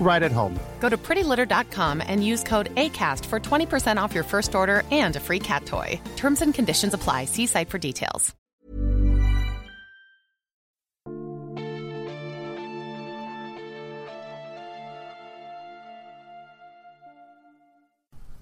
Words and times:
right 0.00 0.22
at 0.22 0.32
home. 0.32 0.58
Go 0.80 0.88
to 0.88 0.96
prettylitter.com 0.96 2.02
and 2.06 2.24
use 2.24 2.44
code 2.44 2.74
ACAST 2.74 3.24
for 3.24 3.40
20% 3.40 3.96
off 3.96 4.14
your 4.14 4.24
first 4.24 4.54
order 4.54 4.82
and 4.90 5.16
a 5.16 5.20
free 5.20 5.40
cat 5.40 5.66
toy. 5.66 6.00
Terms 6.16 6.42
and 6.42 6.54
conditions 6.54 6.94
apply. 6.94 7.24
See 7.24 7.46
site 7.46 7.70
for 7.70 7.78
details. 7.78 8.34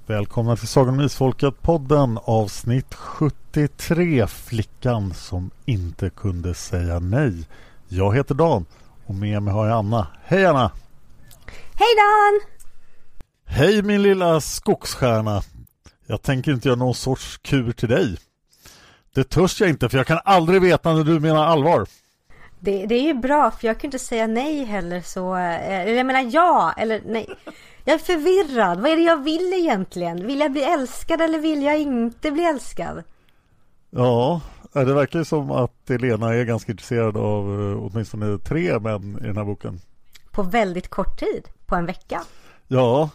Välkomna 0.06 0.56
till 0.56 0.68
Sagan 0.68 0.94
om 0.94 1.00
Isfolket-podden 1.00 2.18
avsnitt 2.24 2.94
73 2.94 4.26
Flickan 4.26 5.14
som 5.14 5.50
inte 5.64 6.10
kunde 6.10 6.54
säga 6.54 6.98
nej. 6.98 7.48
Jag 7.88 8.16
heter 8.16 8.34
Dan 8.34 8.66
och 9.06 9.14
med 9.14 9.42
mig 9.42 9.54
har 9.54 9.66
jag 9.66 9.78
Anna. 9.78 10.06
Hej 10.24 10.46
Anna! 10.46 10.70
Hej 11.74 11.88
Dan! 11.96 12.40
Hej 13.46 13.82
min 13.82 14.02
lilla 14.02 14.40
skogsstjärna! 14.40 15.42
Jag 16.06 16.22
tänker 16.22 16.52
inte 16.52 16.68
göra 16.68 16.78
någon 16.78 16.94
sorts 16.94 17.38
kur 17.38 17.72
till 17.72 17.88
dig. 17.88 18.16
Det 19.14 19.24
törs 19.24 19.60
jag 19.60 19.70
inte 19.70 19.88
för 19.88 19.96
jag 19.98 20.06
kan 20.06 20.18
aldrig 20.24 20.62
veta 20.62 20.92
när 20.92 21.04
du 21.04 21.20
menar 21.20 21.46
allvar. 21.46 21.86
Det, 22.60 22.86
det 22.86 22.94
är 22.94 23.02
ju 23.02 23.14
bra 23.14 23.50
för 23.50 23.66
jag 23.66 23.80
kan 23.80 23.88
inte 23.88 23.98
säga 23.98 24.26
nej 24.26 24.64
heller 24.64 25.00
så, 25.00 25.36
eh, 25.36 25.70
eller 25.70 25.94
jag 25.94 26.06
menar 26.06 26.30
ja 26.32 26.74
eller 26.76 27.02
nej. 27.06 27.26
Jag 27.84 27.94
är 27.94 27.98
förvirrad. 27.98 28.80
Vad 28.80 28.90
är 28.90 28.96
det 28.96 29.02
jag 29.02 29.24
vill 29.24 29.52
egentligen? 29.52 30.26
Vill 30.26 30.40
jag 30.40 30.52
bli 30.52 30.62
älskad 30.62 31.20
eller 31.20 31.38
vill 31.38 31.62
jag 31.62 31.78
inte 31.78 32.30
bli 32.30 32.44
älskad? 32.44 33.02
Ja, 33.90 34.40
det 34.72 34.94
verkar 34.94 35.18
ju 35.18 35.24
som 35.24 35.50
att 35.50 35.90
Elena 35.90 36.34
är 36.34 36.44
ganska 36.44 36.72
intresserad 36.72 37.16
av 37.16 37.60
eh, 37.60 37.84
åtminstone 37.84 38.38
tre 38.38 38.78
män 38.78 39.18
i 39.22 39.26
den 39.26 39.36
här 39.36 39.44
boken. 39.44 39.80
På 40.32 40.42
väldigt 40.42 40.88
kort 40.88 41.18
tid, 41.18 41.48
på 41.66 41.74
en 41.74 41.86
vecka. 41.86 42.22
Ja, 42.68 43.10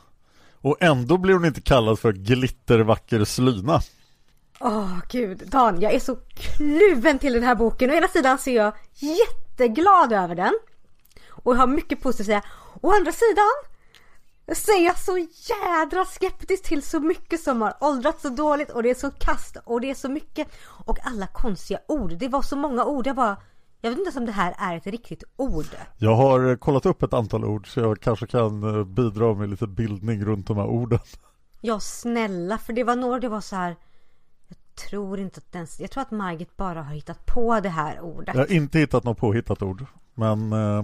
och 0.62 0.78
ändå 0.80 1.18
blir 1.18 1.34
hon 1.34 1.46
inte 1.46 1.62
kallad 1.62 2.00
för 2.00 2.14
glittervacker 2.14 3.26
slyna. 3.26 3.82
Åh 4.60 4.78
oh, 4.78 5.00
gud, 5.10 5.44
Dan, 5.46 5.82
jag 5.82 5.94
är 5.94 6.00
så 6.00 6.16
kluven 6.16 7.20
till 7.20 7.34
den 7.34 7.44
här 7.44 7.56
boken. 7.56 7.90
Å 7.90 7.94
ena 7.94 8.08
sidan 8.08 8.38
så 8.38 8.50
är 8.50 8.56
jag 8.56 8.74
jätteglad 8.96 10.14
över 10.14 10.36
den. 10.36 10.60
Och 11.30 11.56
har 11.56 11.68
mycket 11.68 12.02
positivt 12.02 12.20
att 12.22 12.26
säga. 12.26 12.44
Å 12.82 12.92
andra 12.92 13.12
sidan 13.12 13.54
så 14.56 14.72
är 14.72 14.86
jag 14.86 15.00
så 15.00 15.18
jädra 15.18 16.06
skeptisk 16.06 16.64
till 16.64 16.84
så 16.84 17.00
mycket 17.00 17.42
som 17.42 17.62
har 17.62 17.74
åldrats 17.80 18.22
så 18.22 18.30
dåligt 18.30 18.72
och 18.72 18.84
det 18.84 18.90
är 18.90 18.96
så 18.96 19.12
kast 19.12 19.58
och 19.66 19.82
det 19.82 19.90
är 19.90 19.96
så 19.96 20.10
mycket. 20.10 20.48
Och 20.86 20.98
alla 21.04 21.28
konstiga 21.28 21.80
ord. 21.88 22.14
Det 22.18 22.28
var 22.28 22.42
så 22.42 22.56
många 22.56 22.86
ord. 22.86 23.08
Jag 23.08 23.16
bara 23.16 23.38
jag 23.82 23.90
vet 23.90 24.00
inte 24.00 24.20
om 24.20 24.26
det 24.26 24.32
här 24.32 24.56
är 24.58 24.78
ett 24.78 24.88
riktigt 24.88 25.24
ord. 25.36 25.66
Jag 25.98 26.16
har 26.16 26.56
kollat 26.56 26.86
upp 26.86 27.04
ett 27.04 27.14
antal 27.14 27.46
ord 27.46 27.74
så 27.74 27.80
jag 27.80 28.02
kanske 28.02 28.28
kan 28.28 28.64
eh, 28.64 28.84
bidra 28.84 29.34
med 29.34 29.50
lite 29.50 29.68
bildning 29.68 30.26
runt 30.26 30.48
de 30.48 30.58
här 30.58 30.68
orden. 30.68 31.00
Ja, 31.62 31.80
snälla, 31.80 32.58
för 32.58 32.74
det 32.74 32.84
var 32.84 32.96
några, 32.96 33.20
det 33.20 33.30
var 33.30 33.42
så 33.42 33.56
här 33.56 33.76
tror 34.78 35.20
inte 35.20 35.38
att 35.38 35.52
den, 35.52 35.68
jag 35.80 35.92
tror 35.92 36.02
att 36.02 36.12
Margit 36.12 36.58
bara 36.58 36.82
har 36.84 36.94
hittat 36.94 37.26
på 37.26 37.60
det 37.60 37.70
här 37.70 38.00
ordet. 38.00 38.36
Jag 38.36 38.42
har 38.42 38.52
inte 38.52 38.80
hittat 38.80 39.04
något 39.04 39.18
påhittat 39.18 39.62
ord. 39.62 39.86
Men 40.14 40.54
eh, 40.54 40.84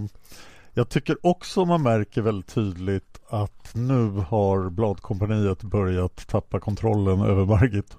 jag 0.72 0.88
tycker 0.88 1.26
också 1.26 1.64
man 1.64 1.82
märker 1.82 2.22
väldigt 2.22 2.54
tydligt 2.54 3.20
att 3.28 3.70
nu 3.74 4.08
har 4.10 4.70
Bladkompaniet 4.70 5.62
börjat 5.62 6.26
tappa 6.28 6.60
kontrollen 6.60 7.20
över 7.20 7.44
Margit. 7.44 7.96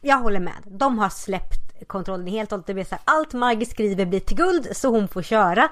Jag 0.00 0.18
håller 0.18 0.40
med. 0.40 0.62
De 0.66 0.98
har 0.98 1.08
släppt 1.08 1.69
kontrollen 1.84 2.26
helt 2.26 2.52
och 2.52 2.56
hållet. 2.56 2.66
Det 2.66 2.74
blir 2.74 2.84
så 2.84 2.94
här, 2.94 3.02
allt 3.04 3.32
Margit 3.32 3.70
skriver 3.70 4.06
blir 4.06 4.20
till 4.20 4.36
guld 4.36 4.76
så 4.76 4.88
hon 4.88 5.08
får 5.08 5.22
köra. 5.22 5.68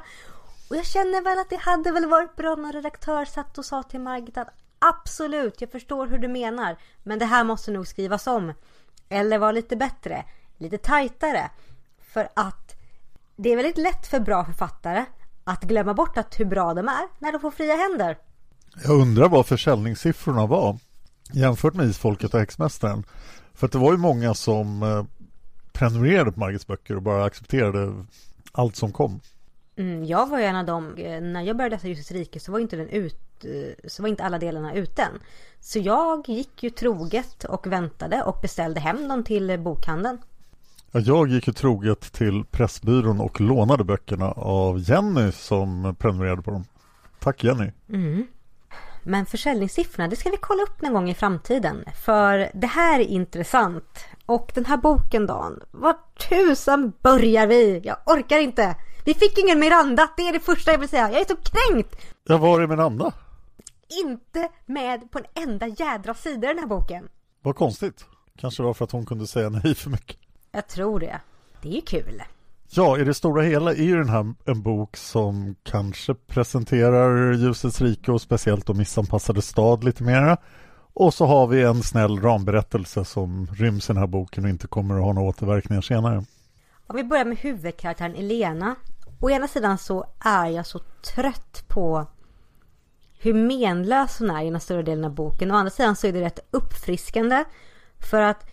Och 0.70 0.76
jag 0.76 0.86
känner 0.86 1.22
väl 1.22 1.38
att 1.38 1.50
det 1.50 1.56
hade 1.56 1.92
väl 1.92 2.08
varit 2.08 2.36
bra 2.36 2.52
om 2.52 2.62
någon 2.62 2.72
redaktör 2.72 3.24
satt 3.24 3.58
och 3.58 3.64
sa 3.64 3.82
till 3.82 4.00
Margit 4.00 4.38
att 4.38 4.48
absolut, 4.78 5.60
jag 5.60 5.70
förstår 5.70 6.06
hur 6.06 6.18
du 6.18 6.28
menar. 6.28 6.76
Men 7.02 7.18
det 7.18 7.24
här 7.24 7.44
måste 7.44 7.70
nog 7.70 7.86
skrivas 7.86 8.26
om. 8.26 8.52
Eller 9.08 9.38
vara 9.38 9.52
lite 9.52 9.76
bättre, 9.76 10.24
lite 10.58 10.78
tajtare. 10.78 11.50
För 12.12 12.28
att 12.36 12.74
det 13.36 13.52
är 13.52 13.56
väldigt 13.56 13.78
lätt 13.78 14.06
för 14.06 14.20
bra 14.20 14.44
författare 14.44 15.04
att 15.44 15.62
glömma 15.62 15.94
bort 15.94 16.18
att 16.18 16.41
hur 16.41 16.44
bra 16.44 16.74
de 16.74 16.88
är 16.88 17.08
när 17.18 17.32
de 17.32 17.41
får 17.41 17.50
fria 17.50 17.74
händer. 17.74 18.18
Jag 18.84 19.00
undrar 19.00 19.28
vad 19.28 19.47
försäljningssiffrorna 19.47 20.47
var 20.47 20.78
jämfört 21.32 21.74
med 21.74 21.86
Isfolket 21.86 22.34
och 22.34 22.41
Häxmästaren. 22.41 23.04
För 23.54 23.66
att 23.66 23.72
det 23.72 23.78
var 23.78 23.92
ju 23.92 23.98
många 23.98 24.34
som 24.34 24.82
eh, 24.82 25.04
prenumererade 25.78 26.33
på 26.33 26.41
Margits 26.41 26.66
böcker 26.66 26.97
och 26.97 27.03
bara 27.03 27.25
accepterade 27.25 28.05
allt 28.53 28.77
som 28.77 28.93
kom. 28.93 29.21
Mm, 29.77 30.05
jag 30.05 30.28
var 30.28 30.39
ju 30.39 30.44
en 30.44 30.56
av 30.56 30.66
dem, 30.66 30.94
eh, 30.97 31.21
när 31.21 31.43
jag 31.43 31.56
började 31.56 31.77
läsa 31.77 31.89
Ljusets 31.89 32.11
rike 32.11 32.41
så 32.41 32.53
var 32.53 32.59
inte 32.59 32.77
den 32.77 32.89
ut, 32.89 33.44
eh, 33.44 33.89
så 33.89 34.03
var 34.03 34.09
inte 34.09 34.25
alla 34.25 34.39
delarna 34.39 34.75
ute 34.75 35.03
än. 35.03 35.19
Så 35.61 35.78
jag 35.78 36.28
gick 36.28 36.62
ju 36.62 36.71
troget 36.71 37.44
och 37.44 37.66
väntade 37.66 38.22
och 38.22 38.39
beställde 38.43 38.81
hem 38.81 39.09
dem 39.09 39.25
till 39.25 39.59
bokhandeln. 39.59 40.19
Ja, 40.93 41.00
jag 41.00 41.28
gick 41.28 41.47
ju 41.47 41.53
troget 41.53 42.12
till 42.12 42.45
Pressbyrån 42.50 43.21
och 43.21 43.41
lånade 43.41 43.84
böckerna 43.84 44.33
av 44.33 44.78
Jenny 44.78 45.33
som 45.33 45.97
prenumererade 45.99 46.43
på 46.43 46.50
dem. 46.50 46.65
Tack 47.19 47.45
Jenny! 47.45 47.71
Mm. 47.89 48.27
Men 49.08 49.26
försäljningssiffrorna, 49.26 50.08
det 50.08 50.16
ska 50.16 50.30
vi 50.30 50.36
kolla 50.36 50.62
upp 50.62 50.82
någon 50.82 50.92
gång 50.92 51.10
i 51.10 51.14
framtiden. 51.14 51.84
För 52.04 52.50
det 52.54 52.66
här 52.66 53.00
är 53.00 53.04
intressant. 53.04 54.04
Och 54.26 54.52
den 54.54 54.64
här 54.64 54.76
boken 54.76 55.26
Dan, 55.26 55.60
var 55.70 55.96
tusan 56.28 56.92
börjar 57.02 57.47
vi? 57.47 57.80
Jag 57.84 57.97
orkar 58.06 58.38
inte! 58.38 58.77
Vi 59.04 59.15
fick 59.15 59.38
ingen 59.38 59.60
Miranda, 59.60 60.10
det 60.16 60.22
är 60.28 60.33
det 60.33 60.41
första 60.41 60.71
jag 60.71 60.78
vill 60.78 60.88
säga. 60.88 61.10
Jag 61.12 61.21
är 61.21 61.24
så 61.24 61.36
kränkt! 61.36 61.97
Ja, 62.24 62.36
var 62.36 62.60
är 62.60 62.66
Miranda? 62.66 63.12
Inte 64.04 64.48
med 64.66 65.10
på 65.10 65.18
en 65.18 65.48
enda 65.48 65.66
jädra 65.66 66.15
sida 66.15 66.50
i 66.50 66.54
den 66.54 66.59
här 66.59 66.66
boken. 66.66 67.09
Vad 67.42 67.56
konstigt. 67.56 68.04
Kanske 68.36 68.62
var 68.62 68.74
för 68.74 68.84
att 68.84 68.92
hon 68.92 69.06
kunde 69.06 69.27
säga 69.27 69.48
nej 69.48 69.74
för 69.74 69.91
mycket. 69.91 70.16
Jag 70.53 70.68
tror 70.68 71.00
det. 71.00 71.21
Det 71.62 71.68
är 71.68 71.72
ju 71.72 71.80
kul. 71.80 72.22
Ja, 72.70 72.98
i 72.98 73.04
det 73.04 73.15
stora 73.15 73.42
hela 73.42 73.70
är 73.70 73.82
ju 73.82 73.97
den 73.97 74.09
här 74.09 74.34
en 74.44 74.62
bok 74.62 74.97
som 74.97 75.56
kanske 75.62 76.15
presenterar 76.15 77.32
ljusets 77.32 77.80
rike 77.80 78.12
och 78.12 78.20
speciellt 78.20 78.66
då 78.66 78.74
missanpassade 78.74 79.42
stad 79.42 79.84
lite 79.84 80.03
mera. 80.03 80.36
Och 80.94 81.15
så 81.15 81.26
har 81.26 81.47
vi 81.47 81.62
en 81.62 81.82
snäll 81.82 82.20
ramberättelse 82.20 83.04
som 83.04 83.47
ryms 83.47 83.91
i 83.91 83.92
den 83.92 84.00
här 84.00 84.06
boken 84.06 84.44
och 84.44 84.50
inte 84.50 84.66
kommer 84.66 84.94
att 84.94 85.04
ha 85.04 85.12
några 85.12 85.28
återverkningar 85.28 85.82
senare. 85.82 86.24
Om 86.86 86.97
vi 86.97 87.04
börjar 87.04 87.24
med 87.24 87.38
huvudkaraktären 87.38 88.15
Elena. 88.15 88.74
Å 89.21 89.30
ena 89.30 89.48
sidan 89.48 89.78
så 89.78 90.04
är 90.21 90.47
jag 90.47 90.66
så 90.66 90.78
trött 91.14 91.64
på 91.68 92.06
hur 93.18 93.34
menlös 93.34 94.18
hon 94.18 94.30
är 94.30 94.44
i 94.44 94.50
den 94.50 94.60
större 94.60 94.82
delen 94.82 95.04
av 95.04 95.14
boken. 95.14 95.50
Å 95.50 95.54
andra 95.54 95.71
sidan 95.71 95.97
så 95.97 96.06
är 96.06 96.12
det 96.12 96.21
rätt 96.21 96.41
uppfriskande. 96.50 97.44
För 97.98 98.22
att 98.22 98.47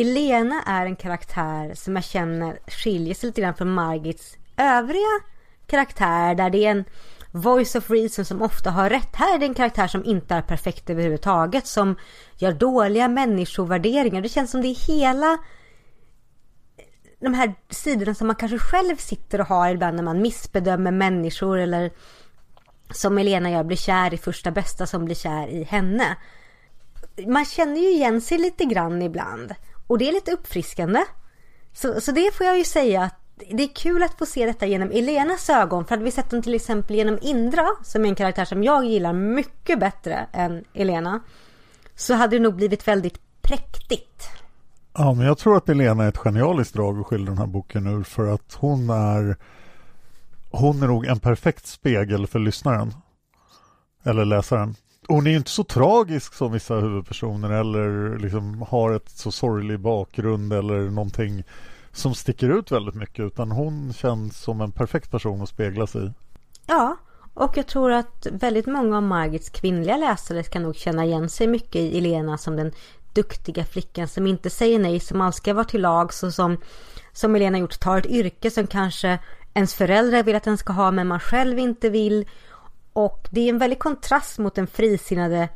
Elena 0.00 0.62
är 0.62 0.86
en 0.86 0.96
karaktär 0.96 1.74
som 1.74 1.94
jag 1.96 2.04
känner 2.04 2.58
skiljer 2.66 3.14
sig 3.14 3.26
lite 3.26 3.40
grann 3.40 3.54
från 3.54 3.72
Margits 3.72 4.36
övriga 4.56 5.20
karaktär 5.66 6.34
där 6.34 6.50
det 6.50 6.66
är 6.66 6.70
en 6.70 6.84
voice 7.30 7.74
of 7.74 7.90
reason 7.90 8.24
som 8.24 8.42
ofta 8.42 8.70
har 8.70 8.90
rätt. 8.90 9.16
Här 9.16 9.34
är 9.34 9.38
det 9.38 9.46
en 9.46 9.54
karaktär 9.54 9.86
som 9.86 10.04
inte 10.04 10.34
är 10.34 10.42
perfekt 10.42 10.90
överhuvudtaget. 10.90 11.66
Som 11.66 11.96
gör 12.36 12.52
dåliga 12.52 13.08
människovärderingar. 13.08 14.22
Det 14.22 14.28
känns 14.28 14.50
som 14.50 14.62
det 14.62 14.68
är 14.68 14.86
hela 14.86 15.38
de 17.20 17.34
här 17.34 17.54
sidorna 17.70 18.14
som 18.14 18.26
man 18.26 18.36
kanske 18.36 18.58
själv 18.58 18.96
sitter 18.96 19.40
och 19.40 19.46
har 19.46 19.70
ibland 19.70 19.96
när 19.96 20.02
man 20.02 20.22
missbedömer 20.22 20.90
människor 20.90 21.58
eller 21.58 21.90
som 22.90 23.18
Elena 23.18 23.50
gör, 23.50 23.64
blir 23.64 23.76
kär 23.76 24.14
i 24.14 24.18
första 24.18 24.50
bästa 24.50 24.86
som 24.86 25.04
blir 25.04 25.14
kär 25.14 25.48
i 25.48 25.62
henne. 25.62 26.16
Man 27.26 27.44
känner 27.44 27.80
ju 27.80 27.90
igen 27.90 28.20
sig 28.20 28.38
lite 28.38 28.64
grann 28.64 29.02
ibland 29.02 29.54
och 29.88 29.98
det 29.98 30.08
är 30.08 30.12
lite 30.12 30.32
uppfriskande. 30.32 31.04
Så, 31.72 32.00
så 32.00 32.12
det 32.12 32.34
får 32.34 32.46
jag 32.46 32.58
ju 32.58 32.64
säga 32.64 33.02
att 33.02 33.14
det 33.50 33.62
är 33.62 33.74
kul 33.74 34.02
att 34.02 34.18
få 34.18 34.26
se 34.26 34.46
detta 34.46 34.66
genom 34.66 34.90
Elenas 34.90 35.50
ögon. 35.50 35.84
För 35.84 35.90
hade 35.90 36.04
vi 36.04 36.10
sett 36.10 36.30
den 36.30 36.42
till 36.42 36.54
exempel 36.54 36.96
genom 36.96 37.18
Indra, 37.22 37.68
som 37.84 38.04
är 38.04 38.08
en 38.08 38.14
karaktär 38.14 38.44
som 38.44 38.64
jag 38.64 38.84
gillar 38.84 39.12
mycket 39.12 39.80
bättre 39.80 40.26
än 40.32 40.64
Elena, 40.74 41.20
så 41.94 42.14
hade 42.14 42.36
det 42.36 42.42
nog 42.42 42.54
blivit 42.54 42.88
väldigt 42.88 43.42
präktigt. 43.42 44.28
Ja, 44.94 45.14
men 45.14 45.26
jag 45.26 45.38
tror 45.38 45.56
att 45.56 45.68
Elena 45.68 46.04
är 46.04 46.08
ett 46.08 46.18
genialiskt 46.18 46.74
drag 46.74 47.00
att 47.00 47.06
skildra 47.06 47.30
den 47.30 47.38
här 47.38 47.46
boken 47.46 47.86
ur 47.86 48.02
för 48.02 48.34
att 48.34 48.54
hon 48.54 48.90
är 48.90 49.36
hon 50.50 50.82
är 50.82 50.86
nog 50.86 51.06
en 51.06 51.20
perfekt 51.20 51.66
spegel 51.66 52.26
för 52.26 52.38
lyssnaren. 52.38 52.94
Eller 54.02 54.24
läsaren. 54.24 54.74
Hon 55.08 55.26
är 55.26 55.30
ju 55.30 55.36
inte 55.36 55.50
så 55.50 55.64
tragisk 55.64 56.34
som 56.34 56.52
vissa 56.52 56.74
huvudpersoner 56.74 57.50
eller 57.50 58.18
liksom 58.18 58.66
har 58.70 58.92
ett 58.92 59.08
så 59.08 59.30
sorglig 59.30 59.80
bakgrund 59.80 60.52
eller 60.52 60.90
någonting 60.90 61.44
som 61.92 62.14
sticker 62.14 62.58
ut 62.58 62.72
väldigt 62.72 62.94
mycket 62.94 63.24
utan 63.24 63.50
hon 63.50 63.92
känns 63.92 64.40
som 64.40 64.60
en 64.60 64.72
perfekt 64.72 65.10
person 65.10 65.42
att 65.42 65.48
spegla 65.48 65.86
sig 65.86 66.06
i. 66.06 66.10
Ja, 66.66 66.96
och 67.34 67.56
jag 67.56 67.66
tror 67.66 67.92
att 67.92 68.26
väldigt 68.32 68.66
många 68.66 68.96
av 68.96 69.02
Margits 69.02 69.50
kvinnliga 69.50 69.96
läsare 69.96 70.42
kan 70.42 70.62
nog 70.62 70.76
känna 70.76 71.04
igen 71.04 71.28
sig 71.28 71.46
mycket 71.46 71.76
i 71.76 71.98
Elena 71.98 72.38
som 72.38 72.56
den 72.56 72.72
duktiga 73.12 73.64
flickan 73.64 74.08
som 74.08 74.26
inte 74.26 74.50
säger 74.50 74.78
nej, 74.78 75.00
som 75.00 75.20
alltid 75.20 75.36
ska 75.36 75.54
vara 75.54 75.64
till 75.64 75.80
lags 75.80 76.22
och 76.22 76.34
som, 76.34 76.56
som 77.12 77.36
Elena 77.36 77.58
gjort, 77.58 77.80
tar 77.80 77.98
ett 77.98 78.06
yrke 78.06 78.50
som 78.50 78.66
kanske 78.66 79.18
ens 79.54 79.74
föräldrar 79.74 80.22
vill 80.22 80.36
att 80.36 80.42
den 80.42 80.58
ska 80.58 80.72
ha 80.72 80.90
men 80.90 81.06
man 81.06 81.20
själv 81.20 81.58
inte 81.58 81.90
vill. 81.90 82.26
Och 82.92 83.28
det 83.30 83.40
är 83.40 83.48
en 83.48 83.58
väldig 83.58 83.78
kontrast 83.78 84.38
mot 84.38 84.54
den 84.54 84.66
frisinnade 84.66 85.48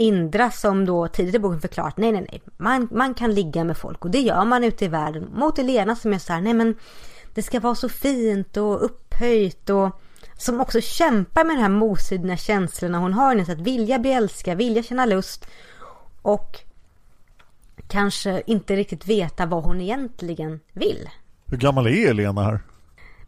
Indra 0.00 0.50
som 0.50 0.86
då 0.86 1.08
tidigt 1.08 1.34
i 1.34 1.38
boken 1.38 1.60
förklarat 1.60 1.96
nej 1.96 2.12
nej 2.12 2.26
nej 2.30 2.42
man, 2.56 2.88
man 2.90 3.14
kan 3.14 3.34
ligga 3.34 3.64
med 3.64 3.76
folk 3.76 4.04
och 4.04 4.10
det 4.10 4.20
gör 4.20 4.44
man 4.44 4.64
ute 4.64 4.84
i 4.84 4.88
världen. 4.88 5.30
Mot 5.34 5.58
Elena 5.58 5.96
som 5.96 6.12
är 6.12 6.18
så 6.18 6.32
här 6.32 6.40
nej 6.40 6.54
men 6.54 6.76
det 7.34 7.42
ska 7.42 7.60
vara 7.60 7.74
så 7.74 7.88
fint 7.88 8.56
och 8.56 8.84
upphöjt 8.84 9.70
och 9.70 10.00
som 10.36 10.60
också 10.60 10.80
kämpar 10.80 11.44
med 11.44 11.56
de 11.56 11.62
här 11.62 11.68
motsidorna 11.68 12.36
känslorna 12.36 12.98
hon 12.98 13.12
har. 13.12 13.36
Att 13.36 13.48
vilja 13.48 13.98
bli 13.98 14.12
älskad, 14.12 14.58
vilja 14.58 14.82
känna 14.82 15.06
lust 15.06 15.46
och 16.22 16.56
kanske 17.88 18.42
inte 18.46 18.76
riktigt 18.76 19.06
veta 19.06 19.46
vad 19.46 19.64
hon 19.64 19.80
egentligen 19.80 20.60
vill. 20.72 21.08
Hur 21.46 21.56
gammal 21.56 21.86
är 21.86 22.10
Elena 22.10 22.42
här? 22.42 22.60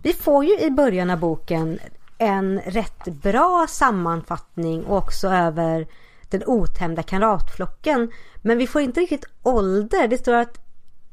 Vi 0.02 0.12
får 0.12 0.44
ju 0.44 0.60
i 0.60 0.70
början 0.70 1.10
av 1.10 1.18
boken 1.18 1.78
en 2.20 2.60
rätt 2.60 3.04
bra 3.04 3.66
sammanfattning 3.68 4.86
också 4.86 5.28
över 5.28 5.86
den 6.28 6.42
otämjda 6.46 7.02
kamratflocken. 7.02 8.10
Men 8.42 8.58
vi 8.58 8.66
får 8.66 8.82
inte 8.82 9.00
riktigt 9.00 9.24
ålder. 9.42 10.08
Det 10.08 10.18
står 10.18 10.34
att 10.34 10.58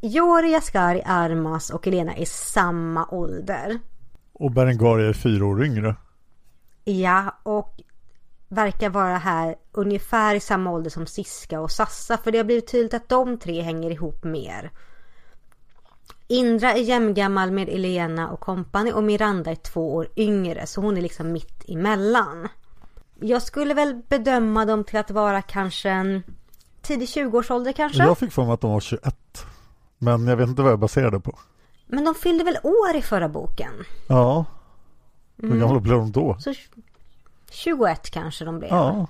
Jori, 0.02 0.56
Askari, 0.56 1.02
Armas 1.06 1.70
och 1.70 1.88
Elena 1.88 2.16
är 2.16 2.26
samma 2.26 3.08
ålder. 3.12 3.80
Och 4.34 4.52
Berengaria 4.52 5.10
är 5.10 5.14
fyra 5.14 5.46
år 5.46 5.66
yngre. 5.66 5.96
Ja, 6.84 7.36
och 7.44 7.82
verkar 8.48 8.90
vara 8.90 9.18
här 9.18 9.56
ungefär 9.72 10.36
i 10.36 10.40
samma 10.40 10.72
ålder 10.72 10.90
som 10.90 11.06
Siska 11.06 11.60
och 11.60 11.72
Sassa. 11.72 12.18
För 12.18 12.32
det 12.32 12.38
har 12.38 12.46
blivit 12.46 12.72
tydligt 12.72 12.94
att 12.94 13.10
de 13.10 13.40
tre 13.40 13.62
hänger 13.62 13.92
ihop 13.92 14.24
mer. 14.24 14.72
Indra 16.28 16.74
är 16.74 16.82
jämngammal 16.82 17.52
med 17.52 17.70
Elena 17.70 18.30
och 18.30 18.40
kompani 18.40 18.92
och 18.92 19.04
Miranda 19.04 19.52
är 19.52 19.56
två 19.56 19.96
år 19.96 20.08
yngre 20.16 20.68
så 20.68 20.82
hon 20.82 20.98
är 20.98 21.02
liksom 21.02 21.32
mitt 21.32 21.64
emellan. 21.68 22.48
Jag 23.20 23.42
skulle 23.42 23.74
väl 23.74 24.02
bedöma 24.10 24.66
dem 24.66 24.84
till 24.84 25.00
att 25.00 25.12
vara 25.12 25.42
kanske 25.42 25.90
en 25.90 26.24
tidig 26.82 27.06
20-årsålder 27.08 27.74
kanske. 27.74 28.04
Jag 28.04 28.18
fick 28.18 28.32
för 28.32 28.44
mig 28.44 28.54
att 28.54 28.62
de 28.62 28.72
var 28.72 28.80
21. 28.80 29.46
Men 29.98 30.28
jag 30.28 30.38
vet 30.38 30.50
inte 30.50 30.62
vad 30.62 30.72
jag 30.72 30.80
baserade 30.80 31.20
på. 31.20 31.40
Men 31.88 32.06
de 32.06 32.16
fyllde 32.16 32.44
väl 32.44 32.58
år 32.64 32.96
i 32.96 33.02
förra 33.02 33.30
boken? 33.30 33.72
Ja. 34.08 34.46
Hur 35.38 35.46
mm. 35.46 35.60
gamla 35.60 35.80
blev 35.80 35.98
de 35.98 36.12
då? 36.12 36.38
Så 36.40 36.54
21 37.52 38.10
kanske 38.10 38.46
de 38.46 38.60
blev. 38.60 38.72
Ja. 38.72 39.08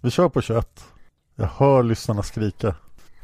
Vi 0.00 0.10
kör 0.10 0.28
på 0.28 0.42
21. 0.42 0.84
Jag 1.34 1.46
hör 1.46 1.82
lyssnarna 1.82 2.22
skrika. 2.22 2.74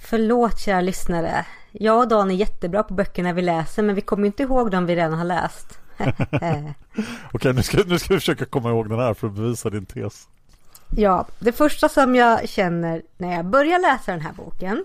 Förlåt 0.09 0.61
kära 0.61 0.81
lyssnare. 0.81 1.47
Jag 1.73 1.99
och 1.99 2.09
Dan 2.09 2.31
är 2.31 2.35
jättebra 2.35 2.83
på 2.83 2.95
böckerna 2.95 3.33
vi 3.33 3.43
läser 3.43 3.83
men 3.83 3.95
vi 3.95 4.01
kommer 4.01 4.27
inte 4.27 4.43
ihåg 4.43 4.71
dem 4.71 4.87
vi 4.87 4.97
redan 4.97 5.19
har 5.19 5.25
läst. 5.25 5.79
Okej, 7.33 7.53
nu 7.53 7.63
ska, 7.63 7.83
nu 7.87 7.99
ska 7.99 8.15
vi 8.15 8.21
försöka 8.21 8.45
komma 8.45 8.71
ihåg 8.71 8.89
den 8.89 8.99
här 8.99 9.15
för 9.15 9.27
att 9.27 9.33
bevisa 9.33 9.71
din 9.71 9.87
tes. 9.87 10.29
Ja, 10.97 11.27
det 11.39 11.53
första 11.53 11.89
som 11.89 12.15
jag 12.15 12.49
känner 12.49 13.03
när 13.17 13.37
jag 13.37 13.45
börjar 13.45 13.79
läsa 13.79 14.13
den 14.13 14.21
här 14.21 14.33
boken 14.33 14.85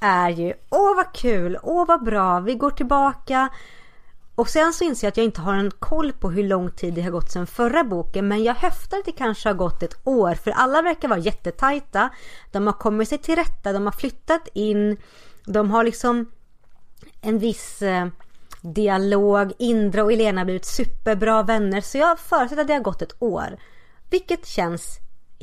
är 0.00 0.30
ju 0.30 0.52
åh 0.70 0.96
vad 0.96 1.12
kul, 1.12 1.58
åh 1.62 1.86
vad 1.86 2.04
bra, 2.04 2.40
vi 2.40 2.54
går 2.54 2.70
tillbaka 2.70 3.48
och 4.38 4.48
sen 4.48 4.72
så 4.72 4.84
inser 4.84 5.06
jag 5.06 5.10
att 5.10 5.16
jag 5.16 5.24
inte 5.24 5.40
har 5.40 5.54
en 5.54 5.70
koll 5.70 6.12
på 6.12 6.30
hur 6.30 6.42
lång 6.42 6.70
tid 6.70 6.94
det 6.94 7.02
har 7.02 7.10
gått 7.10 7.30
sedan 7.30 7.46
förra 7.46 7.84
boken 7.84 8.28
men 8.28 8.42
jag 8.42 8.54
höftar 8.54 8.98
att 8.98 9.04
det 9.04 9.12
kanske 9.12 9.48
har 9.48 9.54
gått 9.54 9.82
ett 9.82 9.98
år 10.04 10.34
för 10.34 10.50
alla 10.50 10.82
verkar 10.82 11.08
vara 11.08 11.18
jättetajta. 11.18 12.10
De 12.52 12.66
har 12.66 12.74
kommit 12.74 13.08
sig 13.08 13.18
till 13.18 13.36
rätta, 13.36 13.72
de 13.72 13.84
har 13.84 13.92
flyttat 13.92 14.48
in, 14.54 14.96
de 15.44 15.70
har 15.70 15.84
liksom 15.84 16.30
en 17.20 17.38
viss 17.38 17.82
eh, 17.82 18.06
dialog. 18.60 19.52
Indra 19.58 20.04
och 20.04 20.12
Elena 20.12 20.40
har 20.40 20.44
blivit 20.44 20.64
superbra 20.64 21.42
vänner 21.42 21.80
så 21.80 21.98
jag 21.98 22.18
förutsätter 22.18 22.62
att 22.62 22.68
det 22.68 22.74
har 22.74 22.80
gått 22.80 23.02
ett 23.02 23.16
år. 23.22 23.58
Vilket 24.10 24.46
känns 24.46 24.98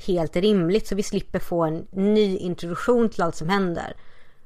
helt 0.08 0.36
rimligt 0.36 0.88
så 0.88 0.96
vi 0.96 1.04
slipper 1.04 1.40
få 1.40 1.64
en 1.64 1.88
ny 1.92 2.38
introduktion 2.38 3.10
till 3.10 3.22
allt 3.22 3.36
som 3.36 3.50
händer. 3.50 3.96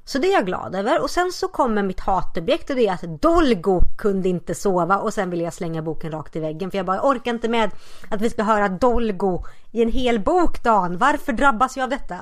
Så 0.10 0.20
det 0.20 0.28
är 0.28 0.34
jag 0.34 0.46
glad 0.46 0.76
över. 0.76 1.02
Och 1.02 1.10
sen 1.10 1.32
så 1.32 1.48
kommer 1.48 1.84
mitt 1.84 2.00
hatobjekt 2.00 2.70
och 2.70 2.76
det 2.76 2.88
är 2.88 2.94
att 2.94 3.22
Dolgo 3.22 3.82
kunde 3.98 4.30
inte 4.30 4.56
sova 4.56 4.98
och 4.98 5.14
sen 5.14 5.30
vill 5.30 5.42
jag 5.42 5.54
slänga 5.54 5.82
boken 5.82 6.12
rakt 6.12 6.36
i 6.36 6.40
väggen 6.40 6.72
för 6.72 6.78
jag 6.78 6.86
bara 6.86 7.02
orkar 7.02 7.32
inte 7.32 7.50
med 7.50 7.72
att 8.10 8.22
vi 8.22 8.30
ska 8.30 8.44
höra 8.44 8.70
Dolgo 8.70 9.46
i 9.72 9.82
en 9.82 9.92
hel 9.92 10.20
bok 10.20 10.64
Dan. 10.64 10.98
Varför 10.98 11.34
drabbas 11.34 11.78
jag 11.78 11.84
av 11.84 11.90
detta? 11.90 12.18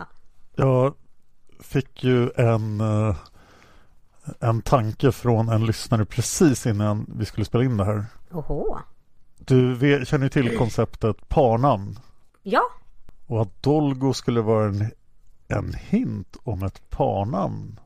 Jag 0.55 0.93
fick 1.59 2.03
ju 2.03 2.29
en 2.35 2.81
eh, 2.81 3.15
en 4.39 4.61
tanke 4.61 5.11
från 5.11 5.49
en 5.49 5.65
lyssnare 5.65 6.05
precis 6.05 6.65
innan 6.65 7.05
vi 7.17 7.25
skulle 7.25 7.45
spela 7.45 7.63
in 7.63 7.77
det 7.77 7.85
här. 7.85 8.05
Oho. 8.31 8.77
Du 9.37 10.03
känner 10.07 10.29
till 10.29 10.57
konceptet 10.57 11.29
parnamn? 11.29 11.99
Ja. 12.43 12.61
Och 13.27 13.41
att 13.41 13.63
Dolgo 13.63 14.13
skulle 14.13 14.41
vara 14.41 14.65
en 14.65 14.91
en 15.47 15.73
hint 15.73 16.37
om 16.43 16.63
ett 16.63 16.89
parnamn. 16.89 17.79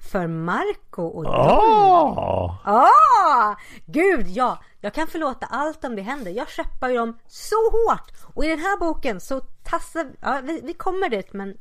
För 0.00 0.26
Marco 0.26 1.02
och 1.02 1.26
Ah! 1.26 2.58
ah! 2.64 3.56
Gud 3.86 4.26
ja! 4.28 4.58
Jag 4.80 4.94
kan 4.94 5.06
förlåta 5.06 5.46
allt 5.46 5.84
om 5.84 5.96
det 5.96 6.02
händer. 6.02 6.30
Jag 6.30 6.48
köpar 6.48 6.88
ju 6.88 6.96
dem 6.96 7.18
så 7.26 7.56
hårt. 7.70 8.10
Och 8.34 8.44
i 8.44 8.48
den 8.48 8.58
här 8.58 8.78
boken 8.78 9.20
så 9.20 9.40
tassar... 9.40 10.06
Ja, 10.20 10.40
vi, 10.44 10.60
vi 10.64 10.74
kommer 10.74 11.08
dit 11.08 11.32
men 11.32 11.56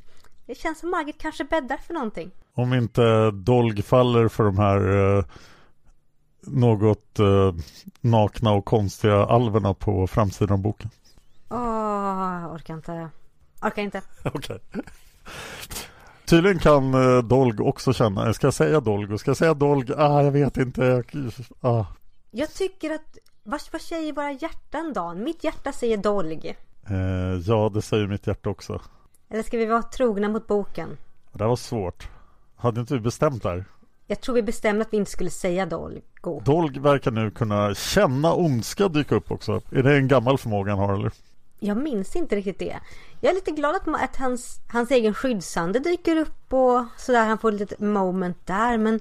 det 0.45 0.55
känns 0.55 0.79
som 0.79 0.91
Margit 0.91 1.21
kanske 1.21 1.43
bäddar 1.43 1.77
för 1.77 1.93
någonting. 1.93 2.31
Om 2.53 2.73
inte 2.73 3.31
Dolg 3.31 3.81
faller 3.81 4.27
för 4.27 4.43
de 4.43 4.57
här 4.57 5.17
eh, 5.17 5.23
något 6.41 7.19
eh, 7.19 7.53
nakna 8.01 8.51
och 8.51 8.65
konstiga 8.65 9.25
alverna 9.25 9.73
på 9.73 10.07
framsidan 10.07 10.53
av 10.53 10.59
boken. 10.59 10.89
Åh, 11.49 11.57
oh, 11.59 12.55
orkar 12.55 12.73
inte. 12.73 13.09
Orkar 13.61 13.81
inte. 13.81 14.01
Okej. 14.23 14.59
Okay. 14.71 14.83
Tydligen 16.25 16.59
kan 16.59 16.93
uh, 16.95 17.23
Dolg 17.23 17.61
också 17.61 17.93
känna, 17.93 18.33
ska 18.33 18.47
jag 18.47 18.53
säga 18.53 18.79
Dolg? 18.79 19.19
Ska 19.19 19.29
jag 19.29 19.37
säga 19.37 19.53
Dolg? 19.53 19.93
Ah, 19.97 20.21
jag 20.21 20.31
vet 20.31 20.57
inte. 20.57 20.85
Jag, 20.85 21.05
ah. 21.61 21.85
jag 22.31 22.53
tycker 22.53 22.91
att, 22.91 23.17
vad, 23.43 23.61
vad 23.71 23.81
säger 23.81 24.13
våra 24.13 24.31
hjärtan 24.31 24.93
Dan? 24.93 25.23
Mitt 25.23 25.43
hjärta 25.43 25.71
säger 25.71 25.97
Dolg. 25.97 26.55
Uh, 26.91 26.97
ja, 27.45 27.71
det 27.73 27.81
säger 27.81 28.07
mitt 28.07 28.27
hjärta 28.27 28.49
också. 28.49 28.81
Eller 29.29 29.43
ska 29.43 29.57
vi 29.57 29.65
vara 29.65 29.83
trogna 29.83 30.29
mot 30.29 30.47
boken? 30.47 30.97
Det 31.31 31.45
var 31.45 31.55
svårt. 31.55 32.07
Hade 32.55 32.81
inte 32.81 32.93
vi 32.93 32.99
bestämt 32.99 33.43
där? 33.43 33.65
Jag 34.07 34.21
tror 34.21 34.35
vi 34.35 34.41
bestämde 34.41 34.81
att 34.81 34.93
vi 34.93 34.97
inte 34.97 35.11
skulle 35.11 35.29
säga 35.29 35.65
Dolgo. 35.65 36.41
Dolg 36.45 36.79
verkar 36.79 37.11
nu 37.11 37.31
kunna 37.31 37.75
känna 37.75 38.33
ondska 38.33 38.87
dyka 38.87 39.15
upp 39.15 39.31
också. 39.31 39.61
Är 39.71 39.83
det 39.83 39.97
en 39.97 40.07
gammal 40.07 40.37
förmåga 40.37 40.71
han 40.71 40.79
har 40.79 40.93
eller? 40.93 41.11
Jag 41.59 41.77
minns 41.77 42.15
inte 42.15 42.35
riktigt 42.35 42.59
det. 42.59 42.79
Jag 43.21 43.31
är 43.31 43.35
lite 43.35 43.51
glad 43.51 43.75
att, 43.75 43.87
att 43.87 44.15
hans, 44.15 44.61
hans 44.67 44.91
egen 44.91 45.13
skyddsande 45.13 45.79
dyker 45.79 46.17
upp 46.17 46.53
och 46.53 46.85
sådär. 46.97 47.27
Han 47.27 47.37
får 47.37 47.53
ett 47.53 47.59
litet 47.59 47.79
moment 47.79 48.37
där. 48.45 48.77
Men 48.77 48.99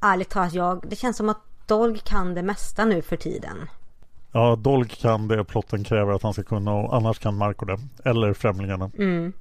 ärligt 0.00 0.30
talat, 0.30 0.52
jag, 0.52 0.84
det 0.88 0.96
känns 0.96 1.16
som 1.16 1.28
att 1.28 1.40
Dolg 1.66 1.98
kan 2.04 2.34
det 2.34 2.42
mesta 2.42 2.84
nu 2.84 3.02
för 3.02 3.16
tiden. 3.16 3.68
Ja, 4.32 4.56
Dolk 4.56 5.00
kan 5.00 5.28
det 5.28 5.44
plotten 5.44 5.84
kräver 5.84 6.12
att 6.12 6.22
han 6.22 6.32
ska 6.32 6.42
kunna 6.42 6.72
och 6.72 6.96
annars 6.96 7.18
kan 7.18 7.36
Marco 7.36 7.64
det. 7.64 7.78
Eller 8.04 8.32
Främlingarna. 8.32 8.90
Mm. 8.98 9.32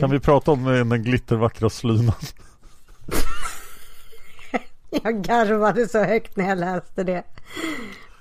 Kan 0.00 0.10
vi 0.10 0.20
prata 0.20 0.50
om 0.50 0.64
den 0.64 1.02
glittervackra 1.02 1.70
slynan? 1.70 2.14
Jag 5.02 5.22
garvade 5.22 5.88
så 5.88 6.04
högt 6.04 6.36
när 6.36 6.48
jag 6.48 6.58
läste 6.58 7.04
det. 7.04 7.22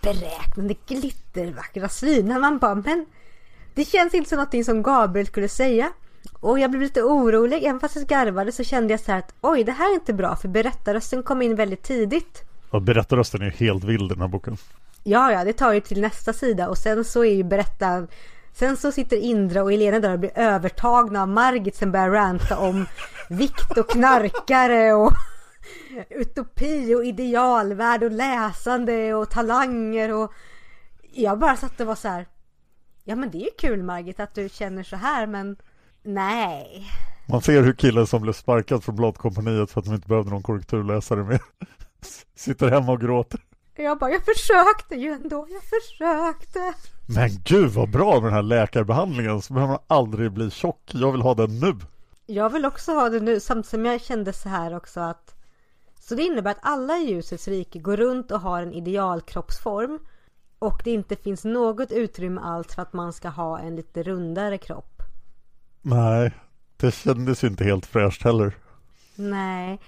Beräknande 0.01 0.75
glittervackra 0.87 1.89
slynar. 1.89 2.39
Man 2.39 2.57
bara, 2.57 2.75
men 2.75 3.05
det 3.73 3.85
känns 3.85 4.13
inte 4.13 4.29
som 4.29 4.35
någonting 4.35 4.63
som 4.63 4.83
Gabriel 4.83 5.27
skulle 5.27 5.49
säga. 5.49 5.91
Och 6.33 6.59
jag 6.59 6.71
blev 6.71 6.81
lite 6.81 7.03
orolig. 7.03 7.63
Även 7.63 7.79
fast 7.79 7.95
jag 7.95 8.05
garvade 8.05 8.51
så 8.51 8.63
kände 8.63 8.93
jag 8.93 8.99
så 8.99 9.11
här 9.11 9.19
att 9.19 9.33
oj, 9.41 9.63
det 9.63 9.71
här 9.71 9.91
är 9.91 9.93
inte 9.93 10.13
bra. 10.13 10.35
För 10.35 10.47
berättarrösten 10.47 11.23
kom 11.23 11.41
in 11.41 11.55
väldigt 11.55 11.83
tidigt. 11.83 12.41
Ja, 12.71 12.79
berättarrösten 12.79 13.41
är 13.41 13.49
helt 13.49 13.83
vild 13.83 14.11
i 14.11 14.13
den 14.13 14.21
här 14.21 14.27
boken. 14.27 14.57
Ja, 15.03 15.31
ja, 15.31 15.43
det 15.43 15.53
tar 15.53 15.73
ju 15.73 15.79
till 15.79 16.01
nästa 16.01 16.33
sida 16.33 16.69
och 16.69 16.77
sen 16.77 17.03
så 17.03 17.25
är 17.25 17.33
ju 17.33 17.43
berättar... 17.43 18.07
Sen 18.55 18.77
så 18.77 18.91
sitter 18.91 19.17
Indra 19.17 19.63
och 19.63 19.73
Elena 19.73 19.99
där 19.99 20.13
och 20.13 20.19
blir 20.19 20.31
övertagna 20.35 21.21
av 21.21 21.27
Margit 21.27 21.75
som 21.75 21.91
börjar 21.91 22.09
ranta 22.09 22.57
om 22.57 22.85
vikt 23.29 23.77
och 23.77 23.89
knarkare 23.89 24.93
och 24.93 25.11
utopi 26.09 26.95
och 26.95 27.05
idealvärld 27.05 28.03
och 28.03 28.11
läsande 28.11 29.13
och 29.13 29.29
talanger 29.29 30.13
och 30.13 30.33
jag 31.11 31.39
bara 31.39 31.55
satt 31.55 31.79
och 31.79 31.87
var 31.87 31.95
så 31.95 32.07
här. 32.07 32.27
Ja 33.03 33.15
men 33.15 33.31
det 33.31 33.37
är 33.37 33.45
ju 33.45 33.51
kul 33.57 33.83
Margit 33.83 34.19
att 34.19 34.35
du 34.35 34.49
känner 34.49 34.83
så 34.83 34.95
här 34.95 35.27
men 35.27 35.57
nej. 36.03 36.87
Man 37.29 37.41
ser 37.41 37.61
hur 37.61 37.73
killen 37.73 38.07
som 38.07 38.21
blev 38.21 38.33
sparkad 38.33 38.83
från 38.83 38.95
Bladkompaniet 38.95 39.71
för 39.71 39.79
att 39.79 39.85
de 39.85 39.95
inte 39.95 40.07
behövde 40.07 40.31
någon 40.31 40.43
korrekturläsare 40.43 41.23
mer 41.23 41.41
sitter 42.35 42.69
hemma 42.69 42.91
och 42.91 43.01
gråter. 43.01 43.39
Jag 43.75 43.99
bara, 43.99 44.11
jag 44.11 44.25
försökte 44.25 44.95
ju 44.95 45.11
ändå, 45.11 45.47
jag 45.49 45.63
försökte. 45.63 46.73
Men 47.07 47.29
gud 47.43 47.69
vad 47.69 47.89
bra 47.89 48.13
med 48.13 48.23
den 48.23 48.33
här 48.33 48.41
läkarbehandlingen 48.41 49.41
så 49.41 49.53
behöver 49.53 49.73
man 49.73 49.81
aldrig 49.87 50.31
bli 50.31 50.51
tjock. 50.51 50.91
Jag 50.93 51.11
vill 51.11 51.21
ha 51.21 51.33
den 51.33 51.59
nu. 51.59 51.75
Jag 52.25 52.49
vill 52.49 52.65
också 52.65 52.91
ha 52.91 53.09
det 53.09 53.19
nu 53.19 53.39
samtidigt 53.39 53.69
som 53.69 53.85
jag 53.85 54.01
kände 54.01 54.33
så 54.33 54.49
här 54.49 54.75
också 54.75 54.99
att 54.99 55.35
Så 55.99 56.15
det 56.15 56.23
innebär 56.23 56.51
att 56.51 56.59
alla 56.61 56.97
i 56.97 57.09
ljusets 57.09 57.47
rike 57.47 57.79
går 57.79 57.97
runt 57.97 58.31
och 58.31 58.39
har 58.39 58.61
en 58.61 58.73
idealkroppsform 58.73 59.99
och 60.63 60.81
det 60.83 60.91
inte 60.91 61.15
finns 61.15 61.43
något 61.45 61.91
utrymme 61.91 62.41
alls 62.41 62.75
för 62.75 62.81
att 62.81 62.93
man 62.93 63.13
ska 63.13 63.29
ha 63.29 63.59
en 63.59 63.75
lite 63.75 64.03
rundare 64.03 64.57
kropp. 64.57 65.01
Nej, 65.81 66.31
det 66.77 66.91
kändes 66.91 67.43
ju 67.43 67.47
inte 67.47 67.63
helt 67.63 67.85
fräscht 67.85 68.23
heller. 68.23 68.57
Nej. 69.15 69.79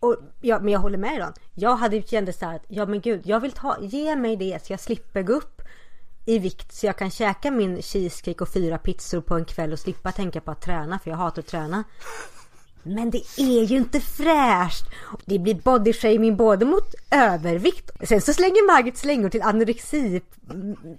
Och, 0.00 0.16
ja, 0.40 0.60
men 0.60 0.72
jag 0.72 0.80
håller 0.80 0.98
med 0.98 1.18
Ron. 1.18 1.32
Jag 1.54 1.76
hade 1.76 1.96
ju 1.96 2.02
känt 2.02 2.36
så 2.36 2.46
här 2.46 2.56
att, 2.56 2.64
ja 2.68 2.86
men 2.86 3.00
gud, 3.00 3.26
jag 3.26 3.40
vill 3.40 3.52
ta, 3.52 3.76
ge 3.80 4.16
mig 4.16 4.36
det 4.36 4.66
så 4.66 4.72
jag 4.72 4.80
slipper 4.80 5.22
gå 5.22 5.32
upp 5.32 5.62
i 6.26 6.38
vikt 6.38 6.72
så 6.72 6.86
jag 6.86 6.98
kan 6.98 7.10
käka 7.10 7.50
min 7.50 7.82
cheesecake 7.82 8.44
och 8.44 8.48
fyra 8.48 8.78
pizzor 8.78 9.20
på 9.20 9.34
en 9.34 9.44
kväll 9.44 9.72
och 9.72 9.78
slippa 9.78 10.12
tänka 10.12 10.40
på 10.40 10.50
att 10.50 10.60
träna 10.60 10.98
för 10.98 11.10
jag 11.10 11.18
hatar 11.18 11.42
att 11.42 11.48
träna. 11.48 11.84
Men 12.94 13.10
det 13.10 13.22
är 13.36 13.62
ju 13.64 13.76
inte 13.76 14.00
fräscht. 14.00 14.84
Det 15.24 15.38
blir 15.38 15.54
bodyshaming 15.54 16.36
både 16.36 16.64
mot 16.64 16.94
övervikt. 17.10 17.90
Sen 18.08 18.20
så 18.20 18.32
slänger 18.34 18.66
Margit 18.66 18.96
slängor 18.96 19.28
till 19.28 19.42
anorexi, 19.42 20.20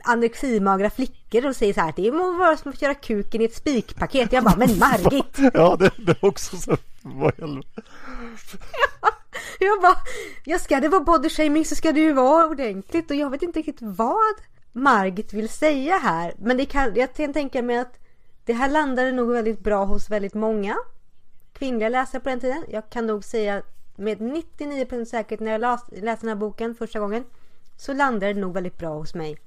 anoreximagra 0.03 0.89
flickor 0.89 1.45
och 1.45 1.55
säger 1.55 1.73
så 1.73 1.81
här 1.81 1.93
det 1.95 2.11
må 2.11 2.37
vara 2.37 2.57
som 2.57 2.71
att 2.71 2.79
köra 2.79 2.93
kuken 2.93 3.41
i 3.41 3.45
ett 3.45 3.55
spikpaket. 3.55 4.33
Jag 4.33 4.43
bara, 4.43 4.55
men 4.57 4.79
Margit! 4.79 5.37
Ja, 5.53 5.75
det, 5.79 5.91
det 5.97 6.11
är 6.11 6.25
också 6.25 6.57
så. 6.57 6.77
Vad 7.01 7.39
helvete. 7.39 7.81
Jag 9.59 9.81
bara, 9.81 9.95
ja 10.45 10.59
ska 10.59 10.79
det 10.79 10.89
vara 10.89 11.03
bodyshaming 11.03 11.65
så 11.65 11.75
ska 11.75 11.91
det 11.91 11.99
ju 11.99 12.13
vara 12.13 12.47
ordentligt 12.47 13.11
och 13.11 13.15
jag 13.15 13.29
vet 13.29 13.41
inte 13.41 13.59
riktigt 13.59 13.81
vad 13.81 14.35
Margit 14.71 15.33
vill 15.33 15.49
säga 15.49 15.97
här. 15.97 16.33
Men 16.37 16.57
det 16.57 16.65
kan, 16.65 16.95
jag 16.95 17.13
kan 17.13 17.33
tänka 17.33 17.61
mig 17.61 17.77
att 17.77 17.99
det 18.45 18.53
här 18.53 18.69
landade 18.69 19.11
nog 19.11 19.31
väldigt 19.31 19.59
bra 19.59 19.85
hos 19.85 20.09
väldigt 20.09 20.33
många 20.33 20.75
kvinnliga 21.59 21.89
läsare 21.89 22.21
på 22.21 22.29
den 22.29 22.39
tiden. 22.39 22.65
Jag 22.69 22.89
kan 22.89 23.07
nog 23.07 23.23
säga 23.23 23.61
med 23.95 24.17
99% 24.17 25.05
säkerhet 25.05 25.39
när 25.39 25.51
jag 25.51 25.61
las, 25.61 25.85
läste 25.91 26.25
den 26.25 26.29
här 26.29 26.35
boken 26.35 26.75
första 26.75 26.99
gången 26.99 27.23
så 27.77 27.93
landade 27.93 28.33
det 28.33 28.39
nog 28.39 28.53
väldigt 28.53 28.77
bra 28.77 28.93
hos 28.93 29.13
mig 29.13 29.37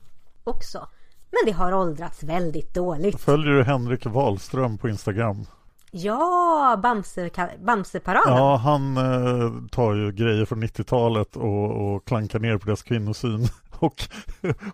också. 0.44 0.88
Men 1.30 1.40
det 1.46 1.52
har 1.52 1.74
åldrats 1.74 2.22
väldigt 2.22 2.74
dåligt. 2.74 3.20
Följer 3.20 3.52
du 3.52 3.62
Henrik 3.62 4.06
Wahlström 4.06 4.78
på 4.78 4.88
Instagram? 4.88 5.46
Ja, 5.90 6.80
Bamse, 6.82 7.30
Bamseparaden. 7.64 8.36
Ja, 8.36 8.56
han 8.56 8.96
eh, 8.96 9.68
tar 9.70 9.94
ju 9.94 10.12
grejer 10.12 10.44
från 10.44 10.64
90-talet 10.64 11.36
och, 11.36 11.94
och 11.94 12.04
klankar 12.04 12.38
ner 12.38 12.58
på 12.58 12.66
deras 12.66 12.82
kvinnosyn 12.82 13.46
och, 13.70 14.02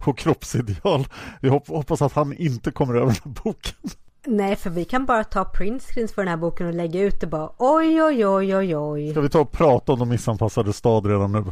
och 0.07 0.19
kroppsideal. 0.19 1.07
Hopp, 1.43 1.69
hoppas 1.69 2.03
att 2.03 2.13
han 2.13 2.33
inte 2.33 2.71
kommer 2.71 2.95
över 2.95 3.07
den 3.07 3.17
här 3.25 3.43
boken. 3.45 3.91
Nej, 4.27 4.57
för 4.57 4.71
vi 4.71 4.85
kan 4.85 5.07
bara 5.07 5.25
ta 5.25 5.45
printscreens 5.45 6.13
för 6.13 6.23
den 6.23 6.29
här 6.29 6.37
boken 6.37 6.67
och 6.67 6.75
lägga 6.75 7.01
ut 7.01 7.21
det 7.21 7.27
bara. 7.27 7.51
Oj, 7.59 8.03
oj, 8.03 8.27
oj, 8.27 8.57
oj, 8.57 8.77
oj. 8.77 9.11
Ska 9.11 9.21
vi 9.21 9.29
ta 9.29 9.41
och 9.41 9.53
prata 9.53 9.93
om 9.93 9.99
de 9.99 10.09
missanpassade 10.09 10.73
stad 10.73 11.07
redan 11.07 11.33
nu? 11.33 11.45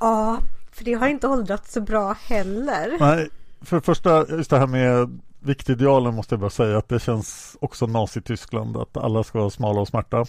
Ja, 0.00 0.38
för 0.72 0.84
det 0.84 0.94
har 0.94 1.08
inte 1.08 1.28
åldrats 1.28 1.72
så 1.72 1.80
bra 1.80 2.12
heller. 2.12 2.96
Nej, 3.00 3.28
för 3.60 3.76
det 3.76 3.82
första, 3.82 4.26
just 4.28 4.50
det 4.50 4.58
här 4.58 4.66
med 4.66 5.20
viktidealen 5.40 6.14
måste 6.14 6.34
jag 6.34 6.40
bara 6.40 6.50
säga 6.50 6.78
att 6.78 6.88
det 6.88 7.00
känns 7.00 7.56
också 7.60 7.86
Nazityskland 7.86 8.76
att 8.76 8.96
alla 8.96 9.24
ska 9.24 9.38
vara 9.38 9.50
smala 9.50 9.80
och 9.80 9.88
smärta. 9.88 10.24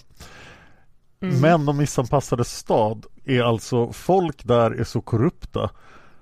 Mm. 1.21 1.41
Men 1.41 1.65
de 1.65 1.77
missanpassade 1.77 2.45
stad 2.45 3.05
är 3.25 3.41
alltså 3.41 3.91
folk 3.93 4.43
där 4.43 4.71
är 4.71 4.83
så 4.83 5.01
korrupta 5.01 5.69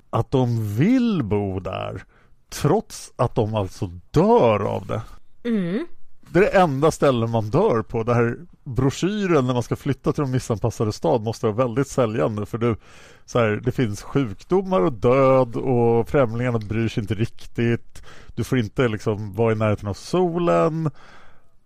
att 0.09 0.31
de 0.31 0.75
vill 0.75 1.23
bo 1.23 1.59
där 1.59 2.03
trots 2.49 3.11
att 3.15 3.35
de 3.35 3.55
alltså 3.55 3.89
dör 4.11 4.59
av 4.59 4.87
det. 4.87 5.01
Mm. 5.45 5.85
Det 6.29 6.39
är 6.39 6.43
det 6.43 6.49
enda 6.59 6.91
stället 6.91 7.29
man 7.29 7.49
dör 7.49 7.81
på. 7.81 8.03
Det 8.03 8.13
här 8.13 8.37
broschyren 8.63 9.47
när 9.47 9.53
man 9.53 9.63
ska 9.63 9.75
flytta 9.75 10.13
till 10.13 10.21
de 10.23 10.31
missanpassade 10.31 10.91
stad 10.91 11.21
måste 11.21 11.45
vara 11.45 11.55
väldigt 11.55 11.87
säljande 11.87 12.45
för 12.45 12.57
du, 12.57 12.75
så 13.25 13.39
här, 13.39 13.61
det 13.63 13.71
finns 13.71 14.01
sjukdomar 14.01 14.81
och 14.81 14.93
död 14.93 15.55
och 15.55 16.09
främlingarna 16.09 16.59
bryr 16.59 16.87
sig 16.87 17.01
inte 17.01 17.13
riktigt. 17.13 18.03
Du 18.35 18.43
får 18.43 18.57
inte 18.57 18.87
liksom 18.87 19.33
vara 19.33 19.51
i 19.51 19.55
närheten 19.55 19.89
av 19.89 19.93
solen. 19.93 20.91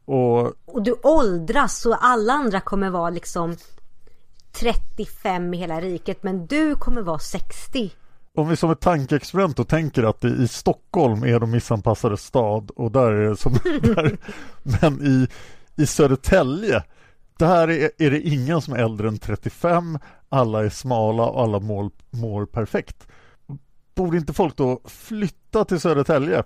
Och, 0.05 0.41
och 0.65 0.83
du 0.83 0.95
åldras 1.03 1.81
så 1.81 1.93
alla 1.93 2.33
andra 2.33 2.61
kommer 2.61 2.89
vara 2.89 3.09
liksom 3.09 3.55
35 4.51 5.53
i 5.53 5.57
hela 5.57 5.81
riket 5.81 6.23
men 6.23 6.45
du 6.45 6.75
kommer 6.75 7.01
vara 7.01 7.19
60 7.19 7.91
om 8.39 8.49
vi 8.49 8.55
som 8.55 8.71
ett 8.71 8.79
tankeexperiment 8.79 9.57
då 9.57 9.63
tänker 9.63 10.03
att 10.03 10.25
i 10.25 10.47
Stockholm 10.47 11.23
är 11.23 11.39
de 11.39 11.51
missanpassade 11.51 12.17
stad 12.17 12.71
och 12.71 12.91
där 12.91 13.11
är 13.11 13.29
det 13.29 13.37
som 13.37 13.53
där, 13.81 14.17
men 14.63 15.01
i, 15.01 15.27
i 15.81 15.85
Södertälje 15.85 16.83
där 17.37 17.69
är, 17.69 17.91
är 17.97 18.11
det 18.11 18.21
ingen 18.21 18.61
som 18.61 18.73
är 18.73 18.77
äldre 18.77 19.07
än 19.07 19.17
35 19.17 19.99
alla 20.29 20.65
är 20.65 20.69
smala 20.69 21.23
och 21.25 21.41
alla 21.41 21.59
mår, 21.59 21.91
mår 22.11 22.45
perfekt 22.45 23.07
borde 24.03 24.17
inte 24.17 24.33
folk 24.33 24.55
då 24.55 24.81
flytta 24.85 25.65
till 25.65 25.79
Södertälje? 25.79 26.43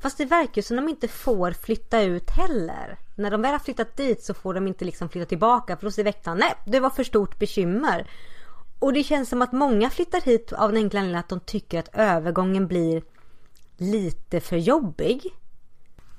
Fast 0.00 0.18
det 0.18 0.24
verkar 0.24 0.56
ju 0.56 0.62
som 0.62 0.76
de 0.76 0.88
inte 0.88 1.08
får 1.08 1.52
flytta 1.52 2.02
ut 2.02 2.30
heller. 2.30 2.98
När 3.14 3.30
de 3.30 3.42
väl 3.42 3.52
har 3.52 3.58
flyttat 3.58 3.96
dit 3.96 4.22
så 4.22 4.34
får 4.34 4.54
de 4.54 4.66
inte 4.66 4.84
liksom 4.84 5.08
flytta 5.08 5.28
tillbaka 5.28 5.76
för 5.76 5.86
då 5.86 5.90
säger 5.90 6.04
väktaren 6.04 6.38
nej, 6.38 6.54
det 6.66 6.80
var 6.80 6.90
för 6.90 7.04
stort 7.04 7.38
bekymmer. 7.38 8.10
Och 8.80 8.92
det 8.92 9.02
känns 9.02 9.28
som 9.28 9.42
att 9.42 9.52
många 9.52 9.90
flyttar 9.90 10.20
hit 10.20 10.52
av 10.52 10.72
den 10.72 10.82
enkla 10.82 11.00
anledningen 11.00 11.20
att 11.20 11.28
de 11.28 11.40
tycker 11.40 11.78
att 11.78 11.88
övergången 11.92 12.66
blir 12.66 13.02
lite 13.76 14.40
för 14.40 14.56
jobbig. 14.56 15.22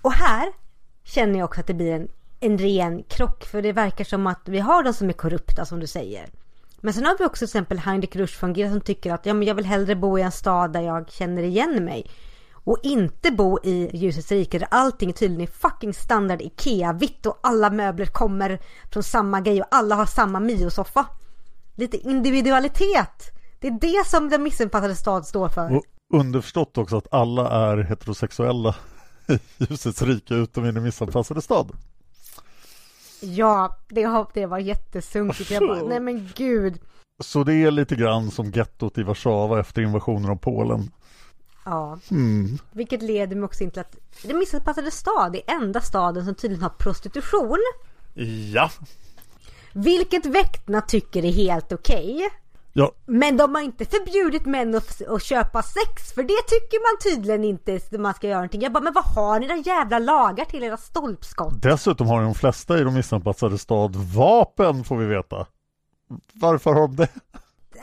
Och 0.01 0.13
här 0.13 0.51
känner 1.03 1.39
jag 1.39 1.46
också 1.46 1.60
att 1.60 1.68
det 1.68 1.74
blir 1.74 1.94
en, 1.94 2.08
en 2.39 2.58
ren 2.58 3.03
krock. 3.03 3.44
För 3.46 3.62
det 3.62 3.72
verkar 3.72 4.06
som 4.06 4.27
att 4.27 4.41
vi 4.46 4.60
har 4.60 4.84
de 4.84 4.94
som 4.94 5.10
är 5.10 5.13
korrupta 5.13 5.65
som 5.65 5.80
du 5.80 5.88
säger. 5.88 6.30
Men 6.82 6.94
sen 6.94 7.06
har 7.06 7.18
vi 7.20 7.25
också 7.25 7.39
till 7.39 7.46
exempel 7.46 7.80
Heinrich 7.80 8.15
Rusch 8.15 8.44
von 8.44 8.56
som 8.56 8.82
tycker 8.82 9.13
att 9.13 9.25
ja, 9.25 9.34
men 9.34 9.48
jag 9.48 9.56
vill 9.56 9.65
hellre 9.65 9.96
bo 9.96 10.20
i 10.20 10.22
en 10.22 10.32
stad 10.32 10.74
där 10.74 10.82
jag 10.82 11.12
känner 11.12 11.44
igen 11.44 11.86
mig. 11.86 12.12
Och 12.63 12.77
inte 12.84 13.32
bo 13.32 13.60
i 13.63 13.98
ljusets 13.98 14.32
rike 14.32 14.60
där 14.60 14.68
allting 14.72 15.13
tydligen 15.13 15.48
är 15.48 15.51
fucking 15.51 15.94
standard 15.94 16.41
IKEA-vitt 16.41 17.25
och 17.25 17.39
alla 17.44 17.70
möbler 17.70 18.06
kommer 18.06 18.60
från 18.91 19.03
samma 19.03 19.41
grej 19.41 19.62
och 19.62 19.68
alla 19.72 19.96
har 19.96 20.06
samma 20.06 20.39
Mio-soffa 20.39 21.06
lite 21.75 21.98
individualitet. 21.98 23.32
Det 23.60 23.68
är 23.68 23.80
det 23.82 24.08
som 24.08 24.30
den 24.30 24.44
missuppfattade 24.44 24.96
stad 24.96 25.25
står 25.25 25.50
för. 25.50 25.75
Och 25.75 25.84
underförstått 26.13 26.78
också 26.78 26.98
att 26.98 27.13
alla 27.13 27.50
är 27.50 27.78
heterosexuella 27.78 28.75
i 29.28 29.40
ljusets 29.58 30.01
rike 30.01 30.34
utom 30.34 30.66
i 30.66 30.72
den 30.72 30.84
missanpassade 30.84 31.42
stad. 31.42 31.72
Ja, 33.22 33.78
det, 33.90 34.25
det 34.34 34.46
var 34.46 34.60
jättesunkigt. 34.60 35.51
Jag 35.51 35.68
bara, 35.68 35.84
nej 35.84 36.00
men 36.00 36.30
gud. 36.36 36.80
Så 37.20 37.44
det 37.44 37.54
är 37.54 37.72
lite 37.72 37.96
grann 37.96 38.32
som 38.32 38.51
gettot 38.51 38.98
i 38.98 39.04
Warszawa 39.04 39.60
efter 39.60 39.82
invasionen 39.82 40.30
av 40.30 40.36
Polen. 40.36 40.92
Ja, 41.66 42.00
mm. 42.12 42.58
vilket 42.72 43.01
leder 43.01 43.36
mig 43.36 43.46
också 43.46 43.63
in 43.63 43.72
till 43.72 43.82
att 43.82 43.96
den 44.24 44.38
missanpassade 44.38 44.92
stad 44.92 45.36
är 45.36 45.42
enda 45.48 45.82
staden 45.82 46.25
som 46.25 46.36
tydligen 46.36 46.63
har 46.63 46.70
prostitution. 46.70 47.60
Ja, 48.54 48.72
vilket 49.74 50.25
väktarna 50.25 50.82
tycker 50.82 51.25
är 51.25 51.32
helt 51.32 51.72
okej. 51.72 52.16
Okay. 52.16 52.30
Ja, 52.74 52.92
Men 53.06 53.38
de 53.38 53.56
har 53.56 53.62
inte 53.62 53.86
förbjudit 53.86 54.46
män 54.46 54.75
att, 54.75 55.01
att 55.08 55.24
köpa 55.24 55.62
sex 55.62 56.13
för 56.16 56.24
det 56.24 56.42
tycker 56.48 56.92
man 56.92 57.16
tydligen 57.16 57.44
inte 57.44 57.98
man 57.98 58.13
ska 58.13 58.28
göra 58.28 58.38
någonting. 58.38 58.62
Jag 58.62 58.72
bara, 58.72 58.84
men 58.84 58.94
vad 58.94 59.04
har 59.04 59.40
ni 59.40 59.48
då 59.48 59.56
jävla 59.56 60.00
lagar 60.00 60.46
till 60.46 60.63
era 60.63 60.78
stolpskott? 60.78 61.62
dessutom 61.62 62.08
har 62.08 62.22
de 62.22 62.36
flesta 62.36 62.80
i 62.80 62.84
de 62.84 62.94
missanpassade 62.94 63.58
stad 63.58 63.96
vapen 63.96 64.84
får 64.84 64.98
vi 64.98 65.06
veta. 65.06 65.46
Varför 66.34 66.74
har 66.74 66.82
de 66.82 66.96
det? 66.96 67.10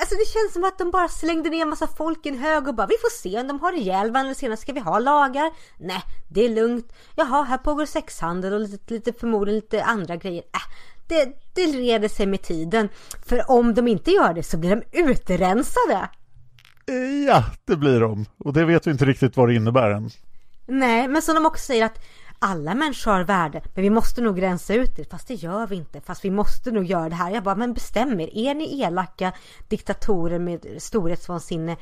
Alltså 0.00 0.14
det 0.14 0.26
känns 0.26 0.52
som 0.52 0.64
att 0.64 0.78
de 0.78 0.90
bara 0.90 1.08
slängde 1.08 1.50
ner 1.50 1.62
en 1.62 1.68
massa 1.68 1.86
folk 1.86 2.26
i 2.26 2.28
en 2.28 2.38
hög 2.38 2.68
och 2.68 2.74
bara 2.74 2.86
vi 2.86 2.96
får 3.00 3.10
se 3.10 3.40
om 3.40 3.48
de 3.48 3.60
har 3.60 3.72
ihjäl 3.72 4.10
varandra 4.10 4.34
senare. 4.34 4.56
Ska 4.56 4.72
vi 4.72 4.80
ha 4.80 4.98
lagar? 4.98 5.52
Nej, 5.78 6.02
det 6.28 6.44
är 6.44 6.48
lugnt. 6.48 6.92
Jaha, 7.14 7.42
här 7.42 7.58
pågår 7.58 7.86
sexhandel 7.86 8.52
och 8.52 8.60
lite, 8.60 8.94
lite 8.94 9.12
förmodligen 9.12 9.60
lite 9.60 9.84
andra 9.84 10.16
grejer. 10.16 10.42
Äh, 10.52 10.60
det, 11.08 11.28
det 11.54 11.66
reder 11.66 12.08
sig 12.08 12.26
med 12.26 12.42
tiden. 12.42 12.88
För 13.26 13.50
om 13.50 13.74
de 13.74 13.88
inte 13.88 14.10
gör 14.10 14.34
det 14.34 14.42
så 14.42 14.56
blir 14.58 14.70
de 14.70 14.82
utrensade. 14.98 16.08
Ja, 17.26 17.44
det 17.64 17.76
blir 17.76 18.00
de. 18.00 18.26
Och 18.38 18.52
det 18.52 18.64
vet 18.64 18.86
vi 18.86 18.90
inte 18.90 19.04
riktigt 19.04 19.36
vad 19.36 19.48
det 19.48 19.54
innebär 19.54 19.90
än. 19.90 20.10
Nej, 20.66 21.08
men 21.08 21.22
som 21.22 21.34
de 21.34 21.46
också 21.46 21.64
säger 21.64 21.84
att 21.84 22.04
alla 22.38 22.74
människor 22.74 23.12
har 23.12 23.24
värde, 23.24 23.62
men 23.74 23.82
vi 23.82 23.90
måste 23.90 24.20
nog 24.20 24.42
rensa 24.42 24.74
ut 24.74 24.96
det. 24.96 25.10
Fast 25.10 25.28
det 25.28 25.34
gör 25.34 25.66
vi 25.66 25.76
inte. 25.76 26.00
Fast 26.00 26.24
vi 26.24 26.30
måste 26.30 26.70
nog 26.70 26.84
göra 26.84 27.08
det 27.08 27.14
här. 27.14 27.30
Jag 27.30 27.42
bara, 27.42 27.54
men 27.54 27.74
bestäm 27.74 28.20
er. 28.20 28.30
Är 28.36 28.54
ni 28.54 28.80
elaka 28.82 29.32
diktatorer 29.68 30.38
med 30.38 30.66
storhetsvansinne 30.78 31.76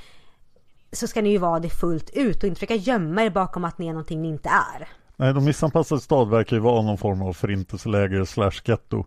så 0.92 1.06
ska 1.06 1.22
ni 1.22 1.30
ju 1.30 1.38
vara 1.38 1.60
det 1.60 1.70
fullt 1.70 2.10
ut 2.10 2.36
och 2.36 2.48
inte 2.48 2.58
försöka 2.58 2.74
gömma 2.74 3.22
er 3.22 3.30
bakom 3.30 3.64
att 3.64 3.78
ni 3.78 3.86
är 3.86 3.92
någonting 3.92 4.22
ni 4.22 4.28
inte 4.28 4.48
är. 4.48 4.88
Nej, 5.16 5.34
de 5.34 5.44
missanpassade 5.44 6.00
stad 6.00 6.28
verkar 6.28 6.56
ju 6.56 6.62
vara 6.62 6.82
någon 6.82 6.98
form 6.98 7.22
av 7.22 7.32
förintelseläger 7.32 8.24
slash 8.24 8.60
getto. 8.64 9.04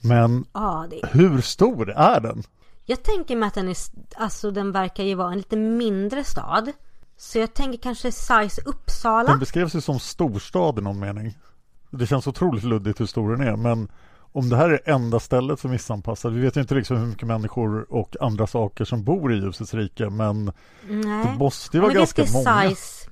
Men 0.00 0.44
Ja, 0.52 0.86
det 0.90 1.08
hur 1.12 1.40
stor 1.40 1.90
är 1.90 2.20
den? 2.20 2.42
Jag 2.84 3.02
tänker 3.02 3.36
mig 3.36 3.46
att 3.46 3.54
den 3.54 3.68
är, 3.68 3.76
alltså 4.16 4.50
den 4.50 4.72
verkar 4.72 5.04
ju 5.04 5.14
vara 5.14 5.32
en 5.32 5.38
lite 5.38 5.56
mindre 5.56 6.24
stad. 6.24 6.72
Så 7.16 7.38
jag 7.38 7.54
tänker 7.54 7.78
kanske 7.78 8.12
size 8.12 8.62
Uppsala. 8.64 9.28
Den 9.28 9.38
beskrevs 9.38 9.74
ju 9.74 9.80
som 9.80 9.98
storstad 9.98 10.78
i 10.78 10.82
någon 10.82 10.98
mening. 10.98 11.38
Det 11.90 12.06
känns 12.06 12.26
otroligt 12.26 12.64
luddigt 12.64 13.00
hur 13.00 13.06
stor 13.06 13.36
den 13.36 13.48
är, 13.48 13.56
men 13.56 13.88
om 14.32 14.48
det 14.48 14.56
här 14.56 14.70
är 14.70 14.80
enda 14.84 15.20
stället 15.20 15.60
för 15.60 15.68
missanpassade, 15.68 16.34
vi 16.34 16.40
vet 16.40 16.56
ju 16.56 16.60
inte 16.60 16.74
liksom 16.74 16.96
hur 16.96 17.06
mycket 17.06 17.26
människor 17.26 17.92
och 17.92 18.16
andra 18.20 18.46
saker 18.46 18.84
som 18.84 19.04
bor 19.04 19.32
i 19.32 19.36
ljusets 19.36 19.74
rike, 19.74 20.10
men 20.10 20.52
Nej. 20.88 21.26
det 21.26 21.38
måste 21.38 21.76
ju 21.76 21.80
vara 21.80 21.92
ganska 21.92 22.24
många. 22.32 22.68
size. 22.68 23.07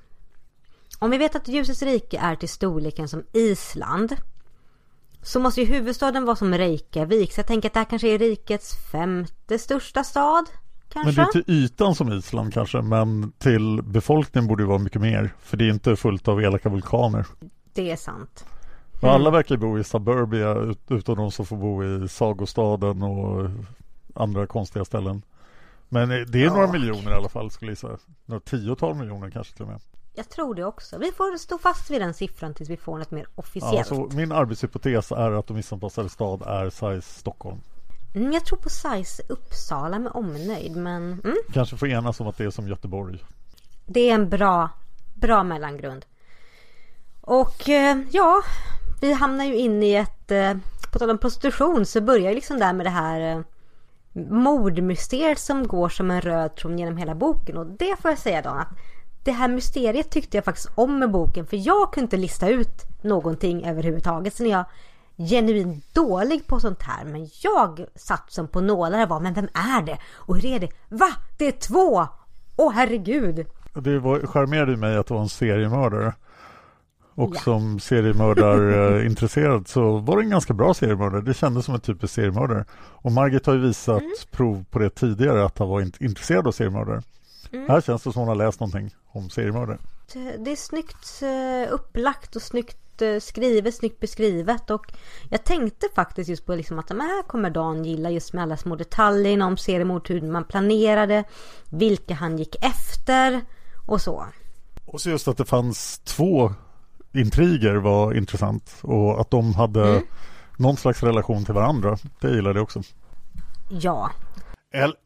Om 0.99 1.11
vi 1.11 1.17
vet 1.17 1.35
att 1.35 1.47
ljusets 1.47 1.81
rike 1.81 2.19
är 2.19 2.35
till 2.35 2.49
storleken 2.49 3.07
som 3.07 3.23
Island. 3.33 4.15
Så 5.21 5.39
måste 5.39 5.61
ju 5.61 5.67
huvudstaden 5.67 6.25
vara 6.25 6.35
som 6.35 6.53
Reykjavik. 6.53 7.33
Så 7.33 7.39
jag 7.39 7.47
tänker 7.47 7.69
att 7.69 7.73
det 7.73 7.79
här 7.79 7.85
kanske 7.85 8.07
är 8.07 8.19
rikets 8.19 8.75
femte 8.91 9.59
största 9.59 10.03
stad. 10.03 10.45
Men 10.95 11.03
Kanske? 11.03 11.21
det 11.21 11.27
är 11.27 11.31
till 11.43 11.53
ytan 11.53 11.95
som 11.95 12.13
Island 12.13 12.53
kanske, 12.53 12.81
men 12.81 13.31
till 13.37 13.81
befolkningen 13.83 14.47
borde 14.47 14.63
det 14.63 14.67
vara 14.67 14.77
mycket 14.79 15.01
mer, 15.01 15.33
för 15.39 15.57
det 15.57 15.65
är 15.65 15.69
inte 15.69 15.95
fullt 15.95 16.27
av 16.27 16.41
elaka 16.41 16.69
vulkaner. 16.69 17.25
det 17.73 17.91
är 17.91 17.95
sant. 17.95 18.45
Och 19.01 19.09
alla 19.11 19.29
verkar 19.29 19.57
bo 19.57 19.79
i 19.79 19.83
suburbia 19.83 20.55
ut- 20.55 20.91
utom 20.91 21.17
de 21.17 21.31
som 21.31 21.45
får 21.45 21.57
bo 21.57 21.83
i 21.83 22.07
sagostaden 22.07 23.03
och 23.03 23.49
andra 24.15 24.47
konstiga 24.47 24.85
ställen. 24.85 25.21
Men 25.89 26.11
eh, 26.11 26.17
det 26.19 26.43
är 26.43 26.49
några 26.49 26.71
miljoner 26.71 27.11
i 27.11 27.13
alla 27.13 27.29
fall 27.29 27.51
skulle 27.51 27.69
jag 27.71 27.73
gissa. 27.73 27.97
Några 28.25 28.39
tiotal 28.39 28.95
miljoner 28.95 29.29
kanske 29.29 29.53
till 29.53 29.63
och 29.63 29.69
med. 29.71 29.81
Jag 30.17 30.29
tror 30.29 30.55
det 30.55 30.63
också. 30.65 30.97
Vi 30.97 31.11
får 31.11 31.37
stå 31.37 31.57
fast 31.57 31.89
vid 31.89 32.01
den 32.01 32.13
siffran 32.13 32.53
tills 32.53 32.69
vi 32.69 32.77
får 32.77 32.97
något 32.97 33.11
mer 33.11 33.21
Ja, 33.23 33.27
officiellt. 33.35 33.87
så 33.87 34.09
min 34.13 34.31
arbetshypotes 34.31 35.11
är 35.11 35.31
att 35.31 35.47
de 35.47 35.53
missanpassade 35.53 36.09
stad 36.09 36.41
är 36.41 36.69
size 36.69 37.01
Stockholm. 37.19 37.57
Mm, 38.15 38.31
jag 38.33 38.45
tror 38.45 38.57
på 38.59 38.69
size 38.69 39.23
Uppsala 39.29 39.99
med 39.99 40.11
omnöjd. 40.15 40.75
Men 40.75 41.03
mm, 41.23 41.35
Kanske 41.53 41.77
får 41.77 41.87
enas 41.87 42.19
om 42.19 42.27
att 42.27 42.37
det 42.37 42.43
är 42.45 42.49
som 42.49 42.67
Göteborg. 42.67 43.23
det 43.85 44.09
är 44.09 44.13
en 44.13 44.29
bra, 44.29 44.69
bra 45.15 45.43
mellangrund. 45.43 46.05
Och 47.21 47.69
eh, 47.69 47.97
ja, 48.11 48.41
vi 49.01 49.13
hamnar 49.13 49.45
ju 49.45 49.55
in 49.55 49.83
i 49.83 49.93
ett... 49.93 50.31
Eh, 50.31 50.53
på 50.93 50.99
tal 50.99 51.09
om 51.09 51.17
prostitution 51.17 51.85
så 51.85 52.01
börjar 52.01 52.29
ju 52.29 52.35
liksom 52.35 52.59
där 52.59 52.73
med 52.73 52.85
det 52.85 52.89
här 52.89 53.35
eh, 53.35 53.41
mordmysteriet 54.31 55.39
som 55.39 55.67
går 55.67 55.89
som 55.89 56.11
en 56.11 56.21
röd 56.21 56.55
tråd 56.55 56.79
genom 56.79 56.97
hela 56.97 57.15
boken. 57.15 57.57
Och 57.57 57.65
det 57.65 58.01
får 58.01 58.11
jag 58.11 58.17
säga 58.17 58.41
då 58.41 58.49
att 58.49 58.67
det 59.27 59.33
här 59.33 59.47
mysteriet 59.47 60.09
tyckte 60.09 60.37
jag 60.37 60.45
faktiskt 60.45 60.69
om 60.75 60.99
med 60.99 61.11
boken. 61.11 61.45
För 61.45 61.57
jag 61.67 61.93
kunde 61.93 62.05
inte 62.05 62.17
lista 62.17 62.49
ut 62.49 62.83
någonting 63.01 63.65
överhuvudtaget. 63.65 64.33
Sen 64.33 64.45
är 64.47 64.51
jag 64.51 64.65
genuint 65.29 65.93
dålig 65.93 66.47
på 66.47 66.59
sånt 66.59 66.81
här. 66.83 67.05
Men 67.05 67.29
jag 67.43 67.85
satt 67.95 68.31
som 68.31 68.47
på 68.47 68.61
nålar 68.61 69.03
och 69.03 69.09
var, 69.09 69.19
men 69.19 69.33
vem 69.33 69.47
är 69.53 69.81
det? 69.81 69.97
Och 70.15 70.35
hur 70.35 70.45
är 70.45 70.59
det? 70.59 70.69
Va? 70.89 71.09
Det 71.37 71.45
är 71.47 71.51
två! 71.51 72.07
Åh 72.55 72.71
herregud! 72.73 73.45
Var, 73.73 74.27
charmerade 74.27 74.77
mig 74.77 74.97
att 74.97 75.07
det 75.07 75.13
var 75.13 75.21
en 75.21 75.29
seriemördare. 75.29 76.13
Och 77.15 77.31
Ja. 77.35 77.39
som 77.39 77.79
seriemördarintresserad 77.79 79.67
så 79.73 79.97
var 79.97 80.17
det 80.17 80.23
en 80.23 80.29
ganska 80.29 80.53
bra 80.53 80.73
seriemördare. 80.73 81.21
Det 81.21 81.33
kändes 81.33 81.65
som 81.65 81.75
en 81.75 81.81
typisk 81.81 82.13
seriemördare. 82.13 82.65
Och 82.77 83.11
Margit 83.11 83.45
har 83.45 83.53
ju 83.53 83.59
visat 83.59 84.01
Mm. 84.01 84.13
prov 84.31 84.65
på 84.69 84.79
det 84.79 84.89
tidigare 84.89 85.45
att 85.45 85.57
han 85.57 85.69
var 85.69 85.81
intresserad 86.03 86.47
av 86.47 86.51
seriemördare. 86.51 87.01
Mm. 87.51 87.69
Här 87.69 87.81
känns 87.81 88.03
det 88.03 88.11
som 88.11 88.19
hon 88.19 88.27
har 88.29 88.35
läst 88.35 88.59
någonting 88.59 88.95
om 89.07 89.29
seriemördare. 89.29 89.77
Det 90.39 90.51
är 90.51 90.55
snyggt 90.55 91.21
eh, 91.21 91.73
upplagt 91.73 92.35
och 92.35 92.41
snyggt 92.41 93.01
eh, 93.01 93.19
skrivet, 93.19 93.75
snyggt 93.75 93.99
beskrivet 93.99 94.69
och 94.69 94.93
jag 95.29 95.43
tänkte 95.43 95.87
faktiskt 95.95 96.29
just 96.29 96.45
på 96.45 96.55
liksom 96.55 96.79
att 96.79 96.89
men 96.89 97.01
här 97.01 97.23
kommer 97.23 97.49
Dan 97.49 97.85
gilla 97.85 98.09
just 98.09 98.33
med 98.33 98.43
alla 98.43 98.57
små 98.57 98.75
detaljer 98.75 99.43
om 99.43 99.57
seriemord, 99.57 100.09
hur 100.09 100.21
man 100.21 100.43
planerade, 100.43 101.23
vilka 101.69 102.13
han 102.13 102.37
gick 102.37 102.55
efter 102.61 103.41
och 103.87 104.01
så. 104.01 104.25
Och 104.85 105.01
så 105.01 105.09
just 105.09 105.27
att 105.27 105.37
det 105.37 105.45
fanns 105.45 105.99
två 105.99 106.53
intriger 107.13 107.75
var 107.75 108.13
intressant 108.13 108.75
och 108.81 109.21
att 109.21 109.31
de 109.31 109.53
hade 109.53 109.87
Mm. 109.89 110.03
någon 110.57 110.77
slags 110.77 111.03
relation 111.03 111.45
till 111.45 111.53
varandra. 111.53 111.97
Det 112.19 112.29
gillade 112.35 112.59
jag 112.59 112.63
också. 112.63 112.81
Ja, 113.69 114.11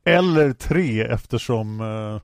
Eller 0.03 0.53
tre 0.53 1.01
eftersom 1.01 1.81
eh, 1.81 2.21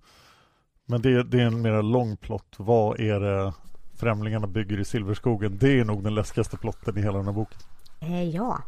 Men 0.85 1.01
det, 1.01 1.23
det 1.23 1.41
är 1.41 1.45
en 1.45 1.61
mer 1.61 1.81
lång 1.81 2.17
plott. 2.17 2.55
Vad 2.57 2.99
är 2.99 3.19
det 3.19 3.53
Främlingarna 3.99 4.47
bygger 4.47 4.79
i 4.79 4.85
Silverskogen? 4.85 5.57
Det 5.57 5.79
är 5.79 5.85
nog 5.85 6.03
den 6.03 6.15
läskigaste 6.15 6.57
plotten 6.57 6.97
i 6.97 7.01
hela 7.01 7.17
den 7.17 7.25
här 7.25 7.33
boken. 7.33 7.59
eh, 7.99 8.23
ja. 8.23 8.61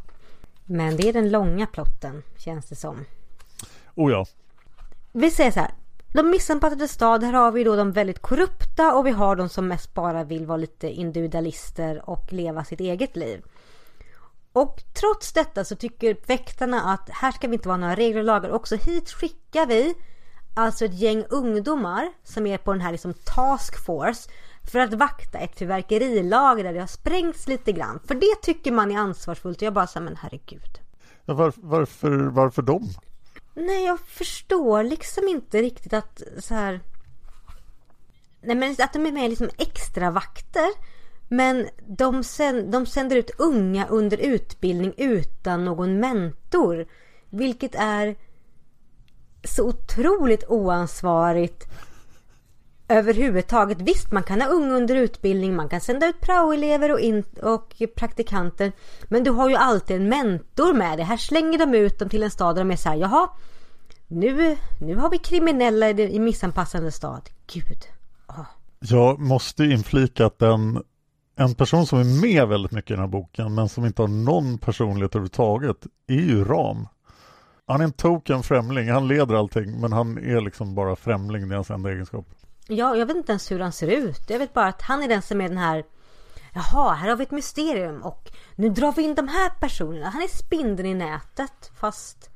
Men 0.66 0.98
det 0.98 1.10
är 1.10 1.14
den 1.14 1.32
långa 1.32 1.66
plotten 1.68 2.24
känns 2.38 2.70
det 2.70 2.76
som. 2.76 3.06
Oh 3.96 4.12
ja, 4.12 4.26
Vi 5.12 5.32
säger 5.32 5.52
så 5.52 5.60
här. 5.60 5.72
De 6.14 6.30
missanpassade 6.30 6.88
stad, 6.88 7.24
här 7.24 7.34
har 7.34 7.52
vi 7.52 7.64
då 7.64 7.76
de 7.76 7.92
väldigt 7.92 8.20
korrupta 8.20 8.94
och 8.96 9.06
vi 9.06 9.12
har 9.12 9.36
de 9.36 9.50
som 9.50 9.68
mest 9.68 9.94
bara 9.94 10.24
vill 10.24 10.46
vara 10.46 10.58
lite 10.58 10.90
individualister 10.90 12.10
och 12.10 12.34
leva 12.34 12.64
sitt 12.64 12.80
eget 12.80 13.16
liv. 13.16 13.42
Och 14.54 14.84
trots 14.94 15.34
detta 15.34 15.64
så 15.64 15.76
tycker 15.76 16.18
väktarna 16.28 16.94
att 16.94 17.10
här 17.10 17.32
ska 17.32 17.48
vi 17.48 17.54
inte 17.54 17.68
vara 17.68 17.78
några 17.78 17.96
regler 17.96 18.20
och 18.20 18.26
lagar. 18.26 18.50
Också 18.50 18.76
hit 18.76 19.12
skickar 19.12 19.66
vi 19.66 19.96
alltså 20.56 20.86
ett 20.86 21.00
gäng 21.00 21.26
ungdomar 21.30 22.12
som 22.24 22.48
är 22.48 22.58
på 22.58 22.72
den 22.74 22.82
här 22.82 22.92
liksom 22.92 23.14
task 23.14 23.86
force 23.86 24.30
för 24.72 24.80
att 24.80 24.94
vakta 24.94 25.38
ett 25.38 25.58
fyrverkerilager 25.58 26.64
där 26.64 26.74
det 26.74 26.80
har 26.80 26.88
sprängts 26.88 27.48
lite 27.48 27.72
grann. 27.72 28.00
För 28.08 28.16
det 28.16 28.42
tycker 28.42 28.72
man 28.72 28.92
är 28.92 28.98
ansvarsfullt 28.98 29.58
och 29.58 29.64
jag 29.64 29.74
bara 29.74 29.88
säger 29.88 30.04
men 30.04 30.16
herregud. 30.16 30.80
ja 31.26 31.34
var, 31.34 31.54
varför, 31.56 32.18
varför 32.18 32.62
dem? 32.62 32.90
Nej, 33.54 33.86
jag 33.86 34.00
förstår 34.00 34.84
liksom 34.84 35.28
inte 35.28 35.62
riktigt 35.62 35.94
att 35.94 36.22
så 36.40 36.54
här. 36.54 36.82
Nej, 38.42 38.56
men 38.56 38.76
att 38.80 38.94
de 38.94 39.06
är 39.06 39.12
med 39.12 39.30
liksom 39.30 39.50
extra 39.58 40.12
vakter. 40.12 40.99
Men 41.30 41.68
de, 41.88 42.24
sänd, 42.24 42.72
de 42.72 42.86
sänder 42.86 43.16
ut 43.16 43.32
unga 43.38 43.88
under 43.88 44.18
utbildning 44.18 44.94
utan 44.98 45.66
någon 45.66 46.00
mentor. 46.00 46.86
Vilket 47.30 47.76
är 47.76 48.16
så 49.44 49.68
otroligt 49.68 50.44
oansvarigt 50.48 51.68
överhuvudtaget. 52.88 53.82
Visst, 53.82 54.12
man 54.12 54.24
kan 54.24 54.42
ha 54.42 54.48
unga 54.48 54.76
under 54.76 54.96
utbildning, 54.96 55.56
man 55.56 55.70
kan 55.70 55.82
sända 55.82 56.08
ut 56.08 56.22
praoelever 56.22 56.92
och, 56.92 57.00
in, 57.00 57.24
och 57.42 57.76
praktikanter. 57.96 58.72
Men 59.04 59.24
du 59.24 59.32
har 59.32 59.50
ju 59.50 59.56
alltid 59.56 59.96
en 59.96 60.10
mentor 60.10 60.74
med 60.74 60.98
dig. 60.98 61.06
Här 61.06 61.18
slänger 61.18 61.58
de 61.58 61.76
ut 61.76 62.00
dem 62.00 62.10
till 62.10 62.24
en 62.24 62.32
stad 62.32 62.56
där 62.56 62.62
de 62.62 62.72
är 62.72 62.76
så 62.76 62.90
här, 62.90 62.96
jaha, 62.96 63.30
nu, 64.08 64.58
nu 64.80 64.96
har 64.96 65.10
vi 65.10 65.18
kriminella 65.18 65.90
i, 65.90 66.20
missanpassande 66.20 66.92
stad. 66.92 67.30
Gud. 67.54 67.88
Oh. 68.28 68.46
Jag 68.80 69.20
måste 69.20 69.64
inflika 69.64 70.26
att 70.26 70.40
den 70.40 70.84
en 71.40 71.56
person 71.56 71.86
som 71.86 72.00
är 72.00 72.22
med 72.22 72.48
väldigt 72.48 72.72
mycket 72.72 72.92
i 72.92 72.94
den 72.94 73.02
här 73.02 73.08
boken 73.08 73.56
men 73.56 73.70
som 73.70 73.86
inte 73.86 74.02
har 74.02 74.08
någon 74.08 74.58
personlighet 74.58 75.16
överhuvudtaget 75.16 75.86
är 76.08 76.14
ju 76.14 76.44
Ram. 76.44 76.88
Han 77.68 77.82
är 77.82 77.86
en 77.86 77.92
token 77.92 78.44
främling, 78.44 78.90
han 78.90 79.08
leder 79.08 79.36
allting 79.36 79.82
men 79.82 79.94
han 79.94 80.18
är 80.18 80.42
liksom 80.42 80.76
bara 80.76 80.96
främling, 80.96 81.50
det 81.50 81.54
är 81.54 81.56
hans 81.56 81.70
enda 81.70 81.92
egenskap. 81.92 82.26
Ja, 82.68 82.96
jag 82.96 83.06
vet 83.06 83.18
inte 83.18 83.32
ens 83.32 83.52
hur 83.52 83.60
han 83.60 83.72
ser 83.72 83.88
ut. 83.88 84.30
Jag 84.30 84.40
vet 84.40 84.54
bara 84.54 84.68
att 84.68 84.82
han 84.82 85.04
är 85.04 85.08
den 85.08 85.22
som 85.22 85.42
är 85.42 85.50
den 85.50 85.58
här 85.58 85.84
Jaha, 86.54 86.94
här 86.94 87.10
har 87.10 87.16
vi 87.16 87.24
ett 87.24 87.32
mysterium 87.32 88.02
och 88.02 88.32
nu 88.56 88.70
drar 88.70 88.92
vi 88.92 89.02
in 89.02 89.16
de 89.16 89.28
här 89.28 89.50
personerna. 89.50 90.10
Han 90.10 90.22
är 90.22 90.28
spindeln 90.28 90.90
i 90.90 90.94
nätet 90.94 91.72
fast 91.80 92.30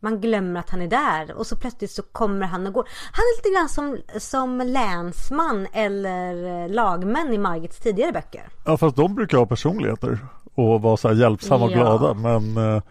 man 0.00 0.20
glömmer 0.20 0.60
att 0.60 0.70
han 0.70 0.82
är 0.82 0.88
där 0.88 1.34
och 1.34 1.46
så 1.46 1.56
plötsligt 1.56 1.90
så 1.90 2.02
kommer 2.02 2.46
han 2.46 2.66
och 2.66 2.72
går. 2.72 2.88
Han 3.12 3.22
är 3.22 3.36
lite 3.38 3.56
grann 3.58 3.68
som, 3.68 3.98
som 4.20 4.58
länsman 4.58 5.66
eller 5.72 6.68
lagmän 6.68 7.32
i 7.32 7.38
Margits 7.38 7.78
tidigare 7.78 8.12
böcker. 8.12 8.48
Ja 8.64 8.76
fast 8.76 8.96
de 8.96 9.14
brukar 9.14 9.38
ha 9.38 9.46
personligheter 9.46 10.18
och 10.54 10.82
vara 10.82 10.96
så 10.96 11.08
här 11.08 11.14
hjälpsamma 11.14 11.64
och 11.64 11.70
Ja. 11.70 11.74
glada 11.76 12.14
men 12.14 12.56
eh, 12.76 12.82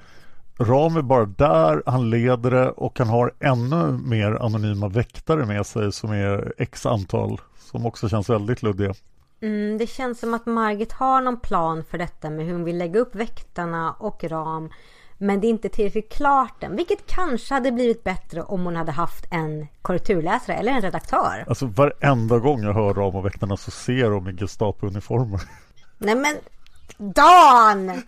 Ram 0.61 0.97
är 0.97 1.01
bara 1.01 1.25
där, 1.25 1.83
han 1.85 2.09
leder 2.09 2.51
det 2.51 2.69
och 2.69 2.99
han 2.99 3.07
har 3.07 3.33
ännu 3.39 3.91
mer 3.91 4.31
anonyma 4.31 4.87
väktare 4.87 5.45
med 5.45 5.65
sig 5.65 5.91
som 5.91 6.11
är 6.11 6.53
x 6.57 6.85
antal 6.85 7.41
som 7.71 7.85
också 7.85 8.09
känns 8.09 8.29
väldigt 8.29 8.63
luddiga. 8.63 8.93
Mm, 9.41 9.77
det 9.77 9.87
känns 9.87 10.19
som 10.19 10.33
att 10.33 10.45
Margit 10.45 10.91
har 10.91 11.21
någon 11.21 11.39
plan 11.39 11.83
för 11.83 11.97
detta 11.97 12.29
med 12.29 12.45
hur 12.45 12.53
hon 12.53 12.63
vill 12.63 12.77
lägga 12.77 12.99
upp 12.99 13.15
väktarna 13.15 13.91
och 13.99 14.23
ram. 14.23 14.69
Men 15.21 15.41
det 15.41 15.47
är 15.47 15.49
inte 15.49 15.69
tillräckligt 15.69 16.13
klart 16.13 16.63
än. 16.63 16.75
Vilket 16.75 17.07
kanske 17.07 17.53
hade 17.53 17.71
blivit 17.71 18.03
bättre 18.03 18.43
om 18.43 18.65
hon 18.65 18.75
hade 18.75 18.91
haft 18.91 19.25
en 19.31 19.67
korrekturläsare 19.81 20.57
eller 20.57 20.71
en 20.71 20.81
redaktör. 20.81 21.45
Alltså 21.47 21.65
varenda 21.65 22.39
gång 22.39 22.63
jag 22.63 22.73
hör 22.73 22.93
Ram 22.93 23.15
och 23.15 23.25
väktarna 23.25 23.57
så 23.57 23.71
ser 23.71 24.09
de 24.09 24.29
i 24.29 24.33
Gestapo-uniformer. 24.33 25.41
Nej 25.97 26.15
men 26.15 26.35
Dan! 26.97 27.87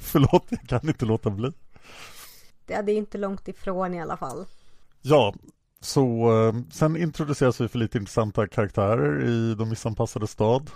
Förlåt, 0.00 0.46
jag 0.48 0.60
kan 0.60 0.88
inte 0.88 1.04
låta 1.04 1.30
bli. 1.30 1.52
Det 2.66 2.74
är 2.74 2.88
inte 2.88 3.18
långt 3.18 3.48
ifrån 3.48 3.94
i 3.94 4.02
alla 4.02 4.16
fall. 4.16 4.46
Ja, 5.02 5.34
så 5.80 6.32
eh, 6.46 6.54
sen 6.70 6.96
introduceras 6.96 7.60
vi 7.60 7.68
för 7.68 7.78
lite 7.78 7.98
intressanta 7.98 8.46
karaktärer 8.46 9.24
i 9.24 9.54
De 9.54 9.68
missanpassade 9.68 10.26
stad. 10.26 10.70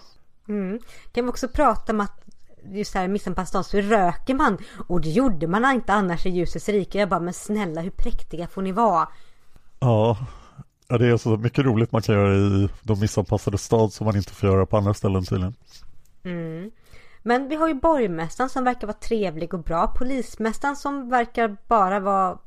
Mm. 0.48 0.78
Kan 1.12 1.24
vi 1.24 1.30
också 1.30 1.48
prata 1.48 1.92
om 1.92 2.00
att 2.00 2.27
just 2.64 2.94
här 2.94 3.08
missanpassad 3.08 3.66
så 3.66 3.80
röker 3.80 4.34
man. 4.34 4.58
Och 4.88 5.00
det 5.00 5.10
gjorde 5.10 5.46
man 5.46 5.74
inte 5.74 5.92
annars 5.92 6.26
i 6.26 6.30
ljusets 6.30 6.68
rike. 6.68 6.98
Jag 6.98 7.08
bara, 7.08 7.20
men 7.20 7.34
snälla 7.34 7.80
hur 7.80 7.90
präktiga 7.90 8.46
får 8.46 8.62
ni 8.62 8.72
vara? 8.72 9.08
Ja, 9.80 10.16
ja, 10.88 10.98
det 10.98 11.06
är 11.06 11.16
så 11.16 11.36
mycket 11.36 11.64
roligt 11.64 11.92
man 11.92 12.02
kan 12.02 12.14
göra 12.14 12.34
i 12.34 12.68
De 12.82 13.00
missanpassade 13.00 13.58
stad 13.58 13.92
som 13.92 14.04
man 14.04 14.16
inte 14.16 14.32
får 14.32 14.48
göra 14.48 14.66
på 14.66 14.76
andra 14.76 14.94
ställen 14.94 15.24
tydligen. 15.24 15.54
Mm. 16.24 16.70
Men 17.22 17.48
vi 17.48 17.54
har 17.54 17.68
ju 17.68 17.74
borgmästaren 17.74 18.50
som 18.50 18.64
verkar 18.64 18.86
vara 18.86 18.96
trevlig 18.96 19.54
och 19.54 19.62
bra. 19.62 19.94
Polismästaren 19.98 20.76
som 20.76 21.08
verkar 21.08 21.56
bara 21.68 22.00
vara 22.00 22.38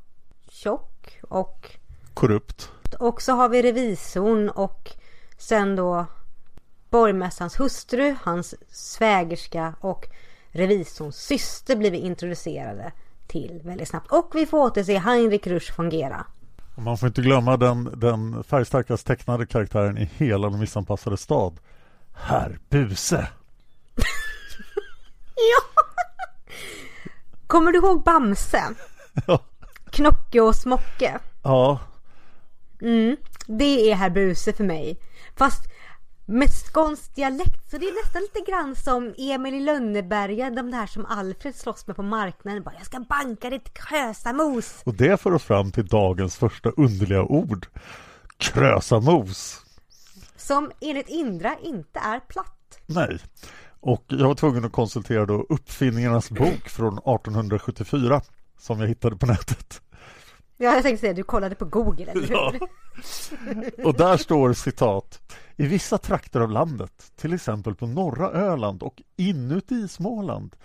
tjock 0.48 1.18
och 1.22 1.70
Korrupt. 2.14 2.70
och 2.98 3.22
så 3.22 3.32
har 3.32 3.48
vi 3.48 3.62
revisorn 3.62 4.48
och 4.48 4.90
sen 5.38 5.76
då 5.76 6.06
borgmästarens 6.92 7.60
hustru, 7.60 8.16
hans 8.22 8.54
svägerska 8.70 9.74
och 9.80 10.06
revisorns 10.50 11.16
syster 11.16 11.76
blir 11.76 11.90
vi 11.90 11.98
introducerade 11.98 12.92
till 13.26 13.60
väldigt 13.64 13.88
snabbt. 13.88 14.12
Och 14.12 14.30
vi 14.34 14.46
får 14.46 14.58
återse 14.58 14.98
Heinrich 14.98 15.46
Rusch 15.46 15.78
von 15.78 15.90
Gera. 15.90 16.26
Och 16.74 16.82
man 16.82 16.98
får 16.98 17.06
inte 17.06 17.22
glömma 17.22 17.56
den, 17.56 18.00
den 18.00 18.44
färgstarkast 18.44 19.06
tecknade 19.06 19.46
karaktären 19.46 19.98
i 19.98 20.10
hela 20.16 20.50
De 20.50 20.60
missanpassade 20.60 21.16
stad. 21.16 21.60
Herr 22.14 22.58
Buse. 22.68 23.28
Ja! 25.34 25.82
Kommer 27.46 27.72
du 27.72 27.78
ihåg 27.78 28.04
Bamse? 28.04 28.62
Ja. 29.26 29.38
Knocke 29.90 30.40
och 30.40 30.56
Smocke. 30.56 31.18
Ja, 31.42 31.80
Mm, 32.82 33.16
det 33.46 33.90
är 33.90 33.94
herr 33.94 34.10
Buse 34.10 34.52
för 34.52 34.64
mig. 34.64 34.98
Fast 35.36 35.71
med 36.26 36.50
skånsk 36.50 37.14
dialekt 37.14 37.70
så 37.70 37.78
det 37.78 37.86
är 37.86 38.04
nästan 38.04 38.22
lite 38.22 38.50
grann 38.50 38.76
som 38.76 39.14
Emil 39.18 39.54
i 39.54 39.60
Lönneberga, 39.60 40.50
de 40.50 40.70
där 40.70 40.86
som 40.86 41.06
Alfred 41.06 41.54
slåss 41.54 41.86
med 41.86 41.96
på 41.96 42.02
marknaden. 42.02 42.62
Bara, 42.62 42.74
jag 42.78 42.86
ska 42.86 43.00
banka 43.00 43.50
ditt 43.50 43.74
krösamos. 43.74 44.82
och 44.84 44.94
det 44.94 45.20
för 45.20 45.32
oss 45.34 45.44
fram 45.44 45.72
till 45.72 45.86
dagens 45.86 46.36
första 46.36 46.70
underliga 46.70 47.22
ord. 47.22 47.66
Krösamos. 48.36 49.64
Som 50.36 50.70
enligt 50.80 51.08
Indra 51.08 51.56
inte 51.62 51.98
är 51.98 52.20
platt. 52.20 52.78
Nej. 52.86 53.18
Och 53.80 54.04
jag 54.08 54.28
var 54.28 54.34
tvungen 54.34 54.64
att 54.64 54.72
konsultera 54.72 55.26
då 55.26 55.46
Uppfinningarnas 55.48 56.30
bok 56.30 56.68
från 56.68 56.98
1874 56.98 58.22
som 58.58 58.80
jag 58.80 58.88
hittade 58.88 59.16
på 59.16 59.26
nätet. 59.26 59.82
Ja, 60.62 60.74
jag 60.74 60.82
tänkte 60.82 61.00
säga, 61.00 61.12
du 61.12 61.22
kollade 61.22 61.54
på 61.54 61.64
Google, 61.64 62.10
eller 62.10 62.20
hur? 62.20 62.34
Ja. 62.34 62.52
Och 63.84 63.94
där 63.94 64.16
står 64.16 64.52
citat 64.52 65.34
I 65.56 65.66
vissa 65.66 65.98
trakter 65.98 66.40
av 66.40 66.50
landet, 66.50 67.12
till 67.16 67.32
exempel 67.32 67.74
på 67.74 67.86
norra 67.86 68.30
Öland 68.30 68.82
och 68.82 69.02
inuti 69.16 69.88
Småland 69.88 70.56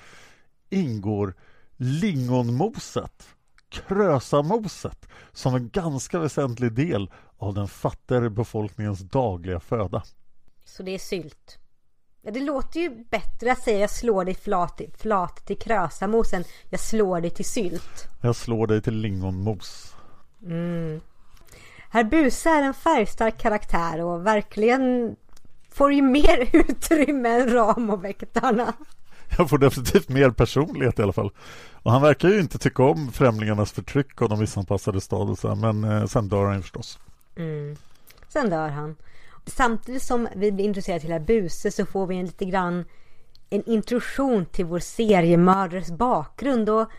ingår 0.69 1.33
lingonmoset, 1.77 3.27
krösamoset 3.69 5.07
som 5.31 5.55
en 5.55 5.69
ganska 5.69 6.19
väsentlig 6.19 6.73
del 6.73 7.11
av 7.37 7.53
den 7.53 7.67
fattigare 7.67 8.29
befolkningens 8.29 8.99
dagliga 8.99 9.59
föda. 9.59 10.03
Så 10.65 10.83
det 10.83 10.91
är 10.91 10.99
sylt. 10.99 11.57
Ja, 12.27 12.33
det 12.33 12.39
låter 12.39 12.79
ju 12.79 12.89
bättre 13.09 13.51
att 13.51 13.63
säga 13.63 13.79
jag 13.79 13.89
slår 13.89 14.25
dig 14.25 14.35
flat, 14.35 14.81
flat 14.97 15.45
till 15.45 15.57
krösamos 15.57 16.33
än 16.33 16.43
jag 16.69 16.79
slår 16.79 17.21
dig 17.21 17.29
till 17.29 17.45
sylt. 17.45 18.07
Jag 18.21 18.35
slår 18.35 18.67
dig 18.67 18.81
till 18.81 18.93
lingonmos. 18.93 19.95
Herr 21.89 22.03
Buse 22.03 22.49
är 22.49 22.63
en 22.63 22.73
färgstark 22.73 23.37
karaktär 23.37 24.01
och 24.01 24.25
verkligen 24.25 25.15
får 25.69 25.93
ju 25.93 26.01
mer 26.01 26.49
utrymme 26.55 27.29
än 27.29 27.49
Ramoväktarna. 27.49 28.73
Jag 29.37 29.49
får 29.49 29.57
definitivt 29.57 30.09
mer 30.09 30.29
personlighet 30.29 30.99
i 30.99 31.01
alla 31.01 31.13
fall. 31.13 31.31
Och 31.71 31.91
han 31.91 32.01
verkar 32.01 32.29
ju 32.29 32.39
inte 32.39 32.57
tycka 32.57 32.83
om 32.83 33.11
främlingarnas 33.11 33.71
förtryck 33.71 34.21
och 34.21 34.29
de 34.29 34.39
missanpassade 34.39 35.01
stad 35.01 35.29
och 35.29 35.39
så 35.39 35.47
här, 35.47 35.55
men 35.55 35.83
eh, 35.83 36.05
sen 36.05 36.29
dör 36.29 36.45
han 36.45 36.55
ju 36.55 36.61
förstås. 36.61 36.99
Sen 38.29 38.49
dör 38.49 38.69
han. 38.69 38.95
Samtidigt 39.47 40.03
som 40.03 40.27
vi 40.35 40.51
blir 40.51 40.65
intresserade 40.65 40.99
till 40.99 41.11
herr 41.11 41.19
Buse 41.19 41.71
så 41.71 41.85
får 41.85 42.07
vi 42.07 42.15
en 42.15 42.25
lite 42.25 42.45
grann 42.45 42.85
en 43.49 43.63
introduktion 43.69 44.45
till 44.45 44.65
vår 44.65 44.79
seriemördares 44.79 45.91
bakgrund 45.91 46.69
och 46.69 46.89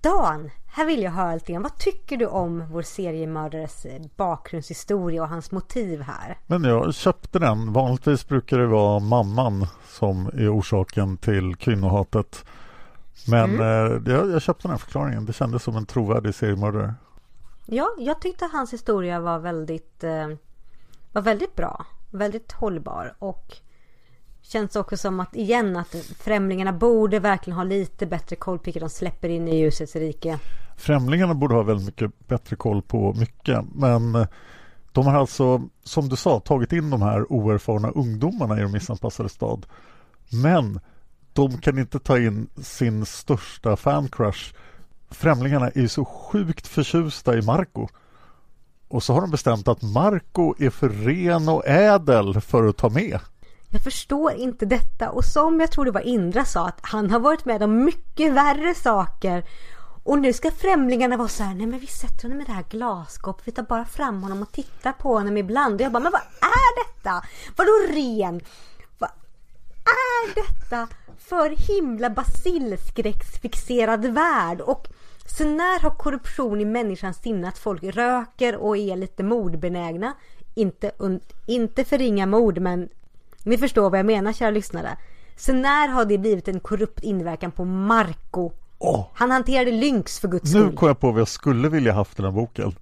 Dan, 0.00 0.50
här 0.66 0.86
vill 0.86 1.02
jag 1.02 1.10
höra 1.10 1.34
lite 1.34 1.52
grann. 1.52 1.62
Vad 1.62 1.78
tycker 1.78 2.16
du 2.16 2.26
om 2.26 2.64
vår 2.70 2.82
seriemördares 2.82 3.84
eh, 3.84 4.02
bakgrundshistoria 4.16 5.22
och 5.22 5.28
hans 5.28 5.52
motiv 5.52 6.00
här? 6.00 6.38
Men 6.46 6.64
jag 6.64 6.94
köpte 6.94 7.38
den. 7.38 7.72
Vanligtvis 7.72 8.28
brukar 8.28 8.58
det 8.58 8.66
vara 8.66 8.98
mamman 8.98 9.66
som 9.88 10.26
är 10.26 10.58
orsaken 10.58 11.16
till 11.16 11.56
kvinnohatet. 11.56 12.44
Men 13.28 13.60
eh, 13.60 14.12
jag, 14.12 14.30
jag 14.30 14.42
köpte 14.42 14.62
den 14.62 14.70
här 14.70 14.78
förklaringen. 14.78 15.26
Det 15.26 15.32
kändes 15.32 15.62
som 15.62 15.76
en 15.76 15.86
trovärdig 15.86 16.34
seriemördare. 16.34 16.94
Ja, 17.66 17.88
jag 17.98 18.20
tyckte 18.20 18.48
hans 18.52 18.72
historia 18.72 19.20
var 19.20 19.38
väldigt, 19.38 20.04
eh, 20.04 20.28
var 21.12 21.22
väldigt 21.22 21.56
bra. 21.56 21.86
Väldigt 22.10 22.52
hållbar 22.52 23.14
och 23.18 23.56
känns 24.42 24.76
också 24.76 24.96
som 24.96 25.20
att 25.20 25.36
igen 25.36 25.76
att 25.76 25.94
främlingarna 26.18 26.72
borde 26.72 27.18
verkligen 27.18 27.56
ha 27.56 27.64
lite 27.64 28.06
bättre 28.06 28.36
koll 28.36 28.58
på 28.58 28.64
vilka 28.64 28.80
de 28.80 28.88
släpper 28.88 29.28
in 29.28 29.48
i 29.48 29.56
ljusets 29.58 29.96
rike. 29.96 30.38
Främlingarna 30.76 31.34
borde 31.34 31.54
ha 31.54 31.62
väldigt 31.62 31.86
mycket 31.86 32.28
bättre 32.28 32.56
koll 32.56 32.82
på 32.82 33.14
mycket. 33.14 33.64
Men 33.74 34.14
eh, 34.14 34.26
de 34.92 35.06
har 35.06 35.14
alltså, 35.14 35.62
som 35.84 36.08
du 36.08 36.16
sa, 36.16 36.40
tagit 36.40 36.72
in 36.72 36.90
de 36.90 37.02
här 37.02 37.32
oerfarna 37.32 37.90
ungdomarna 37.90 38.58
i 38.58 38.62
de 38.62 38.72
missanpassade 38.72 39.28
stad. 39.28 39.66
Men 40.42 40.80
de 41.32 41.58
kan 41.58 41.78
inte 41.78 41.98
ta 41.98 42.18
in 42.18 42.48
sin 42.62 43.06
största 43.06 43.76
fancrush. 43.76 44.54
Främlingarna 45.10 45.68
är 45.68 45.80
ju 45.80 45.88
så 45.88 46.04
sjukt 46.04 46.66
förtjusta 46.66 47.38
i 47.38 47.42
Marco. 47.42 47.88
Och 48.88 49.02
så 49.02 49.12
har 49.12 49.20
de 49.20 49.30
bestämt 49.30 49.68
att 49.68 49.82
Marco 49.82 50.54
är 50.58 50.70
för 50.70 50.88
ren 50.88 51.48
och 51.48 51.66
ädel 51.66 52.40
för 52.40 52.68
att 52.68 52.76
ta 52.76 52.88
med. 52.88 53.20
Jag 53.70 53.82
förstår 53.82 54.32
inte 54.32 54.66
detta 54.66 55.10
och 55.10 55.24
som 55.24 55.60
jag 55.60 55.70
tror 55.70 55.84
det 55.84 55.90
var 55.90 56.00
Indra 56.00 56.44
sa 56.44 56.68
att 56.68 56.78
han 56.82 57.10
har 57.10 57.18
varit 57.18 57.44
med 57.44 57.62
om 57.62 57.84
mycket 57.84 58.32
värre 58.32 58.74
saker. 58.74 59.44
Och 60.04 60.18
nu 60.18 60.32
ska 60.32 60.50
främlingarna 60.50 61.16
vara 61.16 61.28
så 61.28 61.42
här, 61.42 61.54
nej 61.54 61.66
men 61.66 61.80
vi 61.80 61.86
sätter 61.86 62.22
honom 62.22 62.40
i 62.40 62.44
det 62.44 62.52
här 62.52 62.64
glasskåpet, 62.70 63.48
vi 63.48 63.52
tar 63.52 63.62
bara 63.62 63.84
fram 63.84 64.22
honom 64.22 64.42
och 64.42 64.52
tittar 64.52 64.92
på 64.92 65.14
honom 65.14 65.36
ibland. 65.36 65.74
Och 65.74 65.80
jag 65.80 65.92
bara, 65.92 66.02
men 66.02 66.12
vad 66.12 66.20
är 66.40 66.84
detta? 66.84 67.24
Vadå 67.56 67.72
ren? 67.88 68.40
Vad 68.98 69.10
är 69.84 70.34
detta 70.34 70.88
för 71.18 71.50
himla 71.50 72.10
basilskräcksfixerad 72.10 74.06
värld? 74.06 74.60
Och 74.60 74.88
så 75.26 75.44
när 75.44 75.80
har 75.80 75.90
korruption 75.90 76.60
i 76.60 76.64
människans 76.64 77.16
sinne 77.22 77.48
att 77.48 77.58
folk 77.58 77.82
röker 77.84 78.56
och 78.56 78.76
är 78.76 78.96
lite 78.96 79.22
mordbenägna? 79.22 80.12
Inte, 80.54 80.90
un- 80.98 81.20
inte 81.46 81.84
förringa 81.84 82.26
mord 82.26 82.58
men 82.58 82.88
ni 83.44 83.58
förstår 83.58 83.90
vad 83.90 83.98
jag 83.98 84.06
menar 84.06 84.32
kära 84.32 84.50
lyssnare. 84.50 84.98
Så 85.36 85.52
när 85.52 85.88
har 85.88 86.04
det 86.04 86.18
blivit 86.18 86.48
en 86.48 86.60
korrupt 86.60 87.04
inverkan 87.04 87.50
på 87.50 87.64
Marco? 87.64 88.50
Åh, 88.78 89.06
Han 89.14 89.30
hanterade 89.30 89.70
lynx 89.70 90.20
för 90.20 90.28
guds 90.28 90.54
nu 90.54 90.60
skull. 90.60 90.76
kom 90.76 90.88
jag 90.88 91.00
på 91.00 91.10
vad 91.12 91.20
jag 91.20 91.28
skulle 91.28 91.68
vilja 91.68 91.92
haft 91.92 92.18
i 92.18 92.22
den 92.22 92.32
här 92.32 92.40
boken. 92.40 92.72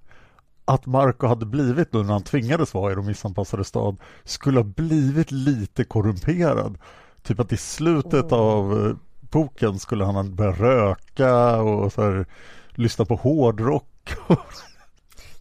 Att 0.64 0.86
Marco 0.86 1.26
hade 1.26 1.46
blivit 1.46 1.92
nu 1.92 2.02
när 2.02 2.12
han 2.12 2.22
tvingades 2.22 2.74
vara 2.74 2.92
i 2.92 2.94
de 2.94 3.06
missanpassade 3.06 3.64
stad 3.64 3.96
skulle 4.24 4.58
ha 4.58 4.64
blivit 4.64 5.30
lite 5.32 5.84
korrumperad. 5.84 6.78
Typ 7.22 7.40
att 7.40 7.52
i 7.52 7.56
slutet 7.56 8.32
av 8.32 8.96
eh, 9.34 9.42
boken 9.42 9.78
skulle 9.78 10.04
han 10.04 10.34
börja 10.34 10.52
röka 10.52 11.56
och 11.62 11.92
så 11.92 12.02
här, 12.02 12.26
lyssna 12.70 13.04
på 13.04 13.14
hårdrock. 13.14 14.14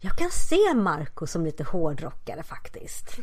Jag 0.01 0.17
kan 0.17 0.29
se 0.29 0.73
Marco 0.75 1.27
som 1.27 1.45
lite 1.45 1.63
hårdrockare 1.63 2.43
faktiskt. 2.43 3.19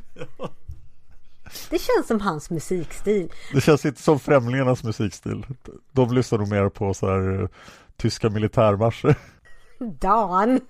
Det 1.71 1.79
känns 1.79 2.07
som 2.07 2.21
hans 2.21 2.51
musikstil. 2.51 3.33
Det 3.53 3.61
känns 3.61 3.85
inte 3.85 4.03
som 4.03 4.21
Främlingarnas 4.21 4.85
musikstil. 4.85 5.47
De 5.93 6.15
lyssnar 6.15 6.39
nog 6.39 6.49
mer 6.49 6.69
på 6.69 6.95
så 6.95 7.07
här 7.07 7.29
uh, 7.29 7.49
tyska 7.97 8.31
militärmarscher. 8.31 9.15
Dan! 9.79 10.61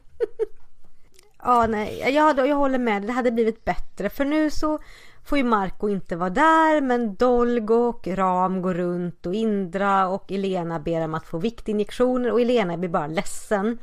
ja, 1.42 1.66
nej, 1.66 2.14
jag, 2.14 2.48
jag 2.48 2.56
håller 2.56 2.78
med. 2.78 3.02
Det 3.02 3.12
hade 3.12 3.30
blivit 3.30 3.64
bättre. 3.64 4.10
För 4.10 4.24
nu 4.24 4.50
så 4.50 4.78
får 5.24 5.38
ju 5.38 5.44
Marco 5.44 5.88
inte 5.88 6.16
vara 6.16 6.30
där. 6.30 6.80
Men 6.80 7.14
Dolgo 7.14 7.74
och 7.74 8.06
Ram 8.06 8.62
går 8.62 8.74
runt 8.74 9.26
och 9.26 9.34
Indra 9.34 10.08
och 10.08 10.32
Elena 10.32 10.80
ber 10.80 11.04
om 11.04 11.14
att 11.14 11.26
få 11.26 11.38
viktinjektioner. 11.38 12.32
Och 12.32 12.40
Elena 12.40 12.76
blir 12.76 12.88
bara 12.88 13.06
ledsen. 13.06 13.78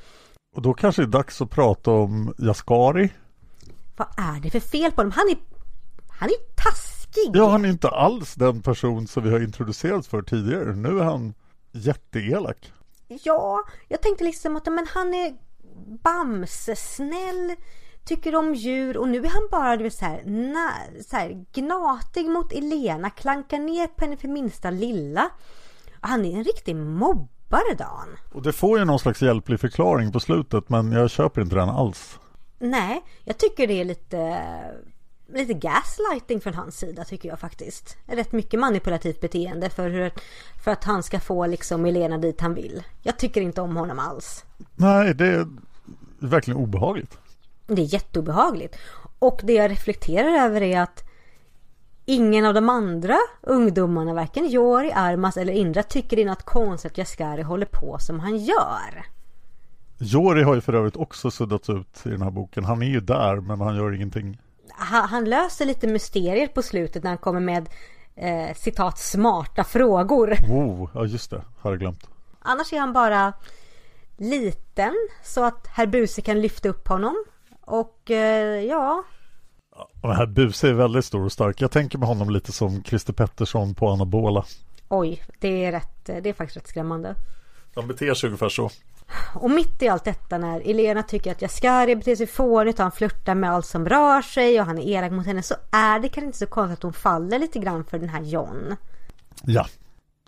Och 0.55 0.61
då 0.61 0.73
kanske 0.73 1.01
det 1.01 1.05
är 1.05 1.11
dags 1.11 1.41
att 1.41 1.49
prata 1.49 1.91
om 1.91 2.33
Jaskari. 2.37 3.09
Vad 3.97 4.07
är 4.17 4.41
det 4.41 4.49
för 4.49 4.59
fel 4.59 4.91
på 4.91 5.01
honom? 5.01 5.11
Han 5.15 5.29
är, 5.29 5.37
han 6.19 6.29
är 6.29 6.55
taskig. 6.63 7.31
Ja, 7.33 7.49
han 7.49 7.65
är 7.65 7.69
inte 7.69 7.89
alls 7.89 8.35
den 8.35 8.61
person 8.61 9.07
som 9.07 9.23
vi 9.23 9.31
har 9.31 9.39
introducerats 9.39 10.07
för 10.07 10.21
tidigare. 10.21 10.75
Nu 10.75 10.99
är 10.99 11.03
han 11.03 11.33
jätteelak. 11.71 12.71
Ja, 13.07 13.63
jag 13.87 14.01
tänkte 14.01 14.23
liksom 14.23 14.55
att 14.55 14.65
men 14.65 14.87
han 14.93 15.13
är 15.13 15.35
bamsesnäll, 16.03 17.55
tycker 18.07 18.35
om 18.35 18.55
djur 18.55 18.97
och 18.97 19.07
nu 19.07 19.17
är 19.17 19.29
han 19.29 19.47
bara 19.51 19.77
du 19.77 19.83
vet, 19.83 19.93
så, 19.93 20.05
här, 20.05 20.23
na, 20.25 20.71
så 21.09 21.15
här, 21.15 21.45
gnatig 21.53 22.29
mot 22.29 22.51
Elena, 22.51 23.09
klankar 23.09 23.59
ner 23.59 23.87
på 23.87 24.05
henne 24.05 24.17
för 24.17 24.27
minsta 24.27 24.69
lilla. 24.69 25.29
Han 25.99 26.25
är 26.25 26.37
en 26.37 26.43
riktig 26.43 26.75
mobbare, 26.75 27.73
Dan. 27.77 28.07
Och 28.33 28.41
det 28.41 28.53
får 28.53 28.79
ju 28.79 28.85
någon 28.85 28.99
slags 28.99 29.21
hjälplig 29.21 29.59
förklaring 29.59 30.11
på 30.11 30.19
slutet 30.19 30.69
men 30.69 30.91
jag 30.91 31.09
köper 31.09 31.41
inte 31.41 31.55
den 31.55 31.69
alls. 31.69 32.19
Nej, 32.59 33.03
jag 33.23 33.37
tycker 33.37 33.67
det 33.67 33.81
är 33.81 33.85
lite 33.85 34.41
lite 35.33 35.53
gaslighting 35.53 36.41
från 36.41 36.53
hans 36.53 36.77
sida 36.77 37.03
tycker 37.03 37.29
jag 37.29 37.39
faktiskt. 37.39 37.97
Rätt 38.05 38.31
mycket 38.31 38.59
manipulativt 38.59 39.21
beteende 39.21 39.69
för, 39.69 39.89
hur, 39.89 40.11
för 40.63 40.71
att 40.71 40.83
han 40.83 41.03
ska 41.03 41.19
få 41.19 41.45
liksom 41.45 41.85
Elena 41.85 42.17
dit 42.17 42.41
han 42.41 42.53
vill. 42.53 42.83
Jag 43.01 43.19
tycker 43.19 43.41
inte 43.41 43.61
om 43.61 43.77
honom 43.77 43.99
alls. 43.99 44.45
Nej, 44.75 45.13
det 45.13 45.27
är 45.27 45.47
verkligen 46.19 46.59
obehagligt. 46.59 47.17
Det 47.67 47.81
är 47.81 47.93
jätteobehagligt. 47.93 48.77
Och 49.19 49.41
det 49.43 49.53
jag 49.53 49.71
reflekterar 49.71 50.45
över 50.45 50.61
är 50.61 50.81
att 50.81 51.03
ingen 52.05 52.45
av 52.45 52.53
de 52.53 52.69
andra 52.69 53.17
ungdomarna, 53.41 54.13
varken 54.13 54.47
Jori, 54.47 54.91
Armas 54.95 55.37
eller 55.37 55.53
Indra, 55.53 55.83
tycker 55.83 56.35
konstigt 56.35 56.91
att 56.91 56.97
Jaskari 56.97 57.41
håller 57.41 57.65
på 57.65 57.97
som 57.99 58.19
han 58.19 58.37
gör. 58.37 59.05
Jori 59.97 60.43
har 60.43 60.55
ju 60.55 60.61
för 60.61 60.73
övrigt 60.73 60.95
också 60.95 61.31
suddats 61.31 61.69
ut 61.69 62.01
i 62.05 62.09
den 62.09 62.21
här 62.21 62.31
boken. 62.31 62.65
Han 62.65 62.81
är 62.81 62.87
ju 62.87 62.99
där 62.99 63.35
men 63.35 63.61
han 63.61 63.75
gör 63.75 63.93
ingenting 63.93 64.37
han, 64.77 65.09
han 65.09 65.25
löser 65.25 65.65
lite 65.65 65.87
mysterier 65.87 66.47
på 66.47 66.61
slutet 66.61 67.03
när 67.03 67.11
han 67.11 67.17
kommer 67.17 67.39
med 67.39 67.69
eh, 68.15 68.55
citat 68.55 68.99
smarta 68.99 69.63
frågor. 69.63 70.33
Oh, 70.49 70.89
ja 70.93 71.05
just 71.05 71.31
det, 71.31 71.43
har 71.59 71.71
jag 71.71 71.79
glömt. 71.79 72.09
Annars 72.39 72.73
är 72.73 72.79
han 72.79 72.93
bara 72.93 73.33
liten 74.17 74.93
så 75.23 75.43
att 75.43 75.67
herr 75.67 75.85
Buse 75.85 76.21
kan 76.21 76.41
lyfta 76.41 76.69
upp 76.69 76.87
honom. 76.87 77.25
Och 77.67 78.11
eh, 78.11 78.63
ja. 78.63 79.03
Och 80.01 80.15
herr 80.15 80.25
Buse 80.25 80.69
är 80.69 80.73
väldigt 80.73 81.05
stor 81.05 81.25
och 81.25 81.31
stark. 81.31 81.61
Jag 81.61 81.71
tänker 81.71 81.97
med 81.97 82.07
honom 82.07 82.29
lite 82.29 82.51
som 82.51 82.83
Christer 82.83 83.13
Pettersson 83.13 83.75
på 83.75 83.89
Anabola. 83.89 84.45
Oj, 84.87 85.23
det 85.39 85.65
är, 85.65 85.71
rätt, 85.71 86.05
det 86.05 86.29
är 86.29 86.33
faktiskt 86.33 86.57
rätt 86.57 86.67
skrämmande. 86.67 87.15
Han 87.75 87.87
beter 87.87 88.13
sig 88.13 88.27
ungefär 88.27 88.49
så. 88.49 88.69
Och 89.35 89.51
mitt 89.51 89.81
i 89.81 89.87
allt 89.87 90.03
detta 90.03 90.37
när 90.37 90.69
Elena 90.69 91.03
tycker 91.03 91.31
att 91.31 91.41
Jaskari 91.41 91.95
beter 91.95 92.15
sig 92.15 92.27
fånigt 92.27 92.79
och 92.79 92.83
han 92.83 92.91
flörtar 92.91 93.35
med 93.35 93.51
allt 93.51 93.65
som 93.65 93.89
rör 93.89 94.21
sig 94.21 94.59
och 94.59 94.65
han 94.65 94.77
är 94.77 94.87
elak 94.87 95.11
mot 95.11 95.25
henne 95.25 95.43
så 95.43 95.55
är 95.71 95.99
det 95.99 96.09
kanske 96.09 96.25
inte 96.25 96.37
så 96.37 96.47
konstigt 96.47 96.77
att 96.77 96.83
hon 96.83 96.93
faller 96.93 97.39
lite 97.39 97.59
grann 97.59 97.83
för 97.83 97.99
den 97.99 98.09
här 98.09 98.21
John. 98.21 98.75
Ja, 99.43 99.67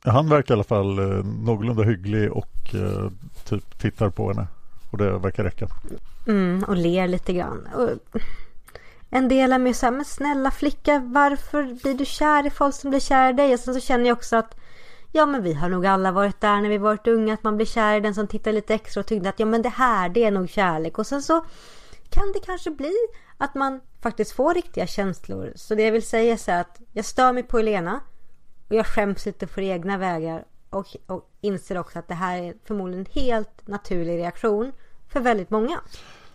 han 0.03 0.29
verkar 0.29 0.53
i 0.53 0.55
alla 0.55 0.63
fall 0.63 0.99
eh, 0.99 1.25
någorlunda 1.25 1.83
hygglig 1.83 2.31
och 2.31 2.75
eh, 2.75 3.11
typ 3.45 3.79
tittar 3.79 4.09
på 4.09 4.27
henne. 4.27 4.47
Och 4.91 4.97
det 4.97 5.17
verkar 5.17 5.43
räcka. 5.43 5.67
Mm, 6.29 6.63
och 6.63 6.77
ler 6.77 7.07
lite 7.07 7.33
grann. 7.33 7.69
Och 7.75 7.89
en 9.09 9.27
del 9.27 9.53
är 9.53 9.59
mig 9.59 9.73
så 9.73 9.85
här, 9.85 9.93
men 9.93 10.05
snälla 10.05 10.51
flicka, 10.51 10.99
varför 11.05 11.63
blir 11.63 11.93
du 11.93 12.05
kär 12.05 12.47
i 12.47 12.49
folk 12.49 12.75
som 12.75 12.89
blir 12.89 12.99
kär 12.99 13.29
i 13.29 13.33
dig? 13.33 13.53
Och 13.53 13.59
sen 13.59 13.73
så 13.73 13.79
känner 13.79 14.05
jag 14.05 14.17
också 14.17 14.35
att 14.35 14.55
Ja 15.11 15.25
men 15.25 15.43
vi 15.43 15.53
har 15.53 15.69
nog 15.69 15.85
alla 15.85 16.11
varit 16.11 16.41
där 16.41 16.61
när 16.61 16.69
vi 16.69 16.77
varit 16.77 17.07
unga 17.07 17.33
att 17.33 17.43
man 17.43 17.55
blir 17.55 17.65
kär 17.65 17.97
i 17.97 17.99
den 17.99 18.15
som 18.15 18.27
tittar 18.27 18.51
lite 18.51 18.73
extra 18.73 18.99
och 18.99 19.07
tyckte 19.07 19.29
att 19.29 19.39
ja 19.39 19.45
men 19.45 19.61
det 19.61 19.69
här 19.69 20.09
det 20.09 20.23
är 20.23 20.31
nog 20.31 20.49
kärlek 20.49 20.97
och 20.99 21.07
sen 21.07 21.21
så 21.21 21.45
kan 22.09 22.31
det 22.33 22.39
kanske 22.39 22.71
bli 22.71 22.93
att 23.37 23.55
man 23.55 23.81
faktiskt 24.01 24.31
får 24.31 24.53
riktiga 24.53 24.87
känslor. 24.87 25.53
Så 25.55 25.75
det 25.75 25.83
jag 25.83 25.91
vill 25.91 26.07
säga 26.07 26.33
är 26.33 26.37
så 26.37 26.51
att 26.51 26.81
jag 26.93 27.05
stör 27.05 27.33
mig 27.33 27.43
på 27.43 27.59
Elena 27.59 27.99
och 28.67 28.75
jag 28.75 28.85
skäms 28.85 29.25
lite 29.25 29.47
för 29.47 29.61
egna 29.61 29.97
vägar 29.97 30.45
och, 30.69 30.87
och 31.05 31.29
inser 31.41 31.77
också 31.77 31.99
att 31.99 32.07
det 32.07 32.13
här 32.13 32.43
är 32.43 32.53
förmodligen 32.63 33.05
en 33.05 33.23
helt 33.23 33.67
naturlig 33.67 34.17
reaktion 34.17 34.71
för 35.09 35.19
väldigt 35.19 35.49
många. 35.49 35.81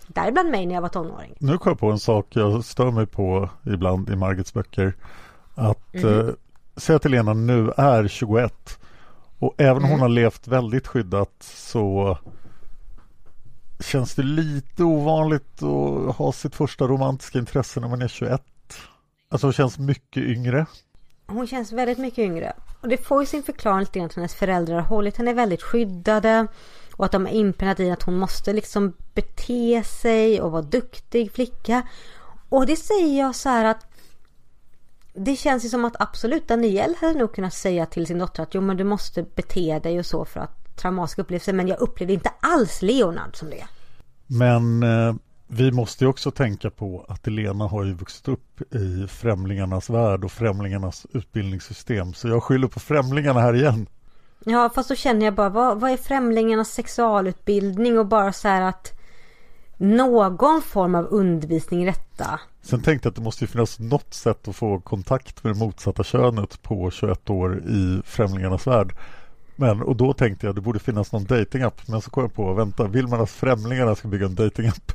Däribland 0.07 0.51
mig 0.51 0.67
när 0.67 0.75
jag 0.75 0.83
var 0.83 0.89
tonåring. 0.89 1.35
Nu 1.39 1.59
kom 1.59 1.71
jag 1.71 1.79
på 1.79 1.91
en 1.91 1.99
sak 1.99 2.27
jag 2.31 2.65
stör 2.65 2.91
mig 2.91 3.07
på 3.07 3.49
ibland 3.67 4.11
i 4.11 4.17
Margits 4.17 4.55
böcker. 4.55 4.95
Att 5.55 5.95
mm. 5.95 6.29
eh, 6.29 6.35
säg 6.77 6.97
att 6.97 7.07
Elena 7.07 7.35
nu 7.35 7.73
är 7.77 8.09
21 8.09 8.79
och 9.39 9.55
även 9.59 9.77
om 9.77 9.79
mm. 9.79 9.91
hon 9.91 10.01
har 10.01 10.09
levt 10.09 10.49
väldigt 10.49 10.87
skyddat 10.87 11.33
så 11.41 12.19
känns 13.81 14.15
det 14.15 14.23
lite 14.23 14.85
ovanligt 14.85 15.63
att 15.63 16.17
ha 16.17 16.33
sitt 16.33 16.55
första 16.55 16.85
romantiska 16.85 17.39
intresse 17.39 17.81
när 17.81 17.89
man 17.89 18.03
är 18.03 18.09
21. 18.09 18.43
Alltså 19.29 19.47
hon 19.47 19.53
känns 19.53 19.79
mycket 19.79 20.23
yngre. 20.23 20.67
Hon 21.27 21.47
känns 21.47 21.73
väldigt 21.73 21.99
mycket 21.99 22.19
yngre. 22.19 22.53
Och 22.81 22.89
det 22.89 22.97
får 22.97 23.23
ju 23.23 23.27
sin 23.27 23.43
förklaring 23.43 23.81
lite 23.81 23.99
grann 23.99 24.07
att 24.07 24.15
hennes 24.15 24.35
föräldrar 24.35 24.75
har 24.75 24.83
hållit 24.83 25.17
henne 25.17 25.33
väldigt 25.33 25.63
skyddade. 25.63 26.47
Och 26.97 27.05
att 27.05 27.13
de 27.13 27.27
har 27.27 27.33
inpräntat 27.33 27.81
i 27.81 27.91
att 27.91 28.03
hon 28.03 28.19
måste 28.19 28.53
liksom 28.53 28.93
bete 29.15 29.85
sig 29.85 30.41
och 30.41 30.53
vara 30.53 30.63
duktig 30.63 31.33
flicka. 31.33 31.83
Och 32.49 32.67
det 32.67 32.77
säger 32.77 33.19
jag 33.19 33.35
så 33.35 33.49
här 33.49 33.65
att 33.65 33.87
det 35.15 35.37
känns 35.37 35.65
ju 35.65 35.69
som 35.69 35.85
att 35.85 36.01
absolut 36.01 36.49
Daniel 36.49 36.95
hade 37.01 37.19
nog 37.19 37.35
kunnat 37.35 37.55
säga 37.55 37.87
till 37.87 38.07
sin 38.07 38.19
dotter 38.19 38.43
att 38.43 38.55
jo 38.55 38.61
men 38.61 38.77
du 38.77 38.85
måste 38.85 39.23
bete 39.23 39.79
dig 39.79 39.99
och 39.99 40.07
så 40.07 40.25
för 40.25 40.41
att 40.41 40.77
traumatiska 40.77 41.23
upplevelser. 41.23 41.53
Men 41.53 41.69
jag 41.69 41.81
upplevde 41.81 42.13
inte 42.15 42.33
alls 42.41 42.83
Leonard 42.83 43.37
som 43.37 43.51
det. 43.51 43.65
Men 44.27 44.83
eh, 44.83 45.15
vi 45.47 45.73
måste 45.73 46.05
ju 46.05 46.09
också 46.11 46.31
tänka 46.31 46.71
på 46.71 47.05
att 47.09 47.27
Elena 47.27 47.67
har 47.67 47.85
ju 47.85 47.95
vuxit 47.95 48.29
upp 48.29 48.75
i 48.75 49.07
främlingarnas 49.09 49.91
värld 49.91 50.25
och 50.25 50.33
främlingarnas 50.33 51.07
utbildningssystem. 51.13 52.15
Så 52.15 52.29
jag 52.29 52.43
skyller 52.43 52.69
på 52.69 52.81
främlingarna 52.81 53.41
här 53.41 53.55
igen. 53.55 53.87
Ja 54.45 54.71
fast 54.75 54.89
då 54.89 54.95
känner 54.95 55.25
jag 55.25 55.35
bara 55.35 55.49
vad, 55.49 55.81
vad 55.81 55.91
är 55.91 55.97
främlingarnas 55.97 56.73
sexualutbildning 56.73 57.99
och 57.99 58.07
bara 58.07 58.33
så 58.33 58.49
här 58.49 58.63
att 58.63 58.93
någon 59.77 60.63
form 60.63 60.95
av 60.95 61.07
undervisning 61.11 61.83
i 61.83 61.87
detta. 61.87 62.41
Sen 62.63 62.83
tänkte 62.83 63.07
jag 63.07 63.11
att 63.11 63.17
det 63.17 63.23
måste 63.23 63.47
finnas 63.47 63.79
något 63.79 64.15
sätt 64.15 64.49
att 64.49 64.57
få 64.57 64.81
kontakt 64.81 65.45
med 65.45 65.55
det 65.55 65.59
motsatta 65.59 66.05
könet 66.05 66.63
på 66.63 66.91
21 66.91 67.31
år 67.31 67.59
i 67.59 68.03
Främlingarnas 68.05 68.67
värld. 68.67 68.97
Men, 69.57 69.83
och 69.83 69.97
då 69.97 70.13
tänkte 70.13 70.47
jag 70.47 70.51
att 70.51 70.57
det 70.57 70.63
borde 70.63 70.79
finnas 70.79 71.13
någon 71.13 71.25
datingapp. 71.25 71.89
Men 71.89 72.01
så 72.01 72.11
kom 72.11 72.23
jag 72.23 72.35
på, 72.35 72.55
vänta, 72.55 72.87
vill 72.87 73.07
man 73.07 73.21
att 73.21 73.31
Främlingarna 73.31 73.95
ska 73.95 74.09
bygga 74.09 74.27
en 74.27 74.35
datingapp? 74.35 74.93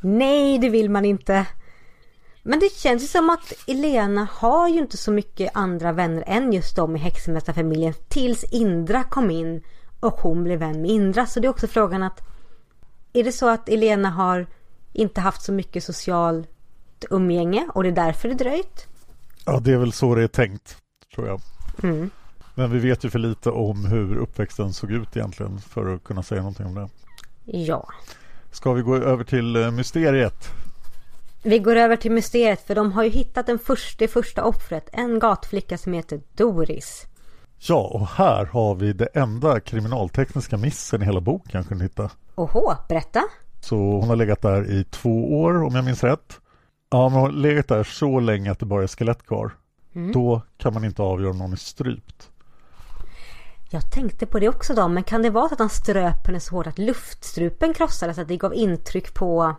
Nej, 0.00 0.58
det 0.58 0.68
vill 0.68 0.90
man 0.90 1.04
inte. 1.04 1.46
Men 2.42 2.58
det 2.58 2.72
känns 2.72 3.02
ju 3.02 3.06
som 3.06 3.30
att 3.30 3.52
Elena 3.66 4.28
har 4.32 4.68
ju 4.68 4.78
inte 4.78 4.96
så 4.96 5.12
mycket 5.12 5.50
andra 5.54 5.92
vänner 5.92 6.24
än 6.26 6.52
just 6.52 6.76
de 6.76 6.96
i 6.96 6.98
häxmästarfamiljen. 6.98 7.94
Tills 8.08 8.44
Indra 8.44 9.04
kom 9.04 9.30
in 9.30 9.62
och 10.00 10.12
hon 10.12 10.44
blev 10.44 10.58
vän 10.58 10.82
med 10.82 10.90
Indra. 10.90 11.26
Så 11.26 11.40
det 11.40 11.46
är 11.46 11.50
också 11.50 11.66
frågan 11.66 12.02
att 12.02 12.20
är 13.12 13.24
det 13.24 13.32
så 13.32 13.48
att 13.48 13.68
Elena 13.68 14.10
har 14.10 14.46
inte 14.92 15.20
haft 15.20 15.42
så 15.42 15.52
mycket 15.52 15.84
socialt 15.84 16.48
umgänge 17.10 17.68
och 17.74 17.82
det 17.82 17.88
är 17.88 17.92
därför 17.92 18.28
det 18.28 18.34
dröjt? 18.34 18.86
Ja, 19.46 19.60
det 19.60 19.72
är 19.72 19.78
väl 19.78 19.92
så 19.92 20.14
det 20.14 20.22
är 20.22 20.28
tänkt, 20.28 20.76
tror 21.14 21.26
jag. 21.26 21.40
Mm. 21.82 22.10
Men 22.54 22.70
vi 22.70 22.78
vet 22.78 23.04
ju 23.04 23.10
för 23.10 23.18
lite 23.18 23.50
om 23.50 23.84
hur 23.84 24.16
uppväxten 24.16 24.72
såg 24.72 24.90
ut 24.90 25.16
egentligen 25.16 25.60
för 25.60 25.94
att 25.94 26.04
kunna 26.04 26.22
säga 26.22 26.40
någonting 26.40 26.66
om 26.66 26.74
det. 26.74 26.88
Ja. 27.44 27.88
Ska 28.50 28.72
vi 28.72 28.82
gå 28.82 28.96
över 28.96 29.24
till 29.24 29.56
eh, 29.56 29.70
mysteriet? 29.70 30.61
Vi 31.42 31.58
går 31.58 31.76
över 31.76 31.96
till 31.96 32.12
mysteriet 32.12 32.66
för 32.66 32.74
de 32.74 32.92
har 32.92 33.04
ju 33.04 33.10
hittat 33.10 33.46
den 33.46 33.58
första, 33.58 34.08
första 34.08 34.44
offret. 34.44 34.88
En 34.92 35.18
gatflicka 35.18 35.78
som 35.78 35.92
heter 35.92 36.20
Doris. 36.36 37.06
Ja, 37.58 37.90
och 37.94 38.06
här 38.06 38.44
har 38.44 38.74
vi 38.74 38.92
det 38.92 39.06
enda 39.14 39.60
kriminaltekniska 39.60 40.56
missen 40.56 41.02
i 41.02 41.04
hela 41.04 41.20
boken 41.20 41.64
kunde 41.64 41.84
hitta. 41.84 42.10
Oho, 42.34 42.74
berätta. 42.88 43.22
Så 43.60 43.76
hon 43.76 44.08
har 44.08 44.16
legat 44.16 44.42
där 44.42 44.70
i 44.70 44.84
två 44.84 45.40
år 45.40 45.62
om 45.62 45.74
jag 45.74 45.84
minns 45.84 46.04
rätt. 46.04 46.40
Ja, 46.90 47.08
men 47.08 47.18
hon 47.18 47.22
har 47.22 47.32
legat 47.32 47.68
där 47.68 47.84
så 47.84 48.20
länge 48.20 48.50
att 48.50 48.58
det 48.58 48.66
bara 48.66 48.82
är 48.82 48.86
skelett 48.86 49.26
kvar. 49.26 49.52
Mm. 49.94 50.12
Då 50.12 50.42
kan 50.56 50.74
man 50.74 50.84
inte 50.84 51.02
avgöra 51.02 51.30
om 51.30 51.38
någon 51.38 51.52
är 51.52 51.56
strypt. 51.56 52.30
Jag 53.70 53.90
tänkte 53.92 54.26
på 54.26 54.38
det 54.38 54.48
också 54.48 54.74
då, 54.74 54.88
men 54.88 55.04
kan 55.04 55.22
det 55.22 55.30
vara 55.30 55.48
så 55.48 55.54
att 55.54 55.60
han 55.60 55.70
ströp 55.70 56.26
henne 56.26 56.40
så 56.40 56.54
hårt 56.54 56.66
att 56.66 56.78
luftstrupen 56.78 57.74
krossades? 57.74 58.18
Att 58.18 58.28
det 58.28 58.36
gav 58.36 58.54
intryck 58.54 59.14
på... 59.14 59.56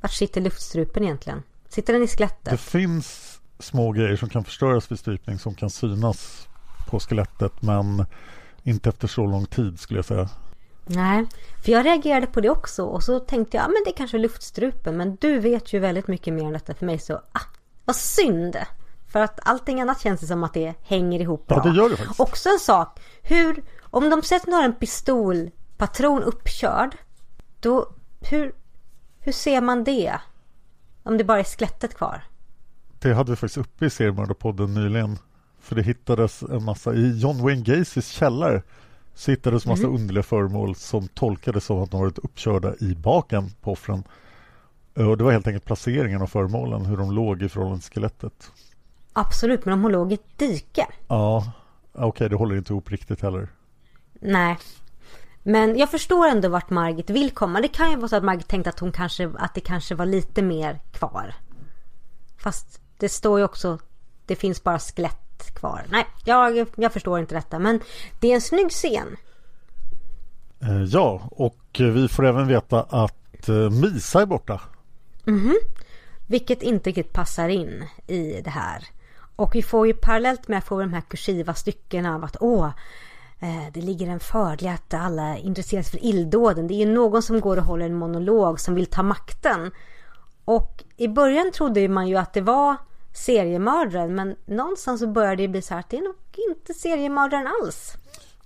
Vart 0.00 0.12
sitter 0.12 0.40
luftstrupen 0.40 1.04
egentligen? 1.04 1.42
Sitter 1.68 1.92
den 1.92 2.02
i 2.02 2.06
skelettet? 2.06 2.50
Det 2.50 2.56
finns 2.56 3.40
små 3.58 3.92
grejer 3.92 4.16
som 4.16 4.28
kan 4.28 4.44
förstöras 4.44 4.90
vid 4.90 4.98
strypning 4.98 5.38
som 5.38 5.54
kan 5.54 5.70
synas 5.70 6.48
på 6.86 7.00
skelettet 7.00 7.62
men 7.62 8.06
inte 8.62 8.88
efter 8.88 9.08
så 9.08 9.26
lång 9.26 9.46
tid 9.46 9.80
skulle 9.80 9.98
jag 9.98 10.04
säga. 10.04 10.28
Nej, 10.86 11.26
för 11.64 11.72
jag 11.72 11.86
reagerade 11.86 12.26
på 12.26 12.40
det 12.40 12.50
också 12.50 12.84
och 12.84 13.02
så 13.02 13.18
tänkte 13.18 13.56
jag, 13.56 13.64
ja 13.64 13.68
men 13.68 13.82
det 13.84 13.90
är 13.90 13.96
kanske 13.96 14.18
luftstrupen 14.18 14.96
men 14.96 15.16
du 15.20 15.38
vet 15.38 15.72
ju 15.72 15.78
väldigt 15.78 16.08
mycket 16.08 16.34
mer 16.34 16.44
om 16.44 16.52
detta 16.52 16.74
för 16.74 16.86
mig 16.86 16.98
så, 16.98 17.14
ah, 17.14 17.40
vad 17.84 17.96
synd! 17.96 18.56
För 19.12 19.20
att 19.20 19.40
allting 19.42 19.80
annat 19.80 20.00
känns 20.00 20.20
det 20.20 20.26
som 20.26 20.44
att 20.44 20.54
det 20.54 20.74
hänger 20.82 21.20
ihop 21.20 21.46
bra. 21.46 21.62
Ja, 21.64 21.70
det 21.70 21.76
gör 21.76 21.88
det 21.88 21.96
faktiskt. 21.96 22.20
Också 22.20 22.48
en 22.48 22.58
sak, 22.58 23.00
hur, 23.22 23.62
om 23.82 24.10
de 24.10 24.22
sätter 24.22 24.52
har 24.52 24.62
en 24.62 24.74
pistolpatron 24.74 26.22
uppkörd, 26.22 26.96
då, 27.60 27.92
hur, 28.20 28.52
hur 29.20 29.32
ser 29.32 29.60
man 29.60 29.84
det? 29.84 30.20
Om 31.02 31.18
det 31.18 31.24
bara 31.24 31.38
är 31.38 31.44
skelettet 31.44 31.94
kvar? 31.94 32.22
Det 32.98 33.14
hade 33.14 33.32
vi 33.32 33.36
faktiskt 33.36 33.58
uppe 33.58 33.86
i 33.86 33.90
seriemördarpodden 33.90 34.74
nyligen. 34.74 35.18
För 35.60 35.76
det 35.76 35.82
hittades 35.82 36.42
en 36.42 36.64
massa, 36.64 36.94
i 36.94 37.18
John 37.18 37.42
Wayne 37.42 37.62
Gacys 37.62 38.08
källare 38.08 38.62
så 39.14 39.30
hittades 39.30 39.66
massa 39.66 39.82
mm. 39.82 39.94
underliga 39.94 40.22
föremål 40.22 40.74
som 40.74 41.08
tolkades 41.08 41.64
som 41.64 41.82
att 41.82 41.90
de 41.90 42.00
varit 42.00 42.18
uppkörda 42.18 42.74
i 42.80 42.94
baken 42.94 43.50
på 43.60 43.72
offren. 43.72 44.04
Och 44.94 45.16
det 45.16 45.24
var 45.24 45.32
helt 45.32 45.46
enkelt 45.46 45.64
placeringen 45.64 46.22
av 46.22 46.26
föremålen, 46.26 46.86
hur 46.86 46.96
de 46.96 47.12
låg 47.12 47.42
i 47.42 47.48
förhållande 47.48 47.82
till 47.82 47.92
skelettet. 47.92 48.52
Absolut, 49.12 49.64
men 49.64 49.82
de 49.82 49.90
låg 49.90 50.12
i 50.12 50.14
ett 50.14 50.38
dike. 50.38 50.86
Ja, 51.08 51.52
okej, 51.92 52.04
okay, 52.04 52.28
det 52.28 52.36
håller 52.36 52.56
inte 52.56 52.72
ihop 52.72 52.90
riktigt 52.90 53.22
heller. 53.22 53.48
Nej. 54.20 54.58
Men 55.42 55.78
jag 55.78 55.90
förstår 55.90 56.26
ändå 56.26 56.48
vart 56.48 56.70
Margit 56.70 57.10
vill 57.10 57.30
komma. 57.30 57.60
Det 57.60 57.68
kan 57.68 57.90
ju 57.90 57.96
vara 57.96 58.08
så 58.08 58.16
att 58.16 58.24
Margit 58.24 58.48
tänkte 58.48 58.70
att, 58.70 58.78
hon 58.78 58.92
kanske, 58.92 59.30
att 59.38 59.54
det 59.54 59.60
kanske 59.60 59.94
var 59.94 60.06
lite 60.06 60.42
mer 60.42 60.80
kvar. 60.92 61.34
Fast 62.38 62.80
det 62.98 63.08
står 63.08 63.38
ju 63.38 63.44
också, 63.44 63.78
det 64.26 64.36
finns 64.36 64.62
bara 64.64 64.78
skelett 64.78 65.54
kvar. 65.54 65.86
Nej, 65.90 66.06
jag, 66.24 66.66
jag 66.76 66.92
förstår 66.92 67.18
inte 67.18 67.34
detta. 67.34 67.58
Men 67.58 67.80
det 68.20 68.30
är 68.30 68.34
en 68.34 68.40
snygg 68.40 68.70
scen. 68.70 69.16
Eh, 70.62 70.82
ja, 70.82 71.28
och 71.30 71.66
vi 71.78 72.08
får 72.08 72.26
även 72.26 72.48
veta 72.48 72.82
att 72.82 73.48
eh, 73.48 73.70
Misa 73.70 74.22
är 74.22 74.26
borta. 74.26 74.60
Mm 75.26 75.54
vilket 76.30 76.62
inte 76.62 76.90
riktigt 76.90 77.12
passar 77.12 77.48
in 77.48 77.84
i 78.06 78.40
det 78.44 78.50
här. 78.50 78.84
Och 79.36 79.54
vi 79.54 79.62
får 79.62 79.86
ju 79.86 79.94
parallellt 79.94 80.48
med 80.48 80.58
att 80.58 80.64
få 80.64 80.80
de 80.80 80.92
här 80.92 81.00
kursiva 81.00 81.54
styckena 81.54 82.14
av 82.14 82.24
att 82.24 82.36
åh, 82.40 82.64
eh, 82.64 82.72
det 83.72 83.80
ligger 83.80 84.08
en 84.08 84.20
fördel 84.20 84.68
att 84.68 84.94
alla 84.94 85.38
intresseras 85.38 85.90
för 85.90 86.04
illdåden. 86.04 86.66
Det 86.66 86.74
är 86.74 86.86
ju 86.86 86.92
någon 86.92 87.22
som 87.22 87.40
går 87.40 87.56
och 87.56 87.64
håller 87.64 87.86
en 87.86 87.94
monolog 87.94 88.60
som 88.60 88.74
vill 88.74 88.86
ta 88.86 89.02
makten. 89.02 89.70
Och 90.44 90.84
i 90.96 91.08
början 91.08 91.52
trodde 91.52 91.88
man 91.88 92.08
ju 92.08 92.16
att 92.16 92.32
det 92.32 92.40
var 92.40 92.76
seriemördaren 93.12 94.14
men 94.14 94.36
någonstans 94.44 95.00
så 95.00 95.06
började 95.06 95.42
det 95.42 95.48
bli 95.48 95.62
så 95.62 95.74
här 95.74 95.80
att 95.80 95.90
det 95.90 95.96
är 95.96 96.02
nog 96.02 96.14
inte 96.50 96.74
seriemördaren 96.74 97.46
alls. 97.46 97.94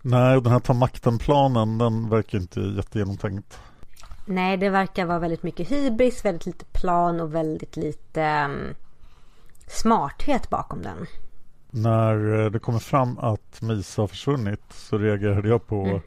Nej, 0.03 0.41
den 0.41 0.53
här 0.53 0.61
ta 0.61 0.73
makten-planen 0.73 1.79
den 1.79 2.09
verkar 2.09 2.39
inte 2.39 2.61
jättegenomtänkt. 2.61 3.59
Nej, 4.27 4.57
det 4.57 4.71
verkar 4.71 5.07
vara 5.07 5.19
väldigt 5.19 5.43
mycket 5.43 5.71
hybris, 5.71 6.25
väldigt 6.25 6.47
lite 6.47 6.65
plan 6.65 7.21
och 7.21 7.35
väldigt 7.35 7.77
lite 7.77 8.45
um, 8.45 8.75
smarthet 9.67 10.51
bakom 10.51 10.83
den. 10.83 11.07
När 11.77 12.41
eh, 12.41 12.51
det 12.51 12.59
kommer 12.59 12.79
fram 12.79 13.19
att 13.19 13.63
Misa 13.63 14.03
har 14.03 14.07
försvunnit 14.07 14.63
så 14.71 14.99
reagerade 14.99 15.49
jag 15.49 15.67
på 15.67 15.85
mm. 15.85 16.01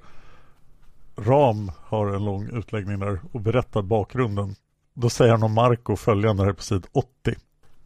Ram 1.18 1.72
har 1.84 2.08
en 2.08 2.26
lång 2.26 2.50
utläggning 2.50 3.00
där 3.00 3.20
och 3.32 3.42
berättar 3.42 3.82
bakgrunden. 3.82 4.56
Då 4.94 5.10
säger 5.10 5.32
han 5.32 5.44
om 5.44 5.54
Marco 5.54 5.96
följande 5.96 6.44
här 6.44 6.54
på 6.54 6.64
sid 6.64 6.86
80. 6.92 7.08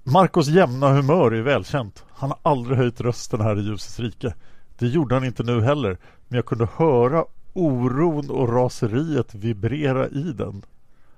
Marcos 0.04 0.48
jämna 0.48 0.94
humör 0.94 1.32
är 1.32 1.41
välkänt. 1.41 2.06
Han 2.10 2.30
har 2.30 2.39
aldrig 2.52 2.78
höjt 2.78 3.02
rösten 3.02 3.41
här 3.41 3.60
i 3.60 3.62
ljusets 3.62 4.00
rike. 4.00 4.34
Det 4.78 4.88
gjorde 4.88 5.15
han 5.15 5.26
inte 5.26 5.44
nu 5.44 5.62
heller, 5.62 5.98
men 6.28 6.36
jag 6.36 6.46
kunde 6.46 6.67
höra 6.76 7.26
oron 7.54 8.30
och 8.30 8.54
raseriet 8.54 9.36
vibrera 9.36 10.08
i 10.08 10.32
den. 10.32 10.62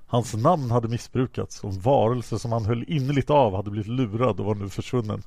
Hans 0.07 0.33
namn 0.33 0.71
hade 0.71 0.87
missbrukats 0.87 1.63
och 1.63 1.69
en 1.69 1.79
varelse 1.79 2.39
som 2.39 2.51
han 2.51 2.65
höll 2.65 2.85
innerligt 2.87 3.29
av 3.29 3.55
hade 3.55 3.69
blivit 3.71 3.87
lurad 3.87 4.39
och 4.39 4.45
var 4.45 4.55
nu 4.55 4.69
försvunnen. 4.69 5.23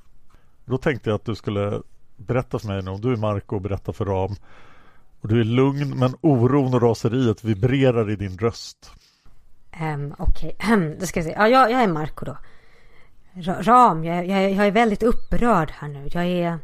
Då 0.67 0.79
tänkte 0.79 1.11
jag 1.11 1.15
att 1.15 1.25
du 1.25 1.35
skulle 1.35 1.83
berätta 2.17 2.59
för 2.59 2.67
mig 2.67 2.83
nu 2.83 2.91
om 2.91 3.01
du 3.01 3.13
är 3.13 3.17
Marco 3.17 3.57
och 3.57 3.63
berätta 3.63 3.93
för 3.93 4.05
Ram. 4.05 4.35
Och 5.21 5.29
du 5.29 5.41
är 5.41 5.45
lugn 5.45 5.99
men 5.99 6.15
oron 6.21 6.75
och 6.75 6.83
raseriet 6.83 7.45
vibrerar 7.45 8.11
i 8.11 8.17
din 8.17 8.39
röst. 8.39 8.91
Um, 9.81 10.15
Okej, 10.19 10.57
okay. 10.59 10.95
då 11.01 11.07
ska 11.07 11.21
jag 11.21 11.25
säga. 11.25 11.39
Ja, 11.39 11.49
jag, 11.49 11.71
jag 11.71 11.83
är 11.83 11.89
Marco 11.89 12.25
då. 12.25 12.37
Ram, 13.43 14.05
jag, 14.05 14.27
jag, 14.27 14.53
jag 14.53 14.67
är 14.67 14.71
väldigt 14.71 15.03
upprörd 15.03 15.71
här 15.71 15.89
nu. 15.89 16.09
Jag 16.13 16.25
är, 16.25 16.59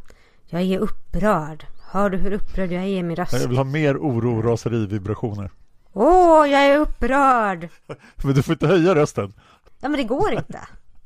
jag 0.45 0.61
är 0.61 0.79
upprörd. 0.79 1.65
Hör 1.91 2.09
du 2.09 2.17
hur 2.17 2.31
upprörd 2.31 2.71
jag 2.71 2.83
är 2.83 2.87
i 2.87 3.03
min 3.03 3.15
röst? 3.15 3.33
Jag 3.33 3.47
vill 3.47 3.57
ha 3.57 3.63
mer 3.63 3.97
oro, 3.97 4.41
raseri, 4.41 4.85
vibrationer. 4.85 5.49
Åh, 5.93 6.49
jag 6.49 6.65
är 6.65 6.77
upprörd! 6.77 7.69
men 8.23 8.35
du 8.35 8.43
får 8.43 8.53
inte 8.53 8.67
höja 8.67 8.95
rösten. 8.95 9.33
Ja, 9.79 9.89
men 9.89 9.97
det 9.97 10.03
går 10.03 10.33
inte. 10.33 10.59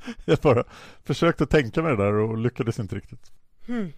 jag 0.26 0.38
bara 0.38 0.64
försökte 1.04 1.46
tänka 1.46 1.82
mig 1.82 1.96
det 1.96 2.04
där 2.04 2.14
och 2.14 2.38
lyckades 2.38 2.80
inte 2.80 2.96
riktigt. 2.96 3.32
Hmm. 3.68 3.92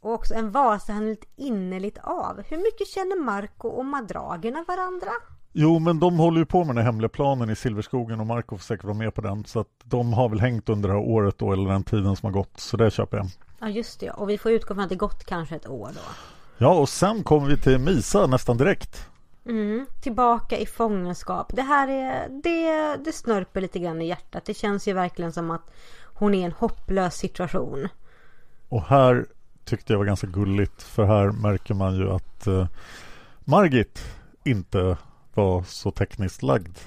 Och 0.00 0.12
också 0.12 0.34
en 0.34 0.50
vasa 0.50 0.92
han 0.92 1.06
lite 1.06 1.26
innerligt 1.36 1.98
av. 2.02 2.42
Hur 2.48 2.56
mycket 2.56 2.88
känner 2.88 3.24
Marco 3.24 3.68
och 3.68 3.84
Madragerna 3.84 4.64
varandra? 4.68 5.10
Jo, 5.52 5.78
men 5.78 6.00
de 6.00 6.18
håller 6.18 6.38
ju 6.38 6.46
på 6.46 6.64
med 6.64 6.76
den 6.76 6.84
hemliga 6.84 7.08
planen 7.08 7.50
i 7.50 7.56
Silverskogen 7.56 8.20
och 8.20 8.26
Marco 8.26 8.56
får 8.56 8.64
säkert 8.64 8.84
vara 8.84 8.94
med 8.94 9.14
på 9.14 9.20
den. 9.20 9.44
Så 9.44 9.60
att 9.60 9.68
de 9.84 10.12
har 10.12 10.28
väl 10.28 10.40
hängt 10.40 10.68
under 10.68 10.88
det 10.88 10.94
här 10.94 11.02
året 11.02 11.38
då, 11.38 11.52
eller 11.52 11.70
den 11.70 11.84
tiden 11.84 12.16
som 12.16 12.26
har 12.26 12.32
gått. 12.32 12.60
Så 12.60 12.76
det 12.76 12.90
köper 12.90 13.16
jag. 13.16 13.26
Ja 13.60 13.68
just 13.68 14.00
det, 14.00 14.10
och 14.10 14.30
vi 14.30 14.38
får 14.38 14.52
utgå 14.52 14.74
från 14.74 14.84
att 14.84 14.88
det 14.88 14.96
gått 14.96 15.24
kanske 15.24 15.56
ett 15.56 15.68
år 15.68 15.90
då. 15.94 16.00
Ja, 16.58 16.74
och 16.74 16.88
sen 16.88 17.24
kommer 17.24 17.48
vi 17.48 17.56
till 17.56 17.78
Misa 17.78 18.26
nästan 18.26 18.56
direkt. 18.56 19.08
Mm, 19.46 19.86
tillbaka 20.00 20.58
i 20.58 20.66
fångenskap. 20.66 21.52
Det 21.56 21.62
här 21.62 21.88
är, 21.88 22.28
det, 22.28 22.96
det 23.04 23.12
snörper 23.12 23.60
lite 23.60 23.78
grann 23.78 24.02
i 24.02 24.06
hjärtat. 24.06 24.44
Det 24.44 24.54
känns 24.54 24.88
ju 24.88 24.92
verkligen 24.92 25.32
som 25.32 25.50
att 25.50 25.70
hon 26.14 26.34
är 26.34 26.38
i 26.38 26.42
en 26.42 26.52
hopplös 26.52 27.14
situation. 27.14 27.88
Och 28.68 28.82
här 28.82 29.26
tyckte 29.64 29.92
jag 29.92 29.98
var 29.98 30.06
ganska 30.06 30.26
gulligt. 30.26 30.82
För 30.82 31.04
här 31.04 31.30
märker 31.30 31.74
man 31.74 31.96
ju 31.96 32.10
att 32.10 32.46
uh, 32.46 32.66
Margit 33.44 34.04
inte 34.44 34.96
var 35.34 35.62
så 35.62 35.90
tekniskt 35.90 36.42
lagd. 36.42 36.78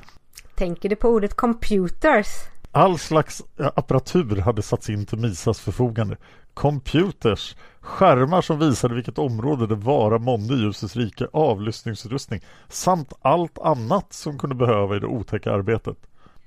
Tänker 0.56 0.89
du 0.89 0.95
på 0.95 1.10
ordet 1.10 1.34
computers? 1.34 2.28
All 2.72 3.00
slags 3.00 3.43
apparatur 3.58 4.36
hade 4.36 4.62
satts 4.62 4.89
in 4.89 5.06
till 5.06 5.17
Misas 5.17 5.60
förfogande. 5.60 6.17
Computers, 6.60 7.56
skärmar 7.82 8.41
som 8.41 8.60
visade 8.60 8.95
vilket 8.95 9.17
område 9.17 9.67
det 9.67 9.76
vara 9.76 10.17
månde 10.17 10.54
i 10.54 10.58
ljusets 10.58 10.95
rike, 10.95 11.28
avlyssningsutrustning 11.34 12.41
samt 12.69 13.13
allt 13.22 13.60
annat 13.60 14.13
som 14.13 14.39
kunde 14.39 14.56
behöva 14.56 14.95
i 14.95 15.00
det 15.00 15.08
otäcka 15.08 15.52
arbetet. 15.52 15.98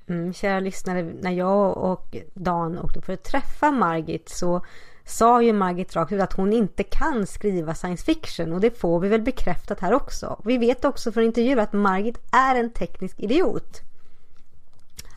Mm, 0.06 0.32
kära 0.32 0.60
lyssnare, 0.60 1.02
när 1.02 1.30
jag 1.30 1.76
och 1.76 2.16
Dan 2.34 2.78
åkte 2.78 3.00
för 3.00 3.12
att 3.12 3.24
träffa 3.24 3.70
Margit 3.70 4.28
så 4.28 4.64
sa 5.04 5.42
ju 5.42 5.52
Margit 5.52 5.96
rakt 5.96 6.12
ut 6.12 6.20
att 6.20 6.32
hon 6.32 6.52
inte 6.52 6.82
kan 6.82 7.26
skriva 7.26 7.74
science 7.74 8.04
fiction 8.04 8.52
och 8.52 8.60
det 8.60 8.78
får 8.80 9.00
vi 9.00 9.08
väl 9.08 9.22
bekräftat 9.22 9.80
här 9.80 9.92
också. 9.92 10.40
Vi 10.44 10.58
vet 10.58 10.84
också 10.84 11.12
från 11.12 11.24
intervjuer 11.24 11.62
att 11.62 11.72
Margit 11.72 12.18
är 12.32 12.54
en 12.54 12.72
teknisk 12.72 13.20
idiot. 13.20 13.80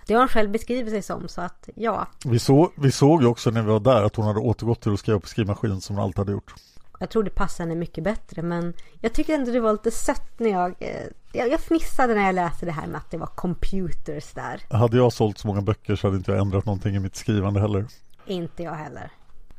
Det 0.08 0.14
har 0.14 0.20
hon 0.20 0.28
själv 0.28 0.52
beskrivit 0.52 0.94
sig 0.94 1.02
som 1.02 1.28
så 1.28 1.42
att 1.42 1.70
ja. 1.76 2.08
Vi, 2.26 2.40
så, 2.40 2.72
vi 2.76 2.92
såg 2.92 3.22
ju 3.22 3.28
också 3.28 3.50
när 3.50 3.62
vi 3.62 3.68
var 3.68 3.80
där 3.80 4.04
att 4.04 4.16
hon 4.16 4.26
hade 4.26 4.40
återgått 4.40 4.82
till 4.82 4.94
att 4.94 5.00
skriva 5.00 5.20
på 5.20 5.28
skrivmaskin 5.28 5.82
som 5.82 5.96
hon 5.96 6.06
alltid 6.06 6.18
hade 6.18 6.32
gjort. 6.32 6.54
Jag 7.00 7.10
tror 7.10 7.24
det 7.24 7.30
passar 7.30 7.64
henne 7.64 7.76
mycket 7.76 8.04
bättre 8.04 8.42
men 8.42 8.74
jag 9.02 9.14
tycker 9.14 9.34
ändå 9.34 9.52
det 9.52 9.60
var 9.60 9.72
lite 9.72 9.92
sött 9.92 10.40
när 10.40 10.50
jag, 10.50 10.76
eh, 10.80 11.06
jag, 11.32 11.52
jag 11.52 11.60
fnissade 11.60 12.16
när 12.16 12.26
jag 12.26 12.36
läste 12.36 12.66
det 12.66 12.72
här 12.72 12.88
med 12.88 12.98
att 12.98 13.12
det 13.12 13.18
var 13.18 13.28
computers 13.28 14.34
där. 14.34 14.62
Hade 14.70 14.98
jag 14.98 15.14
sålt 15.14 15.38
så 15.38 15.48
många 15.48 15.62
böcker 15.62 15.96
så 15.96 16.08
hade 16.08 16.18
inte 16.18 16.32
jag 16.32 16.42
ändrat 16.42 16.66
någonting 16.66 16.96
i 16.96 17.00
mitt 17.00 17.16
skrivande 17.16 17.60
heller. 17.60 17.86
Inte 18.26 18.64
jag 18.64 18.74
heller. 18.74 19.12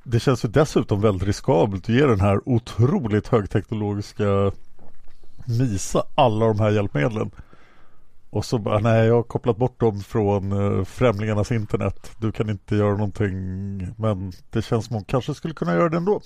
Det 0.03 0.21
känns 0.21 0.45
ju 0.45 0.49
dessutom 0.49 1.01
väldigt 1.01 1.29
riskabelt 1.29 1.85
att 1.85 1.89
ge 1.89 2.07
den 2.07 2.21
här 2.21 2.49
otroligt 2.49 3.29
högteknologiska 3.29 4.53
Misa 5.47 6.03
alla 6.15 6.47
de 6.47 6.61
här 6.61 6.71
hjälpmedlen. 6.71 7.31
Och 8.31 8.45
så 8.45 8.59
bara, 8.59 8.79
nej 8.79 9.07
jag 9.07 9.15
har 9.15 9.23
kopplat 9.23 9.57
bort 9.57 9.81
dem 9.81 10.01
från 10.01 10.53
uh, 10.53 10.85
främlingarnas 10.85 11.53
internet. 11.53 12.11
Du 12.19 12.33
kan 12.33 12.51
inte 12.51 12.77
göra 12.77 12.91
någonting. 12.91 13.79
Men 13.97 14.33
det 14.51 14.63
känns 14.63 14.87
som 14.87 14.95
hon 14.95 15.05
kanske 15.05 15.35
skulle 15.35 15.55
kunna 15.55 15.75
göra 15.75 15.89
det 15.89 15.97
ändå. 15.97 16.21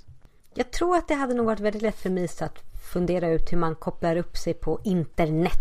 Jag 0.55 0.71
tror 0.73 0.97
att 0.97 1.09
det 1.09 1.15
hade 1.15 1.35
nog 1.35 1.47
varit 1.47 1.61
väldigt 1.61 1.83
lätt 1.83 1.99
för 1.99 2.11
Misa 2.11 2.45
att 2.45 2.59
fundera 2.93 3.29
ut 3.29 3.53
hur 3.53 3.57
man 3.57 3.75
kopplar 3.75 4.17
upp 4.17 4.37
sig 4.37 4.55
på 4.55 4.81
internet. 4.85 5.57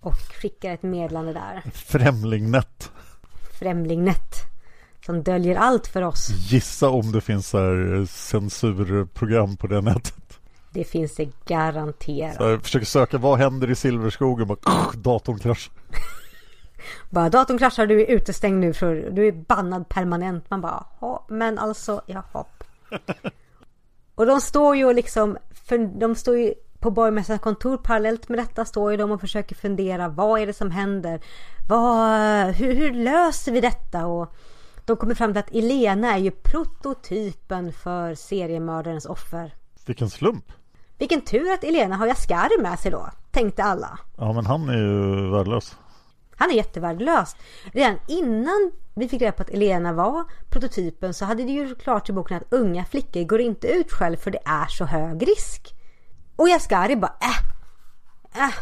Och 0.00 0.14
skickar 0.14 0.74
ett 0.74 0.82
meddelande 0.82 1.32
där. 1.32 1.62
Främlingnet. 1.74 2.90
Främlingnet. 3.58 4.34
Som 5.06 5.22
döljer 5.22 5.56
allt 5.56 5.86
för 5.86 6.02
oss. 6.02 6.30
Gissa 6.30 6.88
om 6.88 7.12
det 7.12 7.20
finns 7.20 7.48
så 7.48 7.58
här 7.58 8.06
censurprogram 8.06 9.56
på 9.56 9.66
det 9.66 9.80
nätet. 9.80 10.27
Det 10.70 10.84
finns 10.84 11.14
det 11.14 11.28
garanterat. 11.44 12.36
Så 12.36 12.42
jag 12.42 12.62
försöker 12.62 12.86
söka 12.86 13.18
vad 13.18 13.38
händer 13.38 13.70
i 13.70 13.74
Silverskogen? 13.74 14.46
Bara, 14.46 14.58
datorn 14.94 15.38
kraschar. 15.38 15.74
Bara 17.10 17.28
datorn 17.28 17.58
kraschar, 17.58 17.86
du 17.86 18.00
är 18.00 18.06
utestängd 18.06 18.60
nu 18.60 18.72
för 18.72 18.94
du 19.10 19.28
är 19.28 19.32
bannad 19.32 19.88
permanent. 19.88 20.50
Man 20.50 20.60
bara, 20.60 20.86
ja 21.00 21.26
men 21.28 21.58
alltså, 21.58 22.02
jaha. 22.06 22.44
Och 24.14 24.26
de 24.26 24.40
står 24.40 24.76
ju 24.76 24.84
och 24.84 24.94
liksom, 24.94 25.38
för 25.50 25.78
de 25.78 26.14
står 26.14 26.36
ju 26.36 26.54
på 26.80 26.90
borgmästarens 26.90 27.42
kontor 27.42 27.76
parallellt 27.76 28.28
med 28.28 28.38
detta 28.38 28.64
står 28.64 28.90
ju 28.90 28.96
de 28.96 29.10
och 29.10 29.20
försöker 29.20 29.54
fundera 29.54 30.08
vad 30.08 30.40
är 30.40 30.46
det 30.46 30.52
som 30.52 30.70
händer? 30.70 31.20
Vad, 31.68 32.54
hur, 32.54 32.74
hur 32.74 32.94
löser 32.94 33.52
vi 33.52 33.60
detta? 33.60 34.06
Och 34.06 34.34
de 34.84 34.96
kommer 34.96 35.14
fram 35.14 35.32
till 35.32 35.40
att 35.40 35.54
Elena 35.54 36.14
är 36.14 36.18
ju 36.18 36.30
prototypen 36.30 37.72
för 37.72 38.14
seriemördarens 38.14 39.06
offer. 39.06 39.54
Vilken 39.88 40.10
slump. 40.10 40.52
Vilken 40.98 41.20
tur 41.20 41.52
att 41.52 41.64
Elena 41.64 41.96
har 41.96 42.06
Jaskari 42.06 42.62
med 42.62 42.78
sig 42.78 42.90
då, 42.90 43.10
tänkte 43.30 43.64
alla. 43.64 43.98
Ja 44.16 44.32
men 44.32 44.46
han 44.46 44.68
är 44.68 44.76
ju 44.76 45.30
värdelös. 45.30 45.76
Han 46.36 46.50
är 46.50 46.54
jättevärdelös. 46.54 47.36
Redan 47.64 47.98
innan 48.08 48.72
vi 48.94 49.08
fick 49.08 49.22
reda 49.22 49.32
på 49.32 49.42
att 49.42 49.50
Elena 49.50 49.92
var 49.92 50.24
prototypen 50.50 51.14
så 51.14 51.24
hade 51.24 51.42
det 51.42 51.52
ju 51.52 51.74
klart 51.74 52.08
i 52.08 52.12
boken 52.12 52.36
att 52.36 52.52
unga 52.52 52.84
flickor 52.84 53.24
går 53.24 53.40
inte 53.40 53.68
ut 53.68 53.92
själv 53.92 54.16
för 54.16 54.30
det 54.30 54.40
är 54.44 54.66
så 54.66 54.84
hög 54.84 55.28
risk. 55.28 55.74
Och 56.36 56.48
Jaskari 56.48 56.96
bara 56.96 57.14
äh, 57.20 58.44
äh. 58.44 58.54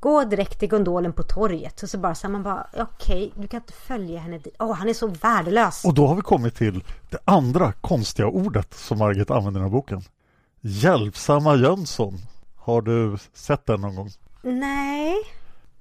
Gå 0.00 0.24
direkt 0.24 0.58
till 0.58 0.68
gondolen 0.68 1.12
på 1.12 1.22
torget. 1.22 1.82
Och 1.82 1.88
så 1.90 1.98
bara 1.98 2.14
så 2.14 2.28
man 2.28 2.42
bara 2.42 2.66
okej, 2.72 3.26
okay, 3.26 3.42
du 3.42 3.48
kan 3.48 3.60
inte 3.60 3.72
följa 3.72 4.20
henne 4.20 4.38
dit. 4.38 4.56
Åh, 4.58 4.70
oh, 4.70 4.74
han 4.74 4.88
är 4.88 4.94
så 4.94 5.06
värdelös. 5.06 5.84
Och 5.84 5.94
då 5.94 6.06
har 6.06 6.14
vi 6.14 6.22
kommit 6.22 6.54
till 6.54 6.84
det 7.10 7.18
andra 7.24 7.72
konstiga 7.72 8.28
ordet 8.28 8.74
som 8.74 8.98
Margit 8.98 9.30
använder 9.30 9.60
i 9.60 9.62
den 9.62 9.70
här 9.70 9.76
boken. 9.76 10.02
Hjälpsamma 10.60 11.56
Jönsson. 11.56 12.18
Har 12.56 12.82
du 12.82 13.16
sett 13.32 13.66
den 13.66 13.80
någon 13.80 13.96
gång? 13.96 14.10
Nej. 14.42 15.14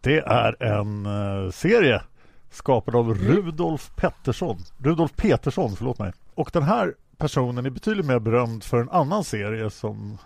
Det 0.01 0.19
är 0.19 0.63
en 0.63 1.05
uh, 1.05 1.51
serie 1.51 2.01
skapad 2.49 2.95
av 2.95 3.13
Rudolf 3.13 3.91
Pettersson. 3.95 4.57
Rudolf 4.77 5.15
Petersson, 5.15 5.75
förlåt 5.75 5.99
mig. 5.99 6.13
Och 6.35 6.49
den 6.53 6.63
här 6.63 6.95
personen 7.17 7.65
är 7.65 7.69
betydligt 7.69 8.05
mer 8.05 8.19
berömd 8.19 8.63
för 8.63 8.77
en 8.77 8.89
annan 8.89 9.23
serie 9.23 9.69
som 9.69 10.17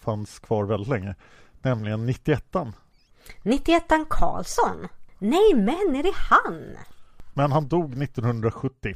fanns 0.00 0.38
kvar 0.38 0.64
väldigt 0.64 0.88
länge. 0.88 1.14
Nämligen 1.62 2.06
91 2.06 2.44
91 3.42 3.84
Karlsson? 4.08 4.88
Nej 5.18 5.54
men 5.54 5.96
är 5.96 6.02
det 6.02 6.14
han? 6.14 6.76
Men 7.34 7.52
han 7.52 7.68
dog 7.68 8.02
1970. 8.02 8.94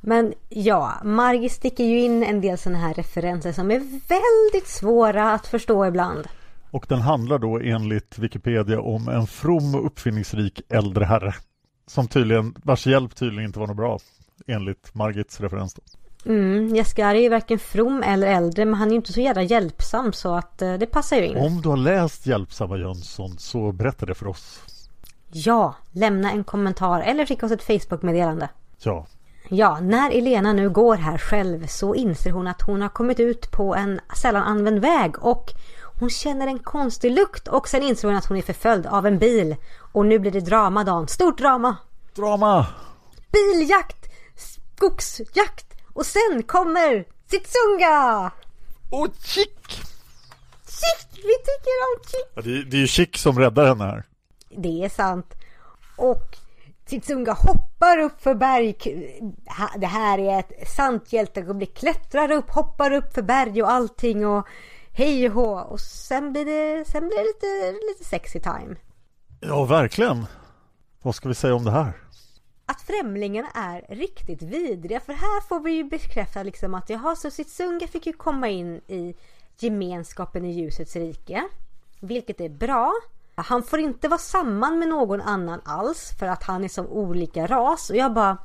Men 0.00 0.34
ja, 0.48 0.92
Margit 1.04 1.52
sticker 1.52 1.84
ju 1.84 2.00
in 2.00 2.22
en 2.22 2.40
del 2.40 2.58
sådana 2.58 2.78
här 2.78 2.94
referenser 2.94 3.52
som 3.52 3.70
är 3.70 3.78
väldigt 4.08 4.68
svåra 4.68 5.32
att 5.32 5.46
förstå 5.46 5.86
ibland. 5.86 6.28
Och 6.70 6.86
den 6.88 7.00
handlar 7.00 7.38
då 7.38 7.58
enligt 7.58 8.18
Wikipedia 8.18 8.80
om 8.80 9.08
en 9.08 9.26
from 9.26 9.74
och 9.74 9.86
uppfinningsrik 9.86 10.60
äldre 10.68 11.04
herre. 11.04 11.34
Som 11.86 12.08
tydligen, 12.08 12.54
vars 12.62 12.86
hjälp 12.86 13.14
tydligen 13.16 13.44
inte 13.44 13.58
var 13.58 13.66
något 13.66 13.76
bra 13.76 13.98
enligt 14.46 14.94
Margits 14.94 15.40
referens 15.40 15.74
då. 15.74 15.82
Mm, 16.24 16.76
Jaskari 16.76 17.18
är 17.18 17.22
ju 17.22 17.28
varken 17.28 17.58
from 17.58 18.02
eller 18.02 18.26
äldre 18.26 18.64
men 18.64 18.74
han 18.74 18.88
är 18.88 18.92
ju 18.92 18.96
inte 18.96 19.12
så 19.12 19.20
jävla 19.20 19.42
hjälpsam 19.42 20.12
så 20.12 20.34
att 20.34 20.62
eh, 20.62 20.74
det 20.74 20.86
passar 20.86 21.16
ju 21.16 21.26
in. 21.26 21.36
Om 21.36 21.60
du 21.62 21.68
har 21.68 21.76
läst 21.76 22.26
Hjälpsamma 22.26 22.76
Jönsson 22.76 23.38
så 23.38 23.72
berätta 23.72 24.06
det 24.06 24.14
för 24.14 24.26
oss. 24.26 24.62
Ja, 25.32 25.74
lämna 25.92 26.30
en 26.30 26.44
kommentar 26.44 27.00
eller 27.00 27.26
skicka 27.26 27.46
oss 27.46 27.52
ett 27.52 27.62
Facebook-meddelande. 27.62 28.48
Ja. 28.82 29.06
Ja, 29.52 29.80
när 29.80 30.10
Elena 30.10 30.52
nu 30.52 30.70
går 30.70 30.96
här 30.96 31.18
själv 31.18 31.66
så 31.66 31.94
inser 31.94 32.30
hon 32.30 32.46
att 32.46 32.62
hon 32.62 32.82
har 32.82 32.88
kommit 32.88 33.20
ut 33.20 33.50
på 33.50 33.74
en 33.74 34.00
sällan 34.16 34.42
använd 34.42 34.78
väg 34.78 35.24
och 35.24 35.50
hon 36.00 36.10
känner 36.10 36.46
en 36.46 36.58
konstig 36.58 37.12
lukt 37.12 37.48
och 37.48 37.68
sen 37.68 37.82
inser 37.82 38.08
hon 38.08 38.16
att 38.16 38.26
hon 38.26 38.36
är 38.36 38.42
förföljd 38.42 38.86
av 38.86 39.06
en 39.06 39.18
bil. 39.18 39.56
Och 39.92 40.06
nu 40.06 40.18
blir 40.18 40.30
det 40.30 40.40
drama 40.40 40.84
Dan. 40.84 41.08
Stort 41.08 41.38
drama! 41.38 41.76
Drama! 42.14 42.66
Biljakt! 43.32 44.06
Skogsjakt! 44.36 45.66
Och 45.92 46.06
sen 46.06 46.42
kommer 46.46 47.04
Sitsunga! 47.30 48.30
Och 48.90 49.08
Chick! 49.22 49.68
Chick! 50.66 51.10
Vi 51.14 51.36
tycker 51.38 51.76
om 51.86 52.02
Chick! 52.04 52.32
Ja, 52.34 52.42
det, 52.42 52.70
det 52.70 52.76
är 52.76 52.80
ju 52.80 52.86
Chick 52.86 53.18
som 53.18 53.38
räddar 53.38 53.66
henne 53.66 53.84
här. 53.84 54.04
Det 54.56 54.84
är 54.84 54.88
sant. 54.88 55.34
Och 55.96 56.36
Sitsunga 56.90 57.32
hoppar 57.32 57.98
upp 57.98 58.22
för 58.22 58.34
berg. 58.34 58.76
Det 59.76 59.86
här 59.86 60.18
är 60.18 60.38
ett 60.38 60.68
sant 60.68 61.12
hjälteögonblick. 61.12 61.76
Klättrar 61.76 62.30
upp, 62.30 62.50
hoppar 62.50 62.90
upp 62.90 63.14
för 63.14 63.22
berg 63.22 63.62
och 63.62 63.70
allting 63.70 64.26
och 64.26 64.46
hej 64.92 65.26
och 65.26 65.34
hå. 65.34 65.60
Och 65.60 65.80
sen 65.80 66.32
blir 66.32 66.44
det, 66.44 66.84
sen 66.88 67.08
blir 67.08 67.18
det 67.18 67.24
lite, 67.24 67.72
lite 67.86 68.04
sexy 68.04 68.40
time. 68.40 68.76
Ja, 69.40 69.64
verkligen. 69.64 70.26
Vad 71.02 71.14
ska 71.14 71.28
vi 71.28 71.34
säga 71.34 71.54
om 71.54 71.64
det 71.64 71.70
här? 71.70 71.92
att 72.70 72.82
främlingarna 72.82 73.48
är 73.54 73.84
riktigt 73.88 74.42
vidriga. 74.42 75.00
För 75.00 75.12
här 75.12 75.40
får 75.40 75.60
vi 75.60 75.72
ju 75.72 75.84
bekräfta 75.84 76.42
liksom 76.42 76.74
att 76.74 76.90
jaha, 76.90 77.16
så 77.16 77.30
Sitsunga 77.30 77.86
fick 77.86 78.06
ju 78.06 78.12
komma 78.12 78.48
in 78.48 78.80
i 78.86 79.14
gemenskapen 79.58 80.44
i 80.44 80.52
ljusets 80.52 80.96
rike. 80.96 81.48
Vilket 82.00 82.40
är 82.40 82.48
bra. 82.48 82.92
Han 83.42 83.62
får 83.62 83.78
inte 83.78 84.08
vara 84.08 84.18
samman 84.18 84.78
med 84.78 84.88
någon 84.88 85.20
annan 85.20 85.60
alls 85.64 86.12
för 86.18 86.26
att 86.26 86.42
han 86.42 86.64
är 86.64 86.68
som 86.68 86.86
olika 86.86 87.46
ras. 87.46 87.90
Och 87.90 87.96
jag 87.96 88.14
bara 88.14 88.38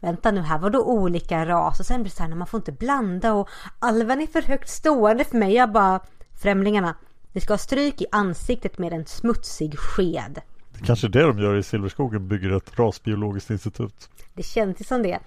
Vänta 0.00 0.30
nu 0.30 0.40
här, 0.40 0.58
vadå 0.58 0.84
olika 0.84 1.46
ras? 1.46 1.80
Och 1.80 1.86
sen 1.86 2.02
blir 2.02 2.10
det 2.10 2.16
så 2.16 2.22
här, 2.22 2.34
man 2.34 2.46
får 2.46 2.58
inte 2.58 2.72
blanda 2.72 3.32
och 3.32 3.48
alven 3.78 4.20
är 4.20 4.26
för 4.26 4.42
högt 4.42 4.68
stående 4.68 5.24
för 5.24 5.36
mig. 5.36 5.54
Jag 5.54 5.72
bara 5.72 6.00
Främlingarna, 6.42 6.94
ni 7.32 7.40
ska 7.40 7.52
ha 7.52 7.58
stryk 7.58 8.00
i 8.00 8.06
ansiktet 8.12 8.78
med 8.78 8.92
en 8.92 9.06
smutsig 9.06 9.78
sked. 9.78 10.40
Kanske 10.84 11.08
det 11.08 11.22
de 11.22 11.38
gör 11.38 11.56
i 11.56 11.62
Silverskogen, 11.62 12.28
bygger 12.28 12.56
ett 12.56 12.78
rasbiologiskt 12.78 13.50
institut. 13.50 14.10
Det 14.34 14.42
känns 14.42 14.80
ju 14.80 14.84
som 14.84 15.02
det. 15.02 15.18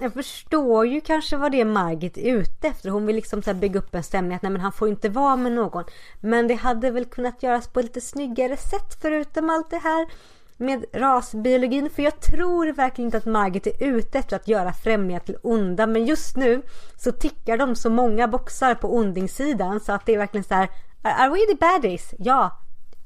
Jag 0.00 0.12
förstår 0.12 0.86
ju 0.86 1.00
kanske 1.00 1.36
vad 1.36 1.52
det 1.52 1.60
är 1.60 1.64
Margit 1.64 2.18
är 2.18 2.32
ute 2.32 2.68
efter. 2.68 2.90
Hon 2.90 3.06
vill 3.06 3.16
liksom 3.16 3.42
så 3.42 3.54
bygga 3.54 3.78
upp 3.78 3.94
en 3.94 4.02
stämning 4.02 4.36
att 4.36 4.42
nej 4.42 4.52
men 4.52 4.60
han 4.60 4.72
får 4.72 4.88
inte 4.88 5.08
vara 5.08 5.36
med 5.36 5.52
någon. 5.52 5.84
Men 6.20 6.48
det 6.48 6.54
hade 6.54 6.90
väl 6.90 7.04
kunnat 7.04 7.42
göras 7.42 7.68
på 7.68 7.80
ett 7.80 7.86
lite 7.86 8.00
snyggare 8.00 8.56
sätt 8.56 8.98
förutom 9.02 9.50
allt 9.50 9.70
det 9.70 9.78
här 9.78 10.06
med 10.56 10.84
rasbiologin. 10.92 11.90
För 11.90 12.02
jag 12.02 12.20
tror 12.20 12.72
verkligen 12.72 13.06
inte 13.06 13.18
att 13.18 13.26
Margit 13.26 13.66
är 13.66 13.82
ute 13.86 14.18
efter 14.18 14.36
att 14.36 14.48
göra 14.48 14.72
främlingar 14.72 15.20
till 15.20 15.36
onda. 15.42 15.86
Men 15.86 16.06
just 16.06 16.36
nu 16.36 16.62
så 16.96 17.12
tickar 17.12 17.56
de 17.56 17.76
så 17.76 17.90
många 17.90 18.28
boxar 18.28 18.74
på 18.74 18.96
ondingssidan 18.96 19.80
så 19.80 19.92
att 19.92 20.06
det 20.06 20.14
är 20.14 20.18
verkligen 20.18 20.44
så 20.44 20.54
här. 20.54 20.68
Are 21.02 21.30
we 21.30 21.38
the 21.38 21.56
baddies? 21.60 22.14
Ja, 22.18 22.58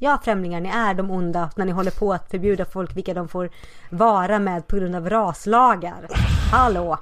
Ja, 0.03 0.19
främlingar, 0.25 0.61
ni 0.61 0.69
är 0.69 0.95
de 0.95 1.11
onda 1.11 1.51
när 1.57 1.65
ni 1.65 1.73
håller 1.73 1.91
på 1.91 2.13
att 2.13 2.31
förbjuda 2.31 2.65
folk 2.65 2.97
vilka 2.97 3.15
de 3.15 3.29
får 3.29 3.51
vara 3.91 4.39
med 4.39 4.67
på 4.67 4.77
grund 4.77 4.97
av 4.97 5.11
raslagar. 5.11 6.09
Hallå! 6.53 6.99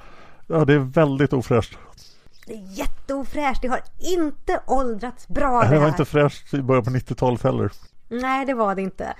Ja, 0.46 0.64
det 0.64 0.74
är 0.74 0.78
väldigt 0.78 1.32
ofräscht. 1.32 1.78
Det 2.46 2.52
är 2.52 2.78
jätteofräscht. 2.78 3.62
Det 3.62 3.68
har 3.68 3.80
inte 3.98 4.60
åldrats 4.66 5.28
bra 5.28 5.60
det 5.60 5.66
här. 5.66 5.74
Det 5.74 5.80
var 5.80 5.88
inte 5.88 6.04
fräscht 6.04 6.54
i 6.54 6.62
början 6.62 6.84
på 6.84 6.90
90-talet 6.90 7.42
heller. 7.42 7.72
Nej, 8.08 8.46
det 8.46 8.54
var 8.54 8.74
det 8.74 8.82
inte. 8.82 9.14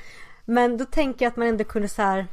Men 0.44 0.76
då 0.76 0.84
tänker 0.84 1.24
jag 1.24 1.30
att 1.30 1.36
man 1.36 1.48
ändå 1.48 1.64
kunde 1.64 1.88
så 1.88 2.02
här... 2.02 2.26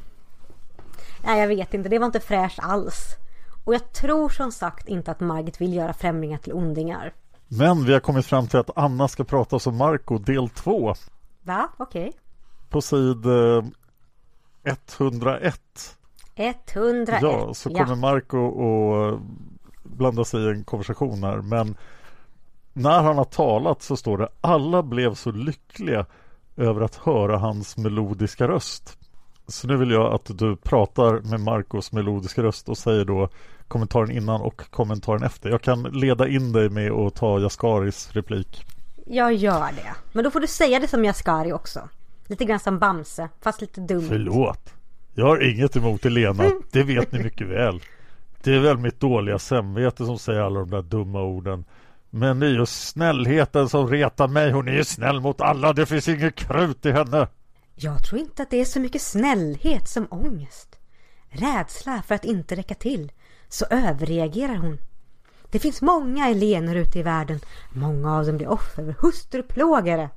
Nej, 1.24 1.40
jag 1.40 1.48
vet 1.48 1.74
inte. 1.74 1.88
Det 1.88 1.98
var 1.98 2.06
inte 2.06 2.20
fräscht 2.20 2.58
alls. 2.62 3.16
Och 3.64 3.74
jag 3.74 3.92
tror 3.92 4.28
som 4.28 4.52
sagt 4.52 4.88
inte 4.88 5.10
att 5.10 5.20
Margit 5.20 5.60
vill 5.60 5.74
göra 5.74 5.92
främlingar 5.92 6.38
till 6.38 6.52
ondingar. 6.52 7.12
Men 7.48 7.84
vi 7.84 7.92
har 7.92 8.00
kommit 8.00 8.26
fram 8.26 8.46
till 8.46 8.58
att 8.58 8.70
Anna 8.76 9.08
ska 9.08 9.24
prata 9.24 9.58
om 9.70 9.76
Marco 9.76 10.18
del 10.18 10.48
2. 10.48 10.94
Va? 11.46 11.68
Okej. 11.76 12.08
Okay. 12.08 12.20
På 12.68 12.80
sid 12.82 13.26
101. 14.98 15.96
Eh, 16.34 16.54
101. 16.72 17.22
Ja, 17.22 17.54
så 17.54 17.70
kommer 17.70 17.88
ja. 17.88 17.94
Marco 17.94 18.48
att 18.48 19.20
blanda 19.82 20.24
sig 20.24 20.40
i 20.44 20.48
en 20.48 20.64
konversation 20.64 21.22
här. 21.22 21.36
Men 21.36 21.76
när 22.72 23.02
han 23.02 23.18
har 23.18 23.24
talat 23.24 23.82
så 23.82 23.96
står 23.96 24.18
det 24.18 24.28
alla 24.40 24.82
blev 24.82 25.14
så 25.14 25.30
lyckliga 25.30 26.06
över 26.56 26.80
att 26.80 26.94
höra 26.94 27.38
hans 27.38 27.76
melodiska 27.76 28.48
röst. 28.48 28.98
Så 29.48 29.66
nu 29.66 29.76
vill 29.76 29.90
jag 29.90 30.14
att 30.14 30.38
du 30.38 30.56
pratar 30.56 31.20
med 31.20 31.40
Marcos 31.40 31.92
melodiska 31.92 32.42
röst 32.42 32.68
och 32.68 32.78
säger 32.78 33.04
då 33.04 33.28
kommentaren 33.68 34.10
innan 34.10 34.40
och 34.40 34.70
kommentaren 34.70 35.22
efter. 35.22 35.50
Jag 35.50 35.62
kan 35.62 35.82
leda 35.82 36.28
in 36.28 36.52
dig 36.52 36.70
med 36.70 36.92
att 36.92 37.14
ta 37.14 37.40
Jaskaris 37.40 38.12
replik. 38.12 38.75
Jag 39.08 39.34
gör 39.34 39.72
det. 39.72 39.94
Men 40.12 40.24
då 40.24 40.30
får 40.30 40.40
du 40.40 40.46
säga 40.46 40.80
det 40.80 40.88
som 40.88 41.04
Jaskari 41.04 41.52
också. 41.52 41.88
Lite 42.26 42.44
grann 42.44 42.60
som 42.60 42.78
Bamse, 42.78 43.28
fast 43.40 43.60
lite 43.60 43.80
dumt. 43.80 44.06
Förlåt. 44.08 44.74
Jag 45.14 45.24
har 45.26 45.50
inget 45.50 45.76
emot 45.76 46.04
Elena. 46.04 46.52
Det 46.72 46.82
vet 46.82 47.12
ni 47.12 47.22
mycket 47.22 47.46
väl. 47.46 47.82
Det 48.42 48.54
är 48.54 48.60
väl 48.60 48.78
mitt 48.78 49.00
dåliga 49.00 49.38
samvete 49.38 50.04
som 50.06 50.18
säger 50.18 50.40
alla 50.40 50.60
de 50.60 50.70
där 50.70 50.82
dumma 50.82 51.22
orden. 51.22 51.64
Men 52.10 52.40
det 52.40 52.46
är 52.46 52.50
ju 52.50 52.66
snällheten 52.66 53.68
som 53.68 53.88
retar 53.88 54.28
mig. 54.28 54.50
Hon 54.52 54.68
är 54.68 54.72
ju 54.72 54.84
snäll 54.84 55.20
mot 55.20 55.40
alla. 55.40 55.72
Det 55.72 55.86
finns 55.86 56.08
inget 56.08 56.34
krut 56.34 56.86
i 56.86 56.92
henne. 56.92 57.28
Jag 57.74 58.04
tror 58.04 58.20
inte 58.20 58.42
att 58.42 58.50
det 58.50 58.60
är 58.60 58.64
så 58.64 58.80
mycket 58.80 59.02
snällhet 59.02 59.88
som 59.88 60.06
ångest. 60.10 60.78
Rädsla 61.28 62.02
för 62.06 62.14
att 62.14 62.24
inte 62.24 62.56
räcka 62.56 62.74
till. 62.74 63.12
Så 63.48 63.66
överreagerar 63.70 64.56
hon. 64.56 64.78
Det 65.50 65.58
finns 65.58 65.82
många 65.82 66.28
Elener 66.28 66.74
ute 66.74 66.98
i 66.98 67.02
världen. 67.02 67.40
Många 67.72 68.16
av 68.16 68.26
dem 68.26 68.36
blir 68.36 68.48
offer 68.48 68.84
för 68.84 68.94
hustruplågare. 69.00 70.08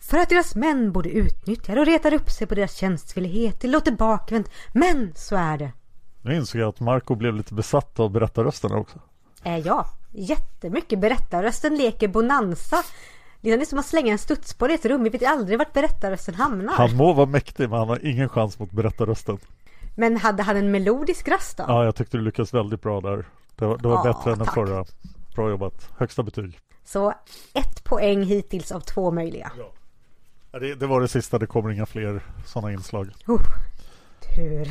För 0.00 0.18
att 0.18 0.28
deras 0.28 0.54
män 0.54 0.92
borde 0.92 1.08
utnyttja 1.08 1.80
och 1.80 1.86
retar 1.86 2.14
upp 2.14 2.30
sig 2.30 2.46
på 2.46 2.54
deras 2.54 2.76
tjänstvillighet. 2.76 3.60
Det 3.60 3.68
låter 3.68 3.92
bakvänt, 3.92 4.50
men 4.72 5.12
så 5.16 5.36
är 5.36 5.58
det. 5.58 5.72
Nu 6.22 6.36
insåg 6.36 6.60
jag 6.60 6.68
att 6.68 6.80
Marco 6.80 7.14
blev 7.14 7.34
lite 7.34 7.54
besatt 7.54 8.00
av 8.00 8.10
berättarrösterna 8.10 8.76
också. 8.76 8.98
Äh, 9.42 9.58
ja, 9.58 9.86
jättemycket 10.10 10.98
berättarrösten 10.98 11.76
leker 11.76 12.08
bonanza. 12.08 12.82
Det 13.40 13.52
är 13.52 13.64
som 13.64 13.78
att 13.78 13.86
slänga 13.86 14.12
en 14.12 14.18
studsboll 14.18 14.70
i 14.70 14.74
ett 14.74 14.84
rum. 14.84 15.02
Vi 15.02 15.10
vet 15.10 15.26
aldrig 15.26 15.58
vart 15.58 15.72
berättarrösten 15.72 16.34
hamnar. 16.34 16.72
Han 16.74 16.96
må 16.96 17.12
vara 17.12 17.26
mäktig 17.26 17.70
men 17.70 17.78
han 17.78 17.88
har 17.88 18.06
ingen 18.06 18.28
chans 18.28 18.58
mot 18.58 18.70
berättarrösten. 18.70 19.38
Men 19.96 20.16
hade 20.16 20.42
han 20.42 20.56
en 20.56 20.70
melodisk 20.70 21.28
röst 21.28 21.56
då? 21.56 21.64
Ja, 21.68 21.84
jag 21.84 21.94
tyckte 21.94 22.16
du 22.16 22.22
lyckades 22.22 22.54
väldigt 22.54 22.82
bra 22.82 23.00
där. 23.00 23.24
Det 23.56 23.66
var, 23.66 23.78
det 23.78 23.88
var 23.88 24.06
Ja, 24.06 24.12
bättre 24.12 24.32
än 24.32 24.38
den 24.38 24.46
tack. 24.46 24.54
förra. 24.54 24.84
Bra 25.34 25.50
jobbat. 25.50 25.88
Högsta 25.96 26.22
betyg. 26.22 26.58
Så 26.84 27.14
ett 27.54 27.84
poäng 27.84 28.22
hittills 28.24 28.72
av 28.72 28.80
två 28.80 29.10
möjliga. 29.10 29.52
Ja, 30.52 30.58
Det, 30.58 30.74
det 30.74 30.86
var 30.86 31.00
det 31.00 31.08
sista. 31.08 31.38
Det 31.38 31.46
kommer 31.46 31.70
inga 31.70 31.86
fler 31.86 32.22
sådana 32.46 32.72
inslag. 32.72 33.10
Uh, 33.28 33.38
tur. 34.36 34.68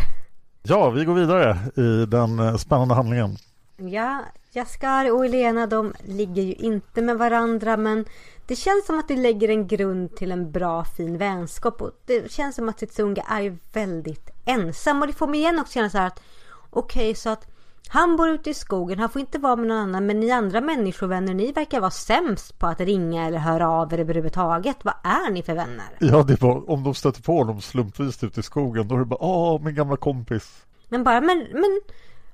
Ja, 0.63 0.89
vi 0.89 1.05
går 1.05 1.13
vidare 1.13 1.57
i 1.75 2.05
den 2.05 2.39
eh, 2.39 2.55
spännande 2.55 2.93
handlingen. 2.93 3.38
Ja, 3.77 4.19
Jaskar 4.51 5.11
och 5.11 5.25
Elena 5.25 5.67
de 5.67 5.93
ligger 6.05 6.43
ju 6.43 6.53
inte 6.53 7.01
med 7.01 7.17
varandra 7.17 7.77
men 7.77 8.05
det 8.47 8.55
känns 8.55 8.86
som 8.86 8.99
att 8.99 9.07
det 9.07 9.15
lägger 9.15 9.49
en 9.49 9.67
grund 9.67 10.15
till 10.15 10.31
en 10.31 10.51
bra 10.51 10.86
fin 10.86 11.17
vänskap 11.17 11.81
och 11.81 11.91
det 12.05 12.31
känns 12.31 12.55
som 12.55 12.69
att 12.69 12.77
Tsunga 12.77 13.23
är 13.29 13.57
väldigt 13.73 14.29
ensam 14.45 15.01
och 15.01 15.07
det 15.07 15.13
får 15.13 15.27
mig 15.27 15.39
igen 15.39 15.59
också 15.59 15.73
känna 15.73 15.89
så 15.89 15.97
här 15.97 16.07
att 16.07 16.21
okej 16.69 17.15
så 17.15 17.29
att 17.29 17.47
han 17.93 18.15
bor 18.15 18.29
ute 18.29 18.49
i 18.49 18.53
skogen, 18.53 18.99
han 18.99 19.09
får 19.09 19.19
inte 19.19 19.39
vara 19.39 19.55
med 19.55 19.67
någon 19.67 19.77
annan 19.77 20.05
men 20.05 20.19
ni 20.19 20.31
andra 20.31 20.61
människovänner 20.61 21.33
ni 21.33 21.51
verkar 21.51 21.79
vara 21.79 21.91
sämst 21.91 22.59
på 22.59 22.67
att 22.67 22.79
ringa 22.79 23.27
eller 23.27 23.37
höra 23.37 23.69
av 23.69 23.93
er 23.93 23.99
överhuvudtaget. 23.99 24.77
Vad 24.81 24.93
är 25.03 25.31
ni 25.31 25.43
för 25.43 25.53
vänner? 25.53 25.85
Ja, 25.99 26.23
det 26.23 26.41
var, 26.41 26.69
om 26.69 26.83
de 26.83 26.93
stöter 26.93 27.21
på 27.21 27.37
honom 27.37 27.61
slumpvis 27.61 28.23
ute 28.23 28.39
i 28.39 28.43
skogen 28.43 28.87
då 28.87 28.95
är 28.95 28.99
det 28.99 29.05
bara 29.05 29.23
Åh, 29.23 29.61
min 29.61 29.75
gamla 29.75 29.97
kompis. 29.97 30.65
Men 30.89 31.03
bara, 31.03 31.21
men, 31.21 31.47
men 31.51 31.81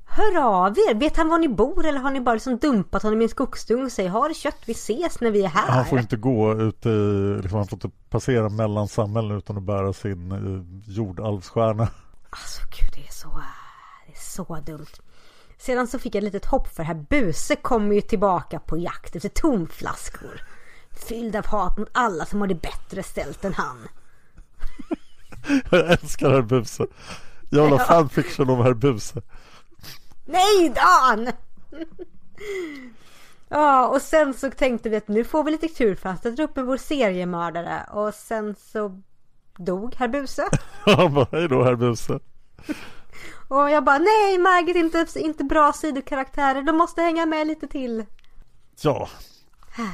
hör 0.06 0.38
av 0.38 0.72
er. 0.72 0.96
Vet 0.96 1.18
han 1.18 1.30
var 1.30 1.38
ni 1.38 1.48
bor 1.48 1.86
eller 1.86 2.00
har 2.00 2.12
ni 2.12 2.22
bara 2.22 2.34
liksom 2.34 2.58
dumpat 2.58 3.04
honom 3.04 3.22
i 3.22 3.24
en 3.24 3.30
skogsdung 3.30 3.84
och 3.84 3.92
säger 3.92 4.10
ha 4.10 4.28
det 4.28 4.34
kött, 4.34 4.62
vi 4.66 4.72
ses 4.72 5.22
när 5.22 5.32
vi 5.32 5.44
är 5.44 5.50
här. 5.50 5.72
Han 5.72 5.86
får 5.86 6.00
inte 6.00 6.18
gå 6.18 6.62
ute 6.62 6.90
i, 6.90 7.40
liksom, 7.42 7.58
han 7.58 7.68
får 7.68 7.76
inte 7.76 7.90
passera 8.10 8.50
mellan 8.50 8.88
samhällen 8.88 9.38
utan 9.38 9.58
att 9.58 9.64
bära 9.64 9.94
sin 9.94 10.32
eh, 10.32 10.94
jordalvsstjärna. 10.96 11.88
Alltså 12.30 12.62
gud, 12.62 12.90
det 12.94 13.08
är 13.08 13.14
så, 13.14 13.42
det 14.08 14.12
är 14.12 14.20
så 14.20 14.60
dumt. 14.66 15.09
Sedan 15.60 15.88
så 15.88 16.00
fick 16.00 16.16
jag 16.16 16.20
ett 16.20 16.34
litet 16.34 16.46
hopp 16.46 16.76
för 16.76 16.84
herr 16.84 17.06
Buse 17.10 17.56
kommer 17.56 17.96
ju 17.96 18.02
tillbaka 18.02 18.60
på 18.60 18.78
jakt 18.78 19.16
efter 19.16 19.30
tomflaskor. 19.30 20.42
Fylld 21.08 21.36
av 21.36 21.46
hat 21.46 21.78
mot 21.78 21.90
alla 21.92 22.26
som 22.26 22.42
har 22.42 22.48
det 22.48 22.62
bättre 22.62 23.04
ställt 23.04 23.46
än 23.46 23.54
han. 23.54 23.88
Jag 25.72 25.92
älskar 25.92 26.30
herr 26.30 26.42
Buse. 26.42 26.88
Jag 27.50 27.64
vill 27.64 27.72
ha 27.72 27.86
fanfiction 27.86 28.50
om 28.50 28.62
herr 28.62 28.74
Buse. 28.74 29.22
Nej 30.26 30.74
Dan! 30.76 31.32
Ja, 33.50 33.88
och 33.88 34.02
sen 34.02 34.34
så 34.34 34.52
tänkte 34.52 34.90
vi 34.90 34.96
att 34.96 35.08
nu 35.08 35.24
får 35.24 35.44
vi 35.44 35.52
lite 35.52 35.68
tur 35.68 35.96
för 35.96 36.10
att 36.10 36.24
sätta 36.24 36.44
upp 36.44 36.56
med 36.56 36.66
vår 36.66 36.78
seriemördare. 36.78 37.84
Och 37.92 38.14
sen 38.14 38.56
så 38.56 39.02
dog 39.58 39.96
herr 39.96 40.08
Buse. 40.08 40.50
Han 40.86 41.14
bara, 41.14 41.28
hej 41.32 41.48
då 41.48 41.64
herr 41.64 41.76
Buse. 41.76 42.20
Och 43.50 43.70
jag 43.70 43.84
bara, 43.84 43.98
nej 43.98 44.38
Margit, 44.38 44.76
inte, 44.76 45.06
inte 45.20 45.44
bra 45.44 45.74
sidokaraktärer. 45.74 46.62
De 46.62 46.78
måste 46.78 47.02
hänga 47.02 47.26
med 47.26 47.48
lite 47.48 47.68
till. 47.68 48.06
Ja, 48.82 49.10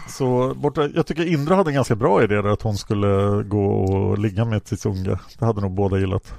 så 0.08 0.54
borta, 0.56 0.88
jag 0.88 1.08
tycker 1.08 1.28
Indra 1.28 1.56
hade 1.56 1.70
en 1.70 1.76
ganska 1.76 1.96
bra 1.96 2.24
idé 2.24 2.36
där 2.36 2.50
att 2.50 2.62
hon 2.62 2.78
skulle 2.78 3.44
gå 3.44 3.84
och 3.84 4.18
ligga 4.18 4.46
med 4.46 4.64
Titsunga. 4.64 5.20
Det 5.40 5.46
hade 5.46 5.62
nog 5.62 5.72
båda 5.72 6.00
gillat. 6.00 6.34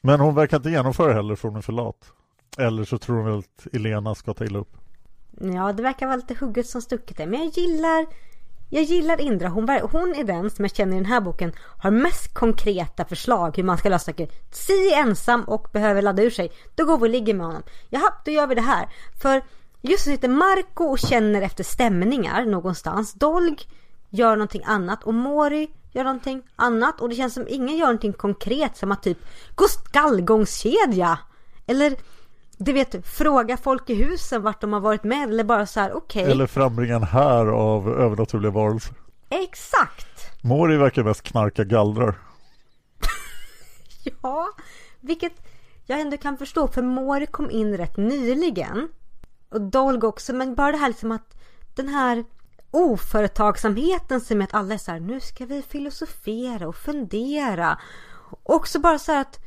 Men 0.00 0.20
hon 0.20 0.34
verkar 0.34 0.56
inte 0.56 0.70
genomföra 0.70 1.12
heller 1.12 1.34
för 1.34 1.48
hon 1.48 1.56
är 1.56 1.62
för 1.62 1.72
lat. 1.72 2.12
Eller 2.58 2.84
så 2.84 2.98
tror 2.98 3.16
hon 3.16 3.24
väl 3.24 3.38
att 3.38 3.74
Elena 3.74 4.14
ska 4.14 4.34
ta 4.34 4.44
illa 4.44 4.58
upp. 4.58 4.76
Ja, 5.40 5.72
det 5.72 5.82
verkar 5.82 6.06
vara 6.06 6.16
lite 6.16 6.36
hugget 6.40 6.66
som 6.66 6.82
stucket 6.82 7.16
där. 7.16 7.26
Men 7.26 7.40
jag 7.40 7.48
gillar 7.48 8.06
jag 8.68 8.82
gillar 8.84 9.20
Indra. 9.20 9.48
Hon, 9.48 9.68
hon 9.92 10.14
är 10.14 10.24
den 10.24 10.50
som 10.50 10.64
jag 10.64 10.74
känner 10.74 10.92
i 10.92 11.00
den 11.00 11.06
här 11.06 11.20
boken 11.20 11.52
har 11.78 11.90
mest 11.90 12.34
konkreta 12.34 13.04
förslag 13.04 13.56
hur 13.56 13.64
man 13.64 13.78
ska 13.78 13.88
lösa 13.88 14.04
saker. 14.04 14.28
Si 14.50 14.72
är 14.72 15.00
ensam 15.00 15.42
och 15.44 15.68
behöver 15.72 16.02
ladda 16.02 16.22
ur 16.22 16.30
sig. 16.30 16.52
Då 16.74 16.84
går 16.84 16.98
vi 16.98 17.04
och 17.04 17.10
ligger 17.10 17.34
med 17.34 17.46
honom. 17.46 17.62
Jaha, 17.90 18.12
då 18.24 18.30
gör 18.30 18.46
vi 18.46 18.54
det 18.54 18.60
här. 18.60 18.88
För 19.22 19.42
just 19.80 20.04
så 20.04 20.10
sitter 20.10 20.28
Marco 20.28 20.84
och 20.84 20.98
känner 20.98 21.42
efter 21.42 21.64
stämningar 21.64 22.44
någonstans. 22.44 23.12
Dolg 23.12 23.56
gör 24.10 24.36
någonting 24.36 24.62
annat 24.64 25.04
och 25.04 25.14
Mori 25.14 25.68
gör 25.92 26.04
någonting 26.04 26.42
annat. 26.56 27.00
Och 27.00 27.08
det 27.08 27.14
känns 27.14 27.34
som 27.34 27.46
ingen 27.48 27.76
gör 27.76 27.86
någonting 27.86 28.12
konkret 28.12 28.76
som 28.76 28.92
att 28.92 29.02
typ 29.02 29.18
gå 29.54 29.64
skallgångskedja. 29.68 31.18
Eller 31.66 31.96
du 32.58 32.72
vet, 32.72 33.06
fråga 33.06 33.56
folk 33.56 33.90
i 33.90 33.94
husen 33.94 34.42
vart 34.42 34.60
de 34.60 34.72
har 34.72 34.80
varit 34.80 35.04
med 35.04 35.28
eller 35.28 35.44
bara 35.44 35.66
så 35.66 35.80
här, 35.80 35.92
okej. 35.92 36.30
Eller 36.30 36.46
frambringa 36.46 36.96
en 36.96 37.02
här 37.02 37.46
av 37.46 37.88
övernaturliga 37.88 38.50
varelser. 38.50 38.94
Exakt! 39.28 40.42
Mori 40.42 40.76
verkar 40.76 41.04
mest 41.04 41.22
knarka 41.22 41.64
gallrar. 41.64 42.18
Ja, 44.22 44.48
vilket 45.00 45.32
jag 45.86 46.00
ändå 46.00 46.16
kan 46.16 46.38
förstå 46.38 46.68
för 46.68 46.82
Mori 46.82 47.26
kom 47.26 47.50
in 47.50 47.76
rätt 47.76 47.96
nyligen. 47.96 48.88
Och 49.48 49.60
Dolg 49.60 50.04
också, 50.04 50.32
men 50.32 50.54
bara 50.54 50.72
det 50.72 50.78
här 50.78 50.88
liksom 50.88 51.12
att 51.12 51.36
den 51.74 51.88
här 51.88 52.24
oföretagsamheten 52.70 54.20
som 54.20 54.40
är 54.40 54.44
att 54.44 54.54
alla 54.54 54.74
är 54.74 54.78
så 54.78 54.90
här, 54.90 55.00
nu 55.00 55.20
ska 55.20 55.46
vi 55.46 55.62
filosofera 55.62 56.68
och 56.68 56.76
fundera. 56.76 57.78
Och 58.30 58.54
också 58.54 58.78
bara 58.78 58.98
så 58.98 59.12
här 59.12 59.20
att 59.20 59.45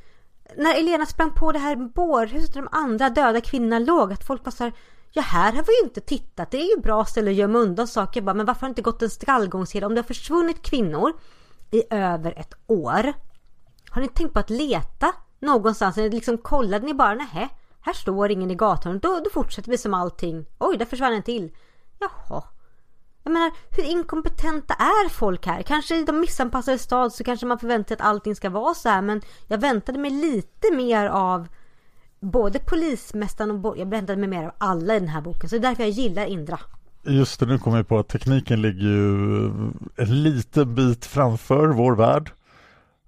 när 0.57 0.79
Elena 0.79 1.05
sprang 1.05 1.31
på 1.31 1.51
det 1.51 1.59
här 1.59 1.75
bårhuset 1.75 2.53
där 2.53 2.61
de 2.61 2.69
andra 2.71 3.09
döda 3.09 3.41
kvinnorna 3.41 3.79
låg, 3.79 4.13
att 4.13 4.27
folk 4.27 4.43
bara 4.43 4.51
så 4.51 4.63
här, 4.63 4.73
ja 5.11 5.21
här 5.21 5.53
har 5.53 5.63
vi 5.63 5.79
ju 5.81 5.83
inte 5.83 6.01
tittat, 6.01 6.51
det 6.51 6.57
är 6.57 6.75
ju 6.75 6.81
bra 6.81 7.05
ställe 7.05 7.31
att 7.31 7.37
gömma 7.37 7.59
undan 7.59 7.87
saker. 7.87 8.19
Jag 8.19 8.25
bara, 8.25 8.33
men 8.33 8.45
varför 8.45 8.61
har 8.61 8.67
det 8.67 8.71
inte 8.71 8.81
gått 8.81 9.01
en 9.01 9.09
skallgångskedja? 9.09 9.87
Om 9.87 9.95
det 9.95 10.01
har 10.01 10.07
försvunnit 10.07 10.61
kvinnor 10.61 11.13
i 11.71 11.83
över 11.89 12.39
ett 12.39 12.53
år, 12.67 13.13
har 13.89 14.01
ni 14.01 14.07
tänkt 14.07 14.33
på 14.33 14.39
att 14.39 14.49
leta 14.49 15.13
någonstans? 15.39 15.97
Eller 15.97 16.09
liksom 16.09 16.37
kollade 16.37 16.85
ni 16.85 16.93
bara, 16.93 17.13
nähä, 17.13 17.49
här 17.81 17.93
står 17.93 18.31
ingen 18.31 18.51
i 18.51 18.55
gatan. 18.55 18.99
Då, 18.99 19.19
då 19.23 19.29
fortsätter 19.33 19.71
vi 19.71 19.77
som 19.77 19.93
allting. 19.93 20.45
Oj, 20.59 20.77
där 20.77 20.85
försvann 20.85 21.13
en 21.13 21.23
till. 21.23 21.51
Jaha. 21.99 22.43
Jag 23.23 23.33
menar, 23.33 23.51
hur 23.69 23.83
inkompetenta 23.83 24.73
är 24.73 25.09
folk 25.09 25.45
här? 25.45 25.61
Kanske 25.61 25.95
i 25.99 26.03
de 26.03 26.19
missanpassade 26.19 26.77
stad 26.77 27.13
så 27.13 27.23
kanske 27.23 27.45
man 27.45 27.59
förväntar 27.59 27.87
sig 27.87 27.93
att 27.95 28.01
allting 28.09 28.35
ska 28.35 28.49
vara 28.49 28.73
så 28.73 28.89
här. 28.89 29.01
Men 29.01 29.21
jag 29.47 29.57
väntade 29.57 29.99
mig 29.99 30.11
lite 30.11 30.75
mer 30.75 31.05
av 31.05 31.47
både 32.19 32.59
polismästaren 32.59 33.51
och 33.51 33.59
bo- 33.59 33.75
jag 33.77 33.89
väntade 33.89 34.19
mig 34.19 34.29
mer 34.29 34.43
av 34.45 34.51
alla 34.57 34.95
i 34.95 34.99
den 34.99 35.09
här 35.09 35.21
boken. 35.21 35.49
Så 35.49 35.55
det 35.55 35.59
är 35.59 35.69
därför 35.69 35.83
jag 35.83 35.89
gillar 35.91 36.25
Indra. 36.25 36.59
Just 37.03 37.39
det, 37.39 37.45
nu 37.45 37.59
kommer 37.59 37.77
jag 37.77 37.87
på 37.87 37.99
att 37.99 38.07
tekniken 38.07 38.61
ligger 38.61 38.81
ju 38.87 39.45
eh, 39.45 39.51
en 39.95 40.23
liten 40.23 40.75
bit 40.75 41.05
framför 41.05 41.67
vår 41.67 41.95
värld. 41.95 42.31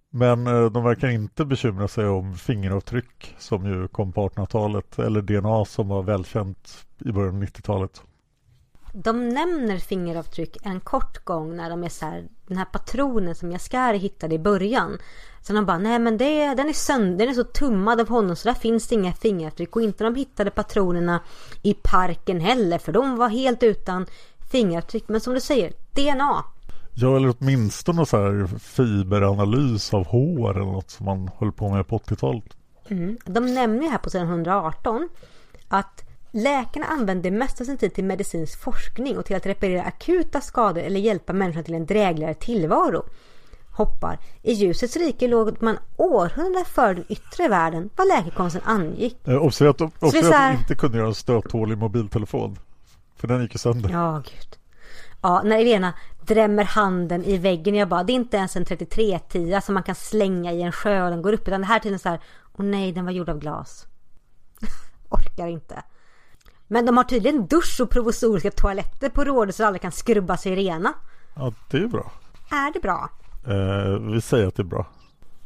Men 0.09 0.47
eh, 0.47 0.65
de 0.65 0.83
verkar 0.83 1.07
inte 1.07 1.45
bekymra 1.45 1.87
sig 1.87 2.07
om 2.07 2.35
fingeravtryck 2.37 3.35
som 3.37 3.65
ju 3.65 3.87
kom 3.87 4.11
på 4.11 4.29
1800-talet 4.29 4.99
eller 4.99 5.21
DNA 5.21 5.65
som 5.65 5.87
var 5.87 6.03
välkänt 6.03 6.85
i 7.05 7.11
början 7.11 7.35
av 7.35 7.43
90-talet. 7.43 8.03
De 8.93 9.29
nämner 9.29 9.77
fingeravtryck 9.77 10.57
en 10.63 10.79
kort 10.79 11.25
gång 11.25 11.55
när 11.55 11.69
de 11.69 11.83
är 11.83 11.89
så 11.89 12.05
här, 12.05 12.27
den 12.47 12.57
här 12.57 12.65
patronen 12.65 13.35
som 13.35 13.51
Jaskari 13.51 13.97
hittade 13.97 14.35
i 14.35 14.39
början. 14.39 14.97
Så 15.41 15.53
de 15.53 15.65
bara, 15.65 15.77
nej 15.77 15.99
men 15.99 16.17
det, 16.17 16.55
den 16.55 16.69
är 16.69 16.73
sönder, 16.73 17.17
den 17.17 17.29
är 17.29 17.33
så 17.33 17.43
tummad 17.43 18.01
av 18.01 18.09
honom 18.09 18.35
så 18.35 18.47
där 18.47 18.55
finns 18.55 18.87
det 18.87 18.95
inga 18.95 19.13
fingeravtryck. 19.13 19.75
Och 19.75 19.81
inte 19.81 20.03
de 20.03 20.15
hittade 20.15 20.51
patronerna 20.51 21.19
i 21.61 21.73
parken 21.73 22.39
heller 22.39 22.77
för 22.77 22.91
de 22.91 23.15
var 23.15 23.29
helt 23.29 23.63
utan 23.63 24.05
fingeravtryck. 24.51 25.03
Men 25.07 25.21
som 25.21 25.33
du 25.33 25.41
säger, 25.41 25.73
DNA. 25.91 26.43
Ja, 26.93 27.15
eller 27.15 27.35
åtminstone 27.39 28.05
så 28.05 28.17
här 28.17 28.59
fiberanalys 28.59 29.93
av 29.93 30.05
hår 30.07 30.51
eller 30.51 30.71
något 30.71 30.91
som 30.91 31.05
man 31.05 31.29
höll 31.37 31.51
på 31.51 31.69
med 31.69 31.87
på 31.87 31.97
80-talet. 31.97 32.43
De 33.25 33.53
nämner 33.53 33.83
ju 33.83 33.89
här 33.89 33.97
på 33.97 34.09
sidan 34.09 34.27
118 34.27 35.09
att 35.67 36.03
läkarna 36.31 36.85
använder 36.85 37.31
mest 37.31 37.61
av 37.61 37.65
sin 37.65 37.77
tid 37.77 37.93
till 37.93 38.03
medicinsk 38.03 38.59
forskning 38.61 39.17
och 39.17 39.25
till 39.25 39.35
att 39.35 39.45
reparera 39.45 39.83
akuta 39.83 40.41
skador 40.41 40.81
eller 40.81 40.99
hjälpa 40.99 41.33
människan 41.33 41.63
till 41.63 41.73
en 41.73 41.85
drägligare 41.85 42.33
tillvaro. 42.33 43.05
Hoppar. 43.71 44.19
I 44.41 44.53
ljusets 44.53 44.95
rike 44.95 45.27
låg 45.27 45.61
man 45.61 45.77
århundraden 45.97 46.65
före 46.65 46.93
den 46.93 47.05
yttre 47.09 47.47
världen 47.47 47.89
vad 47.95 48.07
läkekonsten 48.07 48.61
angick. 48.65 49.27
Eh, 49.27 49.35
observera 49.35 49.71
att, 49.71 49.77
de- 49.77 49.91
här- 50.31 50.53
inte 50.57 50.75
kunde 50.75 50.97
göra 50.97 51.07
en 51.07 51.15
stöthålig 51.15 51.77
mobiltelefon. 51.77 52.59
För 53.15 53.27
den 53.27 53.41
gick 53.41 53.53
ju 53.53 53.57
sönder. 53.57 53.89
Ja, 53.89 54.17
gud. 54.25 54.57
Ja, 55.21 55.41
när 55.45 55.59
Elena 55.59 55.93
drämmer 56.21 56.63
handen 56.63 57.23
i 57.23 57.37
väggen. 57.37 57.75
Jag 57.75 57.87
bara, 57.89 58.03
det 58.03 58.13
är 58.13 58.15
inte 58.15 58.37
ens 58.37 58.55
en 58.55 58.65
3310 58.65 59.59
som 59.63 59.73
man 59.73 59.83
kan 59.83 59.95
slänga 59.95 60.51
i 60.51 60.61
en 60.61 60.71
sjö 60.71 61.03
och 61.03 61.09
den 61.11 61.21
går 61.21 61.33
upp. 61.33 61.47
Utan 61.47 61.61
det 61.61 61.67
här 61.67 61.79
tiden 61.79 61.99
så 61.99 62.09
här, 62.09 62.19
åh 62.57 62.65
nej, 62.65 62.91
den 62.91 63.05
var 63.05 63.11
gjord 63.11 63.29
av 63.29 63.39
glas. 63.39 63.87
Orkar 65.09 65.47
inte. 65.47 65.83
Men 66.71 66.85
de 66.85 66.97
har 66.97 67.03
tydligen 67.03 67.47
dusch 67.47 67.79
och 67.81 67.89
provisoriska 67.89 68.51
toaletter 68.51 69.09
på 69.09 69.23
rådet 69.23 69.55
så 69.55 69.65
alla 69.65 69.77
kan 69.77 69.91
skrubba 69.91 70.37
sig 70.37 70.55
rena. 70.55 70.93
Ja, 71.35 71.53
det 71.69 71.77
är 71.77 71.87
bra. 71.87 72.11
Är 72.49 72.73
det 72.73 72.79
bra? 72.79 73.09
Eh, 73.47 74.11
vi 74.13 74.21
säger 74.21 74.47
att 74.47 74.55
det 74.55 74.61
är 74.61 74.65
bra. 74.65 74.85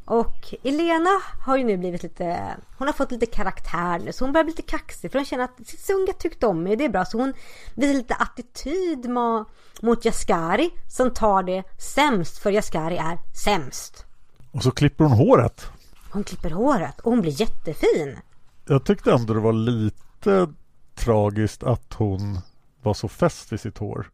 Och 0.05 0.53
Elena 0.63 1.09
har 1.45 1.57
ju 1.57 1.63
nu 1.63 1.77
blivit 1.77 2.03
lite, 2.03 2.55
hon 2.77 2.87
har 2.87 2.93
fått 2.93 3.11
lite 3.11 3.25
karaktär 3.25 3.99
nu 3.99 4.13
så 4.13 4.25
hon 4.25 4.33
börjar 4.33 4.43
bli 4.43 4.51
lite 4.51 4.61
kaxig 4.61 5.11
för 5.11 5.19
hon 5.19 5.25
känner 5.25 5.43
att 5.43 5.67
Sunga 5.67 6.13
tyckte 6.13 6.47
om 6.47 6.63
mig, 6.63 6.75
det 6.75 6.85
är 6.85 6.89
bra. 6.89 7.05
Så 7.05 7.17
hon 7.17 7.33
visar 7.75 7.93
lite 7.93 8.15
attityd 8.15 9.09
mot, 9.09 9.47
mot 9.81 10.05
Jaskari 10.05 10.69
som 10.89 11.13
tar 11.13 11.43
det 11.43 11.63
sämst 11.77 12.37
för 12.37 12.51
Jaskari 12.51 12.97
är 12.97 13.17
sämst. 13.43 14.05
Och 14.51 14.63
så 14.63 14.71
klipper 14.71 15.03
hon 15.03 15.13
håret. 15.13 15.67
Hon 16.09 16.23
klipper 16.23 16.49
håret 16.49 16.99
och 16.99 17.11
hon 17.11 17.21
blir 17.21 17.41
jättefin. 17.41 18.19
Jag 18.67 18.83
tyckte 18.83 19.11
ändå 19.11 19.33
det 19.33 19.39
var 19.39 19.53
lite 19.53 20.47
tragiskt 20.95 21.63
att 21.63 21.93
hon 21.93 22.39
var 22.81 22.93
så 22.93 23.07
fäst 23.07 23.51
vid 23.51 23.59
sitt 23.59 23.77
hår. 23.77 24.11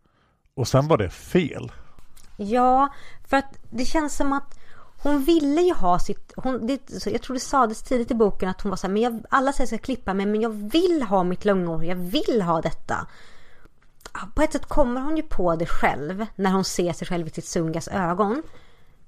Och 0.53 0.67
sen 0.67 0.87
var 0.87 0.97
det 0.97 1.09
fel. 1.09 1.71
Ja, 2.37 2.93
för 3.27 3.37
att 3.37 3.57
det 3.69 3.85
känns 3.85 4.15
som 4.15 4.33
att 4.33 4.59
hon 5.03 5.23
ville 5.23 5.61
ju 5.61 5.73
ha 5.73 5.99
sitt, 5.99 6.33
hon, 6.35 6.67
det, 6.67 7.05
jag 7.05 7.21
tror 7.21 7.33
det 7.33 7.39
sades 7.39 7.83
tidigt 7.83 8.11
i 8.11 8.15
boken 8.15 8.49
att 8.49 8.61
hon 8.61 8.69
var 8.69 8.77
så 8.77 8.87
här, 8.87 8.93
men 8.93 9.01
jag, 9.01 9.23
alla 9.29 9.53
säger 9.53 9.67
att 9.67 9.71
jag 9.71 9.79
ska 9.79 9.85
klippa 9.85 10.13
mig 10.13 10.25
men 10.25 10.41
jag 10.41 10.49
vill 10.49 11.03
ha 11.03 11.23
mitt 11.23 11.45
långa 11.45 11.67
hår, 11.67 11.85
jag 11.85 11.95
vill 11.95 12.41
ha 12.41 12.61
detta. 12.61 13.07
På 14.35 14.41
ett 14.41 14.51
sätt 14.51 14.65
kommer 14.65 15.01
hon 15.01 15.17
ju 15.17 15.23
på 15.23 15.55
det 15.55 15.65
själv 15.65 16.25
när 16.35 16.51
hon 16.51 16.63
ser 16.63 16.93
sig 16.93 17.07
själv 17.07 17.27
i 17.27 17.29
sitt 17.29 17.45
Sungas 17.45 17.87
ögon. 17.87 18.43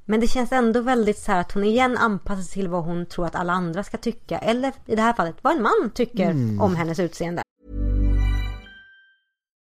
Men 0.05 0.19
det 0.19 0.27
känns 0.27 0.51
ändå 0.51 0.81
väldigt 0.81 1.19
så 1.19 1.31
här 1.31 1.39
att 1.39 1.51
hon 1.51 1.63
igen 1.63 1.97
anpassar 1.97 2.41
sig 2.41 2.53
till 2.53 2.67
vad 2.67 2.83
hon 2.83 3.05
tror 3.05 3.25
att 3.25 3.35
alla 3.35 3.53
andra 3.53 3.83
ska 3.83 3.97
tycka. 3.97 4.37
Eller 4.37 4.73
i 4.85 4.95
det 4.95 5.01
här 5.01 5.13
fallet 5.13 5.35
vad 5.41 5.55
en 5.55 5.61
man 5.61 5.91
tycker 5.93 6.29
om 6.61 6.75
hennes 6.75 6.99
utseende. 6.99 7.43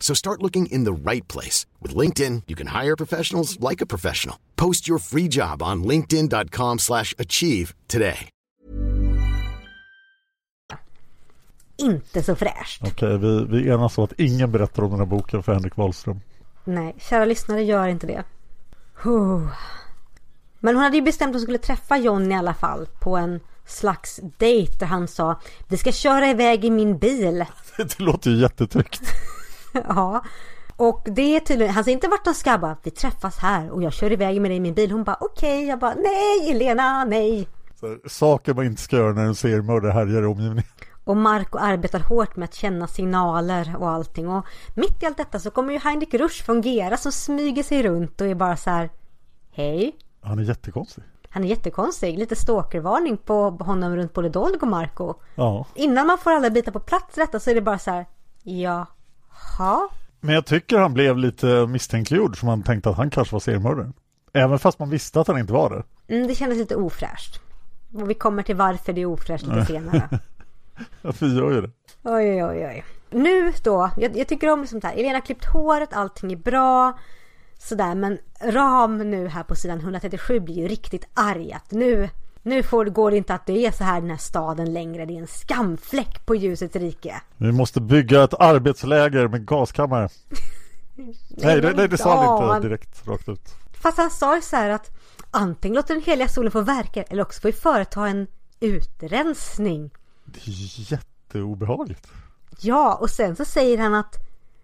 So 0.00 0.14
start 0.14 0.42
looking 0.42 0.66
in 0.66 0.84
the 0.84 1.10
right 1.10 1.28
place. 1.28 1.66
With 1.80 1.98
LinkedIn, 1.98 2.42
you 2.48 2.56
can 2.56 2.82
hire 2.82 2.96
professionals 2.96 3.60
like 3.70 3.80
a 3.84 3.86
professional. 3.86 4.36
Post 4.56 4.88
your 4.88 4.98
free 4.98 5.28
job 5.28 5.62
on 5.62 5.84
linkedin.com 5.84 6.78
slash 6.78 7.14
achieve 7.18 7.74
today. 7.86 8.28
Inte 11.76 12.22
så 12.22 12.36
fräscht. 12.36 12.82
Okej, 12.82 13.18
vi, 13.18 13.44
vi 13.44 13.68
enas 13.68 13.98
om 13.98 14.04
att 14.04 14.12
ingen 14.20 14.52
berättar 14.52 14.82
om 14.82 14.90
den 14.90 14.98
här 14.98 15.06
boken 15.06 15.42
för 15.42 15.52
Henrik 15.52 15.76
Wahlström. 15.76 16.20
Nej, 16.64 16.94
kära 16.98 17.24
lyssnare 17.24 17.62
gör 17.62 17.88
inte 17.88 18.06
det. 18.06 18.24
Huh. 19.02 19.48
Men 20.60 20.74
hon 20.74 20.84
hade 20.84 20.96
ju 20.96 21.02
bestämt 21.02 21.28
att 21.28 21.34
hon 21.34 21.42
skulle 21.42 21.58
träffa 21.58 21.96
John 21.96 22.32
i 22.32 22.36
alla 22.36 22.54
fall 22.54 22.86
på 23.00 23.16
en 23.16 23.40
slags 23.66 24.20
dejt 24.38 24.78
där 24.78 24.86
han 24.86 25.08
sa 25.08 25.40
Vi 25.68 25.76
ska 25.76 25.92
köra 25.92 26.30
iväg 26.30 26.64
i 26.64 26.70
min 26.70 26.98
bil. 26.98 27.44
Det 27.76 28.00
låter 28.00 28.30
ju 28.30 28.36
jättetryggt. 28.36 29.02
ja. 29.88 30.24
Och 30.76 31.02
det 31.04 31.36
är 31.36 31.40
tydligen, 31.40 31.74
han 31.74 31.84
säger 31.84 31.96
inte 31.96 32.08
vart 32.08 32.24
de 32.24 32.34
ska 32.34 32.58
bara 32.58 32.76
Vi 32.82 32.90
träffas 32.90 33.38
här 33.38 33.70
och 33.70 33.82
jag 33.82 33.92
kör 33.92 34.12
iväg 34.12 34.40
med 34.40 34.50
dig 34.50 34.56
i 34.56 34.60
min 34.60 34.74
bil. 34.74 34.90
Hon 34.90 35.04
bara 35.04 35.16
okej, 35.20 35.58
okay. 35.58 35.68
jag 35.68 35.78
bara 35.78 35.94
nej 35.94 36.50
Elena, 36.50 37.04
nej. 37.04 37.48
Så, 37.80 37.96
saker 38.08 38.54
man 38.54 38.66
inte 38.66 38.82
ska 38.82 38.96
göra 38.96 39.12
när 39.12 39.28
du 39.28 39.34
ser 39.34 39.62
mördare 39.62 39.92
härjar 39.92 40.22
i 40.22 40.26
omgivningen. 40.26 40.64
Och 41.04 41.16
Marco 41.16 41.58
arbetar 41.58 42.00
hårt 42.00 42.36
med 42.36 42.44
att 42.44 42.54
känna 42.54 42.86
signaler 42.86 43.76
och 43.78 43.90
allting. 43.90 44.28
Och 44.28 44.46
mitt 44.74 45.02
i 45.02 45.06
allt 45.06 45.16
detta 45.16 45.38
så 45.38 45.50
kommer 45.50 45.72
ju 45.72 45.78
Heinrich 45.78 46.14
Rusch 46.14 46.44
från 46.44 46.60
Gera 46.60 46.96
som 46.96 47.12
smyger 47.12 47.62
sig 47.62 47.82
runt 47.82 48.20
och 48.20 48.26
är 48.26 48.34
bara 48.34 48.56
så 48.56 48.70
här 48.70 48.90
Hej. 49.52 49.96
Han 50.22 50.38
är 50.38 50.42
jättekonstig. 50.42 51.04
Han 51.28 51.44
är 51.44 51.48
jättekonstig. 51.48 52.18
Lite 52.18 52.36
stalkervarning 52.36 53.16
på 53.16 53.50
honom 53.50 53.96
runt 53.96 54.12
både 54.12 54.28
Dolg 54.28 54.56
och 54.62 54.68
Marco. 54.68 55.14
Ja. 55.34 55.66
Innan 55.74 56.06
man 56.06 56.18
får 56.18 56.30
alla 56.30 56.50
bitar 56.50 56.72
på 56.72 56.80
plats 56.80 57.14
detta 57.14 57.40
så 57.40 57.50
är 57.50 57.54
det 57.54 57.60
bara 57.60 57.78
så 57.78 57.90
här 57.90 58.06
Jaha. 59.58 59.88
Men 60.20 60.34
jag 60.34 60.46
tycker 60.46 60.78
han 60.78 60.94
blev 60.94 61.18
lite 61.18 61.66
misstänkliggjord 61.66 62.38
som 62.38 62.46
man 62.46 62.62
tänkte 62.62 62.90
att 62.90 62.96
han 62.96 63.10
kanske 63.10 63.34
var 63.34 63.40
seriemördaren. 63.40 63.92
Även 64.32 64.58
fast 64.58 64.78
man 64.78 64.90
visste 64.90 65.20
att 65.20 65.28
han 65.28 65.38
inte 65.38 65.52
var 65.52 65.70
det. 65.70 66.14
Mm, 66.14 66.28
det 66.28 66.34
kändes 66.34 66.58
lite 66.58 66.76
ofräscht. 66.76 67.40
Och 67.94 68.10
vi 68.10 68.14
kommer 68.14 68.42
till 68.42 68.56
varför 68.56 68.92
det 68.92 69.00
är 69.00 69.06
ofräscht 69.06 69.46
lite 69.46 69.64
senare. 69.66 70.08
Ja, 71.02 71.12
vi 71.20 71.36
gör 71.36 71.50
ju 71.50 71.60
det. 71.60 71.70
Oj, 72.02 72.44
oj, 72.44 72.66
oj. 72.66 72.84
Nu 73.10 73.52
då, 73.64 73.90
jag, 73.96 74.16
jag 74.16 74.28
tycker 74.28 74.50
om 74.50 74.66
sånt 74.66 74.84
här. 74.84 74.92
Elena 74.92 75.14
har 75.14 75.20
klippt 75.20 75.44
håret, 75.44 75.92
allting 75.92 76.32
är 76.32 76.36
bra. 76.36 76.98
Sådär, 77.58 77.94
men 77.94 78.18
Ram 78.40 78.98
nu 78.98 79.28
här 79.28 79.42
på 79.42 79.54
sidan 79.54 79.78
137 79.78 80.40
blir 80.40 80.54
ju 80.54 80.68
riktigt 80.68 81.08
arg 81.14 81.52
att 81.52 81.70
nu, 81.70 82.08
nu 82.42 82.62
får, 82.62 82.84
går 82.84 83.10
det 83.10 83.16
inte 83.16 83.34
att 83.34 83.46
det 83.46 83.66
är 83.66 83.70
så 83.70 83.84
här 83.84 83.98
i 83.98 84.00
den 84.00 84.10
här 84.10 84.16
staden 84.16 84.72
längre. 84.72 85.06
Det 85.06 85.12
är 85.12 85.20
en 85.20 85.26
skamfläck 85.26 86.26
på 86.26 86.34
ljusets 86.34 86.76
rike. 86.76 87.20
Vi 87.36 87.52
måste 87.52 87.80
bygga 87.80 88.24
ett 88.24 88.34
arbetsläger 88.40 89.28
med 89.28 89.46
gaskammare. 89.46 90.08
nej, 91.28 91.60
det, 91.60 91.72
nej, 91.72 91.88
det 91.88 91.98
sa 91.98 92.38
han 92.38 92.56
inte 92.56 92.68
direkt 92.68 93.06
rakt 93.06 93.28
ut. 93.28 93.54
Fast 93.72 93.98
han 93.98 94.10
sa 94.10 94.36
ju 94.36 94.42
så 94.42 94.56
här 94.56 94.70
att 94.70 94.90
antingen 95.30 95.76
låter 95.76 95.94
den 95.94 96.02
heliga 96.02 96.28
solen 96.28 96.52
få 96.52 96.60
verka 96.60 97.02
eller 97.02 97.22
också 97.22 97.40
får 97.40 97.48
vi 97.48 97.52
företa 97.52 98.08
en 98.08 98.26
utrensning. 98.60 99.90
Det 100.24 100.40
är 100.40 100.92
jätteobehagligt. 100.92 102.06
Ja, 102.60 102.94
och 102.94 103.10
sen 103.10 103.36
så 103.36 103.44
säger 103.44 103.78
han 103.78 103.94
att 103.94 104.16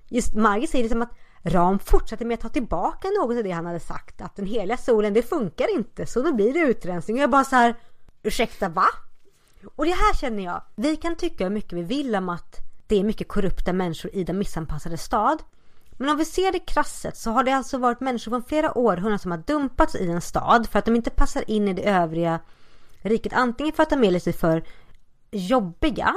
just 0.08 0.34
Margit 0.34 0.70
säger 0.70 0.84
liksom 0.84 1.02
att 1.02 1.12
Ram 1.46 1.78
fortsatte 1.78 2.24
med 2.24 2.34
att 2.34 2.40
ta 2.40 2.48
tillbaka 2.48 3.08
något 3.08 3.36
av 3.36 3.44
det 3.44 3.50
han 3.50 3.66
hade 3.66 3.80
sagt. 3.80 4.20
Att 4.20 4.36
den 4.36 4.46
heliga 4.46 4.76
solen, 4.76 5.14
det 5.14 5.22
funkar 5.22 5.74
inte. 5.74 6.06
Så 6.06 6.22
då 6.22 6.32
blir 6.32 6.52
det 6.52 6.60
utrensning. 6.60 7.16
Och 7.16 7.22
jag 7.22 7.30
bara 7.30 7.44
så 7.44 7.56
här, 7.56 7.74
ursäkta 8.22 8.68
va? 8.68 8.86
Och 9.76 9.84
det 9.84 9.90
här 9.90 10.14
känner 10.14 10.44
jag, 10.44 10.62
vi 10.76 10.96
kan 10.96 11.16
tycka 11.16 11.44
hur 11.44 11.50
mycket 11.50 11.72
vi 11.72 11.82
vill 11.82 12.16
om 12.16 12.28
att 12.28 12.56
det 12.86 13.00
är 13.00 13.04
mycket 13.04 13.28
korrupta 13.28 13.72
människor 13.72 14.14
i 14.14 14.24
den 14.24 14.38
missanpassade 14.38 14.98
stad. 14.98 15.42
Men 15.92 16.08
om 16.08 16.16
vi 16.16 16.24
ser 16.24 16.52
det 16.52 16.58
krasset 16.58 17.16
så 17.16 17.30
har 17.30 17.44
det 17.44 17.52
alltså 17.52 17.78
varit 17.78 18.00
människor 18.00 18.30
från 18.30 18.44
flera 18.44 18.78
århundraden 18.78 19.18
som 19.18 19.30
har 19.30 19.38
dumpats 19.38 19.94
i 19.94 20.10
en 20.10 20.20
stad 20.20 20.68
för 20.70 20.78
att 20.78 20.84
de 20.84 20.96
inte 20.96 21.10
passar 21.10 21.50
in 21.50 21.68
i 21.68 21.72
det 21.72 21.88
övriga 21.88 22.40
riket. 23.02 23.32
Antingen 23.32 23.72
för 23.72 23.82
att 23.82 23.90
de 23.90 24.04
är 24.04 24.10
lite 24.10 24.32
för 24.32 24.64
jobbiga 25.30 26.14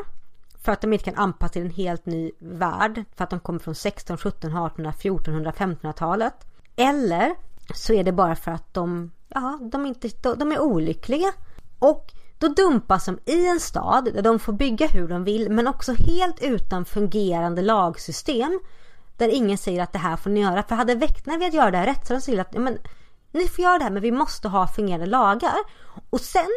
för 0.62 0.72
att 0.72 0.82
de 0.82 0.94
inte 0.94 1.06
kan 1.06 1.16
anpassa 1.16 1.54
till 1.54 1.62
en 1.62 1.70
helt 1.70 2.06
ny 2.06 2.32
värld 2.40 3.04
för 3.16 3.24
att 3.24 3.30
de 3.30 3.40
kommer 3.40 3.60
från 3.60 3.76
16, 3.76 4.18
17, 4.18 4.58
18, 4.58 4.86
1400, 4.86 5.52
1500-talet. 5.52 6.34
Eller 6.76 7.36
så 7.74 7.94
är 7.94 8.04
det 8.04 8.12
bara 8.12 8.36
för 8.36 8.52
att 8.52 8.74
de, 8.74 9.12
ja, 9.28 9.60
de, 9.72 9.86
inte, 9.86 10.10
de 10.36 10.52
är 10.52 10.60
olyckliga. 10.60 11.34
Och 11.80 12.14
då 12.38 12.48
dumpas 12.48 13.06
de 13.06 13.20
i 13.26 13.48
en 13.48 13.60
stad 13.60 14.10
där 14.14 14.22
de 14.22 14.40
får 14.40 14.54
bygga 14.54 14.88
hur 14.88 15.08
de 15.08 15.24
vill 15.24 15.52
men 15.52 15.68
också 15.68 15.94
helt 15.94 16.44
utan 16.44 16.86
fungerande 16.86 17.62
lagsystem. 17.62 18.60
Där 19.18 19.28
ingen 19.28 19.58
säger 19.58 19.84
att 19.84 19.94
det 19.94 20.00
här 20.00 20.16
får 20.16 20.30
ni 20.30 20.42
göra. 20.42 20.64
För 20.64 20.76
hade 20.76 20.96
väktarna 20.96 21.38
velat 21.38 21.54
göra 21.54 21.72
det 21.72 21.78
här 21.78 21.86
rätt 21.86 22.08
så 22.08 22.14
hade 22.14 22.26
de 22.26 22.38
sagt 22.38 22.50
att 22.50 22.56
ja, 22.56 22.62
men, 22.62 22.78
ni 23.32 23.48
får 23.48 23.64
göra 23.64 23.78
det 23.78 23.84
här 23.84 23.92
men 23.92 24.02
vi 24.02 24.12
måste 24.12 24.48
ha 24.48 24.68
fungerande 24.68 25.06
lagar. 25.06 25.58
Och 26.10 26.22
sen 26.22 26.50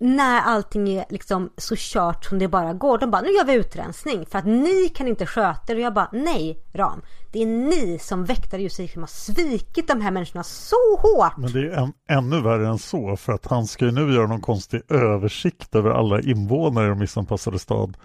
när 0.00 0.40
allting 0.40 0.88
är 0.88 1.04
liksom 1.08 1.50
så 1.56 1.74
kört 1.78 2.24
som 2.24 2.38
det 2.38 2.48
bara 2.48 2.72
går, 2.72 2.98
de 2.98 3.10
bara 3.10 3.22
nu 3.22 3.28
gör 3.28 3.44
vi 3.44 3.54
utrensning 3.54 4.26
för 4.26 4.38
att 4.38 4.46
ni 4.46 4.88
kan 4.88 5.08
inte 5.08 5.26
sköta 5.26 5.72
er. 5.72 5.76
Och 5.76 5.82
jag 5.82 5.94
bara 5.94 6.08
nej 6.12 6.58
Ram, 6.72 7.02
det 7.32 7.42
är 7.42 7.46
ni 7.46 7.98
som 8.00 8.24
väktare 8.24 8.62
just 8.62 8.76
som 8.76 9.02
har 9.02 9.06
svikit 9.06 9.88
de 9.88 10.00
här 10.00 10.10
människorna 10.10 10.44
så 10.44 10.96
hårt. 10.98 11.36
Men 11.36 11.52
det 11.52 11.60
är 11.60 11.70
en, 11.70 11.92
ännu 12.08 12.40
värre 12.42 12.68
än 12.68 12.78
så 12.78 13.16
för 13.16 13.32
att 13.32 13.46
han 13.46 13.66
ska 13.66 13.84
ju 13.84 13.90
nu 13.90 14.14
göra 14.14 14.26
någon 14.26 14.40
konstig 14.40 14.82
översikt 14.88 15.74
över 15.74 15.90
alla 15.90 16.20
invånare 16.20 16.86
i 16.86 16.88
de 16.88 16.98
missanpassade 16.98 17.58
stad 17.58 17.96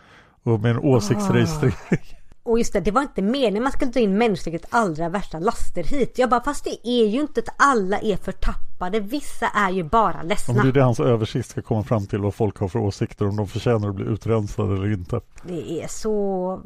och 0.44 0.60
med 0.60 0.72
en 0.72 0.80
åsiktsregistrering. 0.80 1.76
Och 2.46 2.58
just 2.58 2.74
det, 2.74 2.80
det 2.80 2.92
var 2.92 3.02
inte 3.02 3.22
meningen 3.22 3.64
man 3.64 3.72
skulle 3.72 3.92
ta 3.92 4.00
in 4.00 4.18
mänsklighetens 4.18 4.74
allra 4.74 5.10
värsta 5.10 5.40
laster 5.40 5.84
hit. 5.84 6.18
Jag 6.18 6.30
bara, 6.30 6.44
fast 6.44 6.64
det 6.64 6.88
är 6.88 7.06
ju 7.06 7.22
inte 7.22 7.40
att 7.40 7.56
alla 7.58 8.00
är 8.00 8.18
förtappade. 8.18 9.00
Vissa 9.00 9.48
är 9.48 9.70
ju 9.72 9.84
bara 9.84 10.22
ledsna. 10.24 10.54
Ja, 10.58 10.64
det 10.64 10.70
är 10.70 10.74
det 10.74 10.84
hans 10.84 11.00
översikt 11.00 11.50
ska 11.50 11.62
komma 11.62 11.84
fram 11.84 12.08
till 12.08 12.20
vad 12.20 12.36
folk 12.36 12.58
har 12.58 12.68
för 12.68 12.80
åsikter, 12.80 13.28
om 13.28 13.36
de 13.36 13.48
förtjänar 13.48 13.90
att 13.90 13.96
bli 13.96 14.06
utrensade 14.06 14.74
eller 14.74 14.94
inte. 14.94 15.22
Det 15.44 15.84
är 15.84 15.88
så 15.88 16.62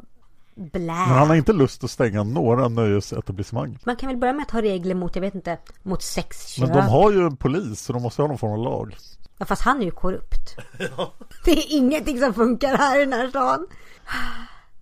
blä. 0.54 0.92
Men 0.92 1.18
han 1.18 1.28
har 1.28 1.34
inte 1.34 1.52
lust 1.52 1.84
att 1.84 1.90
stänga 1.90 2.22
några 2.24 2.68
nöjesetablissemang. 2.68 3.78
Man 3.84 3.96
kan 3.96 4.08
väl 4.08 4.16
börja 4.16 4.32
med 4.32 4.42
att 4.42 4.50
ha 4.50 4.62
regler 4.62 4.94
mot, 4.94 5.16
jag 5.16 5.22
vet 5.22 5.34
inte, 5.34 5.58
mot 5.82 6.02
sexköp. 6.02 6.68
Men 6.68 6.76
de 6.76 6.88
har 6.88 7.12
ju 7.12 7.26
en 7.26 7.36
polis, 7.36 7.80
så 7.80 7.92
de 7.92 8.02
måste 8.02 8.22
ha 8.22 8.28
någon 8.28 8.38
form 8.38 8.52
av 8.52 8.58
lag. 8.58 8.96
Ja, 9.38 9.46
fast 9.46 9.62
han 9.62 9.80
är 9.80 9.84
ju 9.84 9.90
korrupt. 9.90 10.56
ja. 10.96 11.12
Det 11.44 11.50
är 11.50 11.76
ingenting 11.76 12.20
som 12.20 12.34
funkar 12.34 12.76
här 12.76 13.00
i 13.00 13.04
den 13.04 13.12
här 13.12 13.28
stan. 13.28 13.66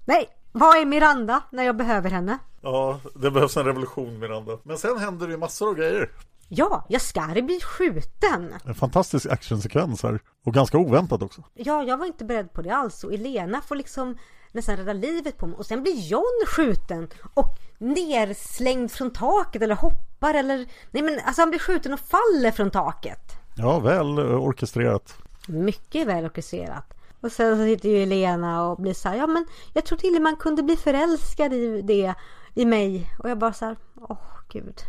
Nej, 0.04 0.28
vad 0.58 0.76
är 0.76 0.84
Miranda 0.86 1.42
när 1.50 1.62
jag 1.62 1.76
behöver 1.76 2.10
henne? 2.10 2.38
Ja, 2.60 3.00
det 3.14 3.30
behövs 3.30 3.56
en 3.56 3.64
revolution 3.64 4.18
Miranda. 4.18 4.58
Men 4.62 4.78
sen 4.78 4.98
händer 4.98 5.26
det 5.26 5.32
ju 5.32 5.38
massor 5.38 5.68
av 5.68 5.74
grejer. 5.74 6.10
Ja, 6.48 6.86
Jaskari 6.88 7.42
blir 7.42 7.60
skjuten. 7.60 8.54
En 8.64 8.74
fantastisk 8.74 9.26
actionsekvens 9.26 10.02
här. 10.02 10.20
Och 10.44 10.54
ganska 10.54 10.78
oväntat 10.78 11.22
också. 11.22 11.42
Ja, 11.54 11.82
jag 11.82 11.96
var 11.96 12.06
inte 12.06 12.24
beredd 12.24 12.52
på 12.52 12.62
det 12.62 12.70
alls. 12.70 13.04
Och 13.04 13.14
Elena 13.14 13.60
får 13.60 13.76
liksom 13.76 14.18
nästan 14.52 14.76
rädda 14.76 14.92
livet 14.92 15.38
på 15.38 15.46
mig. 15.46 15.56
Och 15.56 15.66
sen 15.66 15.82
blir 15.82 15.94
John 15.94 16.46
skjuten. 16.46 17.08
Och 17.34 17.58
nerslängd 17.78 18.90
från 18.90 19.10
taket 19.10 19.62
eller 19.62 19.74
hoppar 19.74 20.34
eller... 20.34 20.66
Nej 20.90 21.02
men 21.02 21.20
alltså 21.24 21.42
han 21.42 21.50
blir 21.50 21.60
skjuten 21.60 21.92
och 21.92 22.00
faller 22.00 22.50
från 22.50 22.70
taket. 22.70 23.32
Ja, 23.56 23.78
väl 23.78 24.18
orkestrerat. 24.18 25.16
Mycket 25.48 26.06
väl 26.06 26.24
orkestrerat. 26.24 26.95
Och 27.26 27.32
sen 27.32 27.56
så 27.56 27.64
sitter 27.64 27.88
ju 27.88 28.02
Elena 28.02 28.62
och 28.62 28.76
blir 28.82 28.94
så 28.94 29.08
här, 29.08 29.16
ja 29.16 29.26
men 29.26 29.46
jag 29.72 29.84
tror 29.84 29.98
till 29.98 30.08
och 30.08 30.12
med 30.12 30.22
man 30.22 30.36
kunde 30.36 30.62
bli 30.62 30.76
förälskad 30.76 31.52
i 31.52 31.82
det, 31.82 32.14
i 32.54 32.64
mig. 32.64 33.10
Och 33.18 33.30
jag 33.30 33.38
bara 33.38 33.52
så 33.52 33.64
här, 33.64 33.76
åh 33.96 34.12
oh, 34.12 34.18
gud. 34.52 34.80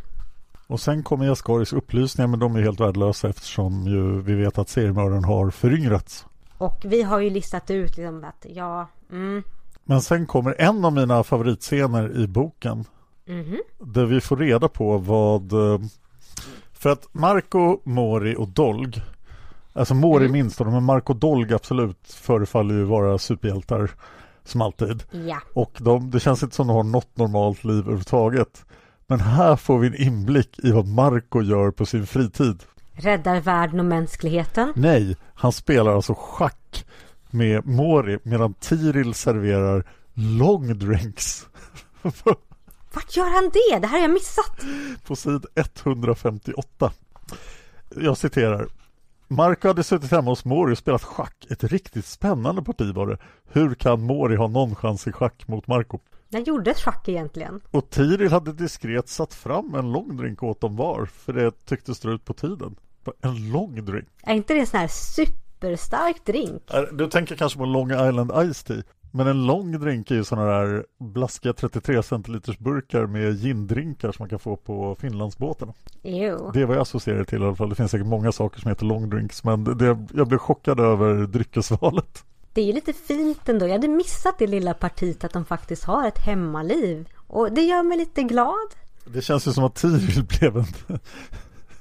Och 0.67 0.79
sen 0.79 1.03
kommer 1.03 1.25
Jaskaris 1.25 1.73
upplysningar 1.73 2.27
men 2.27 2.39
de 2.39 2.55
är 2.55 2.61
helt 2.61 2.79
värdelösa 2.79 3.29
eftersom 3.29 3.87
ju 3.87 4.21
vi 4.21 4.35
vet 4.35 4.57
att 4.57 4.69
seriemördaren 4.69 5.23
har 5.23 5.51
föryngrats. 5.51 6.25
Och 6.57 6.85
vi 6.85 7.01
har 7.01 7.19
ju 7.19 7.29
listat 7.29 7.71
ut 7.71 7.97
liksom 7.97 8.23
att 8.23 8.45
ja, 8.49 8.87
mm. 9.11 9.43
Men 9.83 10.01
sen 10.01 10.25
kommer 10.25 10.61
en 10.61 10.85
av 10.85 10.93
mina 10.93 11.23
favoritscener 11.23 12.19
i 12.19 12.27
boken. 12.27 12.85
Mm 13.27 13.45
-hmm. 13.45 13.59
Där 13.79 14.05
vi 14.05 14.21
får 14.21 14.37
reda 14.37 14.67
på 14.67 14.97
vad... 14.97 15.53
Eh, 15.53 15.79
för 16.73 16.89
att 16.89 17.13
Marco, 17.13 17.79
Mori 17.83 18.35
och 18.35 18.47
Dolg 18.47 19.01
Alltså 19.77 19.93
Mori 19.93 20.25
mm. 20.25 20.31
minst 20.31 20.59
men 20.59 20.83
Marco 20.83 21.13
Dolg 21.13 21.53
absolut 21.53 22.07
förefaller 22.07 22.75
ju 22.75 22.83
vara 22.83 23.17
superhjältar 23.17 23.91
som 24.43 24.61
alltid. 24.61 25.03
Ja. 25.11 25.41
Och 25.53 25.77
de, 25.77 26.11
det 26.11 26.19
känns 26.19 26.43
inte 26.43 26.55
som 26.55 26.67
de 26.67 26.75
har 26.75 26.83
något 26.83 27.17
normalt 27.17 27.63
liv 27.63 27.79
överhuvudtaget. 27.79 28.65
Men 29.07 29.19
här 29.19 29.55
får 29.55 29.79
vi 29.79 29.87
en 29.87 29.95
inblick 29.95 30.59
i 30.59 30.71
vad 30.71 30.87
Marco 30.87 31.41
gör 31.41 31.71
på 31.71 31.85
sin 31.85 32.07
fritid. 32.07 32.63
Räddar 32.91 33.41
världen 33.41 33.79
och 33.79 33.85
mänskligheten? 33.85 34.73
Nej, 34.75 35.17
han 35.33 35.51
spelar 35.51 35.95
alltså 35.95 36.13
schack 36.17 36.85
med 37.29 37.65
Mori 37.65 38.19
medan 38.23 38.53
Tiril 38.53 39.13
serverar 39.13 39.83
long 40.13 40.79
drinks. 40.79 41.47
Vart 42.93 43.15
gör 43.17 43.33
han 43.35 43.51
det? 43.53 43.79
Det 43.79 43.87
här 43.87 43.97
har 43.97 44.07
jag 44.07 44.13
missat. 44.13 44.61
På 45.07 45.15
sid 45.15 45.45
158. 45.55 46.91
Jag 47.95 48.17
citerar. 48.17 48.67
Marco 49.29 49.67
hade 49.67 49.83
suttit 49.83 50.11
hemma 50.11 50.31
hos 50.31 50.45
Mori 50.45 50.73
och 50.73 50.77
spelat 50.77 51.03
schack. 51.03 51.45
Ett 51.49 51.63
riktigt 51.63 52.05
spännande 52.05 52.61
parti 52.61 52.93
var 52.95 53.07
det. 53.07 53.17
Hur 53.51 53.75
kan 53.75 54.01
Mori 54.01 54.35
ha 54.35 54.47
någon 54.47 54.75
chans 54.75 55.07
i 55.07 55.11
schack 55.11 55.47
mot 55.47 55.67
Marco? 55.67 55.99
När 56.29 56.39
gjordes 56.39 56.77
schack 56.81 57.09
egentligen? 57.09 57.61
Och 57.71 57.89
Tiril 57.89 58.31
hade 58.31 58.53
diskret 58.53 59.09
satt 59.09 59.33
fram 59.33 59.75
en 59.75 59.91
långdrink 59.91 60.43
åt 60.43 60.61
dem 60.61 60.75
var, 60.75 61.05
för 61.05 61.33
det 61.33 61.65
tycktes 61.65 61.99
dra 61.99 62.11
ut 62.11 62.25
på 62.25 62.33
tiden. 62.33 62.75
En 63.21 63.51
långdrink? 63.51 64.07
Är 64.23 64.33
inte 64.33 64.53
det 64.53 64.59
en 64.59 64.67
sån 64.67 64.79
här 64.79 64.87
superstark 64.87 66.25
drink? 66.25 66.63
Du 66.91 67.07
tänker 67.07 67.35
kanske 67.35 67.59
på 67.59 67.65
Long 67.65 67.91
Island 67.91 68.53
Ice 68.53 68.63
Tea? 68.63 68.83
Men 69.17 69.27
en 69.27 69.45
lång 69.45 69.79
drink 69.79 70.11
är 70.11 70.15
ju 70.15 70.23
sådana 70.23 70.47
där 70.47 70.85
blaskiga 70.97 71.53
33 71.53 72.03
centiliters 72.03 72.57
burkar 72.57 73.05
med 73.05 73.33
gindrinkar 73.33 74.11
som 74.11 74.23
man 74.23 74.29
kan 74.29 74.39
få 74.39 74.55
på 74.55 74.95
Finlandsbåtarna. 74.99 75.73
Ew. 76.03 76.51
Det 76.53 76.65
var 76.65 76.73
jag 76.73 76.81
associerade 76.81 77.25
till 77.25 77.41
i 77.41 77.45
alla 77.45 77.55
fall. 77.55 77.69
Det 77.69 77.75
finns 77.75 77.91
säkert 77.91 78.07
många 78.07 78.31
saker 78.31 78.59
som 78.59 78.69
heter 78.69 78.85
long 78.85 79.09
drinks 79.09 79.43
men 79.43 79.63
det, 79.63 79.97
jag 80.13 80.27
blev 80.27 80.37
chockad 80.37 80.79
över 80.79 81.27
dryckesvalet. 81.27 82.23
Det 82.53 82.61
är 82.61 82.65
ju 82.65 82.73
lite 82.73 82.93
fint 82.93 83.49
ändå. 83.49 83.65
Jag 83.65 83.71
hade 83.71 83.87
missat 83.87 84.39
det 84.39 84.47
lilla 84.47 84.73
partiet 84.73 85.23
att 85.23 85.33
de 85.33 85.45
faktiskt 85.45 85.83
har 85.83 86.07
ett 86.07 86.19
hemmaliv. 86.19 87.09
Och 87.27 87.51
det 87.51 87.61
gör 87.61 87.83
mig 87.83 87.97
lite 87.97 88.23
glad. 88.23 88.67
Det 89.05 89.21
känns 89.21 89.47
ju 89.47 89.51
som 89.51 89.63
att 89.63 89.75
Tiril 89.75 90.23
blev 90.39 90.57
en 90.57 90.65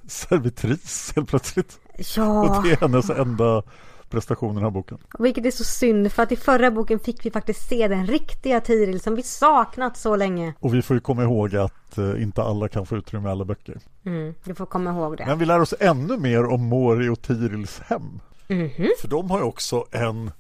servitris 0.07 1.13
helt 1.17 1.29
plötsligt. 1.29 1.81
Ja. 2.17 2.57
Och 2.59 2.65
det 2.65 2.73
är 2.73 2.77
hennes 2.77 3.11
enda 3.11 3.63
prestation 4.11 4.51
i 4.51 4.55
den 4.55 4.65
här 4.65 4.71
boken. 4.71 4.99
Vilket 5.19 5.47
är 5.47 5.51
så 5.51 5.65
synd 5.65 6.13
för 6.13 6.23
att 6.23 6.33
i 6.33 6.37
förra 6.37 6.71
boken 6.71 6.99
fick 6.99 7.27
vi 7.27 7.31
faktiskt 7.31 7.69
se 7.69 7.89
den 7.89 8.07
riktiga 8.07 8.61
Tiril 8.61 9.01
som 9.01 9.15
vi 9.15 9.23
saknat 9.23 9.97
så 9.97 10.17
länge. 10.17 10.55
Och 10.61 10.75
vi 10.75 10.83
får 10.83 10.97
ju 10.97 11.01
komma 11.01 11.23
ihåg 11.23 11.57
att 11.57 11.99
eh, 11.99 12.23
inte 12.23 12.43
alla 12.43 12.69
kan 12.69 12.87
få 12.87 12.97
utrymme 12.97 13.29
i 13.29 13.33
alla 13.33 13.45
böcker. 13.45 13.79
Mm, 14.05 14.35
vi 14.45 14.55
får 14.55 14.67
komma 14.67 14.91
ihåg 14.91 15.17
det. 15.17 15.27
Men 15.27 15.39
vi 15.39 15.45
lär 15.45 15.61
oss 15.61 15.75
ännu 15.81 16.17
mer 16.17 16.45
om 16.45 16.65
Mori 16.65 17.09
och 17.09 17.23
Tirils 17.23 17.81
hem. 17.81 18.21
Mm 18.49 18.69
-hmm. 18.69 18.89
För 19.01 19.09
de 19.09 19.31
har 19.31 19.39
ju 19.39 19.45
också 19.45 19.85
en 19.91 20.31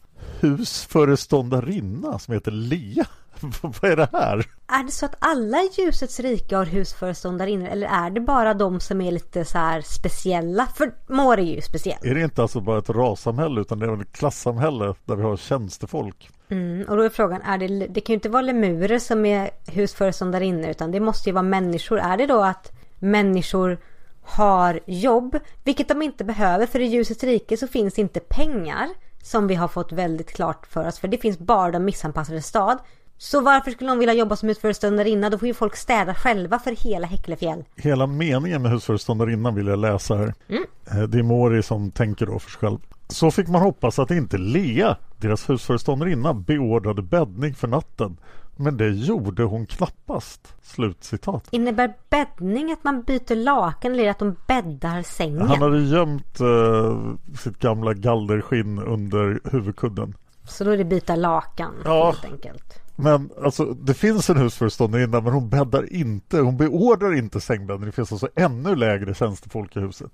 husföreståndarinna 0.40 2.18
som 2.18 2.34
heter 2.34 2.50
Lea. 2.50 3.06
Vad 3.60 3.90
är 3.90 3.96
det 3.96 4.08
här? 4.12 4.46
Är 4.66 4.84
det 4.84 4.90
så 4.90 5.06
att 5.06 5.16
alla 5.18 5.58
i 5.58 5.70
ljusets 5.78 6.20
rike 6.20 6.56
har 6.56 6.64
husföreståndarinnor 6.64 7.68
eller 7.68 7.86
är 7.86 8.10
det 8.10 8.20
bara 8.20 8.54
de 8.54 8.80
som 8.80 9.00
är 9.00 9.12
lite 9.12 9.44
så 9.44 9.58
här 9.58 9.80
speciella? 9.80 10.66
För 10.66 10.92
Mår 11.06 11.38
är 11.38 11.54
ju 11.54 11.60
speciell. 11.60 11.98
Är 12.02 12.14
det 12.14 12.20
inte 12.20 12.42
alltså 12.42 12.60
bara 12.60 12.78
ett 12.78 12.90
rassamhälle 12.90 13.60
utan 13.60 13.78
det 13.78 13.86
är 13.86 14.02
ett 14.02 14.12
klassamhälle 14.12 14.94
där 15.04 15.16
vi 15.16 15.22
har 15.22 15.36
tjänstefolk? 15.36 16.30
Mm, 16.48 16.88
och 16.88 16.96
då 16.96 17.02
är 17.02 17.08
frågan, 17.08 17.42
är 17.42 17.58
det, 17.58 17.86
det 17.86 18.00
kan 18.00 18.12
ju 18.12 18.14
inte 18.14 18.28
vara 18.28 18.42
lemurer 18.42 18.98
som 18.98 19.26
är 19.26 19.50
husföreståndarinnor 19.66 20.68
utan 20.68 20.92
det 20.92 21.00
måste 21.00 21.28
ju 21.28 21.32
vara 21.32 21.42
människor. 21.42 21.98
Är 21.98 22.16
det 22.16 22.26
då 22.26 22.42
att 22.42 22.72
människor 22.98 23.78
har 24.22 24.80
jobb, 24.86 25.38
vilket 25.64 25.88
de 25.88 26.02
inte 26.02 26.24
behöver 26.24 26.66
för 26.66 26.80
i 26.80 26.84
ljusets 26.84 27.24
rike 27.24 27.56
så 27.56 27.66
finns 27.66 27.98
inte 27.98 28.20
pengar 28.20 28.88
som 29.22 29.46
vi 29.46 29.54
har 29.54 29.68
fått 29.68 29.92
väldigt 29.92 30.32
klart 30.32 30.66
för 30.66 30.86
oss 30.86 30.98
för 30.98 31.08
det 31.08 31.18
finns 31.18 31.38
bara 31.38 31.70
de 31.70 31.84
missanpassade 31.84 32.42
stad 32.42 32.78
så 33.18 33.40
varför 33.40 33.70
skulle 33.70 33.90
någon 33.90 33.98
vilja 33.98 34.14
jobba 34.14 34.36
som 34.36 34.48
husföreståndarinna? 34.48 35.30
Då 35.30 35.38
får 35.38 35.48
ju 35.48 35.54
folk 35.54 35.76
städa 35.76 36.14
själva 36.14 36.58
för 36.58 36.70
hela 36.70 37.06
Häcklefjäll. 37.06 37.64
Hela 37.76 38.06
meningen 38.06 38.62
med 38.62 38.70
husföreståndarinnan 38.70 39.54
vill 39.54 39.66
jag 39.66 39.78
läsa 39.78 40.16
här. 40.16 40.34
Mm. 40.48 40.64
Eh, 40.90 41.02
det 41.02 41.18
är 41.18 41.22
Mori 41.22 41.62
som 41.62 41.90
tänker 41.90 42.26
då 42.26 42.38
för 42.38 42.50
sig 42.50 42.58
själv. 42.58 42.78
Så 43.08 43.30
fick 43.30 43.48
man 43.48 43.62
hoppas 43.62 43.98
att 43.98 44.10
inte 44.10 44.38
Lea, 44.38 44.96
deras 45.16 45.50
husföreståndarinna, 45.50 46.34
beordrade 46.34 47.02
bäddning 47.02 47.54
för 47.54 47.68
natten. 47.68 48.16
Men 48.56 48.76
det 48.76 48.88
gjorde 48.88 49.42
hon 49.42 49.66
knappast. 49.66 50.54
Slutcitat. 50.62 51.48
Innebär 51.50 51.92
bäddning 52.10 52.72
att 52.72 52.84
man 52.84 53.02
byter 53.02 53.34
lakan 53.34 53.92
eller 53.92 54.10
att 54.10 54.18
de 54.18 54.36
bäddar 54.46 55.02
sängen? 55.02 55.48
Han 55.48 55.62
hade 55.62 55.78
gömt 55.78 56.40
uh, 56.40 57.14
sitt 57.38 57.58
gamla 57.58 57.94
galderskinn 57.94 58.78
under 58.78 59.40
huvudkudden. 59.50 60.14
Så 60.44 60.64
då 60.64 60.70
är 60.70 60.76
det 60.76 60.84
byta 60.84 61.16
lakan 61.16 61.74
ja. 61.84 62.04
helt 62.06 62.24
enkelt. 62.24 62.85
Men 62.96 63.30
alltså 63.44 63.64
det 63.64 63.94
finns 63.94 64.30
en 64.30 64.36
husföreståndarinna 64.36 65.20
men 65.20 65.32
hon 65.32 65.48
bäddar 65.48 65.92
inte, 65.92 66.38
hon 66.38 66.56
beordrar 66.56 67.14
inte 67.14 67.40
sängbäddning. 67.40 67.86
Det 67.86 67.92
finns 67.92 68.12
alltså 68.12 68.28
ännu 68.34 68.76
lägre 68.76 69.14
tjänstefolk 69.14 69.76
i 69.76 69.80
huset. 69.80 70.10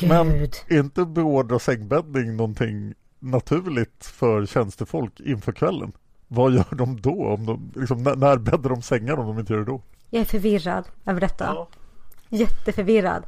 Men 0.00 0.28
gud! 0.28 0.50
Men 0.68 0.78
inte 0.78 1.04
beordra 1.04 1.58
sängbäddning 1.58 2.36
någonting 2.36 2.94
naturligt 3.18 4.04
för 4.04 4.46
tjänstefolk 4.46 5.20
inför 5.20 5.52
kvällen? 5.52 5.92
Vad 6.28 6.52
gör 6.52 6.74
de 6.74 7.00
då? 7.00 7.26
Om 7.26 7.46
de, 7.46 7.72
liksom, 7.74 8.02
när, 8.02 8.16
när 8.16 8.36
bäddar 8.36 8.70
de 8.70 8.82
sängar 8.82 9.16
om 9.16 9.26
de 9.26 9.38
inte 9.38 9.52
gör 9.52 9.60
det 9.60 9.66
då? 9.66 9.82
Jag 10.10 10.20
är 10.20 10.24
förvirrad 10.24 10.84
över 11.06 11.20
detta. 11.20 11.44
Ja. 11.44 11.68
Jätteförvirrad. 12.28 13.22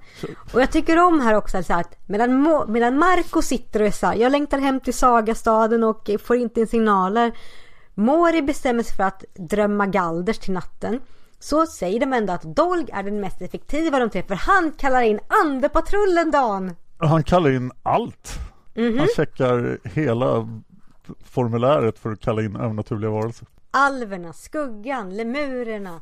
Och 0.53 0.61
jag 0.61 0.73
tycker 0.73 0.99
om 0.99 1.21
här 1.21 1.35
också 1.35 1.57
alltså 1.57 1.73
att 1.73 2.09
medan, 2.09 2.41
Mo, 2.41 2.67
medan 2.67 2.99
Marco 2.99 3.43
sitter 3.43 3.81
och 3.81 3.87
är 3.87 3.91
så 3.91 4.07
här, 4.07 4.15
jag 4.15 4.33
längtar 4.33 4.59
hem 4.59 4.81
till 4.81 4.95
Sagastaden 4.95 5.85
och 5.85 6.11
får 6.25 6.37
inte 6.37 6.61
in 6.61 6.67
signaler 6.67 7.33
Mori 7.99 8.43
bestämmer 8.43 8.83
sig 8.83 8.97
för 8.97 9.03
att 9.05 9.25
drömma 9.35 9.87
galders 9.87 10.39
till 10.39 10.53
natten. 10.55 11.01
så 11.39 11.67
säger 11.67 12.01
de 12.01 12.13
ändå 12.13 12.33
att 12.33 12.43
Dolg 12.57 12.87
är 12.93 13.03
den 13.03 13.21
mest 13.21 13.43
effektiva 13.43 13.97
av 13.97 14.01
de 14.01 14.11
tre 14.11 14.23
för 14.23 14.35
han 14.35 14.73
kallar 14.73 15.03
in 15.03 15.21
Andepatrullen 15.45 16.31
Dan. 16.31 16.75
Han 16.99 17.23
kallar 17.25 17.51
in 17.51 17.73
allt. 17.83 18.39
Mhm. 18.75 18.99
Han 18.99 19.09
checkar 19.17 19.79
hela 19.89 20.49
formuläret 21.25 21.99
för 21.99 22.13
att 22.13 22.21
kalla 22.21 22.43
in 22.43 22.57
övernaturliga 22.57 23.11
varelser. 23.11 23.49
Alverna, 23.71 24.33
Skuggan, 24.33 25.17
Lemurerna, 25.17 26.01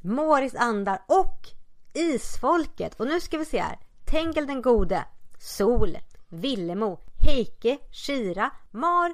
Moris 0.00 0.54
andar 0.54 0.98
och 1.06 1.48
Isfolket. 1.92 2.94
Och 3.00 3.06
nu 3.06 3.20
ska 3.20 3.38
vi 3.38 3.44
se 3.44 3.58
här. 3.60 3.78
Tengel 4.04 4.46
den 4.46 4.62
gode, 4.62 5.04
Sol, 5.38 5.98
Villemo, 6.28 7.00
Heike, 7.18 7.78
Shira, 7.90 8.50
Mar, 8.70 9.12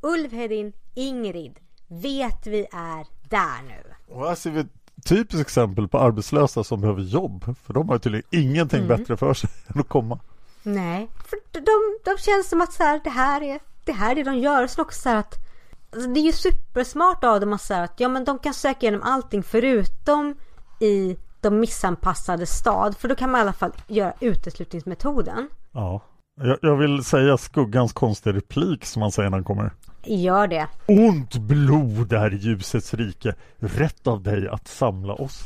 Ulvhedin, 0.00 0.72
Ingrid. 0.98 1.58
Vet 1.88 2.46
vi 2.46 2.66
är 2.72 3.06
där 3.28 3.62
nu. 3.68 3.94
Och 4.14 4.28
här 4.28 4.34
ser 4.34 4.50
vi 4.50 4.60
ett 4.60 4.66
typiskt 5.04 5.40
exempel 5.40 5.88
på 5.88 5.98
arbetslösa 5.98 6.64
som 6.64 6.80
behöver 6.80 7.02
jobb. 7.02 7.56
För 7.64 7.74
de 7.74 7.88
har 7.88 7.98
tydligen 7.98 8.26
ingenting 8.30 8.84
Mm. 8.84 8.96
bättre 8.98 9.16
för 9.16 9.34
sig 9.34 9.50
än 9.74 9.80
att 9.80 9.88
komma. 9.88 10.18
Nej, 10.62 11.08
för 11.28 11.38
de, 11.52 11.98
de 12.10 12.18
känns 12.18 12.48
som 12.48 12.60
att 12.60 12.72
så 12.72 12.82
här, 12.82 13.00
det 13.04 13.10
här 13.10 13.42
är 13.42 13.60
det 13.84 13.92
här 13.92 14.10
är 14.10 14.14
det 14.14 14.22
de 14.30 14.38
gör. 14.38 14.62
Och 14.64 14.70
så 14.70 15.10
att 15.10 15.34
alltså, 15.92 16.08
det 16.10 16.20
är 16.20 16.22
ju 16.24 16.32
supersmart 16.32 17.24
av 17.24 17.40
dem 17.40 17.52
att 17.52 17.62
säga 17.62 17.82
att 17.82 18.00
ja 18.00 18.08
men 18.08 18.24
de 18.24 18.38
kan 18.38 18.54
söka 18.54 18.78
igenom 18.80 19.02
allting 19.02 19.42
förutom 19.42 20.34
i 20.80 21.16
de 21.40 21.60
missanpassade 21.60 22.46
stad. 22.46 22.96
För 22.96 23.08
då 23.08 23.14
kan 23.14 23.30
man 23.30 23.38
i 23.38 23.42
alla 23.42 23.52
fall 23.52 23.72
göra 23.86 24.12
uteslutningsmetoden. 24.20 25.48
Ja. 25.72 26.00
Jag, 26.40 26.58
jag 26.62 26.76
vill 26.76 27.04
säga 27.04 27.36
skuggans 27.38 27.92
konstiga 27.92 28.36
replik 28.36 28.84
som 28.84 29.02
han 29.02 29.12
säger 29.12 29.30
när 29.30 29.36
han 29.36 29.44
kommer. 29.44 29.70
Gör 30.04 30.46
det. 30.46 30.66
Ont 30.86 31.36
blod 31.36 32.12
är 32.12 32.30
ljusets 32.30 32.94
rike, 32.94 33.34
rätt 33.58 34.06
av 34.06 34.22
dig 34.22 34.48
att 34.48 34.68
samla 34.68 35.14
oss. 35.14 35.44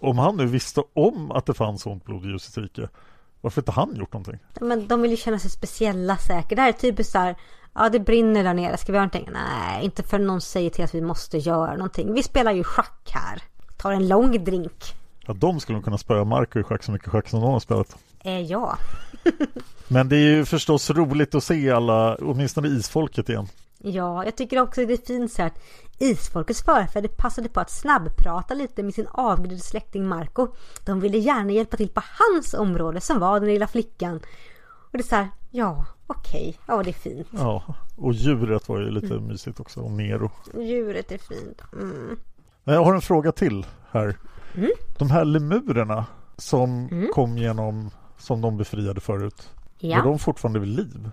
Om 0.00 0.18
han 0.18 0.36
nu 0.36 0.46
visste 0.46 0.82
om 0.94 1.32
att 1.32 1.46
det 1.46 1.54
fanns 1.54 1.86
ont 1.86 2.04
blod 2.04 2.24
i 2.24 2.28
ljusets 2.28 2.58
rike, 2.58 2.88
varför 3.40 3.60
inte 3.60 3.72
han 3.72 3.96
gjort 3.96 4.12
någonting? 4.12 4.38
Men 4.60 4.88
de 4.88 5.02
vill 5.02 5.10
ju 5.10 5.16
känna 5.16 5.38
sig 5.38 5.50
speciella 5.50 6.16
säkert. 6.16 6.56
Det 6.56 6.62
här 6.62 6.68
är 6.68 6.72
typiskt 6.72 7.12
så 7.12 7.18
här. 7.18 7.36
Ja 7.74 7.88
det 7.88 8.00
brinner 8.00 8.44
där 8.44 8.54
nere. 8.54 8.76
Ska 8.76 8.92
vi 8.92 8.96
göra 8.96 9.06
någonting? 9.06 9.28
Nej, 9.32 9.84
inte 9.84 10.02
för 10.02 10.18
någon 10.18 10.40
säger 10.40 10.70
till 10.70 10.84
att 10.84 10.94
vi 10.94 11.00
måste 11.00 11.38
göra 11.38 11.72
någonting. 11.72 12.14
Vi 12.14 12.22
spelar 12.22 12.52
ju 12.52 12.64
schack 12.64 13.10
här. 13.14 13.42
Tar 13.76 13.92
en 13.92 14.08
lång 14.08 14.44
drink. 14.44 14.94
Ja, 15.26 15.32
de 15.32 15.60
skulle 15.60 15.82
kunna 15.82 15.98
spöa 15.98 16.24
Marco 16.24 16.60
i 16.60 16.62
schack 16.62 16.82
så 16.82 16.92
mycket 16.92 17.08
schack 17.08 17.28
som 17.28 17.40
de 17.40 17.52
har 17.52 17.60
spelat. 17.60 17.96
Eh, 18.24 18.40
ja. 18.40 18.78
Men 19.88 20.08
det 20.08 20.16
är 20.16 20.36
ju 20.36 20.44
förstås 20.44 20.90
roligt 20.90 21.34
att 21.34 21.44
se 21.44 21.70
alla, 21.70 22.14
åtminstone 22.14 22.68
isfolket 22.68 23.28
igen. 23.28 23.46
Ja, 23.78 24.24
jag 24.24 24.36
tycker 24.36 24.60
också 24.60 24.86
det 24.86 24.92
är 24.92 25.06
fint 25.06 25.32
så 25.32 25.42
här 25.42 25.48
att 25.48 25.62
isfolkets 25.98 26.62
förfäder 26.62 27.08
passade 27.08 27.48
på 27.48 27.60
att 27.60 27.70
snabbprata 27.70 28.54
lite 28.54 28.82
med 28.82 28.94
sin 28.94 29.06
avgudade 29.10 29.60
släkting 29.60 30.06
Marco. 30.06 30.48
De 30.86 31.00
ville 31.00 31.18
gärna 31.18 31.52
hjälpa 31.52 31.76
till 31.76 31.88
på 31.88 32.02
hans 32.18 32.54
område 32.54 33.00
som 33.00 33.18
var 33.18 33.40
den 33.40 33.48
lilla 33.48 33.66
flickan. 33.66 34.20
Och 34.92 34.98
det 34.98 34.98
är 34.98 35.08
så 35.08 35.16
här, 35.16 35.28
ja, 35.50 35.86
okej, 36.06 36.58
ja 36.66 36.82
det 36.82 36.90
är 36.90 36.92
fint. 36.92 37.28
Ja, 37.30 37.74
och 37.96 38.12
djuret 38.12 38.68
var 38.68 38.80
ju 38.80 38.90
lite 38.90 39.14
mysigt 39.20 39.60
också, 39.60 39.80
och 39.80 39.90
Nero. 39.90 40.30
Djuret 40.54 41.12
är 41.12 41.18
fint. 41.18 41.62
Mm. 41.72 42.18
Men 42.64 42.74
Jag 42.74 42.84
har 42.84 42.94
en 42.94 43.00
fråga 43.00 43.32
till 43.32 43.66
här. 43.90 44.16
Mm. 44.54 44.70
De 44.98 45.10
här 45.10 45.24
lemurerna 45.24 46.06
som 46.36 46.88
kom 47.14 47.38
genom, 47.38 47.90
som 48.22 48.40
de 48.40 48.56
befriade 48.56 49.00
förut. 49.00 49.50
Ja. 49.78 49.96
Var 49.96 50.04
de 50.04 50.18
fortfarande 50.18 50.58
vid 50.58 50.68
liv? 50.68 51.10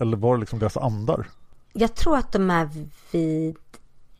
Eller 0.00 0.16
var 0.16 0.34
det 0.34 0.40
liksom 0.40 0.58
deras 0.58 0.76
andar? 0.76 1.26
Jag 1.72 1.94
tror 1.94 2.16
att 2.16 2.32
de 2.32 2.50
är 2.50 2.68
vid 3.10 3.56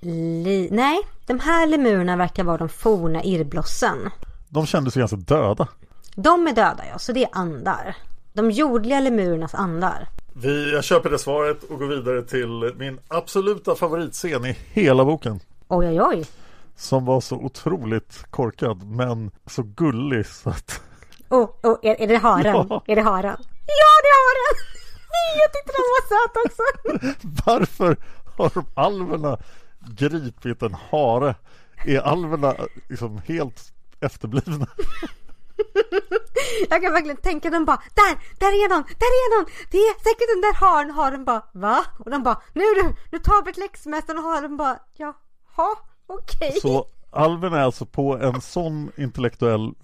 li... 0.00 0.68
Nej, 0.72 0.98
de 1.26 1.40
här 1.40 1.66
lemurerna 1.66 2.16
verkar 2.16 2.44
vara 2.44 2.56
de 2.56 2.68
forna 2.68 3.24
irrblossen. 3.24 4.10
De 4.48 4.66
kändes 4.66 4.94
ganska 4.94 5.16
döda. 5.16 5.68
De 6.14 6.46
är 6.46 6.52
döda 6.52 6.84
ja, 6.92 6.98
så 6.98 7.12
det 7.12 7.24
är 7.24 7.30
andar. 7.32 7.96
De 8.32 8.50
jordliga 8.50 9.00
lemurernas 9.00 9.54
andar. 9.54 10.08
Vi, 10.32 10.72
jag 10.72 10.84
köper 10.84 11.10
det 11.10 11.18
svaret 11.18 11.62
och 11.62 11.78
går 11.78 11.86
vidare 11.86 12.22
till 12.22 12.74
min 12.78 12.98
absoluta 13.08 13.74
favoritscen 13.74 14.44
i 14.44 14.56
hela 14.72 15.04
boken. 15.04 15.40
Oj, 15.68 15.86
oj, 15.88 16.02
oj. 16.02 16.26
Som 16.76 17.04
var 17.04 17.20
så 17.20 17.36
otroligt 17.36 18.24
korkad 18.30 18.82
men 18.82 19.30
så 19.46 19.62
gullig 19.62 20.26
så 20.26 20.50
att 20.50 20.80
Oh, 21.30 21.50
oh, 21.62 21.78
är, 21.82 22.00
är 22.00 22.06
det 22.06 22.16
haren? 22.16 22.66
Ja. 22.70 22.82
Är 22.86 22.96
det 22.96 23.02
haren? 23.02 23.36
Ja, 23.66 23.92
det 24.02 24.08
är 24.08 24.18
haren! 24.26 24.56
Jag 25.36 25.52
tyckte 25.52 25.72
den 25.72 25.84
var 25.94 26.04
söt 26.12 26.36
också. 26.46 26.62
varför 27.46 27.96
har 28.36 28.64
alverna 28.74 29.38
gripit 29.98 30.62
en 30.62 30.74
hare? 30.74 31.34
Är 31.84 32.00
alverna 32.00 32.54
liksom 32.88 33.20
helt 33.26 33.72
efterblivna? 34.00 34.66
Jag 36.70 36.82
kan 36.82 36.92
verkligen 36.92 37.16
tänka 37.16 37.50
dem 37.50 37.64
bara 37.64 37.82
där, 37.94 38.18
där 38.38 38.64
är 38.64 38.68
de, 38.68 38.82
där 38.82 39.12
är 39.22 39.38
de! 39.38 39.50
Det 39.70 39.78
är 39.78 39.94
säkert 39.94 40.28
den 40.34 40.40
där 40.40 40.54
haren. 40.54 40.90
Haren 40.90 41.24
bara 41.24 41.42
va? 41.52 41.84
Och 41.98 42.10
de 42.10 42.22
bara 42.22 42.40
nu 42.52 42.62
du, 42.62 42.94
nu 43.12 43.18
tar 43.18 43.44
vi 43.44 43.50
ett 43.50 43.56
läxmästaren 43.56 44.18
och 44.18 44.24
haren 44.24 44.56
bara 44.56 44.78
jaha, 44.96 45.76
okej. 46.06 46.60
Så 46.62 46.86
alverna 47.10 47.56
är 47.60 47.62
alltså 47.62 47.86
på 47.86 48.18
en 48.18 48.40
sån 48.40 48.92
intellektuell 48.96 49.74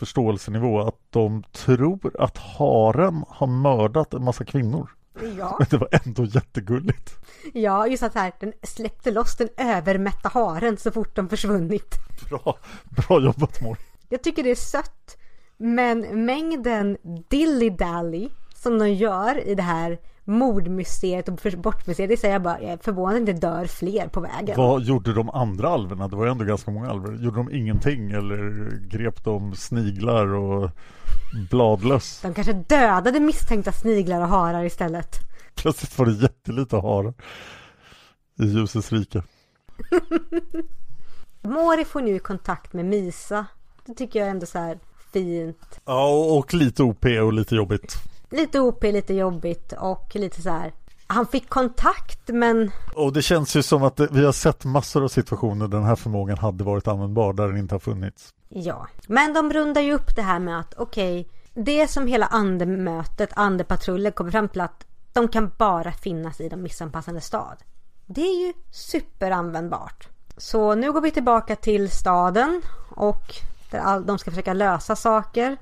förståelsenivå 0.00 0.80
att 0.80 0.98
de 1.10 1.42
tror 1.52 2.12
att 2.18 2.38
haren 2.38 3.24
har 3.28 3.46
mördat 3.46 4.14
en 4.14 4.24
massa 4.24 4.44
kvinnor. 4.44 4.90
Ja. 5.38 5.56
Men 5.58 5.68
det 5.70 5.76
var 5.76 5.88
ändå 6.04 6.24
jättegulligt. 6.24 7.10
Ja, 7.52 7.86
just 7.86 8.02
att 8.02 8.14
här, 8.14 8.32
den 8.40 8.52
släppte 8.62 9.10
loss 9.10 9.36
den 9.36 9.48
övermätta 9.56 10.28
haren 10.28 10.76
så 10.76 10.90
fort 10.90 11.16
de 11.16 11.28
försvunnit. 11.28 11.94
Bra, 12.30 12.58
bra 12.84 13.20
jobbat 13.20 13.60
Mår. 13.60 13.76
Jag 14.08 14.22
tycker 14.22 14.42
det 14.42 14.50
är 14.50 14.54
sött. 14.54 15.16
Men 15.56 16.24
mängden 16.24 16.96
dilly-dally 17.30 18.30
som 18.54 18.78
de 18.78 18.88
gör 18.88 19.48
i 19.48 19.54
det 19.54 19.62
här 19.62 19.98
mordmysteriet 20.30 21.28
och 21.28 21.38
bortmysteriet, 21.58 22.10
det 22.10 22.16
säger 22.16 22.34
jag 22.34 22.42
bara, 22.42 22.60
jag 22.60 22.70
är 22.70 22.76
förvånad 22.76 23.16
inte 23.16 23.32
dör 23.32 23.64
fler 23.64 24.08
på 24.08 24.20
vägen. 24.20 24.56
Vad 24.56 24.82
gjorde 24.82 25.12
de 25.14 25.30
andra 25.30 25.68
alverna? 25.68 26.08
Det 26.08 26.16
var 26.16 26.24
ju 26.24 26.30
ändå 26.30 26.44
ganska 26.44 26.70
många 26.70 26.90
alver. 26.90 27.12
Gjorde 27.12 27.36
de 27.36 27.54
ingenting 27.54 28.10
eller 28.10 28.70
grep 28.88 29.24
de 29.24 29.54
sniglar 29.54 30.26
och 30.26 30.70
bladlöss? 31.50 32.20
De 32.22 32.34
kanske 32.34 32.52
dödade 32.52 33.20
misstänkta 33.20 33.72
sniglar 33.72 34.20
och 34.20 34.28
harar 34.28 34.64
istället. 34.64 35.16
Plötsligt 35.54 35.98
var 35.98 36.06
det 36.06 36.12
jättelite 36.12 36.76
harar 36.76 37.14
i 38.38 38.44
ljusets 38.44 38.92
rike. 38.92 39.22
Mori 41.42 41.84
får 41.84 42.00
nu 42.00 42.18
kontakt 42.18 42.72
med 42.72 42.84
Misa. 42.84 43.46
Det 43.86 43.94
tycker 43.94 44.18
jag 44.20 44.28
ändå 44.28 44.46
så 44.46 44.58
här 44.58 44.78
fint. 45.12 45.80
Ja, 45.84 46.08
och 46.38 46.54
lite 46.54 46.82
OP 46.82 47.04
och 47.04 47.32
lite 47.32 47.54
jobbigt. 47.54 48.09
Lite 48.30 48.60
OP, 48.60 48.82
lite 48.82 49.14
jobbigt 49.14 49.72
och 49.72 50.16
lite 50.16 50.42
så 50.42 50.50
här. 50.50 50.72
Han 51.06 51.26
fick 51.26 51.48
kontakt 51.48 52.28
men 52.28 52.70
Och 52.94 53.12
det 53.12 53.22
känns 53.22 53.56
ju 53.56 53.62
som 53.62 53.82
att 53.82 54.00
vi 54.00 54.24
har 54.24 54.32
sett 54.32 54.64
massor 54.64 55.04
av 55.04 55.08
situationer 55.08 55.68
där 55.68 55.78
den 55.78 55.86
här 55.86 55.96
förmågan 55.96 56.38
hade 56.38 56.64
varit 56.64 56.88
användbar 56.88 57.32
där 57.32 57.48
den 57.48 57.56
inte 57.56 57.74
har 57.74 57.80
funnits. 57.80 58.28
Ja, 58.48 58.86
men 59.06 59.32
de 59.32 59.52
rundar 59.52 59.80
ju 59.80 59.92
upp 59.92 60.16
det 60.16 60.22
här 60.22 60.38
med 60.38 60.60
att 60.60 60.74
okej, 60.76 61.28
det 61.54 61.90
som 61.90 62.06
hela 62.06 62.26
andemötet, 62.26 63.30
andepatrullen 63.36 64.12
kommer 64.12 64.30
fram 64.30 64.48
till 64.48 64.60
att 64.60 64.86
de 65.12 65.28
kan 65.28 65.52
bara 65.58 65.92
finnas 65.92 66.40
i 66.40 66.48
de 66.48 66.62
missanpassade 66.62 67.20
stad. 67.20 67.56
Det 68.06 68.20
är 68.20 68.46
ju 68.46 68.52
superanvändbart. 68.70 70.08
Så 70.36 70.74
nu 70.74 70.92
går 70.92 71.00
vi 71.00 71.10
tillbaka 71.10 71.56
till 71.56 71.90
staden 71.90 72.62
och 72.90 73.22
där 73.70 73.78
all, 73.78 74.06
de 74.06 74.18
ska 74.18 74.30
försöka 74.30 74.52
lösa 74.52 74.96
saker. 74.96 75.56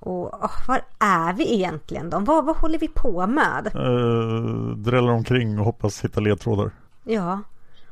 Och 0.00 0.44
åh, 0.44 0.68
var 0.68 0.82
är 0.98 1.32
vi 1.32 1.54
egentligen 1.54 2.10
då? 2.10 2.18
Vad, 2.18 2.44
vad 2.44 2.56
håller 2.56 2.78
vi 2.78 2.88
på 2.88 3.26
med? 3.26 3.70
Uh, 3.76 4.76
dräller 4.76 5.10
omkring 5.12 5.58
och 5.58 5.64
hoppas 5.64 6.04
hitta 6.04 6.20
ledtrådar. 6.20 6.70
Ja. 7.04 7.40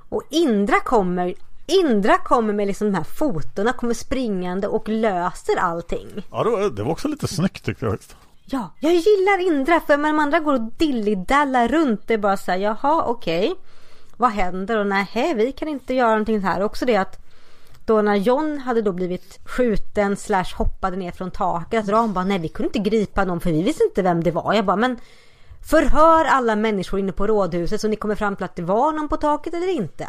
Och 0.08 0.22
Indra 0.30 0.80
kommer 0.80 1.34
Indra 1.66 2.18
kommer 2.18 2.52
med 2.52 2.66
liksom 2.66 2.86
de 2.86 2.96
här 2.96 3.04
fotona, 3.04 3.72
kommer 3.72 3.94
springande 3.94 4.68
och 4.68 4.88
löser 4.88 5.56
allting. 5.58 6.08
Ja, 6.30 6.44
det 6.44 6.50
var, 6.50 6.70
det 6.70 6.82
var 6.82 6.90
också 6.90 7.08
lite 7.08 7.28
snyggt 7.28 7.64
tyckte 7.64 7.84
jag. 7.84 7.92
faktiskt. 7.92 8.16
Ja, 8.44 8.70
jag 8.80 8.92
gillar 8.92 9.46
Indra 9.46 9.80
för 9.80 9.96
när 9.96 10.08
de 10.08 10.18
andra 10.18 10.40
går 10.40 10.54
och 10.54 10.72
dillidallar 10.76 11.68
runt 11.68 12.00
det 12.06 12.14
är 12.14 12.18
bara 12.18 12.36
så 12.36 12.50
här, 12.50 12.58
jaha 12.58 13.04
okej. 13.06 13.54
Vad 14.16 14.30
händer? 14.30 14.78
Och 14.78 14.86
nej, 14.86 15.34
vi 15.36 15.52
kan 15.52 15.68
inte 15.68 15.94
göra 15.94 16.10
någonting 16.10 16.40
här. 16.40 16.62
Också 16.62 16.84
det 16.84 16.96
att 16.96 17.25
då 17.86 18.02
när 18.02 18.16
John 18.16 18.58
hade 18.58 18.82
då 18.82 18.92
blivit 18.92 19.38
skjuten 19.44 20.16
slash 20.16 20.54
hoppade 20.56 20.96
ner 20.96 21.10
från 21.10 21.30
taket. 21.30 21.86
Så 21.86 21.90
de 21.90 22.12
bara, 22.12 22.24
nej 22.24 22.38
vi 22.38 22.48
kunde 22.48 22.78
inte 22.78 22.90
gripa 22.90 23.24
någon 23.24 23.40
för 23.40 23.50
vi 23.52 23.62
visste 23.62 23.84
inte 23.84 24.02
vem 24.02 24.24
det 24.24 24.30
var. 24.30 24.54
Jag 24.54 24.64
bara, 24.64 24.76
men 24.76 24.98
förhör 25.70 26.24
alla 26.24 26.56
människor 26.56 27.00
inne 27.00 27.12
på 27.12 27.26
rådhuset 27.26 27.80
så 27.80 27.88
ni 27.88 27.96
kommer 27.96 28.14
fram 28.14 28.36
till 28.36 28.44
att 28.44 28.56
det 28.56 28.62
var 28.62 28.92
någon 28.92 29.08
på 29.08 29.16
taket 29.16 29.54
eller 29.54 29.68
inte. 29.70 30.08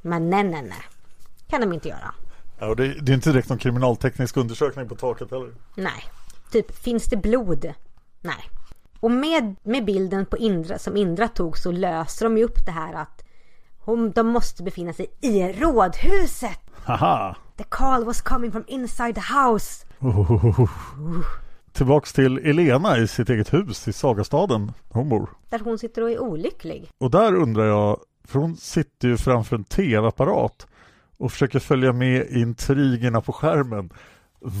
Men 0.00 0.30
nej, 0.30 0.44
nej, 0.44 0.62
nej. 0.62 0.82
Kan 1.48 1.60
de 1.60 1.72
inte 1.72 1.88
göra. 1.88 2.14
Ja, 2.58 2.66
och 2.66 2.76
det, 2.76 2.94
det 3.00 3.12
är 3.12 3.14
inte 3.14 3.30
direkt 3.30 3.48
någon 3.48 3.58
kriminalteknisk 3.58 4.36
undersökning 4.36 4.88
på 4.88 4.94
taket 4.94 5.30
heller. 5.30 5.54
Nej. 5.74 6.04
Typ, 6.52 6.76
finns 6.76 7.04
det 7.04 7.16
blod? 7.16 7.72
Nej. 8.20 8.50
Och 9.00 9.10
med, 9.10 9.56
med 9.62 9.84
bilden 9.84 10.26
på 10.26 10.36
Indra 10.36 10.78
som 10.78 10.96
Indra 10.96 11.28
tog 11.28 11.58
så 11.58 11.72
löser 11.72 12.24
de 12.26 12.38
ju 12.38 12.44
upp 12.44 12.66
det 12.66 12.72
här 12.72 12.94
att 12.94 13.21
hon, 13.84 14.10
de 14.10 14.28
måste 14.28 14.62
befinna 14.62 14.92
sig 14.92 15.06
i 15.20 15.42
rådhuset. 15.52 16.58
Haha! 16.84 17.36
The 17.56 17.64
call 17.64 18.04
was 18.04 18.20
coming 18.20 18.52
from 18.52 18.64
inside 18.66 19.14
the 19.14 19.34
house. 19.34 19.86
Oh. 20.00 20.66
Tillbaks 21.72 22.12
till 22.12 22.38
Elena 22.38 22.98
i 22.98 23.08
sitt 23.08 23.30
eget 23.30 23.52
hus 23.52 23.88
i 23.88 23.92
Sagastaden 23.92 24.72
hon 24.88 25.08
bor. 25.08 25.30
Där 25.50 25.58
hon 25.58 25.78
sitter 25.78 26.02
och 26.02 26.10
är 26.10 26.18
olycklig. 26.18 26.90
Och 26.98 27.10
där 27.10 27.34
undrar 27.34 27.64
jag, 27.64 28.00
för 28.24 28.38
hon 28.38 28.56
sitter 28.56 29.08
ju 29.08 29.16
framför 29.16 29.56
en 29.56 29.64
tv-apparat 29.64 30.66
och 31.18 31.32
försöker 31.32 31.58
följa 31.58 31.92
med 31.92 32.30
intrigerna 32.30 33.20
på 33.20 33.32
skärmen. 33.32 33.90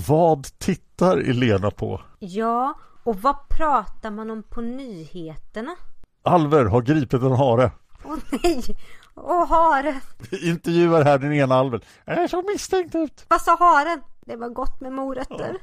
Vad 0.08 0.58
tittar 0.58 1.18
Elena 1.18 1.70
på? 1.70 2.00
Ja, 2.18 2.74
och 3.04 3.16
vad 3.22 3.48
pratar 3.48 4.10
man 4.10 4.30
om 4.30 4.42
på 4.42 4.60
nyheterna? 4.60 5.76
Alver 6.22 6.64
har 6.64 6.82
gripit 6.82 7.22
en 7.22 7.32
hare. 7.32 7.70
Åh 8.12 8.18
nej! 8.42 8.76
Åh 9.14 9.48
haren! 9.48 10.00
Intervjuar 10.42 11.04
här 11.04 11.18
den 11.18 11.32
ena 11.32 11.54
alven. 11.54 11.80
Jag 12.04 12.16
är 12.18 12.28
så 12.28 12.42
misstänkt 12.42 12.94
ut. 12.94 13.24
Vad 13.28 13.40
sa 13.40 13.56
haren? 13.56 14.02
Det 14.26 14.36
var 14.36 14.48
gott 14.48 14.80
med 14.80 14.92
morötter. 14.92 15.56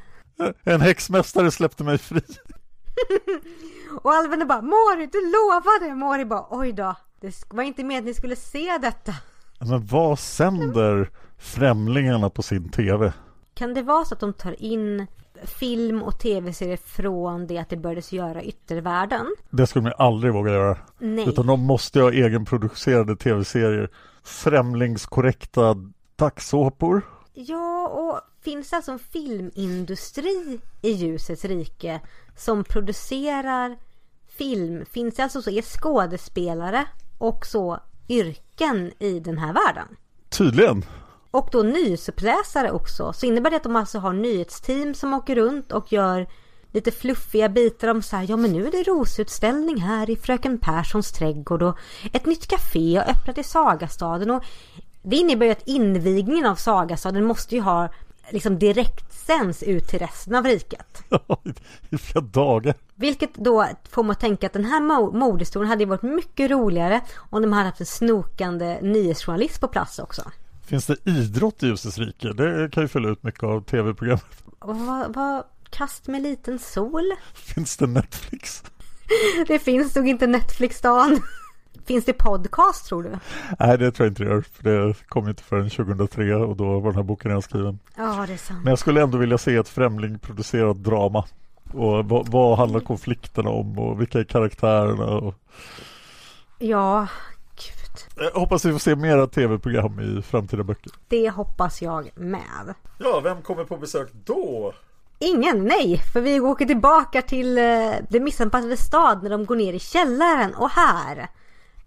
En 0.63 0.81
häxmästare 0.81 1.51
släppte 1.51 1.83
mig 1.83 1.97
fri. 1.97 2.21
och 4.01 4.13
alven 4.13 4.41
är 4.41 4.45
bara 4.45 4.61
Mori, 4.61 5.09
du 5.11 5.31
lovade! 5.31 5.95
Mori 5.95 6.25
bara 6.25 6.45
oj 6.49 6.71
då. 6.71 6.95
Det 7.21 7.43
var 7.49 7.63
inte 7.63 7.83
meningen 7.83 8.03
att 8.03 8.07
ni 8.07 8.13
skulle 8.13 8.35
se 8.35 8.77
detta. 8.81 9.13
Men 9.59 9.85
vad 9.85 10.19
sänder 10.19 11.09
främlingarna 11.37 12.29
på 12.29 12.41
sin 12.41 12.69
tv? 12.69 13.13
Kan 13.53 13.73
det 13.73 13.81
vara 13.81 14.05
så 14.05 14.13
att 14.13 14.19
de 14.19 14.33
tar 14.33 14.63
in 14.63 15.07
film 15.45 16.03
och 16.03 16.19
tv-serier 16.19 16.77
från 16.77 17.47
det 17.47 17.57
att 17.57 17.69
det 17.69 17.77
började 17.77 18.15
göra 18.15 18.43
yttervärlden? 18.43 19.35
Det 19.49 19.67
skulle 19.67 19.83
man 19.83 19.93
aldrig 19.97 20.33
våga 20.33 20.51
göra. 20.51 20.77
Nej. 20.97 21.29
Utan 21.29 21.47
de 21.47 21.59
måste 21.59 22.01
ha 22.01 22.11
egenproducerade 22.11 23.15
tv-serier. 23.15 23.89
Främlingskorrekta 24.23 25.75
dagsåpor. 26.15 27.01
Ja, 27.33 27.87
och 27.87 28.21
finns 28.43 28.69
det 28.69 28.75
alltså 28.75 28.91
en 28.91 28.99
filmindustri 28.99 30.59
i 30.81 30.91
ljusets 30.91 31.45
rike 31.45 32.01
som 32.37 32.63
producerar 32.63 33.77
film? 34.27 34.85
Finns 34.85 35.15
det 35.15 35.23
alltså 35.23 35.41
så 35.41 35.49
är 35.49 35.61
skådespelare 35.61 36.85
och 37.17 37.45
så 37.45 37.79
yrken 38.09 38.91
i 38.99 39.19
den 39.19 39.37
här 39.37 39.53
världen? 39.53 39.87
Tydligen. 40.29 40.85
Och 41.31 41.49
då 41.51 41.63
nyhetsuppläsare 41.63 42.71
också. 42.71 43.13
Så 43.13 43.25
innebär 43.25 43.49
det 43.49 43.55
att 43.55 43.63
de 43.63 43.75
alltså 43.75 43.99
har 43.99 44.13
nyhetsteam 44.13 44.93
som 44.93 45.13
åker 45.13 45.35
runt 45.35 45.71
och 45.71 45.93
gör 45.93 46.27
lite 46.71 46.91
fluffiga 46.91 47.49
bitar 47.49 47.87
om 47.87 48.01
så 48.01 48.15
här, 48.15 48.25
ja 48.29 48.37
men 48.37 48.51
nu 48.51 48.67
är 48.67 48.71
det 48.71 48.83
rosutställning 48.83 49.81
här 49.81 50.09
i 50.09 50.15
Fröken 50.15 50.57
Perssons 50.57 51.11
trädgård 51.11 51.61
och 51.63 51.77
ett 52.13 52.25
nytt 52.25 52.47
café 52.47 52.95
har 52.95 53.11
öppnat 53.11 53.37
i 53.37 53.43
Sagastaden 53.43 54.31
och 54.31 54.43
det 55.01 55.15
innebär 55.15 55.45
ju 55.45 55.51
att 55.51 55.67
invigningen 55.67 56.45
av 56.45 56.55
Sagastaden 56.55 57.25
måste 57.25 57.55
ju 57.55 57.61
ha 57.61 57.89
liksom 58.29 58.59
direktsänds 58.59 59.63
ut 59.63 59.87
till 59.87 59.99
resten 59.99 60.35
av 60.35 60.43
riket. 60.43 61.03
I 61.89 61.97
flera 61.97 62.25
dagar. 62.25 62.75
Vilket 62.95 63.35
då 63.35 63.67
får 63.89 64.03
man 64.03 64.11
att 64.11 64.19
tänka 64.19 64.47
att 64.47 64.53
den 64.53 64.65
här 64.65 65.11
mordhistorien 65.11 65.69
hade 65.69 65.83
ju 65.83 65.89
varit 65.89 66.01
mycket 66.01 66.51
roligare 66.51 67.01
om 67.29 67.41
de 67.41 67.53
hade 67.53 67.65
haft 67.65 67.79
en 67.79 67.85
snokande 67.85 68.79
nyhetsjournalist 68.81 69.61
på 69.61 69.67
plats 69.67 69.99
också. 69.99 70.21
Finns 70.69 70.85
det 70.85 70.97
idrott 71.05 71.63
i 71.63 71.67
Ljusets 71.67 71.97
rike? 71.97 72.33
Det 72.33 72.71
kan 72.71 72.83
ju 72.83 72.87
fylla 72.87 73.09
ut 73.09 73.23
mycket 73.23 73.43
av 73.43 73.61
tv-programmet. 73.61 74.43
Vad, 74.59 75.15
vad, 75.15 75.43
kast 75.69 76.07
med 76.07 76.21
liten 76.21 76.59
sol? 76.59 77.13
Finns 77.33 77.77
det 77.77 77.87
Netflix? 77.87 78.63
det 79.47 79.59
finns 79.59 79.95
nog 79.95 80.07
inte 80.07 80.27
Netflix-dagen. 80.27 81.21
Finns 81.85 82.05
det 82.05 82.13
podcast 82.13 82.85
tror 82.85 83.03
du? 83.03 83.09
Nej, 83.59 83.77
det 83.77 83.91
tror 83.91 84.05
jag 84.05 84.11
inte 84.11 84.23
det 84.23 84.29
gör. 84.29 84.41
För 84.41 84.63
det 84.63 84.95
kom 85.07 85.29
inte 85.29 85.43
förrän 85.43 85.69
2003 85.69 86.35
och 86.35 86.55
då 86.55 86.79
var 86.79 86.91
den 86.91 86.95
här 86.95 87.03
boken 87.03 87.29
redan 87.29 87.41
skriven. 87.41 87.79
Ja, 87.95 88.25
det 88.27 88.33
är 88.33 88.37
sant. 88.37 88.63
Men 88.63 88.71
jag 88.71 88.79
skulle 88.79 89.01
ändå 89.01 89.17
vilja 89.17 89.37
se 89.37 89.55
ett 89.55 89.69
främlingproducerat 89.69 90.83
drama. 90.83 91.25
Och 91.73 92.05
vad, 92.05 92.29
vad 92.29 92.57
handlar 92.57 92.79
konflikterna 92.79 93.49
om 93.49 93.79
och 93.79 94.01
vilka 94.01 94.19
är 94.19 94.23
karaktärerna? 94.23 95.05
Och... 95.05 95.35
Ja, 96.59 97.07
jag 98.15 98.31
hoppas 98.31 98.65
vi 98.65 98.71
får 98.71 98.79
se 98.79 98.95
mera 98.95 99.27
tv-program 99.27 99.99
i 99.99 100.21
framtida 100.21 100.63
böcker. 100.63 100.91
Det 101.07 101.29
hoppas 101.29 101.81
jag 101.81 102.09
med. 102.15 102.73
Ja, 102.97 103.19
vem 103.23 103.41
kommer 103.41 103.63
på 103.63 103.77
besök 103.77 104.09
då? 104.25 104.73
Ingen, 105.19 105.65
nej! 105.65 106.01
För 106.13 106.21
vi 106.21 106.39
åker 106.39 106.65
tillbaka 106.65 107.21
till 107.21 107.57
eh, 107.57 107.91
det 108.09 108.19
missanpassade 108.19 108.77
stad 108.77 109.23
när 109.23 109.29
de 109.29 109.45
går 109.45 109.55
ner 109.55 109.73
i 109.73 109.79
källaren 109.79 110.55
och 110.55 110.69
här, 110.69 111.27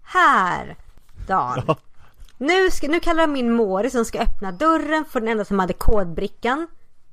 här, 0.03 0.75
Dan. 1.27 1.63
Ja. 1.67 1.77
Nu, 2.37 2.71
ska, 2.71 2.87
nu 2.87 2.99
kallar 2.99 3.27
de 3.27 3.35
in 3.35 3.51
Mori 3.51 3.89
som 3.89 4.05
ska 4.05 4.19
öppna 4.19 4.51
dörren 4.51 5.05
för 5.05 5.19
den 5.19 5.29
enda 5.29 5.45
som 5.45 5.59
hade 5.59 5.73
kodbrickan. 5.73 6.67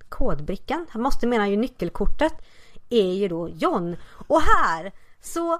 Kodbrickan? 0.09 0.87
Han 0.91 1.03
måste 1.03 1.27
mena 1.27 1.49
ju 1.49 1.57
nyckelkortet. 1.57 2.33
Är 2.91 3.13
ju 3.13 3.29
då 3.29 3.49
John. 3.49 3.97
Och 4.29 4.41
här 4.43 4.93
så 5.21 5.59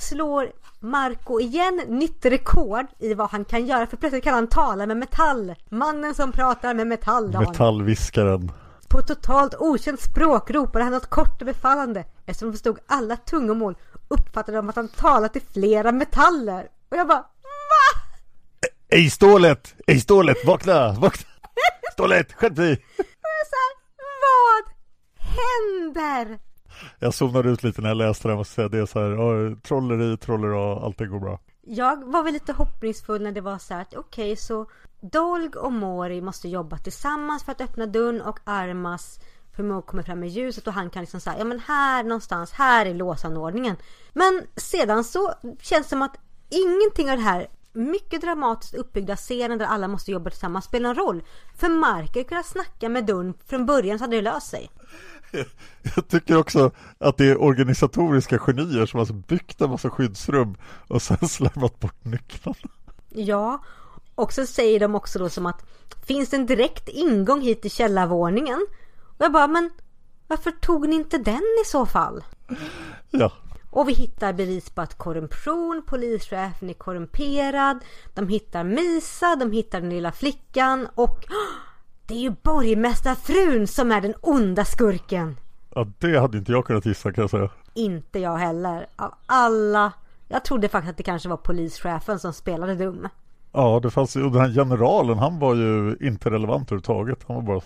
slår 0.00 0.52
Marco 0.80 1.40
igen 1.40 1.82
nytt 1.88 2.24
rekord 2.24 2.86
i 2.98 3.14
vad 3.14 3.30
han 3.30 3.44
kan 3.44 3.66
göra 3.66 3.86
för 3.86 3.96
plötsligt 3.96 4.24
kan 4.24 4.34
han 4.34 4.46
tala 4.46 4.86
med 4.86 4.96
metall. 4.96 5.54
Mannen 5.68 6.14
som 6.14 6.32
pratar 6.32 6.74
med 6.74 6.86
metall. 6.86 7.30
Dan. 7.30 7.44
Metallviskaren. 7.44 8.52
På 8.88 9.02
totalt 9.02 9.54
okänt 9.58 10.00
språk 10.00 10.50
ropade 10.50 10.84
han 10.84 10.92
något 10.92 11.10
kort 11.10 11.40
och 11.40 11.46
befallande. 11.46 12.04
Eftersom 12.26 12.48
de 12.48 12.52
förstod 12.52 12.78
alla 12.86 13.16
tungomål 13.16 13.76
uppfattade 14.08 14.58
de 14.58 14.68
att 14.68 14.76
han 14.76 14.88
talade 14.88 15.28
till 15.28 15.42
flera 15.52 15.92
metaller. 15.92 16.68
Och 16.90 16.96
jag 16.96 17.08
bara 17.08 17.18
VA? 17.18 18.00
Ej 18.88 19.10
stålet! 19.10 19.74
Ej 19.86 20.00
stålet! 20.00 20.36
Vakna! 20.46 20.92
Vakna! 20.92 21.28
Stålet! 21.92 22.32
Skärp 22.32 22.56
dig! 22.56 22.72
Och 22.72 23.04
jag 23.22 23.46
sa 23.50 23.62
Vad 24.26 24.74
händer? 25.36 26.49
Jag 26.98 27.14
zonade 27.14 27.50
ut 27.50 27.62
lite 27.62 27.82
när 27.82 27.88
jag 27.88 27.96
läste 27.96 28.28
den 28.28 28.38
och 28.38 28.46
säga 28.46 28.68
det 28.68 28.78
är 28.78 28.86
så 28.86 29.00
här, 29.00 29.16
oh, 29.16 29.58
trolleri, 29.58 30.16
trolleri, 30.16 30.80
allting 30.84 31.10
går 31.10 31.20
bra. 31.20 31.40
Jag 31.62 32.04
var 32.04 32.22
väl 32.22 32.32
lite 32.32 32.52
hoppningsfull 32.52 33.22
när 33.22 33.32
det 33.32 33.40
var 33.40 33.58
så 33.58 33.74
här 33.74 33.82
att 33.82 33.94
okej 33.94 34.24
okay, 34.32 34.36
så 34.36 34.66
Dolg 35.00 35.48
och 35.56 35.72
Mori 35.72 36.20
måste 36.20 36.48
jobba 36.48 36.78
tillsammans 36.78 37.44
för 37.44 37.52
att 37.52 37.60
öppna 37.60 37.86
dörren 37.86 38.22
och 38.22 38.40
Armas 38.44 39.20
förmåga 39.56 39.82
kommer 39.82 40.02
fram 40.02 40.20
med 40.20 40.28
ljuset 40.28 40.66
och 40.66 40.72
han 40.72 40.90
kan 40.90 41.02
liksom 41.02 41.20
säga 41.20 41.38
ja 41.38 41.44
men 41.44 41.60
här 41.60 42.02
någonstans, 42.04 42.52
här 42.52 42.86
är 42.86 42.94
låsanordningen. 42.94 43.76
Men 44.12 44.42
sedan 44.56 45.04
så 45.04 45.34
känns 45.60 45.86
det 45.86 45.90
som 45.90 46.02
att 46.02 46.16
ingenting 46.48 47.10
av 47.10 47.16
det 47.16 47.22
här 47.22 47.48
mycket 47.72 48.20
dramatiskt 48.20 48.74
uppbyggda 48.74 49.16
scenen 49.16 49.58
där 49.58 49.66
alla 49.66 49.88
måste 49.88 50.10
jobba 50.10 50.30
tillsammans 50.30 50.64
spelar 50.64 50.94
någon 50.94 51.06
roll. 51.06 51.22
För 51.56 51.68
Marker 51.68 52.22
kunde 52.22 52.44
snacka 52.44 52.88
med 52.88 53.06
dörren 53.06 53.34
från 53.46 53.66
början 53.66 53.98
så 53.98 54.04
hade 54.04 54.16
det 54.16 54.22
löst 54.22 54.50
sig. 54.50 54.70
Jag 55.96 56.08
tycker 56.08 56.36
också 56.36 56.70
att 56.98 57.16
det 57.16 57.26
är 57.26 57.42
organisatoriska 57.42 58.38
genier 58.38 58.86
som 58.86 58.98
har 58.98 59.12
byggt 59.12 59.60
en 59.60 59.70
massa 59.70 59.90
skyddsrum 59.90 60.56
och 60.88 61.02
sen 61.02 61.18
slarvat 61.28 61.80
bort 61.80 62.04
nycklarna. 62.04 62.68
Ja, 63.08 63.64
och 64.14 64.32
så 64.32 64.46
säger 64.46 64.80
de 64.80 64.94
också 64.94 65.18
då 65.18 65.28
som 65.28 65.46
att 65.46 65.66
finns 66.06 66.30
det 66.30 66.36
en 66.36 66.46
direkt 66.46 66.88
ingång 66.88 67.40
hit 67.40 67.62
till 67.62 67.70
källarvåningen? 67.70 68.66
Och 69.18 69.24
jag 69.24 69.32
bara, 69.32 69.46
men 69.46 69.70
varför 70.26 70.50
tog 70.50 70.88
ni 70.88 70.96
inte 70.96 71.18
den 71.18 71.42
i 71.64 71.66
så 71.66 71.86
fall? 71.86 72.24
Ja. 73.10 73.32
Och 73.70 73.88
vi 73.88 73.92
hittar 73.92 74.32
bevis 74.32 74.70
på 74.70 74.80
att 74.80 74.98
korruption, 74.98 75.82
polischefen 75.86 76.70
är 76.70 76.74
korrumperad. 76.74 77.78
De 78.14 78.28
hittar 78.28 78.64
Misa, 78.64 79.36
de 79.36 79.52
hittar 79.52 79.80
den 79.80 79.90
lilla 79.90 80.12
flickan 80.12 80.88
och 80.94 81.24
det 82.10 82.16
är 82.16 82.20
ju 82.20 82.34
borgmästarfrun 82.42 83.66
som 83.66 83.92
är 83.92 84.00
den 84.00 84.14
onda 84.20 84.64
skurken. 84.64 85.36
Ja, 85.74 85.86
det 85.98 86.20
hade 86.20 86.38
inte 86.38 86.52
jag 86.52 86.66
kunnat 86.66 86.86
gissa 86.86 87.12
kan 87.12 87.22
jag 87.22 87.30
säga. 87.30 87.50
Inte 87.74 88.18
jag 88.18 88.36
heller. 88.36 88.86
Av 88.96 89.14
alla. 89.26 89.92
Jag 90.28 90.44
trodde 90.44 90.68
faktiskt 90.68 90.90
att 90.90 90.96
det 90.96 91.02
kanske 91.02 91.28
var 91.28 91.36
polischefen 91.36 92.18
som 92.18 92.32
spelade 92.32 92.74
dum. 92.74 93.08
Ja, 93.52 93.80
det 93.82 93.90
fanns 93.90 94.16
ju, 94.16 94.30
den 94.30 94.40
här 94.40 94.54
generalen, 94.54 95.18
han 95.18 95.38
var 95.38 95.54
ju 95.54 95.96
inte 96.00 96.30
relevant 96.30 96.68
överhuvudtaget. 96.68 97.18
Han 97.28 97.36
var 97.36 97.42
bara 97.42 97.60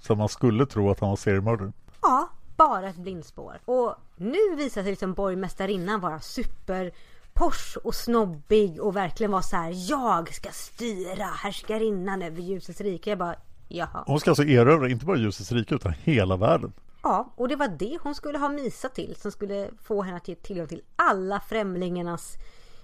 så 0.00 0.14
man 0.14 0.28
skulle 0.28 0.66
tro 0.66 0.90
att 0.90 1.00
han 1.00 1.08
var 1.08 1.16
seriemördare. 1.16 1.72
Ja, 2.02 2.28
bara 2.56 2.88
ett 2.88 2.96
blindspår. 2.96 3.58
Och 3.64 3.94
nu 4.16 4.54
visar 4.56 4.82
sig 4.82 4.90
liksom 4.90 5.12
borgmästarinnan 5.12 6.00
vara 6.00 6.20
super 6.20 6.92
Porsche 7.32 7.80
och 7.84 7.94
snobbig 7.94 8.80
och 8.80 8.96
verkligen 8.96 9.30
vara 9.30 9.42
så 9.42 9.56
här 9.56 9.90
Jag 9.90 10.34
ska 10.34 10.48
styra 10.52 11.24
härskarinnan 11.24 12.22
över 12.22 12.42
ljusets 12.42 12.80
rike. 12.80 13.10
Jag 13.10 13.18
bara 13.18 13.36
Jaha. 13.68 14.04
Hon 14.06 14.20
ska 14.20 14.30
alltså 14.30 14.44
erövra 14.44 14.88
inte 14.88 15.06
bara 15.06 15.16
ljusets 15.16 15.52
rike 15.52 15.74
utan 15.74 15.92
hela 16.02 16.36
världen. 16.36 16.72
Ja, 17.02 17.32
och 17.36 17.48
det 17.48 17.56
var 17.56 17.68
det 17.68 17.98
hon 18.02 18.14
skulle 18.14 18.38
ha 18.38 18.48
Misa 18.48 18.88
till 18.88 19.16
som 19.16 19.30
skulle 19.32 19.70
få 19.82 20.02
henne 20.02 20.16
att 20.16 20.28
ge 20.28 20.34
tillgång 20.34 20.66
till 20.66 20.82
alla 20.96 21.40
främlingarnas 21.40 22.34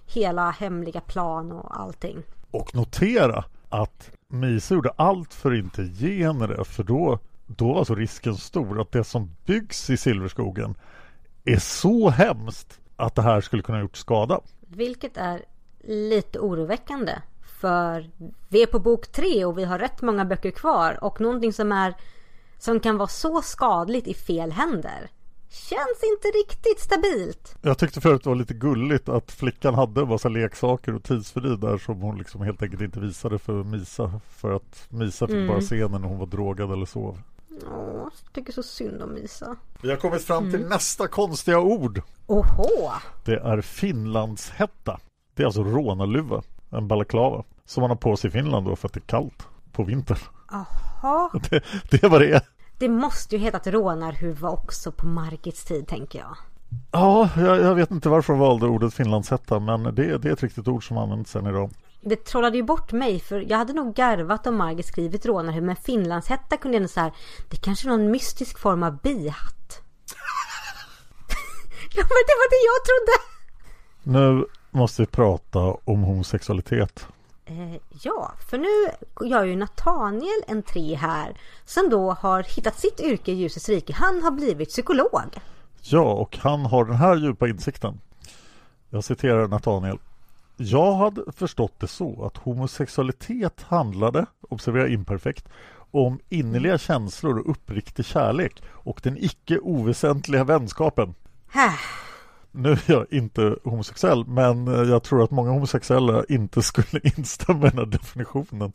hela 0.06 0.50
hemliga 0.50 1.00
plan 1.00 1.52
och 1.52 1.80
allting. 1.80 2.22
Och 2.50 2.74
notera 2.74 3.44
att 3.68 4.10
Misa 4.28 4.74
gjorde 4.74 4.92
allt 4.96 5.34
för 5.34 5.52
att 5.52 5.58
inte 5.58 5.82
ge 5.82 6.26
henne 6.26 6.46
det 6.46 6.64
för 6.64 6.82
då, 6.82 7.18
då 7.46 7.72
var 7.72 7.78
alltså 7.78 7.94
risken 7.94 8.36
stor 8.36 8.80
att 8.80 8.92
det 8.92 9.04
som 9.04 9.30
byggs 9.46 9.90
i 9.90 9.96
Silverskogen 9.96 10.74
är 11.44 11.58
så 11.58 12.10
hemskt 12.10 12.80
att 12.96 13.14
det 13.14 13.22
här 13.22 13.40
skulle 13.40 13.62
kunna 13.62 13.80
gjort 13.80 13.96
skada. 13.96 14.40
Vilket 14.60 15.16
är 15.16 15.44
lite 15.84 16.38
oroväckande 16.38 17.12
För 17.62 18.10
vi 18.48 18.62
är 18.62 18.66
på 18.66 18.78
bok 18.78 19.12
tre 19.12 19.44
och 19.44 19.58
vi 19.58 19.64
har 19.64 19.78
rätt 19.78 20.02
många 20.02 20.24
böcker 20.24 20.50
kvar 20.50 20.98
och 21.04 21.20
någonting 21.20 21.52
som 21.52 21.72
är 21.72 21.94
som 22.58 22.80
kan 22.80 22.96
vara 22.96 23.08
så 23.08 23.42
skadligt 23.42 24.06
i 24.06 24.14
fel 24.14 24.52
händer 24.52 25.10
känns 25.50 26.02
inte 26.12 26.28
riktigt 26.28 26.80
stabilt. 26.80 27.56
Jag 27.62 27.78
tyckte 27.78 28.00
förut 28.00 28.22
det 28.24 28.28
var 28.28 28.36
lite 28.36 28.54
gulligt 28.54 29.08
att 29.08 29.32
flickan 29.32 29.74
hade 29.74 30.00
en 30.00 30.08
massa 30.08 30.28
leksaker 30.28 30.94
och 30.94 31.02
tidsfördriv 31.02 31.58
där 31.58 31.78
som 31.78 32.00
hon 32.00 32.18
liksom 32.18 32.42
helt 32.42 32.62
enkelt 32.62 32.82
inte 32.82 33.00
visade 33.00 33.38
för 33.38 33.64
Misa. 33.64 34.20
För 34.30 34.56
att 34.56 34.86
Misa 34.88 35.26
fick 35.26 35.36
Mm. 35.36 35.48
bara 35.48 35.60
se 35.60 35.88
när 35.88 35.98
hon 35.98 36.18
var 36.18 36.26
drogad 36.26 36.72
eller 36.72 36.86
sov. 36.86 37.18
Åh, 37.50 38.08
jag 38.24 38.32
tycker 38.32 38.52
så 38.52 38.62
synd 38.62 39.02
om 39.02 39.14
Misa. 39.14 39.56
Vi 39.82 39.90
har 39.90 39.96
kommit 39.96 40.22
fram 40.24 40.50
till 40.50 40.58
Mm. 40.60 40.68
nästa 40.68 41.08
konstiga 41.08 41.60
ord. 41.60 42.02
Oho! 42.26 42.90
Det 43.24 43.36
är 43.36 43.60
finlandshätta. 43.60 45.00
Det 45.34 45.42
är 45.42 45.46
alltså 45.46 45.64
rånarluva, 45.64 46.42
en 46.70 46.88
balaklava. 46.88 47.44
Som 47.66 47.80
man 47.80 47.90
har 47.90 47.96
på 47.96 48.16
sig 48.16 48.28
i 48.28 48.30
Finland 48.30 48.66
då 48.66 48.76
för 48.76 48.88
att 48.88 48.94
det 48.94 48.98
är 49.00 49.06
kallt 49.06 49.46
på 49.72 49.84
vintern. 49.84 50.18
Jaha. 50.50 51.30
Det, 51.50 51.64
det 51.90 52.02
är 52.02 52.08
vad 52.08 52.20
det 52.20 52.32
är. 52.32 52.42
Det 52.78 52.88
måste 52.88 53.36
ju 53.36 53.42
heta 53.42 53.56
ett 53.56 53.66
rånarhuva 53.66 54.50
också 54.50 54.92
på 54.92 55.06
Margits 55.06 55.64
tid 55.64 55.88
tänker 55.88 56.18
jag. 56.18 56.36
Ja, 56.92 57.30
jag, 57.36 57.60
jag 57.60 57.74
vet 57.74 57.90
inte 57.90 58.08
varför 58.08 58.32
de 58.32 58.40
valde 58.40 58.66
ordet 58.66 58.94
finlandshätta 58.94 59.60
men 59.60 59.82
det, 59.82 60.18
det 60.18 60.28
är 60.28 60.32
ett 60.32 60.42
riktigt 60.42 60.68
ord 60.68 60.88
som 60.88 60.98
används 60.98 61.30
sen 61.30 61.46
idag. 61.46 61.70
Det 62.00 62.24
trollade 62.24 62.56
ju 62.56 62.62
bort 62.62 62.92
mig 62.92 63.20
för 63.20 63.44
jag 63.48 63.58
hade 63.58 63.72
nog 63.72 63.94
garvat 63.94 64.46
om 64.46 64.56
Margit 64.56 64.86
skrivit 64.86 65.26
rånarhuva 65.26 65.66
men 65.66 65.76
finlandshätta 65.76 66.56
kunde 66.56 66.76
ändå 66.76 66.88
så 66.88 67.00
här. 67.00 67.12
Det 67.50 67.56
kanske 67.56 67.88
är 67.88 67.90
någon 67.90 68.10
mystisk 68.10 68.58
form 68.58 68.82
av 68.82 68.98
bihatt. 69.00 69.82
ja 71.94 72.02
men 72.02 72.22
det 72.26 72.36
var 72.38 72.50
det 72.50 72.62
jag 72.70 72.84
trodde. 72.84 73.18
Nu 74.02 74.46
måste 74.70 75.02
vi 75.02 75.06
prata 75.06 75.58
om 75.84 76.02
homosexualitet. 76.02 77.06
Eh, 77.52 77.76
ja, 78.02 78.32
för 78.50 78.58
nu 78.58 79.06
gör 79.28 79.44
ju 79.44 79.56
Nathaniel 79.56 80.42
entré 80.48 80.94
här 80.94 81.36
som 81.64 81.90
då 81.90 82.12
har 82.12 82.42
hittat 82.42 82.78
sitt 82.78 83.00
yrke 83.00 83.32
i 83.32 83.34
ljusets 83.34 83.68
rike. 83.68 83.92
Han 83.92 84.22
har 84.22 84.30
blivit 84.30 84.68
psykolog. 84.68 85.40
Ja, 85.80 86.12
och 86.12 86.38
han 86.40 86.66
har 86.66 86.84
den 86.84 86.96
här 86.96 87.16
djupa 87.16 87.48
insikten. 87.48 88.00
Jag 88.90 89.04
citerar 89.04 89.48
Nathaniel. 89.48 89.98
Jag 90.56 90.94
hade 90.94 91.32
förstått 91.32 91.80
det 91.80 91.86
så 91.86 92.24
att 92.26 92.36
homosexualitet 92.36 93.62
handlade, 93.62 94.26
observera 94.40 94.88
imperfekt, 94.88 95.48
om 95.90 96.20
innerliga 96.28 96.78
känslor 96.78 97.38
och 97.38 97.50
uppriktig 97.50 98.04
kärlek 98.04 98.62
och 98.68 99.00
den 99.02 99.16
icke 99.18 99.58
oväsentliga 99.58 100.44
vänskapen. 100.44 101.14
Nu 102.52 102.70
är 102.72 102.82
jag 102.86 103.06
inte 103.10 103.56
homosexuell, 103.64 104.26
men 104.26 104.68
eh, 104.68 104.90
jag 104.90 105.02
tror 105.02 105.24
att 105.24 105.30
många 105.30 105.50
homosexuella 105.50 106.24
inte 106.28 106.62
skulle 106.62 107.00
instämma 107.16 107.66
i 107.66 107.70
den 107.70 107.78
här 107.78 107.86
definitionen 107.86 108.72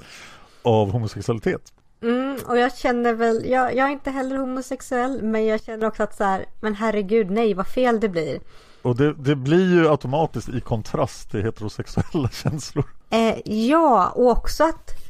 av 0.62 0.92
homosexualitet. 0.92 1.74
Mm, 2.04 2.38
och 2.48 2.58
jag 2.58 2.78
känner 2.78 3.14
väl, 3.14 3.46
jag, 3.46 3.76
jag 3.76 3.88
är 3.88 3.92
inte 3.92 4.12
heller 4.12 4.38
homosexuell 4.38 5.24
men 5.24 5.46
jag 5.46 5.64
känner 5.64 5.88
också 5.88 6.04
att 6.04 6.16
så 6.16 6.24
här, 6.24 6.46
men 6.62 6.76
herregud 6.76 7.32
nej 7.32 7.54
vad 7.54 7.68
fel 7.68 8.00
det 8.00 8.10
blir. 8.10 8.40
Och 8.82 8.96
det, 8.96 9.14
det 9.14 9.36
blir 9.36 9.74
ju 9.74 9.90
automatiskt 9.90 10.50
i 10.50 10.62
kontrast 10.62 11.32
till 11.32 11.44
heterosexuella 11.44 12.30
känslor. 12.44 12.86
Eh, 13.10 13.36
ja, 13.46 14.10
och 14.16 14.30
också 14.30 14.64
att 14.64 15.07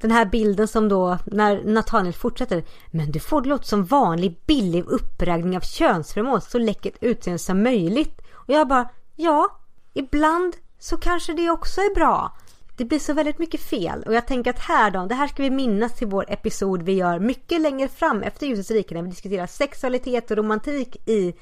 den 0.00 0.10
här 0.10 0.24
bilden 0.24 0.68
som 0.68 0.88
då 0.88 1.18
när 1.24 1.64
Nathaniel 1.64 2.14
fortsätter. 2.14 2.64
Men 2.90 3.12
du 3.12 3.20
får 3.20 3.42
det 3.42 3.48
låta 3.48 3.64
som 3.64 3.84
vanlig 3.84 4.40
billig 4.46 4.84
uppräkning 4.84 5.56
av 5.56 5.60
könsförmån 5.60 6.40
så 6.40 6.58
läckert 6.58 6.94
utseende 7.00 7.38
som 7.38 7.62
möjligt. 7.62 8.20
Och 8.32 8.54
jag 8.54 8.68
bara, 8.68 8.88
ja, 9.16 9.58
ibland 9.94 10.56
så 10.78 10.96
kanske 10.96 11.32
det 11.32 11.50
också 11.50 11.80
är 11.80 11.94
bra. 11.94 12.36
Det 12.76 12.84
blir 12.84 12.98
så 12.98 13.12
väldigt 13.12 13.38
mycket 13.38 13.60
fel 13.60 14.02
och 14.06 14.14
jag 14.14 14.26
tänker 14.26 14.50
att 14.50 14.58
här 14.58 14.90
då, 14.90 15.06
det 15.06 15.14
här 15.14 15.28
ska 15.28 15.42
vi 15.42 15.50
minnas 15.50 15.94
till 15.94 16.06
vår 16.06 16.24
episod 16.28 16.82
vi 16.82 16.92
gör 16.92 17.18
mycket 17.18 17.60
längre 17.60 17.88
fram 17.88 18.22
efter 18.22 18.46
ljusets 18.46 18.70
rike 18.70 18.94
när 18.94 19.02
vi 19.02 19.08
diskuterar 19.08 19.46
sexualitet 19.46 20.30
och 20.30 20.36
romantik 20.36 21.08
i 21.08 21.34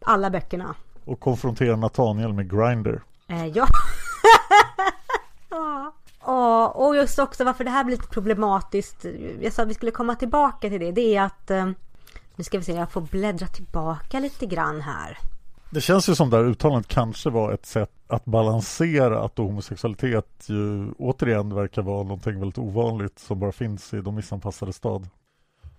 alla 0.00 0.30
böckerna. 0.30 0.74
Och 1.04 1.20
konfrontera 1.20 1.76
Nathaniel 1.76 2.32
med 2.32 2.50
Grindr. 2.50 3.02
Eh, 3.28 3.46
ja. 3.46 3.66
ja. 5.50 5.92
Ja, 6.30 6.68
och 6.68 6.96
just 6.96 7.18
också 7.18 7.44
varför 7.44 7.64
det 7.64 7.70
här 7.70 7.84
blir 7.84 7.96
lite 7.96 8.08
problematiskt. 8.08 9.04
Jag 9.40 9.52
sa 9.52 9.62
att 9.62 9.68
vi 9.68 9.74
skulle 9.74 9.90
komma 9.90 10.14
tillbaka 10.14 10.68
till 10.68 10.80
det. 10.80 10.92
Det 10.92 11.16
är 11.16 11.22
att... 11.22 11.50
eh, 11.50 11.66
Nu 12.36 12.44
ska 12.44 12.58
vi 12.58 12.64
se, 12.64 12.72
jag 12.72 12.90
får 12.90 13.00
bläddra 13.00 13.46
tillbaka 13.46 14.20
lite 14.20 14.46
grann 14.46 14.80
här. 14.80 15.18
Det 15.70 15.80
känns 15.80 16.08
ju 16.08 16.14
som 16.14 16.30
det 16.30 16.36
här 16.36 16.44
uttalandet 16.44 16.88
kanske 16.88 17.30
var 17.30 17.52
ett 17.52 17.66
sätt 17.66 17.90
att 18.08 18.24
balansera 18.24 19.20
att 19.24 19.38
homosexualitet 19.38 20.44
ju 20.46 20.92
återigen 20.98 21.54
verkar 21.54 21.82
vara 21.82 22.02
någonting 22.02 22.40
väldigt 22.40 22.58
ovanligt 22.58 23.18
som 23.18 23.38
bara 23.40 23.52
finns 23.52 23.94
i 23.94 24.00
de 24.00 24.14
missanpassade 24.14 24.72
stad. 24.72 25.08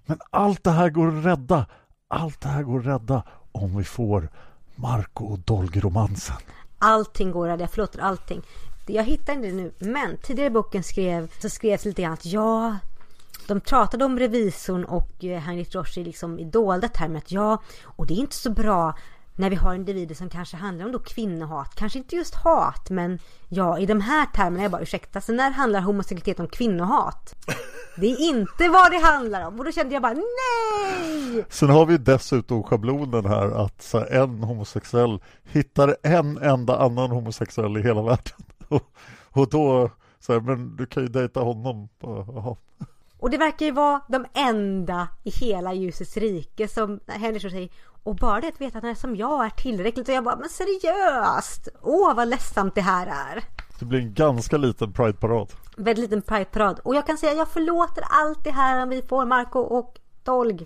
Men 0.06 0.20
allt 0.30 0.64
det 0.64 0.72
här 0.72 0.90
går 0.90 1.18
att 1.18 1.26
rädda. 1.26 1.66
Allt 2.08 2.42
det 2.42 2.50
här 2.50 2.64
går 2.64 2.80
att 2.80 2.86
rädda 2.86 3.24
om 3.52 3.78
vi 3.78 3.84
får 3.84 4.30
Marco 4.76 5.26
och 5.26 5.40
Dolg-romansen. 5.40 6.36
Allting 6.80 7.32
går 7.32 7.50
att 7.50 7.60
jag 7.60 7.70
förlåter 7.72 8.00
allting. 8.00 8.42
Jag 8.86 9.04
hittar 9.04 9.34
inte 9.34 9.48
det 9.48 9.54
nu, 9.54 9.72
men 9.80 10.18
tidigare 10.18 10.48
i 10.48 10.50
boken 10.50 10.84
skrev, 10.84 11.32
så 11.40 11.50
skrevs 11.50 11.86
lite 11.86 12.02
grann 12.02 12.14
att 12.14 12.26
ja, 12.26 12.78
de 13.48 13.62
pratade 13.62 14.06
om 14.06 14.20
revisorn 14.20 14.86
och 14.86 15.24
eh, 15.24 15.40
Henrik 15.40 15.74
Heinrich 15.74 15.98
liksom 15.98 16.40
i 16.40 16.44
dolda 16.44 16.88
termer 16.88 17.18
att 17.18 17.32
ja, 17.32 17.62
och 17.84 18.08
det 18.08 18.14
är 18.14 18.18
inte 18.18 18.36
så 18.36 18.52
bra 18.52 18.96
när 19.36 19.50
vi 19.50 19.56
har 19.56 19.76
individer 19.76 20.16
som 20.16 20.30
kanske 20.30 20.58
handlar 20.58 20.86
om 20.86 20.92
då 20.92 21.00
kvinnohat. 21.00 21.76
Kanske 21.76 22.00
inte 22.00 22.16
just 22.16 22.36
hat, 22.36 22.90
men 22.90 23.20
ja, 23.50 23.80
i 23.80 23.86
de 23.86 24.02
här 24.02 24.26
termerna, 24.26 24.64
jag 24.64 24.72
bara 24.72 24.82
ursäkta, 24.82 25.22
så 25.22 25.32
när 25.32 25.52
handlar 25.52 25.82
homosexualitet 25.82 26.40
om 26.40 26.48
kvinnohat? 26.48 27.36
Det 27.98 28.08
är 28.08 28.30
inte 28.30 28.70
vad 28.70 28.92
det 28.92 28.98
handlar 28.98 29.48
om. 29.48 29.60
Och 29.60 29.66
då 29.66 29.72
kände 29.72 29.94
jag 29.94 30.02
bara 30.02 30.14
nej! 30.14 31.46
Sen 31.50 31.70
har 31.70 31.86
vi 31.86 31.98
dessutom 31.98 32.64
schablonen 32.64 33.26
här 33.26 33.66
att 33.66 33.90
här, 33.94 34.06
en 34.06 34.44
homosexuell 34.44 35.20
hittar 35.44 35.96
en 36.04 36.38
enda 36.38 36.78
annan 36.78 37.12
homosexuell 37.12 37.78
i 37.78 37.82
hela 37.82 38.02
världen. 38.02 38.34
Och, 38.72 38.94
och 39.32 39.50
då, 39.50 39.90
så 40.20 40.34
här, 40.34 40.40
men 40.40 40.76
du 40.76 40.86
kan 40.86 41.04
ju 41.04 41.10
dejta 41.10 41.40
honom. 41.40 41.90
Bara. 42.00 42.56
Och 43.20 43.30
det 43.30 43.38
verkar 43.38 43.66
ju 43.66 43.72
vara 43.72 44.02
de 44.08 44.26
enda 44.34 45.08
i 45.24 45.30
hela 45.30 45.74
ljusets 45.74 46.18
rike 46.18 46.68
som 46.68 47.00
Henrik 47.08 47.42
säger 47.42 47.70
och 48.04 48.16
bara 48.16 48.42
det 48.42 48.48
att 48.48 48.62
veta 48.62 48.78
att 48.78 48.84
när 48.84 48.96
som 48.96 49.16
jag 49.16 49.46
är 49.46 49.50
tillräckligt 49.50 50.10
och 50.10 50.16
jag 50.16 50.24
bara 50.24 50.36
men 50.36 50.50
seriöst! 50.50 51.68
Åh 51.82 52.16
vad 52.16 52.28
ledsamt 52.28 52.76
det 52.76 52.82
här 52.82 53.08
är! 53.08 53.44
Det 53.80 53.86
blir 53.86 54.00
en 54.00 54.14
ganska 54.14 54.58
liten 54.58 54.94
Pride-parad. 54.94 55.52
Väldigt 55.78 56.04
liten 56.04 56.22
Pride-parad 56.22 56.80
och 56.84 56.96
jag 56.96 57.08
kan 57.08 57.18
säga 57.18 57.34
jag 57.34 57.48
förlåter 57.48 58.04
allt 58.10 58.44
det 58.44 58.52
här 58.52 58.84
om 58.84 58.90
vi 58.90 59.02
får 59.02 59.26
Marco 59.26 59.60
och 59.60 60.00
Dolg. 60.24 60.66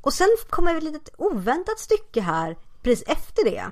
Och 0.00 0.12
sen 0.12 0.28
kommer 0.50 0.76
ett 0.76 0.82
litet 0.82 1.08
oväntat 1.18 1.78
stycke 1.78 2.20
här 2.20 2.56
precis 2.82 3.08
efter 3.08 3.44
det. 3.44 3.64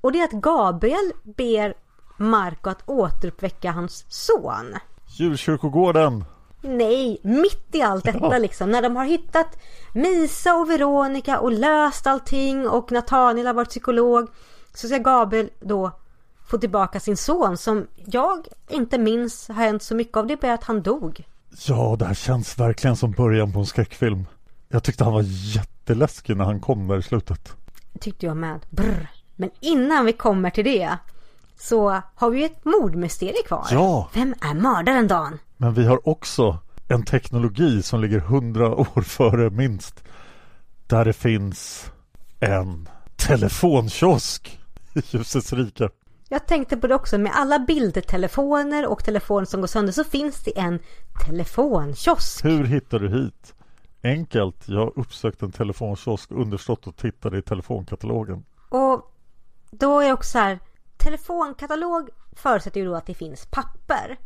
Och 0.00 0.12
det 0.12 0.20
är 0.20 0.24
att 0.24 0.42
Gabriel 0.42 1.12
ber 1.22 1.74
Marco 2.20 2.70
att 2.70 2.82
återuppväcka 2.88 3.70
hans 3.70 4.04
son. 4.08 4.74
Djurkyrkogården. 5.06 6.24
Nej, 6.62 7.20
mitt 7.22 7.74
i 7.74 7.82
allt 7.82 8.04
detta 8.04 8.38
liksom. 8.38 8.70
När 8.70 8.82
de 8.82 8.96
har 8.96 9.04
hittat 9.04 9.58
Misa 9.94 10.54
och 10.54 10.70
Veronica 10.70 11.38
och 11.38 11.52
löst 11.52 12.06
allting 12.06 12.68
och 12.68 12.92
Nathaniel 12.92 13.46
har 13.46 13.54
varit 13.54 13.68
psykolog. 13.68 14.28
Så 14.74 14.86
ska 14.86 14.98
Gabriel 14.98 15.50
då 15.60 15.90
få 16.46 16.58
tillbaka 16.58 17.00
sin 17.00 17.16
son 17.16 17.56
som 17.56 17.86
jag 18.06 18.46
inte 18.68 18.98
minns 18.98 19.48
har 19.48 19.54
hänt 19.54 19.82
så 19.82 19.94
mycket 19.94 20.16
av. 20.16 20.26
Det 20.26 20.44
är 20.44 20.54
att 20.54 20.64
han 20.64 20.82
dog. 20.82 21.24
Ja, 21.66 21.96
det 21.98 22.04
här 22.04 22.14
känns 22.14 22.58
verkligen 22.58 22.96
som 22.96 23.10
början 23.10 23.52
på 23.52 23.58
en 23.58 23.66
skräckfilm. 23.66 24.26
Jag 24.68 24.82
tyckte 24.82 25.04
han 25.04 25.12
var 25.12 25.24
jätteläskig 25.56 26.36
när 26.36 26.44
han 26.44 26.60
kom 26.60 26.88
där 26.88 26.98
i 26.98 27.02
slutet. 27.02 27.56
Tyckte 28.00 28.26
jag 28.26 28.36
med. 28.36 28.66
Brr. 28.70 29.10
Men 29.36 29.50
innan 29.60 30.04
vi 30.04 30.12
kommer 30.12 30.50
till 30.50 30.64
det 30.64 30.98
så 31.60 32.02
har 32.14 32.30
vi 32.30 32.44
ett 32.44 32.64
mordmysterium 32.64 33.42
kvar. 33.46 33.66
Ja. 33.70 34.10
Vem 34.14 34.34
är 34.40 34.54
mördaren 34.54 35.08
Dan? 35.08 35.38
Men 35.56 35.74
vi 35.74 35.86
har 35.86 36.08
också 36.08 36.58
en 36.88 37.04
teknologi 37.04 37.82
som 37.82 38.00
ligger 38.00 38.18
hundra 38.18 38.76
år 38.76 39.02
före 39.02 39.50
minst. 39.50 40.04
Där 40.86 41.04
det 41.04 41.12
finns 41.12 41.90
en 42.40 42.88
telefonkiosk 43.16 44.60
i 44.94 45.02
ljusets 45.10 45.52
rike. 45.52 45.88
Jag 46.28 46.46
tänkte 46.46 46.76
på 46.76 46.86
det 46.86 46.94
också, 46.94 47.18
med 47.18 47.32
alla 47.34 47.58
bildtelefoner 47.58 48.86
och 48.86 49.04
telefoner 49.04 49.46
som 49.46 49.60
går 49.60 49.68
sönder 49.68 49.92
så 49.92 50.04
finns 50.04 50.44
det 50.44 50.58
en 50.58 50.78
telefonkiosk. 51.26 52.44
Hur 52.44 52.64
hittar 52.64 52.98
du 52.98 53.08
hit? 53.08 53.54
Enkelt, 54.02 54.68
jag 54.68 54.92
uppsökte 54.96 55.44
en 55.44 55.52
telefonkiosk 55.52 56.30
understått 56.30 56.86
och 56.86 56.96
tittade 56.96 57.38
i 57.38 57.42
telefonkatalogen. 57.42 58.44
Och 58.68 59.14
då 59.70 60.00
är 60.00 60.12
också 60.12 60.30
så 60.30 60.38
här, 60.38 60.58
telefonkatalog 61.00 62.08
förutsätter 62.36 62.80
ju 62.80 62.86
då 62.86 62.94
att 62.94 63.06
det 63.06 63.14
finns 63.14 63.46
papper. 63.46 64.18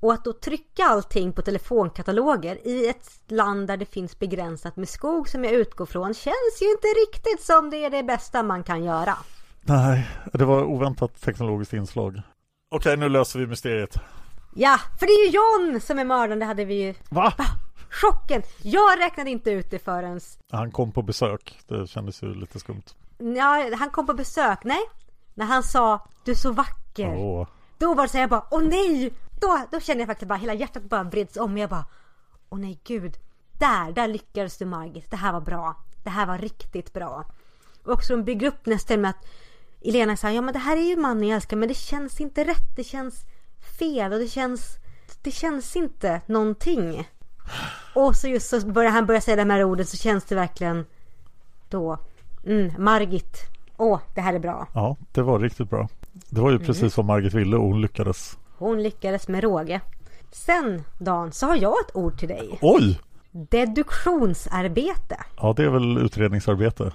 Och 0.00 0.12
att 0.12 0.24
då 0.24 0.32
trycka 0.32 0.84
allting 0.84 1.32
på 1.32 1.42
telefonkataloger 1.42 2.66
i 2.66 2.88
ett 2.88 3.10
land 3.28 3.66
där 3.66 3.76
det 3.76 3.86
finns 3.86 4.18
begränsat 4.18 4.76
med 4.76 4.88
skog 4.88 5.28
som 5.28 5.44
jag 5.44 5.52
utgår 5.52 5.86
från 5.86 6.14
känns 6.14 6.58
ju 6.60 6.70
inte 6.70 6.86
riktigt 6.86 7.42
som 7.42 7.70
det 7.70 7.84
är 7.84 7.90
det 7.90 8.02
bästa 8.02 8.42
man 8.42 8.62
kan 8.62 8.84
göra. 8.84 9.16
Nej, 9.60 10.08
det 10.32 10.44
var 10.44 10.64
oväntat 10.64 11.20
teknologiskt 11.20 11.72
inslag. 11.72 12.22
Okej, 12.70 12.96
nu 12.96 13.08
löser 13.08 13.38
vi 13.38 13.46
mysteriet. 13.46 13.96
Ja, 14.54 14.78
för 14.98 15.06
det 15.06 15.12
är 15.12 15.26
ju 15.26 15.30
John 15.30 15.80
som 15.80 15.98
är 15.98 16.04
mördaren, 16.04 16.38
det 16.38 16.44
hade 16.44 16.64
vi 16.64 16.74
ju. 16.74 16.94
Va? 17.08 17.32
Chocken! 17.90 18.42
Jag 18.62 18.98
räknade 18.98 19.30
inte 19.30 19.50
ut 19.50 19.70
det 19.70 19.78
förrän... 19.78 20.20
Han 20.50 20.70
kom 20.70 20.92
på 20.92 21.02
besök. 21.02 21.58
Det 21.68 21.86
kändes 21.86 22.22
ju 22.22 22.34
lite 22.34 22.58
skumt. 22.58 22.82
Ja, 23.18 23.70
han 23.78 23.90
kom 23.90 24.06
på 24.06 24.14
besök, 24.14 24.58
nej. 24.64 24.80
När 25.34 25.46
han 25.46 25.62
sa 25.62 26.06
du 26.24 26.30
är 26.30 26.36
så 26.36 26.52
vacker. 26.52 27.16
Åh. 27.16 27.46
Då 27.78 27.94
var 27.94 28.02
det 28.02 28.08
så 28.08 28.18
jag 28.18 28.30
bara, 28.30 28.46
åh 28.50 28.62
nej! 28.62 29.12
Då, 29.40 29.66
då 29.70 29.80
kände 29.80 30.00
jag 30.00 30.08
faktiskt 30.08 30.28
bara, 30.28 30.38
hela 30.38 30.54
hjärtat 30.54 30.82
bara 30.82 31.02
vreds 31.02 31.36
om. 31.36 31.58
Jag 31.58 31.70
bara, 31.70 31.84
åh 32.48 32.58
nej 32.58 32.80
gud. 32.84 33.16
Där, 33.58 33.92
där 33.92 34.08
lyckades 34.08 34.58
du 34.58 34.64
Margit. 34.64 35.10
Det 35.10 35.16
här 35.16 35.32
var 35.32 35.40
bra. 35.40 35.76
Det 36.04 36.10
här 36.10 36.26
var 36.26 36.38
riktigt 36.38 36.92
bra. 36.92 37.24
Och 37.84 37.92
också 37.92 38.16
de 38.16 38.24
bygger 38.24 38.46
upp 38.46 38.66
nästan 38.66 39.00
med 39.00 39.10
att 39.10 39.26
Elena 39.84 40.16
sa, 40.16 40.30
ja 40.30 40.40
men 40.40 40.52
det 40.52 40.58
här 40.58 40.76
är 40.76 40.88
ju 40.88 40.96
mannen 40.96 41.28
jag 41.28 41.36
älskar 41.36 41.56
men 41.56 41.68
det 41.68 41.74
känns 41.74 42.20
inte 42.20 42.44
rätt. 42.44 42.76
Det 42.76 42.84
känns 42.84 43.24
fel 43.78 44.12
och 44.12 44.18
det 44.18 44.28
känns, 44.28 44.76
det 45.22 45.30
känns 45.30 45.76
inte 45.76 46.20
någonting. 46.26 47.08
Och 47.94 48.16
så 48.16 48.28
just 48.28 48.50
så 48.50 48.66
börjar 48.66 48.90
han 48.90 49.06
börja 49.06 49.20
säga 49.20 49.36
de 49.36 49.50
här 49.50 49.64
orden 49.64 49.86
så 49.86 49.96
känns 49.96 50.24
det 50.24 50.34
verkligen 50.34 50.86
då, 51.68 51.98
mm, 52.44 52.72
Margit. 52.78 53.53
Åh, 53.76 53.98
det 54.14 54.20
här 54.20 54.34
är 54.34 54.38
bra. 54.38 54.68
Ja, 54.74 54.96
det 55.12 55.22
var 55.22 55.38
riktigt 55.38 55.70
bra. 55.70 55.88
Det 56.12 56.40
var 56.40 56.50
ju 56.50 56.56
Mm. 56.56 56.66
precis 56.66 56.96
vad 56.96 57.06
Margit 57.06 57.34
ville 57.34 57.56
och 57.56 57.62
hon 57.66 57.80
lyckades. 57.80 58.38
Hon 58.58 58.82
lyckades 58.82 59.28
med 59.28 59.42
råge. 59.44 59.80
Sen 60.32 60.82
Dan, 60.98 61.32
så 61.32 61.46
har 61.46 61.56
jag 61.56 61.74
ett 61.88 61.96
ord 61.96 62.18
till 62.18 62.28
dig. 62.28 62.58
Oj! 62.62 63.00
Deduktionsarbete. 63.94 65.16
Ja, 65.36 65.52
det 65.56 65.64
är 65.64 65.68
väl 65.68 65.98
utredningsarbete. 65.98 66.92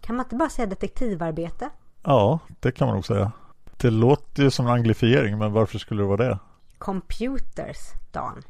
Kan 0.00 0.16
man 0.16 0.26
inte 0.26 0.36
bara 0.36 0.48
säga 0.48 0.66
detektivarbete? 0.66 1.70
Ja, 2.02 2.38
det 2.60 2.72
kan 2.72 2.86
man 2.86 2.94
nog 2.94 3.06
säga. 3.06 3.32
Det 3.76 3.90
låter 3.90 4.42
ju 4.42 4.50
som 4.50 4.66
en 4.66 4.72
anglifiering, 4.72 5.38
men 5.38 5.52
varför 5.52 5.78
skulle 5.78 6.02
det 6.02 6.06
vara 6.06 6.28
det? 6.28 6.38
Computers, 6.78 7.76
Dan. 8.12 8.42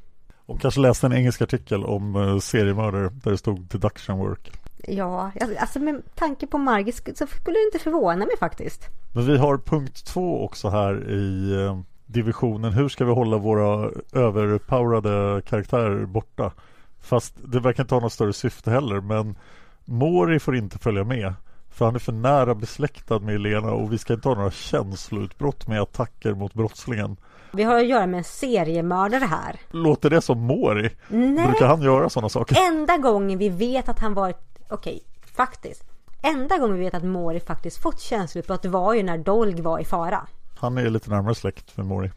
Hon 0.47 0.59
kanske 0.59 0.81
läste 0.81 1.07
en 1.07 1.13
engelsk 1.13 1.43
artikel 1.43 1.85
om 1.85 2.17
uh, 2.17 2.39
seriemördare 2.39 3.09
där 3.09 3.31
det 3.31 3.39
stod 3.39 3.61
deduction 3.61 4.19
work. 4.19 4.60
Ja, 4.89 5.31
alltså 5.61 5.79
med 5.79 6.03
tanke 6.15 6.47
på 6.47 6.59
Margit 6.59 7.19
så 7.19 7.27
skulle 7.27 7.59
det 7.59 7.65
inte 7.65 7.79
förvåna 7.79 8.27
mig 8.27 8.37
faktiskt. 8.39 8.89
Men 9.15 9.27
vi 9.27 9.39
har 9.39 9.59
punkt 9.59 10.07
två 10.07 10.45
också 10.45 10.69
här 10.69 11.11
i 11.11 11.53
eh, 11.65 11.81
divisionen. 12.07 12.73
Hur 12.73 12.89
ska 12.89 13.05
vi 13.05 13.13
hålla 13.13 13.39
våra 13.39 13.91
överpowerade 14.13 15.43
karaktärer 15.43 16.07
borta? 16.07 16.53
Fast 17.01 17.35
det 17.45 17.61
verkar 17.61 17.83
inte 17.85 17.95
ha 17.95 18.01
något 18.01 18.13
större 18.13 18.33
syfte 18.33 18.71
heller. 18.71 19.01
Men 19.01 19.37
Mori 19.85 20.39
får 20.39 20.57
inte 20.57 20.79
följa 20.79 21.05
med. 21.05 21.35
För 21.71 21.85
han 21.85 21.95
är 21.95 21.99
för 21.99 22.13
nära 22.13 22.55
besläktad 22.55 23.19
med 23.19 23.35
Elena 23.35 23.73
och 23.73 23.93
vi 23.93 23.99
ska 23.99 24.13
inte 24.13 24.29
ha 24.29 24.35
några 24.35 24.51
känsloutbrott 24.51 25.69
med 25.69 25.81
attacker 25.81 26.35
mot 26.35 26.55
brottslingen. 26.55 27.17
Vi 27.53 27.63
har 27.63 27.79
att 27.79 27.87
göra 27.87 28.07
med 28.07 28.19
en 28.19 28.25
seriemördare 28.25 29.25
här. 29.25 29.61
Låter 29.71 30.11
det 30.11 30.21
som 30.21 30.39
Mori? 30.39 30.91
Nej. 31.09 31.47
Brukar 31.47 31.67
han 31.67 31.83
göra 31.83 32.09
sådana 32.09 32.29
saker? 32.29 32.57
Enda 32.69 32.97
gången 32.97 33.39
vi 33.39 33.49
vet 33.49 33.89
att 33.89 33.99
han 33.99 34.15
varit, 34.15 34.50
okej, 34.71 35.03
faktiskt. 35.37 35.85
Enda 36.23 36.59
gången 36.59 36.77
vi 36.79 36.85
vet 36.85 36.95
att 36.95 37.05
Mori 37.05 37.41
faktiskt 37.41 37.83
fått 37.83 38.01
känsloutbrott 38.01 38.65
var 38.65 38.95
ju 38.95 39.03
när 39.03 39.19
Dolg 39.19 39.63
var 39.63 39.79
i 39.79 39.85
fara. 39.85 40.27
Han 40.57 40.79
är 40.79 40.91
lite 40.91 41.11
närmare 41.11 41.35
släkt 41.35 41.77
med 41.77 41.87
Mori. 41.87 42.11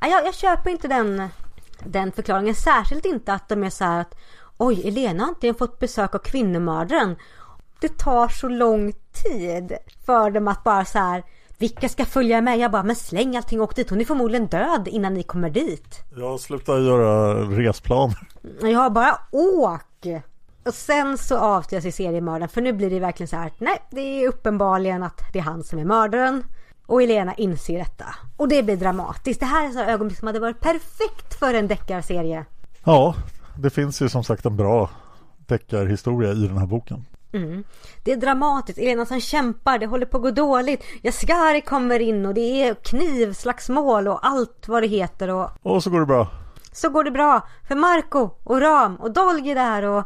Ja, 0.00 0.06
Jag, 0.06 0.26
jag 0.26 0.34
köper 0.34 0.70
inte 0.70 0.88
den, 0.88 1.28
den 1.78 2.12
förklaringen. 2.12 2.54
Särskilt 2.54 3.04
inte 3.04 3.32
att 3.32 3.48
de 3.48 3.64
är 3.64 3.70
så 3.70 3.84
här 3.84 4.00
att 4.00 4.14
oj, 4.56 4.88
Elena 4.88 5.22
har 5.24 5.28
inte 5.28 5.54
fått 5.54 5.78
besök 5.78 6.14
av 6.14 6.18
kvinnomördaren. 6.18 7.16
Det 7.80 7.98
tar 7.98 8.28
så 8.28 8.48
lång 8.48 8.92
tid 9.12 9.72
för 10.06 10.30
dem 10.30 10.48
att 10.48 10.64
bara 10.64 10.84
så 10.84 10.98
här 10.98 11.22
vilka 11.58 11.88
ska 11.88 12.04
följa 12.04 12.40
med? 12.40 12.58
Jag 12.58 12.70
bara, 12.70 12.82
men 12.82 12.96
släng 12.96 13.36
allting 13.36 13.60
och 13.60 13.64
åk 13.64 13.76
dit. 13.76 13.90
Hon 13.90 14.00
är 14.00 14.04
förmodligen 14.04 14.46
död 14.46 14.88
innan 14.88 15.14
ni 15.14 15.22
kommer 15.22 15.50
dit. 15.50 16.02
Jag 16.16 16.40
slutar 16.40 16.78
göra 16.78 17.34
resplaner. 17.34 18.28
Jag 18.62 18.78
har 18.78 18.90
bara 18.90 19.18
åk! 19.30 20.06
Och 20.66 20.74
sen 20.74 21.18
så 21.18 21.38
avslöjas 21.38 21.84
ju 21.84 21.92
seriemördaren 21.92 22.48
för 22.48 22.60
nu 22.60 22.72
blir 22.72 22.90
det 22.90 23.00
verkligen 23.00 23.28
så 23.28 23.36
här 23.36 23.46
att 23.46 23.60
nej, 23.60 23.82
det 23.90 24.00
är 24.00 24.28
uppenbarligen 24.28 25.02
att 25.02 25.20
det 25.32 25.38
är 25.38 25.42
han 25.42 25.64
som 25.64 25.78
är 25.78 25.84
mördaren. 25.84 26.44
Och 26.86 27.02
Elena 27.02 27.34
inser 27.34 27.78
detta. 27.78 28.04
Och 28.36 28.48
det 28.48 28.62
blir 28.62 28.76
dramatiskt. 28.76 29.40
Det 29.40 29.46
här 29.46 29.64
är 29.66 29.70
sådana 29.70 29.90
ögonblick 29.92 30.18
som 30.18 30.26
hade 30.26 30.40
varit 30.40 30.60
perfekt 30.60 31.34
för 31.38 31.54
en 31.54 31.68
deckarserie. 31.68 32.44
Ja, 32.84 33.14
det 33.58 33.70
finns 33.70 34.02
ju 34.02 34.08
som 34.08 34.24
sagt 34.24 34.44
en 34.46 34.56
bra 34.56 34.90
deckarhistoria 35.46 36.30
i 36.32 36.46
den 36.46 36.58
här 36.58 36.66
boken. 36.66 37.04
Mm. 37.32 37.64
Det 38.04 38.12
är 38.12 38.16
dramatiskt. 38.16 38.78
Elena 38.78 39.06
som 39.06 39.20
kämpar, 39.20 39.78
det 39.78 39.86
håller 39.86 40.06
på 40.06 40.16
att 40.16 40.22
gå 40.22 40.30
dåligt. 40.30 40.82
Jaskari 41.02 41.60
kommer 41.60 42.00
in 42.00 42.26
och 42.26 42.34
det 42.34 42.40
är 42.68 42.74
knivslagsmål 42.74 44.08
och 44.08 44.26
allt 44.26 44.68
vad 44.68 44.82
det 44.82 44.86
heter. 44.86 45.28
Och 45.30 45.50
Och 45.62 45.82
så 45.82 45.90
går 45.90 46.00
det 46.00 46.06
bra. 46.06 46.28
så 46.72 46.88
går 46.88 47.04
det 47.04 47.10
bra 47.10 47.48
för 47.68 47.74
Marco 47.74 48.30
och 48.44 48.60
Ram 48.60 48.96
och 48.96 49.10
Dolgi 49.12 49.54
där 49.54 49.82
och 49.82 50.04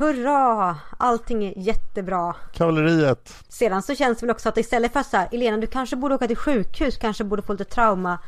hurra! 0.00 0.76
Allting 0.98 1.44
är 1.44 1.52
jättebra. 1.56 2.34
Kavalleriet. 2.52 3.34
Sedan 3.48 3.82
så 3.82 3.94
känns 3.94 4.18
det 4.18 4.26
väl 4.26 4.30
också 4.34 4.48
att 4.48 4.58
istället 4.58 4.92
för 4.92 5.02
så 5.02 5.16
här, 5.16 5.28
Elena 5.32 5.56
du 5.56 5.66
kanske 5.66 5.96
borde 5.96 6.14
åka 6.14 6.26
till 6.26 6.36
sjukhus, 6.36 6.96
kanske 6.96 7.24
borde 7.24 7.42
få 7.42 7.52
lite 7.52 7.64
trauma 7.64 8.18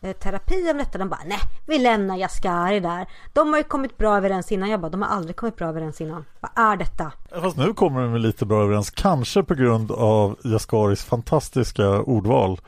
eh, 0.00 0.12
terapi 0.12 0.70
om 0.70 0.78
detta. 0.78 0.98
De 0.98 1.08
bara 1.08 1.20
nej, 1.26 1.38
vi 1.66 1.78
lämnar 1.78 2.16
Jaskari 2.16 2.80
där. 2.80 3.06
De 3.32 3.48
har 3.48 3.56
ju 3.56 3.64
kommit 3.64 3.98
bra 3.98 4.16
överens 4.16 4.52
innan. 4.52 4.70
Jag 4.70 4.80
bara, 4.80 4.88
de 4.88 5.02
har 5.02 5.08
aldrig 5.08 5.36
kommit 5.36 5.56
bra 5.56 5.68
överens 5.68 6.00
innan. 6.00 6.24
Vad 6.40 6.66
är 6.72 6.76
detta? 6.76 7.12
Fast 7.42 7.56
nu 7.56 7.74
kommer 7.74 8.00
de 8.00 8.16
lite 8.16 8.46
bra 8.46 8.62
överens. 8.62 8.90
Kanske 8.90 9.42
på 9.42 9.54
grund 9.54 9.90
av 9.90 10.38
Jaskaris 10.44 11.04
fantastiska 11.04 11.88
ordval. 11.88 12.60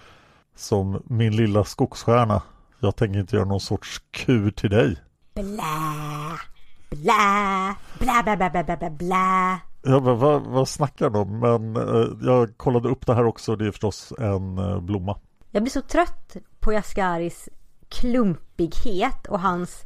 Som 0.56 1.02
min 1.06 1.36
lilla 1.36 1.64
skogsstjärna. 1.64 2.42
Jag 2.78 2.96
tänker 2.96 3.20
inte 3.20 3.36
göra 3.36 3.46
någon 3.46 3.60
sorts 3.60 4.02
kur 4.10 4.50
till 4.50 4.70
dig. 4.70 4.96
Blä, 5.34 5.62
blä, 6.96 7.74
blä, 7.98 8.22
blä, 8.22 8.36
blä, 8.36 8.64
blä, 8.64 8.76
blä, 8.76 8.90
blä. 8.90 9.58
Jag 9.84 10.02
bara, 10.02 10.14
vad, 10.14 10.42
vad 10.42 10.68
snackar 10.68 11.10
de 11.10 11.18
om? 11.18 11.38
Men 11.40 11.76
eh, 11.76 12.08
jag 12.20 12.56
kollade 12.56 12.88
upp 12.88 13.06
det 13.06 13.14
här 13.14 13.24
också. 13.24 13.56
Det 13.56 13.66
är 13.66 13.70
förstås 13.70 14.12
en 14.18 14.58
eh, 14.58 14.80
blomma. 14.80 15.18
Jag 15.50 15.62
blir 15.62 15.70
så 15.70 15.82
trött 15.82 16.36
på 16.60 16.72
Jaskaris 16.72 17.48
klumpighet 17.88 19.26
och 19.26 19.40
hans 19.40 19.82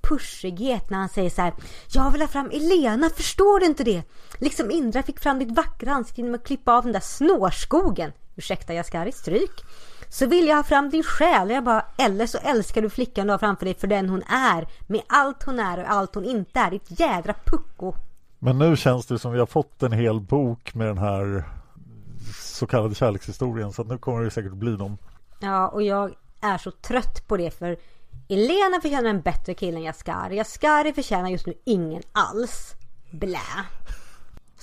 pushighet 0.00 0.90
när 0.90 0.98
han 0.98 1.08
säger 1.08 1.30
så 1.30 1.42
här. 1.42 1.54
Jag 1.92 2.10
vill 2.10 2.20
ha 2.20 2.28
fram 2.28 2.50
Elena, 2.50 3.10
förstår 3.10 3.60
du 3.60 3.66
inte 3.66 3.84
det? 3.84 4.02
Liksom 4.38 4.70
Indra 4.70 5.02
fick 5.02 5.20
fram 5.20 5.38
ditt 5.38 5.56
vackra 5.56 5.92
ansikte 5.92 6.20
genom 6.20 6.34
att 6.34 6.44
klippa 6.44 6.72
av 6.76 6.84
den 6.84 6.92
där 6.92 7.00
snårskogen. 7.00 8.12
Ursäkta 8.36 8.74
Jaskari, 8.74 9.12
stryk. 9.12 9.64
Så 10.12 10.26
vill 10.26 10.46
jag 10.46 10.56
ha 10.56 10.62
fram 10.62 10.90
din 10.90 11.02
själ. 11.02 11.50
Jag 11.50 11.64
bara, 11.64 11.84
eller 11.98 12.26
så 12.26 12.38
älskar 12.38 12.82
du 12.82 12.90
flickan 12.90 13.26
du 13.26 13.32
har 13.32 13.38
framför 13.38 13.64
dig 13.64 13.74
för 13.74 13.86
den 13.86 14.08
hon 14.08 14.22
är. 14.22 14.66
Med 14.86 15.02
allt 15.06 15.42
hon 15.42 15.58
är 15.60 15.78
och 15.78 15.90
allt 15.90 16.14
hon 16.14 16.24
inte 16.24 16.60
är. 16.60 16.70
Ditt 16.70 17.00
jädra 17.00 17.34
pucko. 17.44 17.94
Men 18.38 18.58
nu 18.58 18.76
känns 18.76 19.06
det 19.06 19.18
som 19.18 19.32
vi 19.32 19.38
har 19.38 19.46
fått 19.46 19.82
en 19.82 19.92
hel 19.92 20.20
bok 20.20 20.74
med 20.74 20.86
den 20.86 20.98
här 20.98 21.44
så 22.40 22.66
kallade 22.66 22.94
kärlekshistorien. 22.94 23.72
Så 23.72 23.84
nu 23.84 23.98
kommer 23.98 24.24
det 24.24 24.30
säkert 24.30 24.52
bli 24.52 24.76
någon. 24.76 24.98
Ja, 25.40 25.68
och 25.68 25.82
jag 25.82 26.14
är 26.40 26.58
så 26.58 26.70
trött 26.70 27.28
på 27.28 27.36
det 27.36 27.50
för 27.50 27.76
Elena 28.28 28.80
förtjänar 28.82 29.10
en 29.10 29.20
bättre 29.20 29.54
kille 29.54 29.76
än 29.76 29.82
Jaskari. 29.82 30.36
Jaskari 30.36 30.92
förtjänar 30.92 31.30
just 31.30 31.46
nu 31.46 31.54
ingen 31.64 32.02
alls. 32.12 32.74
Blä. 33.10 33.38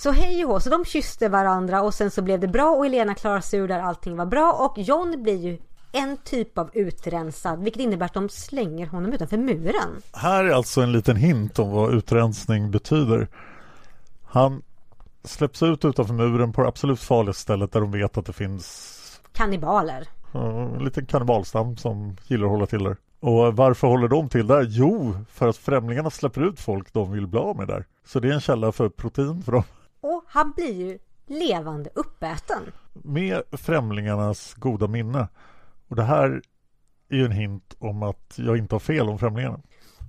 Så 0.02 0.10
hej 0.10 0.44
och 0.44 0.50
hå, 0.50 0.60
så 0.60 0.70
de 0.70 0.84
kysste 0.84 1.28
varandra 1.28 1.82
och 1.82 1.94
sen 1.94 2.10
så 2.10 2.22
blev 2.22 2.40
det 2.40 2.48
bra 2.48 2.70
och 2.70 2.86
Elena 2.86 3.14
klarade 3.14 3.42
sig 3.42 3.60
ur 3.60 3.68
där 3.68 3.80
allting 3.80 4.16
var 4.16 4.26
bra 4.26 4.52
och 4.52 4.78
John 4.78 5.22
blir 5.22 5.36
ju 5.36 5.58
en 5.92 6.16
typ 6.16 6.58
av 6.58 6.70
utrensad 6.72 7.62
vilket 7.62 7.82
innebär 7.82 8.06
att 8.06 8.14
de 8.14 8.28
slänger 8.28 8.86
honom 8.86 9.12
utanför 9.12 9.36
muren. 9.36 10.02
Här 10.12 10.44
är 10.44 10.50
alltså 10.50 10.80
en 10.80 10.92
liten 10.92 11.16
hint 11.16 11.58
om 11.58 11.70
vad 11.70 11.94
utrensning 11.94 12.70
betyder. 12.70 13.28
Han 14.24 14.62
släpps 15.24 15.62
ut 15.62 15.84
utanför 15.84 16.14
muren 16.14 16.52
på 16.52 16.62
det 16.62 16.68
absolut 16.68 17.00
farligaste 17.00 17.42
stället 17.42 17.72
där 17.72 17.80
de 17.80 17.92
vet 17.92 18.18
att 18.18 18.26
det 18.26 18.32
finns 18.32 19.20
Kannibaler. 19.32 20.08
eh, 20.34 20.74
en 20.76 20.84
liten 20.84 21.06
kannibalstam 21.06 21.76
som 21.76 22.16
gillar 22.26 22.44
att 22.44 22.50
hålla 22.50 22.66
till 22.66 22.84
där. 22.84 22.96
Och 23.20 23.56
varför 23.56 23.88
håller 23.88 24.08
de 24.08 24.28
till 24.28 24.46
där? 24.46 24.66
Jo, 24.68 25.14
för 25.32 25.48
att 25.48 25.56
främlingarna 25.56 26.10
släpper 26.10 26.40
ut 26.40 26.60
folk 26.60 26.92
de 26.92 27.12
vill 27.12 27.26
bli 27.26 27.40
av 27.40 27.56
med 27.56 27.68
där. 27.68 27.84
Så 28.06 28.20
det 28.20 28.28
är 28.28 28.32
en 28.32 28.40
källa 28.40 28.72
för 28.72 28.88
protein 28.88 29.42
för 29.42 29.52
dem. 29.52 29.62
Och 30.00 30.24
han 30.26 30.52
blir 30.52 30.72
ju 30.72 30.98
levande 31.26 31.90
uppäten. 31.94 32.72
Med 32.92 33.42
främlingarnas 33.52 34.54
goda 34.54 34.86
minne. 34.88 35.28
Och 35.88 35.96
det 35.96 36.02
här 36.02 36.42
är 37.08 37.16
ju 37.16 37.24
en 37.24 37.32
hint 37.32 37.74
om 37.78 38.02
att 38.02 38.34
jag 38.36 38.56
inte 38.56 38.74
har 38.74 38.80
fel 38.80 39.08
om 39.08 39.18
främlingarna. 39.18 39.60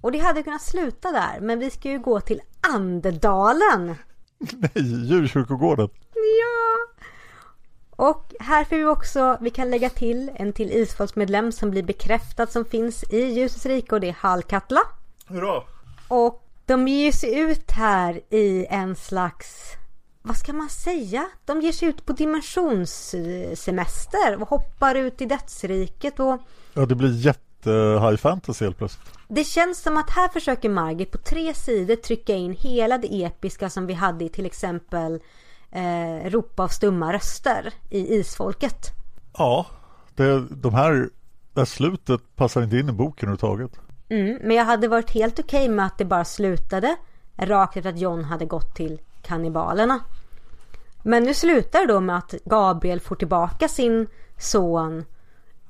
Och 0.01 0.11
det 0.11 0.19
hade 0.19 0.43
kunnat 0.43 0.61
sluta 0.61 1.11
där 1.11 1.39
men 1.39 1.59
vi 1.59 1.69
ska 1.69 1.89
ju 1.89 1.99
gå 1.99 2.19
till 2.19 2.41
Andedalen. 2.73 3.87
Nej, 4.37 4.71
djurkyrkogården. 5.07 5.89
Ja! 6.13 6.71
Och 7.95 8.33
här 8.39 8.63
får 8.63 8.75
vi 8.75 8.85
också, 8.85 9.37
vi 9.41 9.49
kan 9.49 9.69
lägga 9.69 9.89
till 9.89 10.31
en 10.35 10.53
till 10.53 10.71
isfolksmedlem 10.71 11.51
som 11.51 11.71
blir 11.71 11.83
bekräftad 11.83 12.47
som 12.47 12.65
finns 12.65 13.03
i 13.03 13.19
Ljusets 13.19 13.65
rike 13.65 13.95
och 13.95 14.01
det 14.01 14.09
är 14.09 14.13
Hallkatla. 14.19 14.81
Hurra! 15.27 15.63
Och 16.07 16.47
de 16.65 16.87
ger 16.87 17.11
sig 17.11 17.39
ut 17.39 17.71
här 17.71 18.21
i 18.29 18.65
en 18.69 18.95
slags, 18.95 19.73
vad 20.21 20.37
ska 20.37 20.53
man 20.53 20.69
säga? 20.69 21.27
De 21.45 21.61
ger 21.61 21.71
sig 21.71 21.87
ut 21.87 22.05
på 22.05 22.13
dimensionssemester 22.13 24.41
och 24.41 24.49
hoppar 24.49 24.95
ut 24.95 25.21
i 25.21 25.25
dödsriket 25.25 26.19
och 26.19 26.41
Ja, 26.73 26.85
det 26.85 26.95
blir 26.95 27.09
lite 27.09 27.71
eh, 27.71 28.09
high 28.09 28.17
fantasy 28.17 28.65
helt 28.65 28.77
plötsligt. 28.77 29.09
Det 29.27 29.43
känns 29.43 29.81
som 29.81 29.97
att 29.97 30.09
här 30.09 30.27
försöker 30.27 30.69
Margit 30.69 31.11
på 31.11 31.17
tre 31.17 31.53
sidor 31.53 31.95
trycka 31.95 32.35
in 32.35 32.55
hela 32.59 32.97
det 32.97 33.23
episka 33.23 33.69
som 33.69 33.85
vi 33.85 33.93
hade 33.93 34.25
i 34.25 34.29
till 34.29 34.45
exempel 34.45 35.19
eh, 35.71 36.29
Ropa 36.29 36.63
av 36.63 36.67
stumma 36.67 37.13
röster 37.13 37.73
i 37.89 38.15
Isfolket. 38.15 38.89
Ja, 39.37 39.65
det, 40.15 40.45
de 40.49 40.73
här, 40.73 41.09
det 41.53 41.61
här 41.61 41.65
slutet 41.65 42.21
passar 42.35 42.63
inte 42.63 42.77
in 42.77 42.89
i 42.89 42.91
boken 42.91 43.29
överhuvudtaget. 43.29 43.79
Mm, 44.09 44.37
men 44.41 44.57
jag 44.57 44.65
hade 44.65 44.87
varit 44.87 45.11
helt 45.11 45.39
okej 45.39 45.65
okay 45.65 45.75
med 45.75 45.85
att 45.85 45.97
det 45.97 46.05
bara 46.05 46.25
slutade 46.25 46.95
rakt 47.37 47.77
efter 47.77 47.89
att 47.89 47.99
John 47.99 48.23
hade 48.23 48.45
gått 48.45 48.75
till 48.75 49.01
kannibalerna. 49.21 49.99
Men 51.03 51.23
nu 51.23 51.33
slutar 51.33 51.79
det 51.79 51.93
då 51.93 51.99
med 51.99 52.17
att 52.17 52.33
Gabriel 52.45 52.99
får 52.99 53.15
tillbaka 53.15 53.67
sin 53.67 54.07
son 54.37 55.05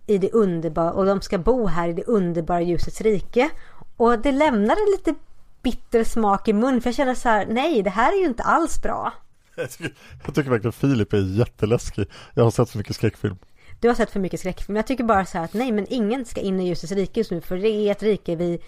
i 0.07 0.18
det 0.18 0.32
underbara 0.32 0.91
och 0.91 1.06
de 1.06 1.22
ska 1.22 1.38
bo 1.38 1.68
här 1.68 1.90
i 1.90 1.94
det 1.94 2.03
underbara 2.03 2.61
ljusets 2.61 3.02
rike. 3.02 3.49
Och 3.98 4.19
det 4.19 4.32
lämnar 4.32 4.76
en 4.76 4.91
lite 4.91 5.15
bitter 5.61 6.03
smak 6.03 6.48
i 6.48 6.53
mun 6.53 6.82
för 6.82 6.90
jag 6.90 6.95
känner 6.95 7.15
så 7.15 7.30
här, 7.30 7.45
nej 7.49 7.84
det 7.84 7.90
här 7.90 8.14
är 8.14 8.18
ju 8.18 8.26
inte 8.26 8.44
alls 8.44 8.82
bra. 8.82 9.14
Jag 9.56 9.72
tycker, 9.72 9.94
jag 10.26 10.36
tycker 10.36 10.49
verkligen 10.49 10.72
Filip 10.72 11.14
är 11.14 11.38
jätteläskig. 11.38 12.07
Jag 12.34 12.44
har 12.44 12.52
sett 12.52 12.69
så 12.69 12.78
mycket 12.78 12.95
skräckfilm. 12.95 13.38
Du 13.80 13.88
har 13.88 13.95
sett 13.95 14.11
för 14.11 14.19
mycket 14.19 14.40
skräckfilm. 14.40 14.76
Jag 14.76 14.88
tycker 14.88 15.03
bara 15.03 15.26
så 15.26 15.38
här 15.38 15.45
att 15.45 15.53
nej 15.53 15.72
men 15.72 15.86
ingen 15.90 16.26
ska 16.26 16.41
in 16.41 16.60
i 16.60 16.68
ljusets 16.68 16.91
rike 16.91 17.19
just 17.19 17.32
nu 17.32 17.41
för 17.41 17.57
det 17.57 17.69
är 17.69 17.91
ett 17.91 18.03
rike 18.03 18.36
vi 18.36 18.61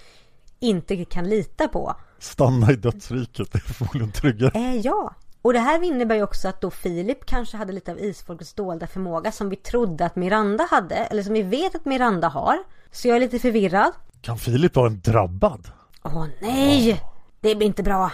inte 0.60 1.06
kan 1.06 1.30
lita 1.30 1.68
på. 1.68 1.96
Stanna 2.24 2.72
i 2.72 2.76
dödsriket, 2.76 3.52
det 3.52 3.58
är 3.58 3.74
förmodligen 3.74 4.12
tryggare. 4.12 4.52
Eh, 4.56 4.76
ja, 4.76 5.16
och 5.42 5.54
det 5.54 5.60
här 5.60 5.84
innebär 5.84 6.16
ju 6.16 6.24
också 6.24 6.48
att 6.48 6.62
då 6.62 6.72
Filip 6.72 7.26
kanske 7.26 7.58
hade 7.58 7.74
lite 7.74 7.92
av 7.92 8.00
isfolkets 8.00 8.54
dolda 8.54 8.88
förmåga 8.88 9.32
som 9.32 9.50
vi 9.50 9.56
trodde 9.56 10.06
att 10.06 10.16
Miranda 10.16 10.68
hade, 10.72 10.96
eller 10.96 11.24
som 11.24 11.34
vi 11.34 11.42
vet 11.42 11.76
att 11.76 11.86
Miranda 11.86 12.28
har. 12.28 12.58
Så 12.92 13.08
jag 13.08 13.16
är 13.16 13.20
lite 13.20 13.40
förvirrad. 13.40 13.92
Kan 14.22 14.38
Filip 14.38 14.76
vara 14.76 14.88
en 14.88 15.02
drabbad? 15.02 15.68
Åh 16.04 16.26
nej! 16.42 17.02
Det 17.42 17.56
blir 17.56 17.68
inte 17.68 17.84
bra. 17.84 18.12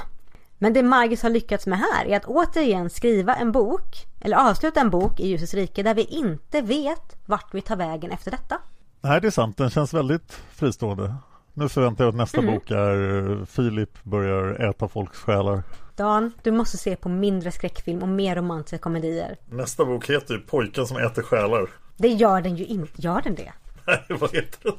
Men 0.58 0.74
det 0.74 0.84
Margit 0.84 1.22
har 1.22 1.30
lyckats 1.30 1.68
med 1.68 1.80
här 1.80 2.06
är 2.06 2.18
att 2.18 2.26
återigen 2.26 2.90
skriva 2.90 3.36
en 3.36 3.52
bok, 3.52 4.08
eller 4.22 4.38
avsluta 4.50 4.80
en 4.80 4.90
bok 4.90 5.20
i 5.20 5.28
Ljusets 5.28 5.54
rike 5.54 5.84
där 5.84 5.94
vi 5.94 6.04
inte 6.04 6.62
vet 6.62 7.16
vart 7.26 7.54
vi 7.54 7.62
tar 7.62 7.76
vägen 7.76 8.12
efter 8.12 8.32
detta. 8.32 8.58
Nej, 9.02 9.22
det 9.22 9.28
är 9.28 9.32
sant. 9.32 9.58
Den 9.58 9.70
känns 9.70 9.94
väldigt 9.94 10.40
fristående. 10.52 11.16
Nu 11.60 11.70
förväntar 11.70 12.04
jag 12.04 12.10
att 12.10 12.16
nästa 12.16 12.42
mm. 12.42 12.54
bok 12.54 12.72
är 12.72 13.30
eh, 13.32 13.46
Filip 13.46 14.04
börjar 14.04 14.70
äta 14.70 14.88
folks 14.88 15.18
själar. 15.18 15.64
Dan, 15.96 16.32
du 16.44 16.52
måste 16.52 16.78
se 16.78 16.96
på 16.96 17.10
mindre 17.10 17.52
skräckfilm 17.52 18.02
och 18.02 18.08
mer 18.08 18.36
romantiska 18.36 18.78
komedier. 18.78 19.38
Nästa 19.50 19.86
bok 19.86 20.10
heter 20.10 20.34
ju 20.34 20.40
Pojken 20.40 20.88
som 20.88 20.98
äter 20.98 21.22
själar. 21.22 21.70
Det 21.98 22.08
gör 22.08 22.42
den 22.42 22.56
ju 22.56 22.66
inte. 22.66 23.02
Gör 23.02 23.22
den 23.22 23.36
det? 23.36 23.54
Nej, 23.88 24.20
vad 24.20 24.36
heter 24.36 24.60
den? 24.64 24.74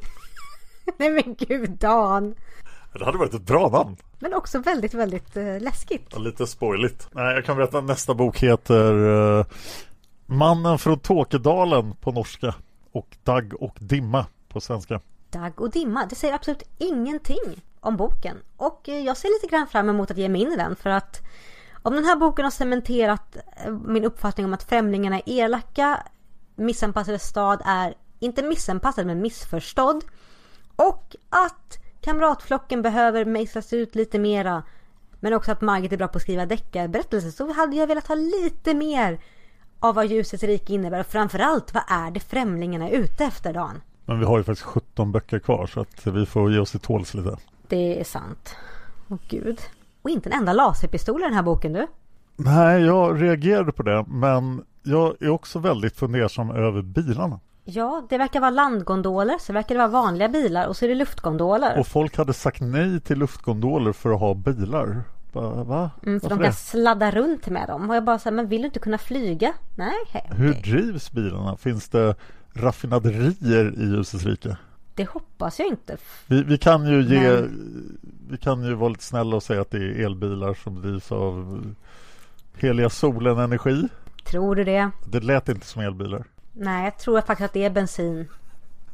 Nej 0.98 1.10
men 1.10 1.34
gud, 1.38 1.70
Dan. 1.70 2.34
Det 2.92 3.04
hade 3.04 3.18
varit 3.18 3.34
ett 3.34 3.46
bra 3.46 3.68
namn. 3.68 3.96
Men 4.18 4.34
också 4.34 4.58
väldigt, 4.58 4.94
väldigt 4.94 5.36
uh, 5.36 5.60
läskigt. 5.60 6.06
Ja, 6.12 6.18
lite 6.18 6.46
spoiligt. 6.46 7.08
Nej, 7.12 7.34
jag 7.34 7.44
kan 7.44 7.56
berätta 7.56 7.78
att 7.78 7.84
nästa 7.84 8.14
bok 8.14 8.38
heter 8.38 8.94
uh, 8.94 9.44
Mannen 10.26 10.78
från 10.78 10.98
Tåkedalen 10.98 11.94
på 12.00 12.12
norska 12.12 12.54
och 12.92 13.16
Dag 13.24 13.62
och 13.62 13.76
Dimma 13.80 14.26
på 14.48 14.60
svenska. 14.60 15.00
Dag 15.30 15.60
och 15.60 15.70
Dimma, 15.70 16.06
det 16.06 16.14
säger 16.14 16.34
absolut 16.34 16.62
ingenting 16.78 17.64
om 17.80 17.96
boken. 17.96 18.36
Och 18.56 18.88
eh, 18.88 19.00
jag 19.00 19.16
ser 19.16 19.28
lite 19.28 19.56
grann 19.56 19.66
fram 19.66 19.88
emot 19.88 20.10
att 20.10 20.18
ge 20.18 20.28
mig 20.28 20.40
in 20.40 20.52
i 20.52 20.56
den 20.56 20.76
för 20.76 20.90
att 20.90 21.20
om 21.82 21.94
den 21.94 22.04
här 22.04 22.16
boken 22.16 22.44
har 22.44 22.50
cementerat 22.50 23.36
eh, 23.36 23.72
min 23.72 24.04
uppfattning 24.04 24.46
om 24.46 24.54
att 24.54 24.62
främlingarna 24.62 25.16
är 25.16 25.22
elaka, 25.26 26.02
missanpassade 26.54 27.18
stad 27.18 27.62
är 27.64 27.94
inte 28.18 28.42
missanpassad 28.42 29.06
men 29.06 29.20
missförstådd 29.20 30.04
och 30.76 31.16
att 31.28 31.78
kamratflocken 32.00 32.82
behöver 32.82 33.24
mejslas 33.24 33.72
ut 33.72 33.94
lite 33.94 34.18
mera. 34.18 34.62
Men 35.20 35.32
också 35.32 35.52
att 35.52 35.60
Margit 35.60 35.92
är 35.92 35.96
bra 35.96 36.08
på 36.08 36.16
att 36.16 36.22
skriva 36.22 36.46
deckarberättelser. 36.46 37.30
Så 37.30 37.52
hade 37.52 37.76
jag 37.76 37.86
velat 37.86 38.06
ha 38.06 38.14
lite 38.14 38.74
mer 38.74 39.20
av 39.80 39.94
vad 39.94 40.06
ljusets 40.06 40.42
rike 40.42 40.72
innebär. 40.72 41.00
Och 41.00 41.06
framförallt, 41.06 41.74
vad 41.74 41.82
är 41.88 42.10
det 42.10 42.20
främlingarna 42.20 42.88
är 42.88 42.92
ute 42.92 43.24
efter, 43.24 43.52
Dan? 43.52 43.80
Men 44.10 44.18
vi 44.20 44.24
har 44.24 44.38
ju 44.38 44.44
faktiskt 44.44 44.66
17 44.66 45.12
böcker 45.12 45.38
kvar 45.38 45.66
så 45.66 45.80
att 45.80 46.06
vi 46.06 46.26
får 46.26 46.52
ge 46.52 46.58
oss 46.58 46.70
till 46.70 46.80
tåls 46.80 47.14
lite. 47.14 47.36
Det 47.68 48.00
är 48.00 48.04
sant. 48.04 48.56
Åh 49.08 49.18
gud. 49.28 49.60
Och 50.02 50.10
inte 50.10 50.28
en 50.28 50.38
enda 50.38 50.52
laserpistol 50.52 51.20
i 51.20 51.24
den 51.24 51.34
här 51.34 51.42
boken 51.42 51.72
du. 51.72 51.86
Nej, 52.36 52.82
jag 52.82 53.22
reagerade 53.22 53.72
på 53.72 53.82
det. 53.82 54.04
Men 54.08 54.64
jag 54.82 55.16
är 55.20 55.28
också 55.28 55.58
väldigt 55.58 55.96
fundersam 55.96 56.50
över 56.50 56.82
bilarna. 56.82 57.40
Ja, 57.64 58.06
det 58.08 58.18
verkar 58.18 58.40
vara 58.40 58.50
landgondoler, 58.50 59.38
så 59.40 59.52
verkar 59.52 59.74
det 59.74 59.78
vara 59.78 59.88
vanliga 59.88 60.28
bilar 60.28 60.66
och 60.66 60.76
så 60.76 60.84
är 60.84 60.88
det 60.88 60.94
luftgondoler. 60.94 61.78
Och 61.78 61.86
folk 61.86 62.16
hade 62.16 62.32
sagt 62.32 62.60
nej 62.60 63.00
till 63.00 63.18
luftgondoler 63.18 63.92
för 63.92 64.12
att 64.12 64.20
ha 64.20 64.34
bilar. 64.34 65.02
Va? 65.32 65.90
Mm, 66.06 66.20
för 66.20 66.28
Varför 66.28 66.28
de 66.28 66.28
kan 66.28 66.42
det? 66.42 66.52
sladda 66.52 67.10
runt 67.10 67.46
med 67.46 67.68
dem. 67.68 67.90
Och 67.90 67.96
jag 67.96 68.04
bara 68.04 68.18
så 68.18 68.30
men 68.30 68.48
vill 68.48 68.62
du 68.62 68.66
inte 68.66 68.80
kunna 68.80 68.98
flyga? 68.98 69.52
Nej. 69.76 69.94
Okay. 70.02 70.22
Hur 70.36 70.52
drivs 70.52 71.12
bilarna? 71.12 71.56
Finns 71.56 71.88
det 71.88 72.14
raffinaderier 72.54 73.74
i 73.78 73.82
ljusets 73.82 74.24
rike? 74.24 74.56
Det 74.94 75.08
hoppas 75.08 75.58
jag 75.58 75.68
inte. 75.68 75.96
Vi, 76.26 76.42
vi, 76.42 76.58
kan 76.58 76.86
ju 76.86 77.02
ge, 77.02 77.20
men... 77.20 77.98
vi 78.30 78.36
kan 78.36 78.64
ju 78.64 78.74
vara 78.74 78.88
lite 78.88 79.04
snälla 79.04 79.36
och 79.36 79.42
säga 79.42 79.60
att 79.60 79.70
det 79.70 79.78
är 79.78 80.04
elbilar 80.04 80.54
som 80.54 80.82
drivs 80.82 81.12
av 81.12 81.64
heliga 82.56 82.90
solen 82.90 83.38
energi. 83.38 83.88
Tror 84.24 84.54
du 84.54 84.64
det? 84.64 84.90
Det 85.06 85.20
lät 85.20 85.48
inte 85.48 85.66
som 85.66 85.82
elbilar. 85.82 86.24
Nej, 86.52 86.84
jag 86.84 86.98
tror 86.98 87.20
faktiskt 87.20 87.44
att 87.44 87.52
det 87.52 87.64
är 87.64 87.70
bensin. 87.70 88.28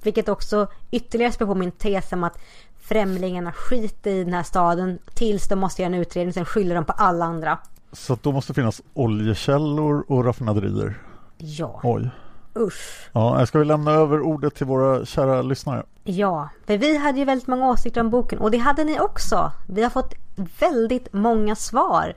Vilket 0.02 0.28
också 0.28 0.66
ytterligare 0.90 1.32
spär 1.32 1.46
på 1.46 1.54
min 1.54 1.70
tes 1.70 2.12
om 2.12 2.24
att 2.24 2.38
främlingarna 2.80 3.52
skiter 3.52 4.10
i 4.10 4.24
den 4.24 4.32
här 4.32 4.42
staden 4.42 4.98
tills 5.14 5.48
de 5.48 5.58
måste 5.58 5.82
göra 5.82 5.94
en 5.94 6.00
utredning, 6.00 6.32
sen 6.32 6.44
skyller 6.44 6.74
de 6.74 6.84
på 6.84 6.92
alla 6.92 7.24
andra. 7.24 7.58
Så 7.92 8.18
då 8.22 8.32
måste 8.32 8.54
finnas 8.54 8.82
oljekällor 8.94 10.04
och 10.08 10.24
raffinaderier? 10.24 10.94
Ja. 11.36 11.80
Oj. 11.82 12.10
Usch. 12.56 13.10
Ja, 13.12 13.46
ska 13.46 13.58
vi 13.58 13.64
lämna 13.64 13.90
över 13.90 14.20
ordet 14.20 14.54
till 14.54 14.66
våra 14.66 15.04
kära 15.04 15.42
lyssnare? 15.42 15.82
Ja, 16.04 16.48
för 16.66 16.78
vi 16.78 16.96
hade 16.96 17.18
ju 17.18 17.24
väldigt 17.24 17.46
många 17.46 17.68
åsikter 17.68 18.00
om 18.00 18.10
boken 18.10 18.38
och 18.38 18.50
det 18.50 18.58
hade 18.58 18.84
ni 18.84 19.00
också. 19.00 19.52
Vi 19.68 19.82
har 19.82 19.90
fått 19.90 20.14
väldigt 20.60 21.12
många 21.12 21.56
svar. 21.56 22.14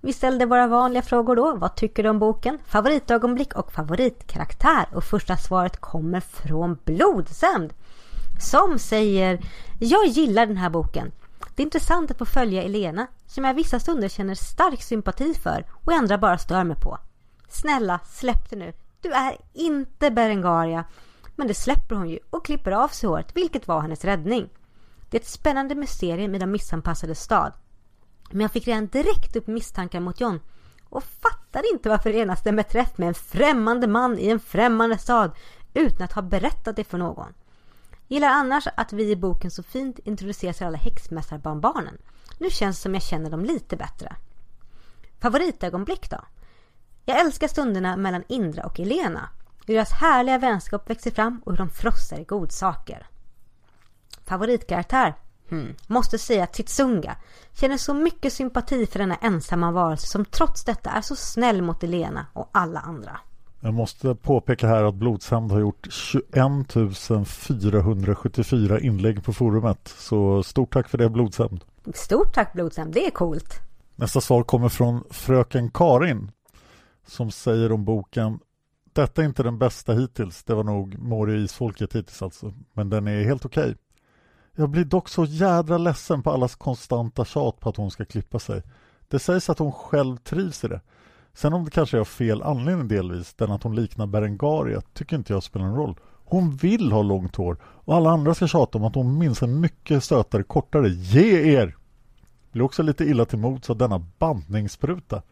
Vi 0.00 0.12
ställde 0.12 0.46
våra 0.46 0.66
vanliga 0.66 1.02
frågor 1.02 1.36
då. 1.36 1.54
Vad 1.56 1.74
tycker 1.74 2.02
du 2.02 2.08
om 2.08 2.18
boken? 2.18 2.58
Favoritögonblick 2.66 3.54
och 3.54 3.72
favoritkaraktär. 3.72 4.86
Och 4.92 5.04
första 5.04 5.36
svaret 5.36 5.80
kommer 5.80 6.20
från 6.20 6.78
Blodsämd. 6.84 7.72
Som 8.40 8.78
säger 8.78 9.40
Jag 9.78 10.06
gillar 10.06 10.46
den 10.46 10.56
här 10.56 10.70
boken. 10.70 11.12
Det 11.54 11.62
är 11.62 11.64
intressant 11.64 12.10
att 12.10 12.18
få 12.18 12.24
följa 12.24 12.62
Elena 12.62 13.06
som 13.26 13.44
jag 13.44 13.54
vissa 13.54 13.80
stunder 13.80 14.08
känner 14.08 14.34
stark 14.34 14.82
sympati 14.82 15.34
för 15.34 15.64
och 15.70 15.92
andra 15.92 16.18
bara 16.18 16.38
stör 16.38 16.64
mig 16.64 16.76
på. 16.76 16.98
Snälla, 17.48 18.00
släpp 18.04 18.50
det 18.50 18.56
nu. 18.56 18.72
Du 19.04 19.12
är 19.12 19.36
inte 19.52 20.10
Berengaria. 20.10 20.84
Men 21.36 21.46
det 21.46 21.54
släpper 21.54 21.94
hon 21.96 22.08
ju 22.08 22.18
och 22.30 22.44
klipper 22.44 22.72
av 22.72 22.88
sig 22.88 23.08
håret, 23.08 23.36
vilket 23.36 23.68
var 23.68 23.80
hennes 23.80 24.04
räddning. 24.04 24.48
Det 25.10 25.16
är 25.16 25.20
ett 25.20 25.26
spännande 25.26 25.74
mysterium 25.74 26.34
i 26.34 26.38
den 26.38 26.50
missanpassade 26.50 27.14
stad. 27.14 27.52
Men 28.30 28.40
jag 28.40 28.52
fick 28.52 28.66
redan 28.68 28.86
direkt 28.86 29.36
upp 29.36 29.46
misstankar 29.46 30.00
mot 30.00 30.20
John 30.20 30.40
och 30.88 31.04
fattade 31.04 31.68
inte 31.72 31.88
varför 31.88 32.12
Lena 32.12 32.36
stämmer 32.36 32.62
träff 32.62 32.98
med 32.98 33.08
en 33.08 33.14
främmande 33.14 33.86
man 33.86 34.18
i 34.18 34.28
en 34.28 34.40
främmande 34.40 34.98
stad 34.98 35.30
utan 35.74 36.02
att 36.04 36.12
ha 36.12 36.22
berättat 36.22 36.76
det 36.76 36.84
för 36.84 36.98
någon. 36.98 37.34
Gillar 38.08 38.28
annars 38.28 38.66
att 38.76 38.92
vi 38.92 39.10
i 39.10 39.16
boken 39.16 39.50
så 39.50 39.62
fint 39.62 39.98
introduceras 39.98 40.62
alla 40.62 40.78
häxmästarbarnbarnen. 40.78 41.98
Nu 42.38 42.50
känns 42.50 42.76
det 42.76 42.82
som 42.82 42.94
jag 42.94 43.02
känner 43.02 43.30
dem 43.30 43.44
lite 43.44 43.76
bättre. 43.76 44.16
Favoritögonblick 45.20 46.10
då? 46.10 46.20
Jag 47.04 47.20
älskar 47.20 47.48
stunderna 47.48 47.96
mellan 47.96 48.24
Indra 48.28 48.62
och 48.62 48.80
Elena. 48.80 49.28
Hur 49.66 49.74
deras 49.74 49.92
härliga 49.92 50.38
vänskap 50.38 50.90
växer 50.90 51.10
fram 51.10 51.40
och 51.44 51.52
hur 51.52 51.58
de 51.58 51.70
frossar 51.70 52.18
i 52.18 52.24
godsaker. 52.24 53.06
Favoritkaraktär? 54.24 55.14
Hmm. 55.48 55.74
Måste 55.86 56.18
säga 56.18 56.46
Titsunga. 56.46 57.16
Känner 57.52 57.76
så 57.76 57.94
mycket 57.94 58.32
sympati 58.32 58.86
för 58.86 58.98
denna 58.98 59.16
ensamma 59.16 59.70
varelse 59.70 60.06
som 60.06 60.24
trots 60.24 60.64
detta 60.64 60.90
är 60.90 61.00
så 61.00 61.16
snäll 61.16 61.62
mot 61.62 61.82
Elena 61.82 62.26
och 62.32 62.50
alla 62.52 62.80
andra. 62.80 63.20
Jag 63.60 63.74
måste 63.74 64.14
påpeka 64.14 64.68
här 64.68 64.84
att 64.84 64.94
Blodshämnd 64.94 65.52
har 65.52 65.60
gjort 65.60 65.86
21 65.90 67.26
474 67.26 68.80
inlägg 68.80 69.24
på 69.24 69.32
forumet. 69.32 69.94
Så 69.98 70.42
stort 70.42 70.72
tack 70.72 70.88
för 70.88 70.98
det 70.98 71.08
Blodshämnd. 71.10 71.64
Stort 71.94 72.34
tack 72.34 72.52
Blodshämnd, 72.52 72.94
det 72.94 73.06
är 73.06 73.10
coolt. 73.10 73.60
Nästa 73.96 74.20
svar 74.20 74.42
kommer 74.42 74.68
från 74.68 75.04
fröken 75.10 75.70
Karin 75.70 76.30
som 77.06 77.30
säger 77.30 77.72
om 77.72 77.84
boken 77.84 78.38
Detta 78.92 79.22
är 79.22 79.26
inte 79.26 79.42
den 79.42 79.58
bästa 79.58 79.92
hittills. 79.92 80.44
Det 80.44 80.54
var 80.54 80.64
nog 80.64 80.98
Mori 80.98 81.36
och 81.36 81.38
isfolket 81.38 81.94
hittills 81.94 82.22
alltså. 82.22 82.52
Men 82.72 82.90
den 82.90 83.08
är 83.08 83.24
helt 83.24 83.44
okej. 83.44 83.62
Okay. 83.62 83.74
Jag 84.56 84.70
blir 84.70 84.84
dock 84.84 85.08
så 85.08 85.24
jädra 85.24 85.78
ledsen 85.78 86.22
på 86.22 86.30
allas 86.30 86.54
konstanta 86.54 87.24
tjat 87.24 87.60
på 87.60 87.68
att 87.68 87.76
hon 87.76 87.90
ska 87.90 88.04
klippa 88.04 88.38
sig. 88.38 88.62
Det 89.08 89.18
sägs 89.18 89.50
att 89.50 89.58
hon 89.58 89.72
själv 89.72 90.16
trivs 90.16 90.64
i 90.64 90.68
det. 90.68 90.80
Sen 91.32 91.52
om 91.52 91.64
det 91.64 91.70
kanske 91.70 91.96
är 91.96 92.00
av 92.00 92.04
fel 92.04 92.42
anledning 92.42 92.88
delvis, 92.88 93.34
den 93.34 93.50
att 93.50 93.62
hon 93.62 93.76
liknar 93.76 94.06
Berengaria, 94.06 94.80
tycker 94.80 95.16
inte 95.16 95.32
jag 95.32 95.42
spelar 95.42 95.66
någon 95.66 95.76
roll. 95.76 96.00
Hon 96.24 96.56
vill 96.56 96.92
ha 96.92 97.02
långt 97.02 97.36
hår 97.36 97.56
och 97.62 97.94
alla 97.94 98.10
andra 98.10 98.34
ska 98.34 98.46
tjata 98.46 98.78
om 98.78 98.84
att 98.84 98.94
hon 98.94 99.18
minns 99.18 99.42
en 99.42 99.60
mycket 99.60 100.04
sötare 100.04 100.42
kortare. 100.42 100.88
Ge 100.88 101.54
er! 101.54 101.76
Blir 102.52 102.62
också 102.62 102.82
lite 102.82 103.04
illa 103.04 103.24
till 103.24 103.38
mods 103.38 103.70
av 103.70 103.76
denna 103.76 103.98
bantningsspruta. 103.98 105.22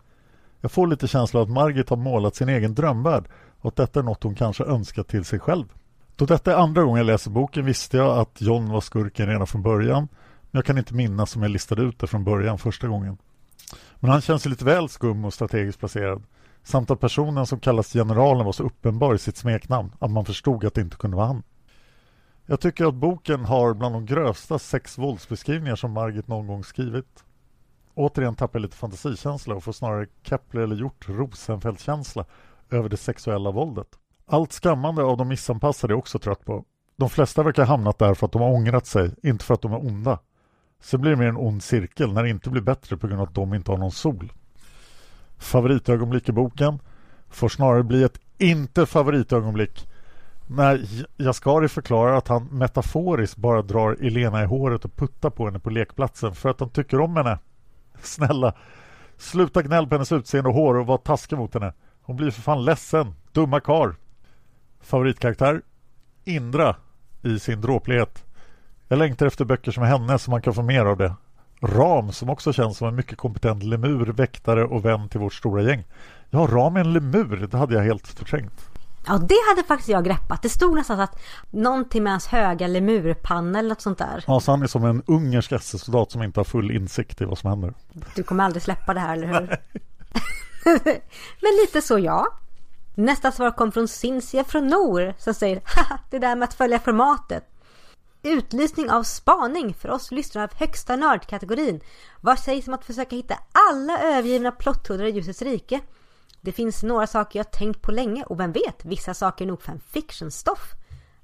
Jag 0.62 0.72
får 0.72 0.86
lite 0.86 1.08
känsla 1.08 1.40
av 1.40 1.46
att 1.46 1.52
Margit 1.52 1.88
har 1.88 1.96
målat 1.96 2.34
sin 2.34 2.48
egen 2.48 2.74
drömvärld 2.74 3.24
och 3.60 3.68
att 3.68 3.76
detta 3.76 4.00
är 4.00 4.04
något 4.04 4.22
hon 4.22 4.34
kanske 4.34 4.64
önskat 4.64 5.08
till 5.08 5.24
sig 5.24 5.38
själv. 5.38 5.64
Då 6.16 6.26
detta 6.26 6.52
är 6.52 6.56
andra 6.56 6.82
gången 6.82 6.98
jag 6.98 7.06
läser 7.06 7.30
boken 7.30 7.64
visste 7.64 7.96
jag 7.96 8.18
att 8.18 8.40
John 8.40 8.68
var 8.68 8.80
skurken 8.80 9.26
redan 9.26 9.46
från 9.46 9.62
början 9.62 10.08
men 10.50 10.58
jag 10.58 10.64
kan 10.64 10.78
inte 10.78 10.94
minnas 10.94 11.36
om 11.36 11.42
jag 11.42 11.50
listade 11.50 11.82
ut 11.82 11.98
det 11.98 12.06
från 12.06 12.24
början 12.24 12.58
första 12.58 12.88
gången. 12.88 13.18
Men 14.00 14.10
han 14.10 14.20
känns 14.20 14.46
lite 14.46 14.64
väl 14.64 14.88
skum 14.88 15.24
och 15.24 15.34
strategiskt 15.34 15.78
placerad 15.78 16.22
samt 16.62 16.90
att 16.90 17.00
personen 17.00 17.46
som 17.46 17.60
kallas 17.60 17.92
generalen 17.92 18.44
var 18.44 18.52
så 18.52 18.62
uppenbar 18.62 19.14
i 19.14 19.18
sitt 19.18 19.36
smeknamn 19.36 19.92
att 19.98 20.10
man 20.10 20.24
förstod 20.24 20.64
att 20.64 20.74
det 20.74 20.80
inte 20.80 20.96
kunde 20.96 21.16
vara 21.16 21.26
han. 21.26 21.42
Jag 22.46 22.60
tycker 22.60 22.86
att 22.86 22.94
boken 22.94 23.44
har 23.44 23.74
bland 23.74 23.94
de 23.94 24.06
grövsta 24.06 24.58
sex 24.58 24.98
våldsbeskrivningar 24.98 25.76
som 25.76 25.92
Margit 25.92 26.28
någon 26.28 26.46
gång 26.46 26.64
skrivit. 26.64 27.24
Återigen 27.94 28.34
tappar 28.34 28.58
jag 28.58 28.62
lite 28.62 28.76
fantasikänsla 28.76 29.54
och 29.54 29.64
får 29.64 29.72
snarare 29.72 30.06
Kepler 30.22 30.62
eller 30.62 30.76
Hjort 30.76 31.08
Rosenfeldt-känsla 31.08 32.24
över 32.70 32.88
det 32.88 32.96
sexuella 32.96 33.50
våldet. 33.50 33.88
Allt 34.26 34.52
skammande 34.52 35.02
av 35.02 35.16
de 35.16 35.28
missanpassade 35.28 35.94
är 35.94 35.96
också 35.96 36.18
trött 36.18 36.44
på. 36.44 36.64
De 36.96 37.10
flesta 37.10 37.42
verkar 37.42 37.62
ha 37.62 37.72
hamnat 37.72 37.98
där 37.98 38.14
för 38.14 38.26
att 38.26 38.32
de 38.32 38.42
har 38.42 38.50
ångrat 38.50 38.86
sig, 38.86 39.10
inte 39.22 39.44
för 39.44 39.54
att 39.54 39.62
de 39.62 39.72
är 39.72 39.86
onda. 39.86 40.18
Sen 40.80 41.00
blir 41.00 41.10
det 41.10 41.16
mer 41.16 41.26
en 41.26 41.36
ond 41.36 41.62
cirkel 41.62 42.12
när 42.12 42.22
det 42.22 42.28
inte 42.28 42.50
blir 42.50 42.62
bättre 42.62 42.96
på 42.96 43.06
grund 43.06 43.20
av 43.20 43.28
att 43.28 43.34
de 43.34 43.54
inte 43.54 43.70
har 43.70 43.78
någon 43.78 43.90
sol. 43.90 44.32
Favoritögonblick 45.38 46.28
i 46.28 46.32
boken 46.32 46.78
får 47.28 47.48
snarare 47.48 47.82
bli 47.82 48.02
ett 48.02 48.20
inte 48.38 48.86
favoritögonblick 48.86 49.88
när 50.46 50.86
Jaskari 51.16 51.68
förklarar 51.68 52.16
att 52.16 52.28
han 52.28 52.44
metaforiskt 52.44 53.36
bara 53.36 53.62
drar 53.62 53.96
Elena 54.00 54.42
i 54.42 54.46
håret 54.46 54.84
och 54.84 54.96
puttar 54.96 55.30
på 55.30 55.44
henne 55.44 55.58
på 55.58 55.70
lekplatsen 55.70 56.34
för 56.34 56.48
att 56.48 56.60
han 56.60 56.70
tycker 56.70 57.00
om 57.00 57.16
henne. 57.16 57.38
Snälla, 58.06 58.54
sluta 59.16 59.62
gnäll 59.62 59.86
på 59.86 59.94
hennes 59.94 60.12
utseende 60.12 60.48
och 60.48 60.54
hår 60.54 60.74
och 60.74 60.86
var 60.86 60.98
taskig 60.98 61.38
mot 61.38 61.54
henne. 61.54 61.72
Hon 62.02 62.16
blir 62.16 62.30
för 62.30 62.42
fan 62.42 62.64
ledsen. 62.64 63.14
Dumma 63.32 63.60
kar. 63.60 63.94
Favoritkaraktär? 64.80 65.62
Indra 66.24 66.76
i 67.22 67.38
sin 67.38 67.60
dråplighet. 67.60 68.24
Jag 68.88 68.98
längtar 68.98 69.26
efter 69.26 69.44
böcker 69.44 69.72
som 69.72 69.82
henne 69.82 70.18
så 70.18 70.30
man 70.30 70.42
kan 70.42 70.54
få 70.54 70.62
mer 70.62 70.84
av 70.84 70.96
det. 70.96 71.14
Ram 71.62 72.12
som 72.12 72.30
också 72.30 72.52
känns 72.52 72.78
som 72.78 72.88
en 72.88 72.94
mycket 72.94 73.18
kompetent 73.18 73.62
lemur, 73.62 74.06
väktare 74.06 74.64
och 74.64 74.84
vän 74.84 75.08
till 75.08 75.20
vårt 75.20 75.34
stora 75.34 75.62
gäng. 75.62 75.84
Ja, 76.30 76.46
Ram 76.50 76.76
är 76.76 76.80
en 76.80 76.92
lemur, 76.92 77.48
det 77.50 77.58
hade 77.58 77.74
jag 77.74 77.82
helt 77.82 78.06
förträngt. 78.06 78.71
Ja, 79.06 79.18
det 79.18 79.38
hade 79.48 79.62
faktiskt 79.68 79.88
jag 79.88 80.04
greppat. 80.04 80.42
Det 80.42 80.48
stod 80.48 80.74
nästan 80.74 81.00
att 81.00 81.18
någonting 81.50 82.02
med 82.02 82.12
hans 82.12 82.26
höga 82.26 82.66
lemurpanna 82.66 83.58
eller 83.58 83.68
något 83.68 83.80
sånt 83.80 83.98
där. 83.98 84.24
Ja, 84.26 84.40
så 84.40 84.50
han 84.50 84.62
är 84.62 84.66
som 84.66 84.84
en 84.84 85.02
ungersk 85.06 85.52
SS-soldat 85.52 86.10
som 86.10 86.22
inte 86.22 86.40
har 86.40 86.44
full 86.44 86.70
insikt 86.70 87.20
i 87.20 87.24
vad 87.24 87.38
som 87.38 87.50
händer. 87.50 87.74
Du 88.14 88.22
kommer 88.22 88.44
aldrig 88.44 88.62
släppa 88.62 88.94
det 88.94 89.00
här, 89.00 89.12
eller 89.12 89.26
hur? 89.26 89.58
Men 91.40 91.52
lite 91.62 91.82
så, 91.82 91.98
ja. 91.98 92.26
Nästa 92.94 93.32
svar 93.32 93.50
kom 93.50 93.72
från 93.72 93.88
Cinzia 93.88 94.44
från 94.44 94.68
Nor 94.68 95.14
som 95.18 95.34
säger 95.34 95.62
Haha, 95.64 95.98
det 96.10 96.18
där 96.18 96.36
med 96.36 96.48
att 96.48 96.54
följa 96.54 96.78
formatet. 96.78 97.44
Utlysning 98.22 98.90
av 98.90 99.02
spaning 99.02 99.74
för 99.74 99.90
oss 99.90 100.10
lyssnare 100.10 100.44
av 100.44 100.54
högsta 100.54 100.96
nördkategorin. 100.96 101.80
Vad 102.20 102.38
sägs 102.38 102.68
om 102.68 102.74
att 102.74 102.84
försöka 102.84 103.16
hitta 103.16 103.38
alla 103.70 103.98
övergivna 103.98 104.50
plotthuddar 104.50 105.04
i 105.04 105.10
ljusets 105.10 105.42
rike? 105.42 105.80
Det 106.44 106.52
finns 106.52 106.82
några 106.82 107.06
saker 107.06 107.38
jag 107.38 107.50
tänkt 107.50 107.82
på 107.82 107.92
länge 107.92 108.24
och 108.24 108.40
vem 108.40 108.52
vet, 108.52 108.84
vissa 108.84 109.14
saker 109.14 109.44
är 109.44 109.48
nog 109.48 109.62
fanfiction-stoff. 109.62 110.72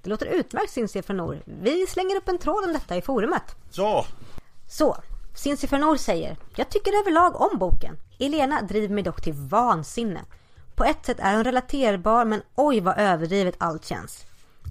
Det 0.03 0.11
låter 0.11 0.27
utmärkt 0.27 1.09
Nor. 1.09 1.43
Vi 1.45 1.87
slänger 1.87 2.17
upp 2.17 2.29
en 2.29 2.39
tråd 2.39 2.65
om 2.65 2.73
detta 2.73 2.97
i 2.97 3.03
forumet. 3.03 3.57
Ja! 3.73 4.07
Så, 4.69 4.97
Nor 5.71 5.97
säger 5.97 6.37
Jag 6.57 6.71
tycker 6.71 7.01
överlag 7.01 7.41
om 7.41 7.59
boken. 7.59 7.97
Elena 8.19 8.63
driver 8.63 8.95
mig 8.95 9.05
dock 9.05 9.23
till 9.23 9.33
vansinne. 9.33 10.21
På 10.75 10.85
ett 10.85 11.07
sätt 11.07 11.21
är 11.21 11.35
hon 11.35 11.45
relaterbar 11.45 12.25
men 12.25 12.43
oj 12.55 12.81
vad 12.81 12.99
överdrivet 12.99 13.55
allt 13.59 13.85
känns. 13.85 14.27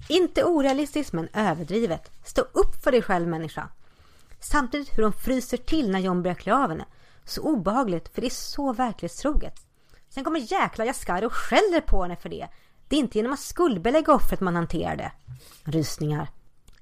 Inte 0.08 0.44
orealistiskt 0.44 1.12
men 1.12 1.28
överdrivet. 1.32 2.10
Stå 2.24 2.42
upp 2.42 2.82
för 2.84 2.92
dig 2.92 3.02
själv 3.02 3.28
människa. 3.28 3.68
Samtidigt 4.40 4.98
hur 4.98 5.02
hon 5.02 5.12
fryser 5.12 5.56
till 5.56 5.90
när 5.90 5.98
John 5.98 6.22
börjar 6.22 6.34
klä 6.34 6.54
av 6.54 6.70
henne. 6.70 6.84
Så 7.24 7.42
obehagligt 7.42 8.14
för 8.14 8.20
det 8.20 8.26
är 8.26 8.30
så 8.30 8.72
verklighetstroget. 8.72 9.67
Sen 10.08 10.24
kommer 10.24 10.52
jäkla 10.52 10.84
Jaskari 10.84 11.26
och 11.26 11.32
skäller 11.32 11.80
på 11.80 12.02
henne 12.02 12.16
för 12.16 12.28
det. 12.28 12.48
Det 12.88 12.96
är 12.96 13.00
inte 13.00 13.18
genom 13.18 13.32
att 13.32 13.40
skuldbelägga 13.40 14.14
offret 14.14 14.40
man 14.40 14.56
hanterar 14.56 14.96
det. 14.96 15.12
Rysningar. 15.64 16.28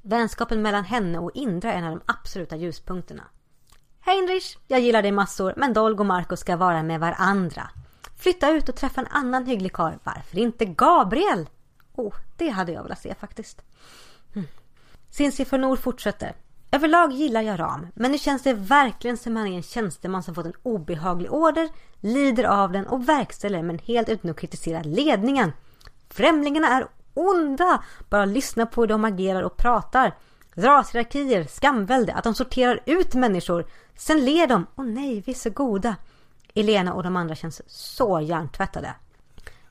Vänskapen 0.02 0.62
mellan 0.62 0.84
henne 0.84 1.18
och 1.18 1.30
Indra 1.34 1.72
är 1.72 1.78
en 1.78 1.84
av 1.84 1.90
de 1.90 2.00
absoluta 2.06 2.56
ljuspunkterna. 2.56 3.22
Heinrich, 4.00 4.56
jag 4.66 4.80
gillar 4.80 5.02
dig 5.02 5.12
massor 5.12 5.54
men 5.56 5.72
Dolg 5.72 5.98
och 5.98 6.06
Marco 6.06 6.36
ska 6.36 6.56
vara 6.56 6.82
med 6.82 7.00
varandra. 7.00 7.70
Flytta 8.16 8.50
ut 8.50 8.68
och 8.68 8.76
träffa 8.76 9.00
en 9.00 9.06
annan 9.06 9.46
hygglig 9.46 9.72
karl. 9.72 9.94
Varför 10.04 10.38
inte 10.38 10.64
Gabriel? 10.64 11.48
Oh, 11.94 12.14
det 12.36 12.48
hade 12.48 12.72
jag 12.72 12.82
velat 12.82 13.00
se 13.00 13.14
faktiskt. 13.14 13.62
Hm. 14.34 14.38
Mm. 14.40 14.46
Cinzia 15.10 15.46
Fornor 15.46 15.76
fortsätter. 15.76 16.34
Överlag 16.76 17.12
gillar 17.12 17.42
jag 17.42 17.60
Ram, 17.60 17.86
men 17.94 18.12
nu 18.12 18.18
känns 18.18 18.42
det 18.42 18.52
verkligen 18.52 19.16
som 19.16 19.36
han 19.36 19.46
är 19.46 19.56
en 19.56 19.62
tjänsteman 19.62 20.22
som 20.22 20.34
fått 20.34 20.46
en 20.46 20.52
obehaglig 20.62 21.32
order, 21.32 21.68
lider 22.00 22.44
av 22.44 22.72
den 22.72 22.86
och 22.86 23.08
verkställer 23.08 23.62
men 23.62 23.78
helt 23.78 24.08
utan 24.08 24.30
att 24.30 24.36
kritisera 24.36 24.82
ledningen. 24.82 25.52
Främlingarna 26.10 26.68
är 26.68 26.86
onda! 27.14 27.82
Bara 28.10 28.24
lyssna 28.24 28.66
på 28.66 28.80
hur 28.80 28.88
de 28.88 29.04
agerar 29.04 29.42
och 29.42 29.56
pratar. 29.56 30.14
Rashierarkier, 30.54 31.44
skamvälde, 31.44 32.14
att 32.14 32.24
de 32.24 32.34
sorterar 32.34 32.80
ut 32.86 33.14
människor. 33.14 33.66
Sen 33.96 34.24
ler 34.24 34.46
de. 34.46 34.66
Åh 34.76 34.84
nej, 34.84 35.22
vi 35.26 35.32
är 35.32 35.36
så 35.36 35.50
goda. 35.50 35.96
Elena 36.54 36.94
och 36.94 37.02
de 37.02 37.16
andra 37.16 37.34
känns 37.34 37.62
så 37.66 38.20
hjärntvättade. 38.20 38.94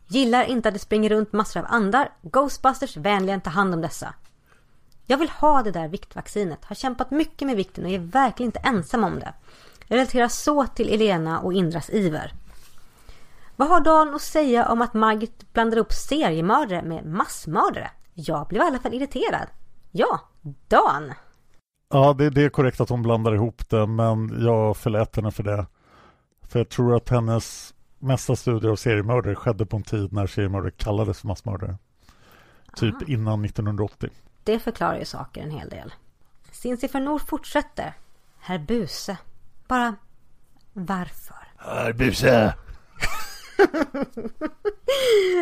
Gillar 0.07 0.44
inte 0.44 0.68
att 0.68 0.76
det 0.76 0.80
springer 0.80 1.10
runt 1.10 1.34
massor 1.34 1.60
av 1.60 1.65
andar. 1.69 2.10
Ghostbusters 2.22 2.98
vänligen 2.98 3.41
ta 3.41 3.49
hand 3.49 3.73
om 3.73 3.82
dessa. 3.82 4.14
Jag 5.06 5.18
vill 5.18 5.30
ha 5.30 5.64
det 5.64 5.72
där 5.72 5.88
viktvaccinet. 5.88 6.65
Har 6.65 6.76
kämpat 6.76 7.11
mycket 7.11 7.48
med 7.48 7.56
vikten 7.56 7.86
och 7.86 7.91
är 7.91 7.99
verkligen 7.99 8.48
inte 8.48 8.60
ensam 8.60 9.03
om 9.03 9.19
det. 9.19 9.34
Jag 9.88 9.95
relaterar 9.95 10.27
så 10.27 10.65
till 10.68 10.94
Elena 10.94 11.40
och 11.40 11.53
Indras 11.53 11.90
iver. 11.90 12.34
Vad 13.56 13.68
har 13.68 13.82
Dan 13.82 14.15
att 14.15 14.22
säga 14.22 14.69
om 14.69 14.82
att 14.82 14.94
Margit 14.94 15.53
blandar 15.53 15.77
upp 15.77 15.94
seriemördare 15.94 16.82
med 16.82 17.06
massmördare? 17.06 17.90
Jag 18.14 18.48
blev 18.48 18.61
i 18.61 18.65
alla 18.65 18.80
fall 18.80 18.94
irriterad. 18.94 19.48
Ja, 19.91 20.19
Dan. 20.68 21.14
Ja, 21.90 22.14
det, 22.14 22.30
det 22.30 22.41
är 22.41 22.49
korrekt 22.49 22.82
att 22.82 22.90
hon 22.90 23.02
blandar 23.02 23.36
ihop 23.36 23.69
det, 23.69 23.88
men 23.88 24.44
jag 24.44 24.77
förlät 24.77 25.15
henne 25.15 25.32
för 25.32 25.44
det. 25.44 25.65
För 26.41 26.60
jag 26.60 26.69
tror 26.69 26.95
att 26.95 27.10
hennes 27.10 27.73
mesta 27.99 28.36
studier 28.36 28.72
av 28.72 28.76
seriemördare 28.76 29.36
skedde 29.36 29.65
på 29.65 29.77
en 29.77 29.84
tid 29.84 30.14
när 30.14 30.27
seriemördare 30.27 30.72
kallades 30.72 31.19
för 31.19 31.27
massmördare. 31.27 31.77
Typ 32.76 32.95
Aha. 32.95 33.03
innan 33.07 33.45
1980. 33.45 34.10
Det 34.45 34.59
förklarar 34.59 34.99
ju 34.99 35.05
saker 35.05 35.41
en 35.41 35.51
hel 35.51 35.69
del. 35.69 35.93
Cinzia 36.51 36.99
Nord 36.99 37.22
fortsätter. 37.22 37.93
Herr 38.39 38.57
Buse. 38.59 39.17
Bara 39.67 39.95
varför? 40.73 41.47
Herr 41.57 41.93
Buse! 41.93 42.53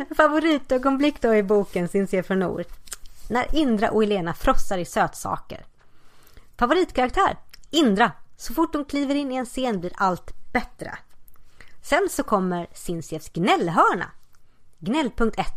Favoritögonblick 0.17 1.21
då 1.21 1.35
i 1.35 1.43
boken 1.43 1.88
Cinzia 1.88 2.23
Nord. 2.30 2.65
När 3.30 3.55
Indra 3.55 3.91
och 3.91 4.03
Elena 4.03 4.34
frossar 4.34 4.77
i 4.77 4.85
sötsaker. 4.85 5.65
Favoritkaraktär? 6.57 7.38
Indra. 7.69 8.11
Så 8.38 8.53
fort 8.53 8.75
hon 8.75 8.85
kliver 8.85 9.15
in 9.15 9.31
i 9.31 9.35
en 9.35 9.45
scen 9.45 9.80
blir 9.80 9.93
allt 9.95 10.53
bättre. 10.53 10.97
Sen 11.81 12.07
så 12.11 12.23
kommer 12.23 12.67
Cinzias 12.73 13.30
gnällhörna. 13.30 14.11
Gnällpunkt 14.80 15.39
1. 15.39 15.47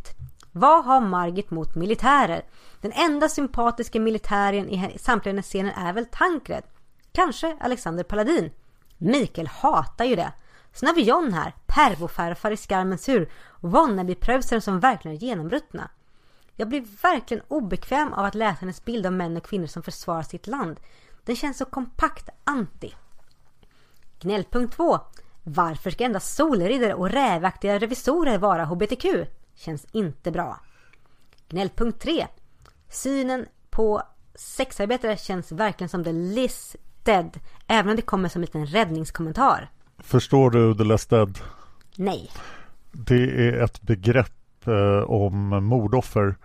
Vad 0.58 0.84
har 0.84 1.00
Margit 1.00 1.50
mot 1.50 1.74
militärer? 1.74 2.44
Den 2.80 2.92
enda 2.92 3.28
sympatiska 3.28 4.00
militären 4.00 4.70
i 4.70 4.98
samtliga 4.98 5.42
scener 5.42 5.74
är 5.76 5.92
väl 5.92 6.06
Tankred? 6.06 6.62
Kanske 7.12 7.56
Alexander 7.60 8.04
Paladin? 8.04 8.50
Mikael 8.98 9.46
hatar 9.46 10.04
ju 10.04 10.16
det. 10.16 10.32
Sen 10.72 10.86
har 10.86 10.94
vi 10.94 11.02
John 11.02 11.32
här, 11.32 11.54
pervofarfar 11.66 12.50
i 12.50 12.56
skarmens 12.56 13.08
hur. 13.08 13.30
och 13.48 13.70
wannabe 13.70 14.42
som 14.60 14.80
verkligen 14.80 15.16
är 15.16 15.20
genomruttna. 15.20 15.90
Jag 16.54 16.68
blir 16.68 16.84
verkligen 17.02 17.42
obekväm 17.48 18.12
av 18.12 18.24
att 18.24 18.34
läsa 18.34 18.60
hennes 18.60 18.84
bild 18.84 19.06
av 19.06 19.12
män 19.12 19.36
och 19.36 19.44
kvinnor 19.44 19.66
som 19.66 19.82
försvarar 19.82 20.22
sitt 20.22 20.46
land. 20.46 20.80
Den 21.24 21.36
känns 21.36 21.58
så 21.58 21.64
kompakt 21.64 22.28
anti. 22.44 22.94
Gnällpunkt 24.20 24.76
2. 24.76 24.98
Varför 25.42 25.90
ska 25.90 26.04
endast 26.04 26.36
solriddare 26.36 26.94
och 26.94 27.10
rävaktiga 27.10 27.78
revisorer 27.78 28.38
vara 28.38 28.64
HBTQ? 28.64 29.06
Känns 29.56 29.86
inte 29.92 30.30
bra. 30.30 30.60
Gnällpunkt 31.48 32.00
3. 32.00 32.26
Synen 32.88 33.46
på 33.70 34.02
sexarbetare 34.34 35.16
känns 35.16 35.52
verkligen 35.52 35.88
som 35.88 36.04
the 36.04 36.12
list 36.12 36.76
dead. 37.02 37.38
Även 37.66 37.90
om 37.90 37.96
det 37.96 38.02
kommer 38.02 38.28
som 38.28 38.40
en 38.40 38.44
liten 38.44 38.66
räddningskommentar. 38.66 39.70
Förstår 39.98 40.50
du 40.50 40.74
the 40.74 40.84
less 40.84 41.06
dead? 41.06 41.38
Nej. 41.96 42.30
Det 42.92 43.48
är 43.48 43.62
ett 43.62 43.82
begrepp 43.82 44.66
eh, 44.66 45.10
om 45.10 45.64
mordoffer 45.64 46.36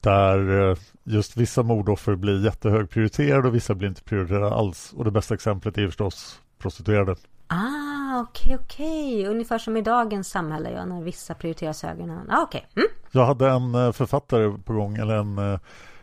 Där 0.00 0.70
eh, 0.70 0.76
just 1.04 1.36
vissa 1.36 1.62
mordoffer 1.62 2.14
blir 2.14 2.44
jättehögprioriterade 2.44 3.48
och 3.48 3.54
vissa 3.54 3.74
blir 3.74 3.88
inte 3.88 4.02
prioriterade 4.02 4.54
alls. 4.54 4.92
Och 4.96 5.04
det 5.04 5.10
bästa 5.10 5.34
exemplet 5.34 5.78
är 5.78 5.86
förstås 5.86 6.40
prostituerade. 6.58 7.16
Ah, 7.48 8.20
okej, 8.20 8.54
okay, 8.54 8.64
okej. 8.64 9.20
Okay. 9.20 9.26
Ungefär 9.26 9.58
som 9.58 9.76
i 9.76 9.82
dagens 9.82 10.28
samhälle, 10.28 10.70
ja, 10.70 10.84
när 10.84 11.02
vissa 11.02 11.34
prioriteras 11.34 11.82
högre 11.82 12.20
Ah, 12.28 12.42
okej. 12.42 12.66
Okay. 12.70 12.84
Mm. 12.84 12.88
Jag 13.10 13.26
hade 13.26 13.50
en 13.50 13.74
eh, 13.74 13.92
författare 13.92 14.58
på 14.64 14.72
gång, 14.72 14.96
eller 14.96 15.14
en, 15.14 15.38
eh, 15.38 15.58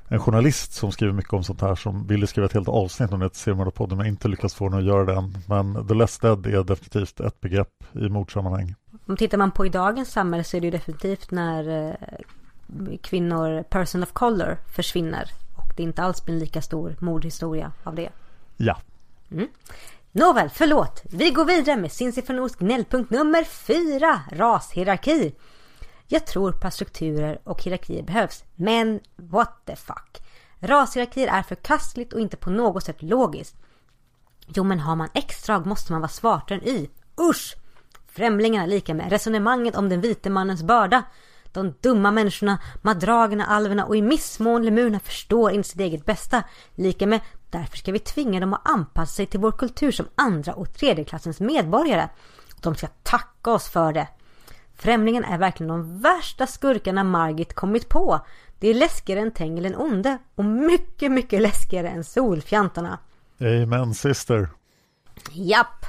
en 0.08 0.20
journalist 0.20 0.74
som 0.74 0.92
skriver 0.92 1.14
mycket 1.14 1.34
om 1.34 1.44
sånt 1.44 1.62
här 1.62 1.76
som 1.76 2.08
ville 2.08 2.28
skriva 2.28 2.46
ett 2.46 2.54
helt 2.54 2.68
avsnitt 2.68 3.12
om 3.12 3.20
det 3.20 3.30
till 3.30 3.40
Seriemördarpodden 3.40 3.98
men 3.98 4.08
inte 4.08 4.28
lyckats 4.28 4.56
få 4.56 4.66
henne 4.66 4.78
att 4.78 4.84
göra 4.84 5.06
det 5.06 5.14
än. 5.14 5.38
Men 5.48 5.88
The 5.88 5.94
Less 5.94 6.20
Dead 6.20 6.46
är 6.46 6.64
definitivt 6.64 7.20
ett 7.20 7.42
begrepp 7.42 7.84
i 7.94 8.10
mordsammanhang. 8.10 8.76
Om 9.08 9.18
tittar 9.18 9.38
man 9.38 9.52
på 9.52 9.66
i 9.66 9.70
dagens 9.70 10.12
samhälle 10.12 10.44
så 10.44 10.58
är 10.58 10.62
det 10.62 10.68
ju 10.68 10.72
definitivt 10.72 11.32
när 11.32 11.90
eh, 11.90 12.98
kvinnor, 13.02 13.64
person 13.64 14.04
of 14.04 14.12
color, 14.12 14.58
försvinner. 14.76 15.32
Och 15.56 15.74
det 15.78 15.84
inte 15.84 16.04
alls 16.04 16.26
blir 16.26 16.36
en 16.36 16.40
lika 16.40 16.62
stor 16.62 16.96
mordhistoria 17.00 17.72
av 17.84 17.96
det. 17.96 18.10
Ja. 18.58 18.78
Mm. 19.32 19.48
Nåväl, 20.18 20.50
förlåt. 20.50 21.02
Vi 21.04 21.32
går 21.32 21.46
vidare 21.46 21.78
med 21.78 21.92
Sinsifonos 21.92 22.56
gnällpunkt 22.56 23.12
nummer 23.12 23.44
4. 23.44 24.22
rashierarki. 24.32 25.36
Jag 26.08 26.26
tror 26.28 26.52
på 26.52 26.68
att 26.68 26.74
strukturer 26.74 27.40
och 27.44 27.64
hierarkier 27.64 28.04
behövs, 28.04 28.44
men 28.56 29.00
what 29.16 29.66
the 29.66 29.76
fuck. 29.76 30.22
Rashierarkier 30.60 31.28
är 31.28 31.44
förkastligt 31.44 32.14
och 32.14 32.20
inte 32.20 32.38
på 32.38 32.50
något 32.50 32.84
sätt 32.84 33.02
logiskt. 33.02 33.56
Jo, 34.48 34.64
men 34.64 34.80
har 34.80 34.96
man 34.96 35.10
X-drag 35.14 35.66
måste 35.66 35.92
man 35.92 36.02
vara 36.02 36.10
smartare 36.10 36.58
än 36.58 36.68
Y. 36.68 36.90
Usch! 37.30 37.56
Främlingarna 38.08 38.66
lika 38.66 38.94
med 38.94 39.10
resonemanget 39.10 39.76
om 39.76 39.90
den 39.90 40.02
vite 40.02 40.30
mannens 40.30 40.64
börda. 40.64 41.04
De 41.52 41.74
dumma 41.82 42.12
människorna, 42.12 42.60
madragerna, 42.82 43.46
alverna 43.46 43.86
och 43.86 43.96
i 43.96 44.02
missmån 44.02 44.66
lemurerna 44.66 45.00
förstår 45.00 45.52
inte 45.52 45.70
sitt 45.70 45.80
eget 45.80 46.06
bästa. 46.06 46.44
Lika 46.76 47.08
med 47.08 47.22
därför 47.60 47.78
ska 47.78 47.92
vi 47.92 48.00
tvinga 48.00 48.40
dem 48.40 48.54
att 48.54 48.70
anpassa 48.70 49.14
sig 49.14 49.26
till 49.26 49.40
vår 49.40 49.52
kultur 49.52 49.92
som 49.92 50.06
andra 50.16 50.54
och 50.54 50.74
tredjeklassens 50.74 51.40
medborgare. 51.40 52.10
De 52.62 52.76
ska 52.76 52.88
tacka 53.04 53.52
oss 53.52 53.70
för 53.70 53.94
det. 53.94 54.08
Främlingen 54.76 55.24
är 55.24 55.38
verkligen 55.38 55.68
de 55.68 56.02
värsta 56.02 56.48
skurkarna 56.48 57.04
Margit 57.04 57.54
kommit 57.54 57.90
på. 57.90 58.26
Det 58.60 58.68
är 58.68 58.74
läskigare 58.74 59.20
än 59.20 59.32
Tengil 59.32 59.76
onde 59.78 60.18
och 60.36 60.46
mycket, 60.46 61.12
mycket 61.12 61.42
läskigare 61.42 61.90
än 61.90 62.04
Solfjantarna. 62.04 63.00
Amen 63.40 63.94
sister. 63.94 64.50
Japp. 65.32 65.86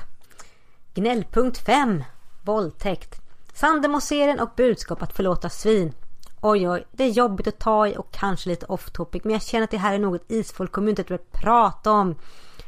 Gnällpunkt 0.95 1.59
5. 1.59 2.05
Våldtäkt. 2.43 3.21
Sandemoseren 3.55 4.41
och 4.41 4.51
budskap 4.57 5.03
att 5.03 5.13
förlåta 5.13 5.49
svin. 5.49 5.93
Oj, 6.41 6.69
oj, 6.69 6.87
det 6.93 7.05
är 7.05 7.09
jobbigt 7.09 7.47
att 7.47 7.59
ta 7.59 7.87
i 7.87 7.97
och 7.97 8.13
kanske 8.13 8.49
lite 8.49 8.67
off 8.67 8.91
topic, 8.91 9.25
men 9.25 9.33
jag 9.33 9.43
känner 9.43 9.65
att 9.65 9.71
det 9.71 9.79
här 9.79 9.95
är 9.95 9.99
något 9.99 10.31
isfolkkommunität 10.31 11.11
vill 11.11 11.19
prata 11.33 11.91
om. 11.93 12.15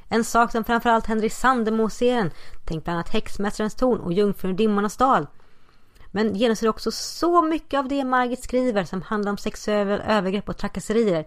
En 0.09 0.25
sak 0.25 0.53
som 0.53 0.65
framförallt 0.65 1.07
händer 1.07 1.27
i 1.27 1.31
Sandemo-serien. 1.31 2.31
Tänk 2.65 2.85
bland 2.85 2.97
annat 2.97 3.09
Häxmästarens 3.09 3.75
torn 3.75 4.01
och 4.01 4.13
Jungfrun 4.13 4.57
Dimmornas 4.57 4.97
dal. 4.97 5.27
Men 6.11 6.35
genomsyrar 6.35 6.71
också 6.71 6.91
så 6.91 7.43
mycket 7.43 7.79
av 7.79 7.89
det 7.89 8.05
Margit 8.05 8.45
skriver 8.45 8.85
som 8.85 9.03
handlar 9.03 9.31
om 9.31 9.39
sexuella 9.39 9.99
övergrepp 9.99 10.49
och 10.49 10.57
trakasserier. 10.57 11.27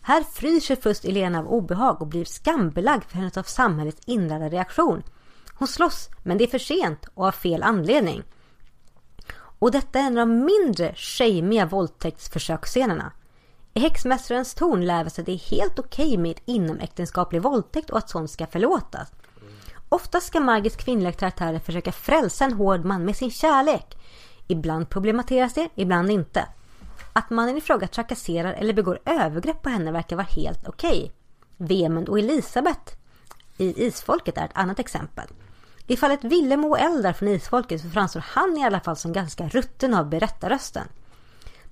Här 0.00 0.22
fryser 0.22 0.76
först 0.76 1.04
Elena 1.04 1.38
av 1.38 1.48
obehag 1.48 2.00
och 2.00 2.06
blir 2.06 2.24
skambelagd 2.24 3.04
för 3.04 3.16
hennes 3.16 3.36
av 3.36 3.42
samhällets 3.42 4.00
inlärda 4.06 4.48
reaktion. 4.48 5.02
Hon 5.54 5.68
slåss, 5.68 6.08
men 6.22 6.38
det 6.38 6.44
är 6.44 6.48
för 6.48 6.58
sent 6.58 7.08
och 7.14 7.26
av 7.26 7.32
fel 7.32 7.62
anledning. 7.62 8.22
Och 9.58 9.70
detta 9.70 9.98
är 9.98 10.02
en 10.02 10.18
av 10.18 10.28
de 10.28 10.44
mindre 10.44 10.94
shamiga 10.96 11.66
våldtäktsförsöksscenerna. 11.66 13.12
I 13.74 13.80
Häxmästarens 13.80 14.54
torn 14.54 14.86
lär 14.86 15.04
vi 15.04 15.08
oss 15.08 15.18
att 15.18 15.26
det 15.26 15.32
är 15.32 15.50
helt 15.50 15.78
okej 15.78 16.06
okay 16.06 16.18
med 16.18 16.40
inomäktenskaplig 16.44 17.42
våldtäkt 17.42 17.90
och 17.90 17.98
att 17.98 18.10
sånt 18.10 18.30
ska 18.30 18.46
förlåtas. 18.46 19.12
Ofta 19.88 20.20
ska 20.20 20.40
Margits 20.40 20.76
kvinnliga 20.76 21.12
karaktärer 21.12 21.58
försöka 21.58 21.92
frälsa 21.92 22.44
en 22.44 22.52
hård 22.52 22.84
man 22.84 23.04
med 23.04 23.16
sin 23.16 23.30
kärlek. 23.30 23.98
Ibland 24.46 24.88
problematiseras 24.88 25.54
det, 25.54 25.68
ibland 25.74 26.10
inte. 26.10 26.48
Att 27.12 27.30
mannen 27.30 27.56
i 27.56 27.60
fråga 27.60 27.88
trakasserar 27.88 28.52
eller 28.52 28.72
begår 28.72 29.00
övergrepp 29.04 29.62
på 29.62 29.68
henne 29.68 29.92
verkar 29.92 30.16
vara 30.16 30.26
helt 30.26 30.68
okej. 30.68 30.98
Okay. 30.98 31.10
Vemund 31.56 32.08
och 32.08 32.18
Elisabeth 32.18 32.94
i 33.58 33.86
Isfolket 33.86 34.38
är 34.38 34.44
ett 34.44 34.50
annat 34.54 34.78
exempel. 34.78 35.26
I 35.86 35.96
fallet 35.96 36.24
Villemo 36.24 36.68
och 36.68 36.78
Eldar 36.78 37.12
från 37.12 37.28
Isfolket 37.28 37.80
så 37.80 37.88
framstår 37.88 38.24
han 38.28 38.58
i 38.58 38.64
alla 38.64 38.80
fall 38.80 38.96
som 38.96 39.12
ganska 39.12 39.48
rutten 39.48 39.94
av 39.94 40.08
berättarrösten. 40.08 40.88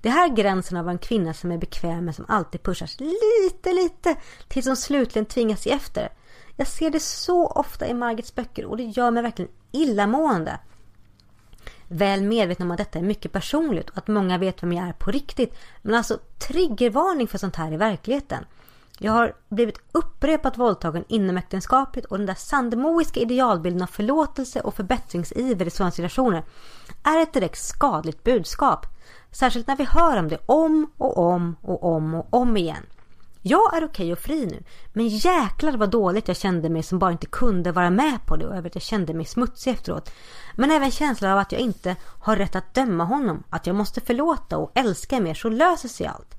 Det 0.01 0.11
här 0.11 0.28
gränsen 0.28 0.78
av 0.78 0.89
en 0.89 0.99
kvinna 0.99 1.35
som 1.35 1.53
är 1.53 1.59
bekväm 1.59 2.05
men 2.05 2.15
som 2.15 2.24
alltid 2.28 2.62
pushas 2.62 2.97
lite, 3.01 3.73
lite 3.73 4.16
tills 4.49 4.66
hon 4.66 4.77
slutligen 4.77 5.27
tvingas 5.27 5.66
ge 5.66 5.73
efter. 5.73 6.09
Jag 6.57 6.66
ser 6.66 6.91
det 6.91 7.01
så 7.01 7.47
ofta 7.47 7.86
i 7.86 7.95
Margits 7.95 8.35
böcker 8.35 8.65
och 8.65 8.77
det 8.77 8.82
gör 8.82 9.11
mig 9.11 9.23
verkligen 9.23 9.51
illamående. 9.73 10.59
Väl 11.89 12.23
medveten 12.23 12.66
om 12.66 12.70
att 12.70 12.78
detta 12.78 12.99
är 12.99 13.03
mycket 13.03 13.32
personligt 13.32 13.91
och 13.91 13.99
att 13.99 14.09
många 14.09 14.39
vet 14.39 14.62
vem 14.62 14.73
jag 14.73 14.89
är 14.89 14.93
på 14.93 15.11
riktigt. 15.11 15.59
Men 15.82 15.95
alltså 15.95 16.19
triggervarning 16.49 17.28
för 17.28 17.39
sånt 17.39 17.57
här 17.57 17.73
i 17.73 17.77
verkligheten. 17.77 18.45
Jag 18.99 19.12
har 19.12 19.35
blivit 19.49 19.79
upprepat 19.93 20.59
våldtagen 20.59 21.05
inomäktenskapligt 21.09 22.07
och 22.07 22.19
den 22.19 22.27
där 22.27 22.35
sandmoiska 22.35 23.21
idealbilden 23.21 23.83
av 23.83 23.87
förlåtelse 23.87 24.61
och 24.61 24.75
förbättringsiver 24.75 25.66
i 25.66 25.71
sådana 25.71 25.91
situationer 25.91 26.45
är 27.03 27.23
ett 27.23 27.33
direkt 27.33 27.65
skadligt 27.65 28.25
budskap. 28.25 28.87
Särskilt 29.31 29.66
när 29.66 29.77
vi 29.77 29.85
hör 29.85 30.19
om 30.19 30.29
det 30.29 30.39
om 30.47 30.91
och 30.99 31.19
om 31.19 31.57
och 31.62 31.85
om 31.85 32.15
och 32.15 32.27
om 32.31 32.57
igen. 32.57 32.87
Jag 33.47 33.77
är 33.77 33.85
okej 33.85 34.12
och 34.12 34.19
fri 34.19 34.47
nu, 34.47 34.62
men 34.93 35.09
jäklar 35.09 35.73
vad 35.73 35.91
dåligt 35.91 36.29
jag 36.29 36.37
kände 36.37 36.69
mig 36.69 36.83
som 36.83 36.99
bara 36.99 37.12
inte 37.12 37.27
kunde 37.27 37.73
vara 37.73 37.91
med 37.91 38.27
på 38.27 38.37
det 38.37 38.47
och 38.47 38.57
över 38.57 38.69
att 38.69 38.75
jag 38.75 38.83
kände 38.83 39.15
mig 39.15 39.27
smutsig 39.27 39.71
efteråt. 39.71 40.11
Men 40.55 40.71
även 40.71 40.91
känslan 40.91 41.33
av 41.33 41.39
att 41.39 41.53
jag 41.53 41.61
inte 41.61 41.97
har 42.21 42.37
rätt 42.37 42.57
att 42.57 42.75
döma 42.75 43.05
honom, 43.05 43.43
att 43.51 43.66
jag 43.66 43.77
måste 43.77 44.01
förlåta 44.01 44.59
och 44.59 44.71
älska 44.75 45.21
mer 45.21 45.35
så 45.35 45.49
löser 45.49 45.89
sig 45.89 46.07
allt. 46.07 46.34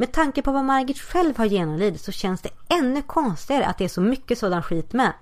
Med 0.00 0.12
tanke 0.12 0.42
på 0.42 0.52
vad 0.52 0.64
Margit 0.64 0.98
själv 0.98 1.38
har 1.38 1.44
genomlidit 1.44 2.00
så 2.00 2.12
känns 2.12 2.40
det 2.40 2.50
ännu 2.68 3.02
konstigare 3.02 3.66
att 3.66 3.78
det 3.78 3.84
är 3.84 3.88
så 3.88 4.00
mycket 4.00 4.38
sådan 4.38 4.62
skit 4.62 4.92
med. 4.92 5.12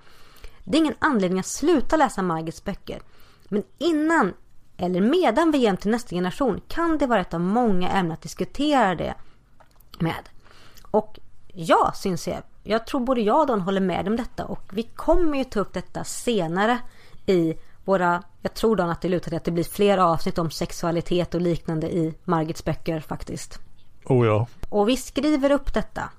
Det 0.63 0.77
är 0.77 0.81
ingen 0.81 0.95
anledning 0.99 1.39
att 1.39 1.45
sluta 1.45 1.97
läsa 1.97 2.21
Margits 2.21 2.63
böcker. 2.63 3.01
Men 3.47 3.63
innan 3.77 4.33
eller 4.77 5.01
medan 5.01 5.51
vi 5.51 5.57
ger 5.57 5.75
till 5.75 5.91
nästa 5.91 6.15
generation 6.15 6.61
kan 6.67 6.97
det 6.97 7.07
vara 7.07 7.21
ett 7.21 7.33
av 7.33 7.41
många 7.41 7.89
ämnen 7.89 8.11
att 8.11 8.21
diskutera 8.21 8.95
det 8.95 9.13
med. 9.99 10.29
Och 10.81 11.19
ja, 11.47 11.91
syns 11.95 12.27
jag. 12.27 12.41
Jag 12.63 12.87
tror 12.87 13.01
både 13.01 13.21
jag 13.21 13.41
och 13.41 13.47
Don 13.47 13.61
håller 13.61 13.81
med 13.81 14.07
om 14.07 14.15
detta 14.15 14.45
och 14.45 14.63
vi 14.71 14.83
kommer 14.83 15.37
ju 15.37 15.43
ta 15.43 15.59
upp 15.59 15.73
detta 15.73 16.03
senare 16.03 16.77
i 17.25 17.53
våra, 17.85 18.23
jag 18.41 18.53
tror 18.53 18.75
Don 18.75 18.89
att 18.89 19.01
det 19.01 19.09
lutar 19.09 19.29
till 19.29 19.37
att 19.37 19.45
det 19.45 19.51
blir 19.51 19.63
fler 19.63 19.97
avsnitt 19.97 20.37
om 20.37 20.51
sexualitet 20.51 21.35
och 21.35 21.41
liknande 21.41 21.91
i 21.91 22.13
Margits 22.23 22.65
böcker 22.65 22.99
faktiskt. 22.99 23.59
Oh 24.09 24.27
ja. 24.27 24.47
Och 24.69 24.89
vi 24.89 24.97
skriver 24.97 25.51
upp 25.51 25.73
detta. 25.73 26.09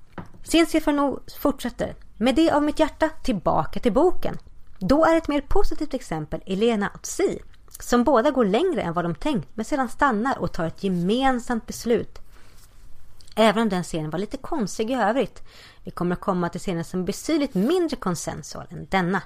Sinsiferno 0.43 1.19
fortsätter. 1.39 1.95
Med 2.17 2.35
det 2.35 2.51
av 2.51 2.63
mitt 2.63 2.79
hjärta 2.79 3.09
tillbaka 3.23 3.79
till 3.79 3.93
boken. 3.93 4.37
Då 4.79 5.05
är 5.05 5.17
ett 5.17 5.27
mer 5.27 5.41
positivt 5.41 5.93
exempel 5.93 6.43
Elena 6.45 6.91
och 6.93 7.07
Si 7.07 7.39
Som 7.79 8.03
båda 8.03 8.31
går 8.31 8.45
längre 8.45 8.81
än 8.81 8.93
vad 8.93 9.05
de 9.05 9.15
tänkt 9.15 9.49
men 9.53 9.65
sedan 9.65 9.89
stannar 9.89 10.39
och 10.39 10.51
tar 10.51 10.65
ett 10.65 10.83
gemensamt 10.83 11.67
beslut. 11.67 12.19
Även 13.35 13.61
om 13.61 13.69
den 13.69 13.83
scenen 13.83 14.09
var 14.09 14.19
lite 14.19 14.37
konstig 14.37 14.91
i 14.91 14.93
övrigt. 14.93 15.43
Vi 15.83 15.91
kommer 15.91 16.15
att 16.15 16.21
komma 16.21 16.49
till 16.49 16.59
scenen 16.59 16.83
som 16.83 16.99
är 16.99 17.05
betydligt 17.05 17.53
mindre 17.53 17.97
konsensual 17.97 18.67
än 18.69 18.87
denna. 18.89 19.21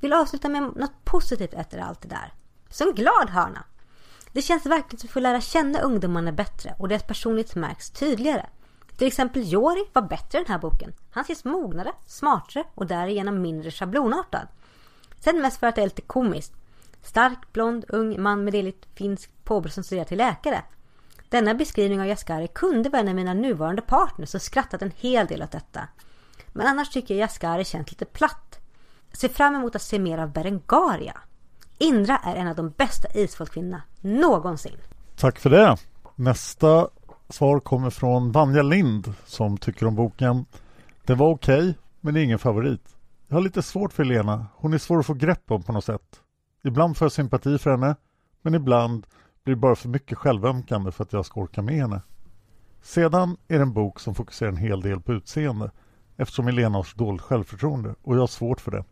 Vill 0.00 0.12
avsluta 0.12 0.48
med 0.48 0.62
något 0.62 1.04
positivt 1.04 1.54
efter 1.54 1.78
allt 1.78 2.02
det 2.02 2.08
där. 2.08 2.32
Som 2.70 2.92
glad 2.94 3.30
hörna. 3.30 3.64
Det 4.34 4.42
känns 4.42 4.66
verkligen 4.66 4.90
som 4.90 4.96
att 4.96 5.04
vi 5.04 5.12
får 5.12 5.20
lära 5.20 5.40
känna 5.40 5.80
ungdomarna 5.80 6.32
bättre 6.32 6.74
och 6.78 6.88
deras 6.88 7.02
personlighet 7.02 7.54
märks 7.54 7.90
tydligare. 7.90 8.46
Till 8.96 9.06
exempel 9.06 9.52
Jori 9.52 9.84
var 9.92 10.02
bättre 10.02 10.38
i 10.38 10.42
den 10.42 10.52
här 10.52 10.58
boken. 10.58 10.92
Han 11.10 11.22
ses 11.22 11.44
mognare, 11.44 11.92
smartare 12.06 12.64
och 12.74 12.86
därigenom 12.86 13.42
mindre 13.42 13.70
schablonartad. 13.70 14.48
Sen 15.20 15.40
mest 15.40 15.60
för 15.60 15.66
att 15.66 15.74
det 15.74 15.82
är 15.82 15.86
lite 15.86 16.02
komiskt. 16.02 16.52
Stark, 17.02 17.52
blond, 17.52 17.84
ung 17.88 18.22
man 18.22 18.44
med 18.44 18.52
deligt 18.52 18.86
finsk 18.94 19.30
påbrå 19.44 19.70
som 19.70 19.84
studerar 19.84 20.04
till 20.04 20.18
läkare. 20.18 20.62
Denna 21.28 21.54
beskrivning 21.54 22.00
av 22.00 22.06
Jaskari 22.06 22.48
kunde 22.48 22.88
vara 22.88 23.00
en 23.00 23.08
av 23.08 23.14
mina 23.14 23.34
nuvarande 23.34 23.82
partners 23.82 24.34
och 24.34 24.42
skrattat 24.42 24.82
en 24.82 24.92
hel 24.96 25.26
del 25.26 25.42
åt 25.42 25.52
detta. 25.52 25.88
Men 26.52 26.66
annars 26.66 26.90
tycker 26.90 27.14
jag 27.14 27.20
Jaskari 27.20 27.64
känns 27.64 27.90
lite 27.90 28.04
platt. 28.04 28.58
Ser 29.12 29.28
fram 29.28 29.54
emot 29.54 29.76
att 29.76 29.82
se 29.82 29.98
mer 29.98 30.18
av 30.18 30.32
Berengaria. 30.32 31.20
Indra 31.78 32.16
är 32.24 32.36
en 32.36 32.48
av 32.48 32.56
de 32.56 32.70
bästa 32.70 33.08
isfolkkvinnorna 33.14 33.82
någonsin. 34.04 34.76
Tack 35.16 35.38
för 35.38 35.50
det. 35.50 35.76
Nästa 36.16 36.88
svar 37.28 37.60
kommer 37.60 37.90
från 37.90 38.32
Vanja 38.32 38.62
Lind 38.62 39.14
som 39.26 39.58
tycker 39.58 39.86
om 39.86 39.94
boken. 39.94 40.44
Det 41.04 41.14
var 41.14 41.30
okej, 41.30 41.60
okay, 41.60 41.74
men 42.00 42.14
det 42.14 42.20
är 42.20 42.24
ingen 42.24 42.38
favorit. 42.38 42.96
Jag 43.28 43.36
har 43.36 43.42
lite 43.42 43.62
svårt 43.62 43.92
för 43.92 44.04
Lena. 44.04 44.46
Hon 44.54 44.74
är 44.74 44.78
svår 44.78 44.98
att 44.98 45.06
få 45.06 45.14
grepp 45.14 45.50
om 45.50 45.62
på 45.62 45.72
något 45.72 45.84
sätt. 45.84 46.20
Ibland 46.64 46.96
får 46.96 47.04
jag 47.04 47.12
sympati 47.12 47.58
för 47.58 47.70
henne, 47.70 47.96
men 48.42 48.54
ibland 48.54 49.06
blir 49.44 49.54
det 49.54 49.60
bara 49.60 49.76
för 49.76 49.88
mycket 49.88 50.18
självömkande 50.18 50.92
för 50.92 51.04
att 51.04 51.12
jag 51.12 51.26
ska 51.26 51.40
orka 51.40 51.62
med 51.62 51.74
henne. 51.74 52.02
Sedan 52.82 53.36
är 53.48 53.56
det 53.56 53.62
en 53.62 53.72
bok 53.72 54.00
som 54.00 54.14
fokuserar 54.14 54.48
en 54.48 54.56
hel 54.56 54.80
del 54.80 55.00
på 55.00 55.12
utseende 55.12 55.70
eftersom 56.16 56.48
Elena 56.48 56.78
har 56.78 56.82
så 56.82 56.96
dåligt 56.96 57.22
självförtroende 57.22 57.94
och 58.02 58.14
jag 58.14 58.20
har 58.20 58.26
svårt 58.26 58.60
för 58.60 58.70
det. 58.70 58.84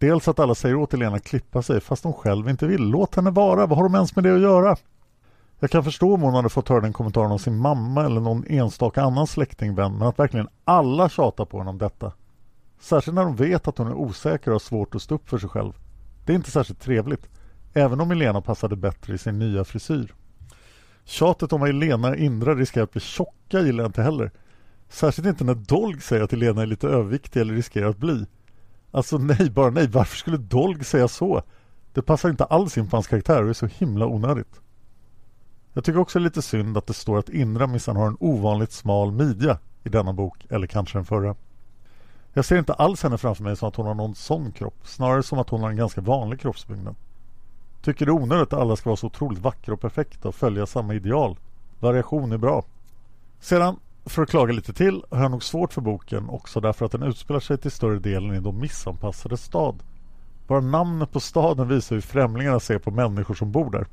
Dels 0.00 0.28
att 0.28 0.38
alla 0.38 0.54
säger 0.54 0.74
åt 0.74 0.94
Elena 0.94 1.16
att 1.16 1.24
klippa 1.24 1.62
sig 1.62 1.80
fast 1.80 2.04
hon 2.04 2.12
själv 2.12 2.48
inte 2.48 2.66
vill. 2.66 2.82
Låt 2.82 3.14
henne 3.14 3.30
vara, 3.30 3.66
vad 3.66 3.78
har 3.78 3.84
de 3.84 3.94
ens 3.94 4.16
med 4.16 4.24
det 4.24 4.34
att 4.34 4.40
göra? 4.40 4.76
Jag 5.58 5.70
kan 5.70 5.84
förstå 5.84 6.14
om 6.14 6.20
hon 6.20 6.34
hade 6.34 6.48
fått 6.48 6.68
höra 6.68 6.80
den 6.80 6.92
kommentaren 6.92 7.32
av 7.32 7.38
sin 7.38 7.58
mamma 7.58 8.04
eller 8.04 8.20
någon 8.20 8.44
enstaka 8.46 9.02
annan 9.02 9.26
släkting, 9.26 9.74
vän, 9.74 9.92
men 9.98 10.08
att 10.08 10.18
verkligen 10.18 10.48
alla 10.64 11.08
tjatar 11.08 11.44
på 11.44 11.58
henne 11.58 11.70
om 11.70 11.78
detta. 11.78 12.12
Särskilt 12.80 13.14
när 13.14 13.24
de 13.24 13.36
vet 13.36 13.68
att 13.68 13.78
hon 13.78 13.86
är 13.86 13.94
osäker 13.94 14.50
och 14.50 14.54
har 14.54 14.58
svårt 14.58 14.94
att 14.94 15.02
stå 15.02 15.14
upp 15.14 15.28
för 15.28 15.38
sig 15.38 15.48
själv. 15.48 15.72
Det 16.24 16.32
är 16.32 16.36
inte 16.36 16.50
särskilt 16.50 16.80
trevligt, 16.80 17.28
även 17.74 18.00
om 18.00 18.10
Elena 18.10 18.40
passade 18.40 18.76
bättre 18.76 19.14
i 19.14 19.18
sin 19.18 19.38
nya 19.38 19.64
frisyr. 19.64 20.14
Tjatet 21.04 21.52
om 21.52 21.60
vad 21.60 21.70
Elena 21.70 22.16
Indra 22.16 22.54
riskerar 22.54 22.84
att 22.84 22.92
bli 22.92 23.00
tjocka 23.00 23.60
gillar 23.60 23.84
jag 23.84 23.88
inte 23.88 24.02
heller. 24.02 24.30
Särskilt 24.88 25.28
inte 25.28 25.44
när 25.44 25.54
Dolg 25.54 26.00
säger 26.00 26.22
att 26.22 26.32
Elena 26.32 26.62
är 26.62 26.66
lite 26.66 26.88
överviktig 26.88 27.40
eller 27.40 27.54
riskerar 27.54 27.88
att 27.88 27.98
bli. 27.98 28.26
Alltså 28.90 29.18
nej, 29.18 29.50
bara 29.50 29.70
nej. 29.70 29.88
Varför 29.88 30.16
skulle 30.16 30.36
Dolg 30.36 30.84
säga 30.84 31.08
så? 31.08 31.42
Det 31.92 32.02
passar 32.02 32.30
inte 32.30 32.44
alls 32.44 32.78
in 32.78 32.88
på 32.88 32.96
hans 32.96 33.06
karaktär 33.06 33.42
och 33.42 33.48
är 33.48 33.52
så 33.52 33.66
himla 33.66 34.06
onödigt. 34.06 34.60
Jag 35.72 35.84
tycker 35.84 36.00
också 36.00 36.18
det 36.18 36.22
är 36.22 36.24
lite 36.24 36.42
synd 36.42 36.78
att 36.78 36.86
det 36.86 36.94
står 36.94 37.18
att 37.18 37.28
Indra 37.28 37.66
minsann 37.66 37.96
har 37.96 38.06
en 38.06 38.16
ovanligt 38.20 38.72
smal 38.72 39.12
midja 39.12 39.58
i 39.84 39.88
denna 39.88 40.12
bok, 40.12 40.46
eller 40.48 40.66
kanske 40.66 40.98
den 40.98 41.04
förra. 41.04 41.34
Jag 42.32 42.44
ser 42.44 42.58
inte 42.58 42.72
alls 42.74 43.02
henne 43.02 43.18
framför 43.18 43.44
mig 43.44 43.56
som 43.56 43.68
att 43.68 43.76
hon 43.76 43.86
har 43.86 43.94
någon 43.94 44.14
sån 44.14 44.52
kropp, 44.52 44.78
snarare 44.84 45.22
som 45.22 45.38
att 45.38 45.48
hon 45.48 45.60
har 45.60 45.70
en 45.70 45.76
ganska 45.76 46.00
vanlig 46.00 46.40
kroppsbyggnad. 46.40 46.94
Tycker 47.82 48.06
det 48.06 48.10
är 48.10 48.22
onödigt 48.22 48.52
att 48.52 48.60
alla 48.60 48.76
ska 48.76 48.90
vara 48.90 48.96
så 48.96 49.06
otroligt 49.06 49.38
vackra 49.38 49.74
och 49.74 49.80
perfekta 49.80 50.28
och 50.28 50.34
följa 50.34 50.66
samma 50.66 50.94
ideal. 50.94 51.36
Variation 51.80 52.32
är 52.32 52.38
bra. 52.38 52.64
Sedan, 53.40 53.76
för 54.04 54.22
att 54.22 54.30
klaga 54.30 54.52
lite 54.52 54.72
till, 54.72 55.02
har 55.10 55.22
jag 55.22 55.30
nog 55.30 55.42
svårt 55.42 55.72
för 55.72 55.80
boken 55.80 56.28
också 56.28 56.60
därför 56.60 56.86
att 56.86 56.92
den 56.92 57.02
utspelar 57.02 57.40
sig 57.40 57.58
till 57.58 57.70
större 57.70 57.98
delen 57.98 58.34
i 58.34 58.40
de 58.40 58.58
missanpassade 58.58 59.36
stad. 59.36 59.82
Bara 60.46 60.60
namnet 60.60 61.12
på 61.12 61.20
staden 61.20 61.68
visar 61.68 61.96
hur 61.96 62.02
främlingarna 62.02 62.60
ser 62.60 62.78
på 62.78 62.90
människor 62.90 63.34
som 63.34 63.52
bor 63.52 63.70
där. 63.70 63.86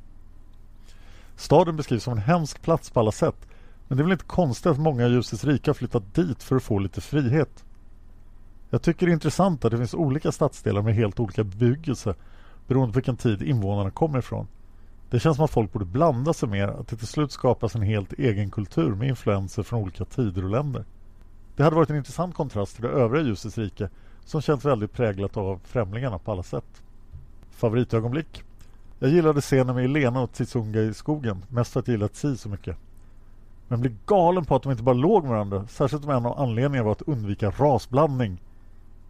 Staden 1.36 1.76
beskrivs 1.76 2.02
som 2.02 2.12
en 2.12 2.18
hemsk 2.18 2.62
plats 2.62 2.90
på 2.90 3.00
alla 3.00 3.12
sätt 3.12 3.48
men 3.88 3.96
det 3.96 4.02
är 4.02 4.04
väl 4.04 4.12
inte 4.12 4.24
konstigt 4.24 4.66
att 4.66 4.78
många 4.78 5.04
av 5.04 5.10
ljusets 5.10 5.44
rika 5.44 5.74
flyttat 5.74 6.14
dit 6.14 6.42
för 6.42 6.56
att 6.56 6.62
få 6.62 6.78
lite 6.78 7.00
frihet. 7.00 7.64
Jag 8.70 8.82
tycker 8.82 9.06
det 9.06 9.12
är 9.12 9.14
intressant 9.14 9.64
att 9.64 9.70
det 9.70 9.78
finns 9.78 9.94
olika 9.94 10.32
stadsdelar 10.32 10.82
med 10.82 10.94
helt 10.94 11.20
olika 11.20 11.44
bebyggelse 11.44 12.14
beroende 12.66 12.92
på 12.92 12.96
vilken 12.96 13.16
tid 13.16 13.42
invånarna 13.42 13.90
kommer 13.90 14.18
ifrån. 14.18 14.46
Det 15.10 15.20
känns 15.20 15.36
som 15.36 15.44
att 15.44 15.50
folk 15.50 15.72
borde 15.72 15.84
blanda 15.84 16.32
sig 16.32 16.48
mer, 16.48 16.68
att 16.68 16.88
det 16.88 16.96
till 16.96 17.06
slut 17.06 17.32
skapas 17.32 17.74
en 17.74 17.82
helt 17.82 18.12
egen 18.12 18.50
kultur 18.50 18.94
med 18.94 19.08
influenser 19.08 19.62
från 19.62 19.82
olika 19.82 20.04
tider 20.04 20.44
och 20.44 20.50
länder. 20.50 20.84
Det 21.56 21.62
hade 21.62 21.76
varit 21.76 21.90
en 21.90 21.96
intressant 21.96 22.34
kontrast 22.34 22.74
till 22.74 22.84
det 22.84 22.90
övriga 22.90 23.24
ljusets 23.24 23.58
rike 23.58 23.88
som 24.24 24.40
känns 24.40 24.64
väldigt 24.64 24.92
präglat 24.92 25.36
av 25.36 25.60
främlingarna 25.64 26.18
på 26.18 26.32
alla 26.32 26.42
sätt. 26.42 26.82
Favoritögonblick? 27.50 28.42
Jag 28.98 29.10
gillade 29.10 29.40
scenen 29.40 29.74
med 29.74 29.84
Elena 29.84 30.20
och 30.20 30.32
Tsitsunga 30.32 30.80
i 30.80 30.94
skogen, 30.94 31.44
mest 31.48 31.72
för 31.72 31.80
att 31.80 31.88
jag 31.88 31.94
gillat 31.94 32.16
Si 32.16 32.36
så 32.36 32.48
mycket. 32.48 32.76
Men 33.68 33.80
blir 33.80 33.96
galen 34.06 34.44
på 34.44 34.56
att 34.56 34.62
de 34.62 34.72
inte 34.72 34.82
bara 34.82 34.94
låg 34.94 35.22
med 35.22 35.30
varandra, 35.30 35.66
särskilt 35.68 36.04
om 36.04 36.10
en 36.10 36.26
av 36.26 36.40
anledningarna 36.40 36.84
var 36.84 36.92
att 36.92 37.02
undvika 37.02 37.50
rasblandning. 37.50 38.42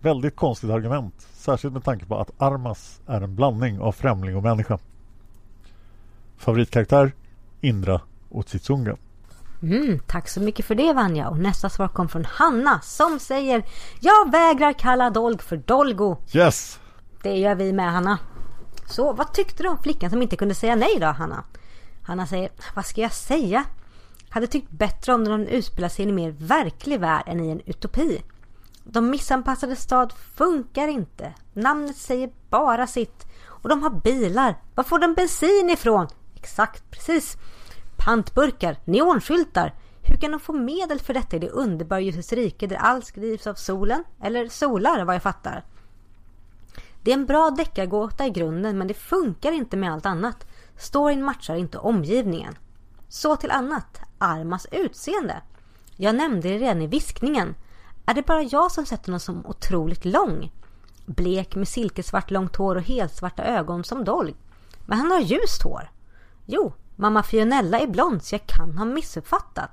Väldigt 0.01 0.37
konstigt 0.37 0.71
argument, 0.71 1.15
särskilt 1.33 1.75
med 1.75 1.85
tanke 1.85 2.07
på 2.07 2.19
att 2.19 2.31
Armas 2.39 3.01
är 3.07 3.21
en 3.21 3.37
blandning 3.37 3.81
av 3.81 3.93
främling 3.93 4.37
och 4.37 4.43
människa. 4.43 4.79
Favoritkaraktär? 6.39 7.13
Indra 7.61 8.01
och 8.29 8.47
Titsunga. 8.47 8.97
Mm, 9.63 9.99
tack 10.07 10.29
så 10.29 10.41
mycket 10.41 10.65
för 10.65 10.75
det 10.75 10.93
Vanja. 10.93 11.29
Och 11.29 11.39
nästa 11.39 11.71
svar 11.71 11.89
kom 11.89 12.09
från 12.09 12.25
Hanna 12.25 12.81
som 12.81 13.19
säger 13.19 13.65
Jag 14.01 14.31
vägrar 14.31 14.73
kalla 14.73 15.11
Dolg 15.11 15.39
för 15.39 15.57
Dolgo. 15.57 16.17
Yes! 16.33 16.81
Det 17.23 17.37
gör 17.39 17.55
vi 17.55 17.73
med 17.73 17.93
Hanna. 17.93 18.19
Så 18.87 19.13
vad 19.13 19.33
tyckte 19.33 19.63
du 19.63 19.69
om 19.69 19.83
flickan 19.83 20.11
som 20.11 20.23
inte 20.23 20.37
kunde 20.37 20.55
säga 20.55 20.77
nej 20.77 20.97
då 21.01 21.07
Hanna? 21.07 21.45
Hanna 22.03 22.27
säger 22.27 22.51
Vad 22.75 22.87
ska 22.87 23.01
jag 23.01 23.13
säga? 23.13 23.65
Hade 24.31 24.47
tyckt 24.47 24.71
bättre 24.71 25.15
om 25.15 25.25
den 25.25 25.49
utspelar 25.49 25.89
sig 25.89 26.05
i 26.05 26.09
en 26.09 26.15
mer 26.15 26.31
verklig 26.31 27.01
värld 27.01 27.23
än 27.27 27.45
i 27.45 27.51
en 27.51 27.61
utopi. 27.67 28.23
De 28.85 29.11
missanpassade 29.11 29.77
stad 29.77 30.13
funkar 30.13 30.89
inte. 30.89 31.35
Namnet 31.53 31.97
säger 31.97 32.31
bara 32.51 32.87
sitt. 32.87 33.27
Och 33.47 33.69
de 33.69 33.83
har 33.83 33.91
bilar. 33.91 34.57
Var 34.75 34.85
får 34.85 34.99
de 34.99 35.15
bensin 35.15 35.71
ifrån? 35.71 36.07
Exakt, 36.41 36.91
precis. 36.91 37.37
Pantburkar, 37.97 38.77
neonskyltar. 38.85 39.75
Hur 40.03 40.17
kan 40.17 40.31
de 40.31 40.41
få 40.41 40.53
medel 40.53 41.01
för 41.01 41.15
detta 41.15 41.37
i 41.37 41.39
det 41.39 41.49
underbara 41.49 42.01
ljusets 42.01 42.33
rike 42.33 42.67
där 42.67 42.77
allt 42.77 43.07
skrivs 43.07 43.47
av 43.47 43.55
solen? 43.55 44.05
Eller 44.23 44.49
solar 44.49 45.05
vad 45.05 45.15
jag 45.15 45.23
fattar. 45.23 45.65
Det 47.03 47.11
är 47.11 47.15
en 47.15 47.27
bra 47.27 47.51
deckargåta 47.51 48.27
i 48.27 48.31
grunden 48.31 48.79
men 48.79 48.89
det 48.89 48.95
funkar 48.95 49.53
inte 49.53 49.77
med 49.77 49.93
allt 49.93 50.07
annat. 50.07 50.47
Storyn 50.77 51.25
matchar 51.25 51.55
inte 51.55 51.79
omgivningen. 51.79 52.59
Så 53.09 53.37
till 53.37 53.51
annat. 53.51 54.01
Armas 54.19 54.67
utseende. 54.73 55.43
Jag 55.97 56.15
nämnde 56.15 56.49
det 56.49 56.59
redan 56.59 56.83
i 56.83 56.87
viskningen. 56.87 57.55
Är 58.07 58.15
det 58.15 58.27
bara 58.27 58.43
jag 58.43 58.73
som 58.73 58.87
sett 58.87 59.07
honom 59.07 59.21
som 59.21 59.47
otroligt 59.47 60.05
lång? 60.05 60.53
Blek 61.07 61.55
med 61.55 61.69
silkesvart 61.69 62.31
långt 62.31 62.57
hår 62.57 62.77
och 62.77 62.83
helsvarta 62.83 63.45
ögon 63.45 63.85
som 63.85 64.05
dolg. 64.05 64.35
Men 64.87 64.99
han 64.99 65.11
har 65.11 65.21
ljust 65.21 65.63
hår. 65.63 65.91
Jo, 66.51 66.73
mamma 66.97 67.23
Fionella 67.23 67.79
är 67.79 67.87
blond 67.87 68.23
så 68.23 68.35
jag 68.35 68.47
kan 68.47 68.79
ha 68.79 68.85
missuppfattat. 68.85 69.71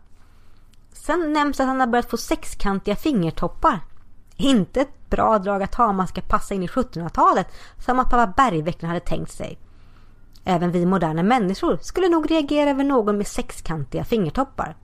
Sen 0.93 1.34
nämns 1.34 1.60
att 1.60 1.68
han 1.68 1.80
har 1.80 1.88
börjat 1.88 2.10
få 2.10 2.18
sexkantiga 2.18 2.95
fingertoppar. 2.95 3.80
Inte 4.35 4.81
ett 4.81 5.10
bra 5.10 5.39
drag 5.39 5.64
att 5.64 5.76
ha 5.76 5.88
om 5.88 5.95
man 5.95 6.07
ska 6.07 6.22
passa 6.22 6.53
in 6.53 6.64
i 6.64 6.68
1700-talet 6.68 7.47
som 7.85 7.99
att 7.99 8.10
pappa 8.10 8.34
Bergvecklaren 8.38 8.89
hade 8.89 9.06
tänkt 9.06 9.31
sig. 9.31 9.60
Även 10.43 10.72
vi 10.72 10.85
moderna 10.85 11.23
människor 11.23 11.77
skulle 11.81 12.10
nog 12.10 12.31
reagera 12.31 12.69
över 12.69 12.84
någon 12.84 13.18
med 13.18 13.27
sexkantiga 13.27 14.06
fingertoppar. 14.06 14.76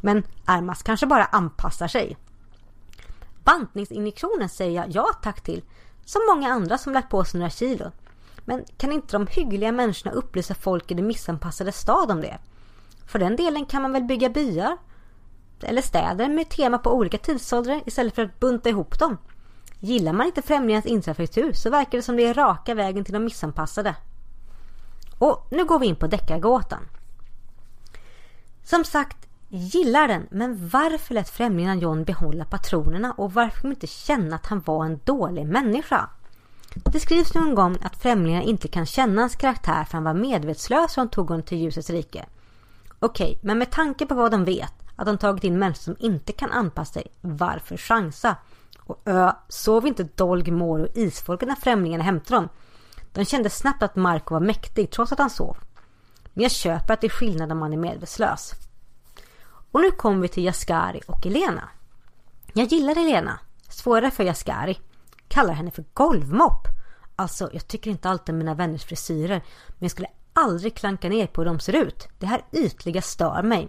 Men 0.00 0.22
Armas 0.44 0.82
kanske 0.82 1.06
bara 1.06 1.24
anpassar 1.24 1.88
sig. 1.88 2.16
Bantningsinjektionen 3.44 4.48
säger 4.48 4.76
jag 4.76 4.90
ja 4.90 5.06
tack 5.22 5.40
till, 5.40 5.62
som 6.04 6.20
många 6.34 6.52
andra 6.52 6.78
som 6.78 6.92
lagt 6.92 7.10
på 7.10 7.24
sig 7.24 7.40
några 7.40 7.50
kilo. 7.50 7.92
Men 8.44 8.64
kan 8.76 8.92
inte 8.92 9.16
de 9.16 9.26
hyggliga 9.26 9.72
människorna 9.72 10.14
upplysa 10.14 10.54
folk 10.54 10.90
i 10.90 10.94
den 10.94 11.06
missanpassade 11.06 11.72
stad 11.72 12.10
om 12.10 12.20
det? 12.20 12.38
För 13.06 13.18
den 13.18 13.36
delen 13.36 13.66
kan 13.66 13.82
man 13.82 13.92
väl 13.92 14.02
bygga 14.02 14.28
byar? 14.28 14.76
Eller 15.62 15.82
städer 15.82 16.28
med 16.28 16.48
tema 16.48 16.78
på 16.78 16.94
olika 16.94 17.18
tidsåldrar 17.18 17.80
istället 17.86 18.14
för 18.14 18.22
att 18.22 18.40
bunta 18.40 18.68
ihop 18.68 18.98
dem. 18.98 19.18
Gillar 19.78 20.12
man 20.12 20.26
inte 20.26 20.42
främlingarnas 20.42 20.86
infrastruktur 20.86 21.52
så 21.52 21.70
verkar 21.70 21.98
det 21.98 22.02
som 22.02 22.16
det 22.16 22.26
är 22.26 22.34
raka 22.34 22.74
vägen 22.74 23.04
till 23.04 23.14
de 23.14 23.24
missanpassade. 23.24 23.94
Och 25.18 25.46
nu 25.50 25.64
går 25.64 25.78
vi 25.78 25.86
in 25.86 25.96
på 25.96 26.06
deckargåtan. 26.06 26.88
Som 28.64 28.84
sagt, 28.84 29.28
gillar 29.48 30.08
den, 30.08 30.26
men 30.30 30.68
varför 30.68 31.14
lät 31.14 31.28
främlingarna 31.28 31.80
John 31.80 32.04
behålla 32.04 32.44
patronerna 32.44 33.12
och 33.12 33.32
varför 33.32 33.62
de 33.62 33.70
inte 33.70 33.86
känna 33.86 34.36
att 34.36 34.46
han 34.46 34.60
var 34.60 34.84
en 34.84 35.00
dålig 35.04 35.46
människa? 35.46 36.08
Det 36.74 37.00
skrivs 37.00 37.34
någon 37.34 37.54
gång 37.54 37.78
att 37.82 37.96
främlingarna 37.96 38.44
inte 38.44 38.68
kan 38.68 38.86
känna 38.86 39.22
hans 39.22 39.36
karaktär 39.36 39.84
för 39.84 39.92
han 39.92 40.04
var 40.04 40.14
medvetslös 40.14 40.96
och 40.96 41.00
han 41.00 41.10
tog 41.10 41.28
honom 41.28 41.42
till 41.42 41.58
ljusets 41.58 41.90
rike. 41.90 42.26
Okej, 42.98 43.38
men 43.42 43.58
med 43.58 43.70
tanke 43.70 44.06
på 44.06 44.14
vad 44.14 44.30
de 44.30 44.44
vet, 44.44 44.74
att 44.96 45.06
de 45.06 45.18
tagit 45.18 45.44
in 45.44 45.58
människor 45.58 45.82
som 45.82 45.96
inte 45.98 46.32
kan 46.32 46.52
anpassa 46.52 46.92
sig, 46.92 47.06
varför 47.20 47.76
chansa? 47.76 48.36
Och 48.78 49.02
ö, 49.04 49.32
sov 49.48 49.86
inte 49.86 50.02
Dolg, 50.02 50.50
Mor 50.50 50.80
och 50.80 50.96
Isfolket 50.96 51.48
när 51.48 51.56
främlingarna 51.56 52.04
hämtade 52.04 52.36
dem? 52.36 52.48
De 53.12 53.24
kände 53.24 53.50
snabbt 53.50 53.82
att 53.82 53.96
Marco 53.96 54.34
var 54.34 54.40
mäktig 54.40 54.90
trots 54.90 55.12
att 55.12 55.18
han 55.18 55.30
sov. 55.30 55.56
Men 56.32 56.42
jag 56.42 56.52
köper 56.52 56.94
att 56.94 57.00
det 57.00 57.06
är 57.06 57.08
skillnad 57.08 57.52
om 57.52 57.58
man 57.58 57.72
är 57.72 57.76
medvetslös. 57.76 58.52
Och 59.72 59.80
nu 59.80 59.90
kommer 59.90 60.22
vi 60.22 60.28
till 60.28 60.44
Jaskari 60.44 61.00
och 61.06 61.26
Elena. 61.26 61.68
Jag 62.52 62.66
gillar 62.66 62.98
Elena. 62.98 63.38
Svårare 63.68 64.10
för 64.10 64.24
Jaskari. 64.24 64.78
Kallar 65.30 65.54
henne 65.54 65.70
för 65.70 65.84
golvmopp. 65.92 66.68
Alltså, 67.16 67.50
jag 67.52 67.68
tycker 67.68 67.90
inte 67.90 68.08
alltid 68.08 68.32
om 68.32 68.38
mina 68.38 68.54
vänners 68.54 68.84
frisyrer. 68.84 69.42
Men 69.68 69.78
jag 69.78 69.90
skulle 69.90 70.08
aldrig 70.32 70.74
klanka 70.74 71.08
ner 71.08 71.26
på 71.26 71.40
hur 71.40 71.46
de 71.46 71.60
ser 71.60 71.72
ut. 71.72 72.08
Det 72.18 72.26
här 72.26 72.44
ytliga 72.52 73.02
stör 73.02 73.42
mig. 73.42 73.68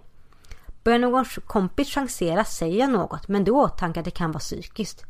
Börjar 0.83 0.99
någon 0.99 1.25
kompis 1.25 1.93
chansera 1.93 2.43
säger 2.43 2.79
jag 2.79 2.89
något, 2.89 3.27
men 3.27 3.43
då 3.43 3.61
åtanke 3.61 3.99
att 3.99 4.05
det 4.05 4.11
kan 4.11 4.31
vara 4.31 4.39
psykiskt. 4.39 5.05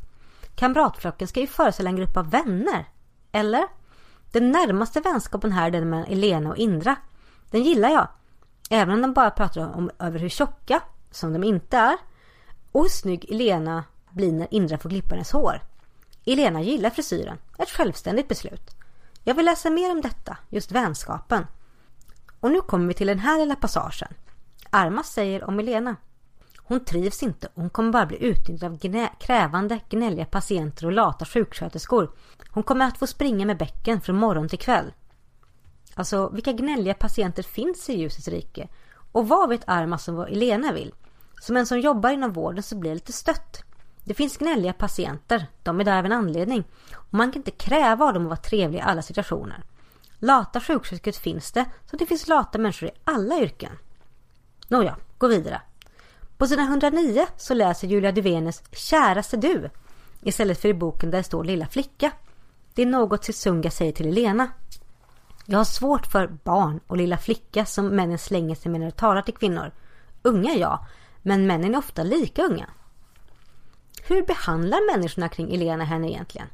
Kamratflocken 0.54 1.28
ska 1.28 1.40
ju 1.40 1.46
föreställa 1.46 1.90
en 1.90 1.96
grupp 1.96 2.16
av 2.16 2.30
vänner. 2.30 2.88
Eller? 3.32 3.64
Den 4.32 4.50
närmaste 4.50 5.00
vänskapen 5.00 5.52
här 5.52 5.66
är 5.66 5.70
den 5.70 5.90
mellan 5.90 6.06
Elena 6.06 6.50
och 6.50 6.56
Indra. 6.56 6.96
Den 7.50 7.62
gillar 7.62 7.88
jag. 7.88 8.08
Även 8.70 8.94
om 8.94 9.02
de 9.02 9.12
bara 9.12 9.30
pratar 9.30 9.76
om 9.76 9.90
över 9.98 10.18
hur 10.18 10.28
tjocka, 10.28 10.80
som 11.10 11.32
de 11.32 11.44
inte 11.44 11.76
är, 11.76 11.96
och 12.72 12.82
hur 12.82 12.88
snygg 12.88 13.30
Elena 13.30 13.84
blir 14.10 14.32
när 14.32 14.54
Indra 14.54 14.78
får 14.78 14.90
klippa 14.90 15.14
hennes 15.14 15.32
hår. 15.32 15.71
Elena 16.24 16.62
gillar 16.62 16.90
frisyren. 16.90 17.38
Ett 17.58 17.70
självständigt 17.70 18.28
beslut. 18.28 18.70
Jag 19.24 19.34
vill 19.34 19.44
läsa 19.44 19.70
mer 19.70 19.90
om 19.90 20.00
detta, 20.00 20.36
just 20.48 20.72
vänskapen. 20.72 21.46
Och 22.40 22.50
nu 22.50 22.60
kommer 22.60 22.86
vi 22.86 22.94
till 22.94 23.06
den 23.06 23.18
här 23.18 23.38
lilla 23.38 23.56
passagen. 23.56 24.14
Armas 24.70 25.12
säger 25.12 25.44
om 25.44 25.58
Elena. 25.58 25.96
Hon 26.56 26.84
trivs 26.84 27.22
inte 27.22 27.46
och 27.46 27.60
hon 27.60 27.70
kommer 27.70 27.92
bara 27.92 28.06
bli 28.06 28.24
utnyttjad 28.24 28.72
av 28.72 28.78
gnä 28.78 29.08
krävande, 29.20 29.80
gnälliga 29.88 30.24
patienter 30.24 30.86
och 30.86 30.92
lata 30.92 31.24
sjuksköterskor. 31.24 32.10
Hon 32.50 32.62
kommer 32.62 32.86
att 32.86 32.98
få 32.98 33.06
springa 33.06 33.46
med 33.46 33.58
bäcken 33.58 34.00
från 34.00 34.16
morgon 34.16 34.48
till 34.48 34.58
kväll. 34.58 34.92
Alltså, 35.94 36.28
vilka 36.28 36.52
gnälliga 36.52 36.94
patienter 36.94 37.42
finns 37.42 37.90
i 37.90 37.98
ljusets 37.98 38.28
rike? 38.28 38.68
Och 39.12 39.28
vad 39.28 39.48
vet 39.48 39.62
Armas 39.66 40.08
om 40.08 40.14
vad 40.14 40.28
Elena 40.28 40.72
vill? 40.72 40.94
Som 41.40 41.56
en 41.56 41.66
som 41.66 41.80
jobbar 41.80 42.10
inom 42.10 42.32
vården 42.32 42.62
så 42.62 42.76
blir 42.76 42.90
jag 42.90 42.96
lite 42.96 43.12
stött. 43.12 43.64
Det 44.04 44.14
finns 44.14 44.36
gnälliga 44.36 44.72
patienter, 44.72 45.46
de 45.62 45.80
är 45.80 45.84
där 45.84 45.98
av 45.98 46.06
en 46.06 46.12
anledning. 46.12 46.64
Och 46.92 47.14
man 47.14 47.32
kan 47.32 47.40
inte 47.40 47.50
kräva 47.50 48.04
av 48.04 48.14
dem 48.14 48.22
att 48.22 48.28
vara 48.28 48.36
trevliga 48.36 48.82
i 48.82 48.84
alla 48.84 49.02
situationer. 49.02 49.62
Lata 50.18 50.60
sjuksköterskor 50.60 51.12
finns 51.12 51.52
det, 51.52 51.64
så 51.90 51.96
det 51.96 52.06
finns 52.06 52.28
lata 52.28 52.58
människor 52.58 52.88
i 52.88 52.92
alla 53.04 53.38
yrken. 53.38 53.72
Nåja, 54.68 54.96
gå 55.18 55.26
vidare. 55.26 55.62
På 56.36 56.46
sidan 56.46 56.68
109 56.68 57.26
så 57.36 57.54
läser 57.54 57.88
Julia 57.88 58.12
Duvenes 58.12 58.62
Käraste 58.72 59.36
du 59.36 59.70
istället 60.22 60.60
för 60.60 60.68
i 60.68 60.74
boken 60.74 61.10
där 61.10 61.18
det 61.18 61.24
står 61.24 61.44
Lilla 61.44 61.66
flicka. 61.66 62.12
Det 62.74 62.82
är 62.82 62.86
något 62.86 63.24
Sisunga 63.24 63.70
säger 63.70 63.92
till 63.92 64.08
Elena. 64.08 64.48
Jag 65.46 65.58
har 65.58 65.64
svårt 65.64 66.06
för 66.06 66.26
barn 66.26 66.80
och 66.86 66.96
lilla 66.96 67.18
flicka 67.18 67.64
som 67.66 67.86
männen 67.86 68.18
slänger 68.18 68.54
sig 68.54 68.72
med 68.72 68.80
när 68.80 68.86
de 68.86 68.92
talar 68.92 69.22
till 69.22 69.34
kvinnor. 69.34 69.70
Unga 70.22 70.54
ja, 70.54 70.86
men 71.22 71.46
männen 71.46 71.74
är 71.74 71.78
ofta 71.78 72.02
lika 72.02 72.42
unga. 72.42 72.68
Hur 74.08 74.26
behandlar 74.26 74.96
människorna 74.96 75.28
kring 75.28 75.54
Elena 75.54 75.84
henne 75.84 76.10
egentligen? 76.10 76.46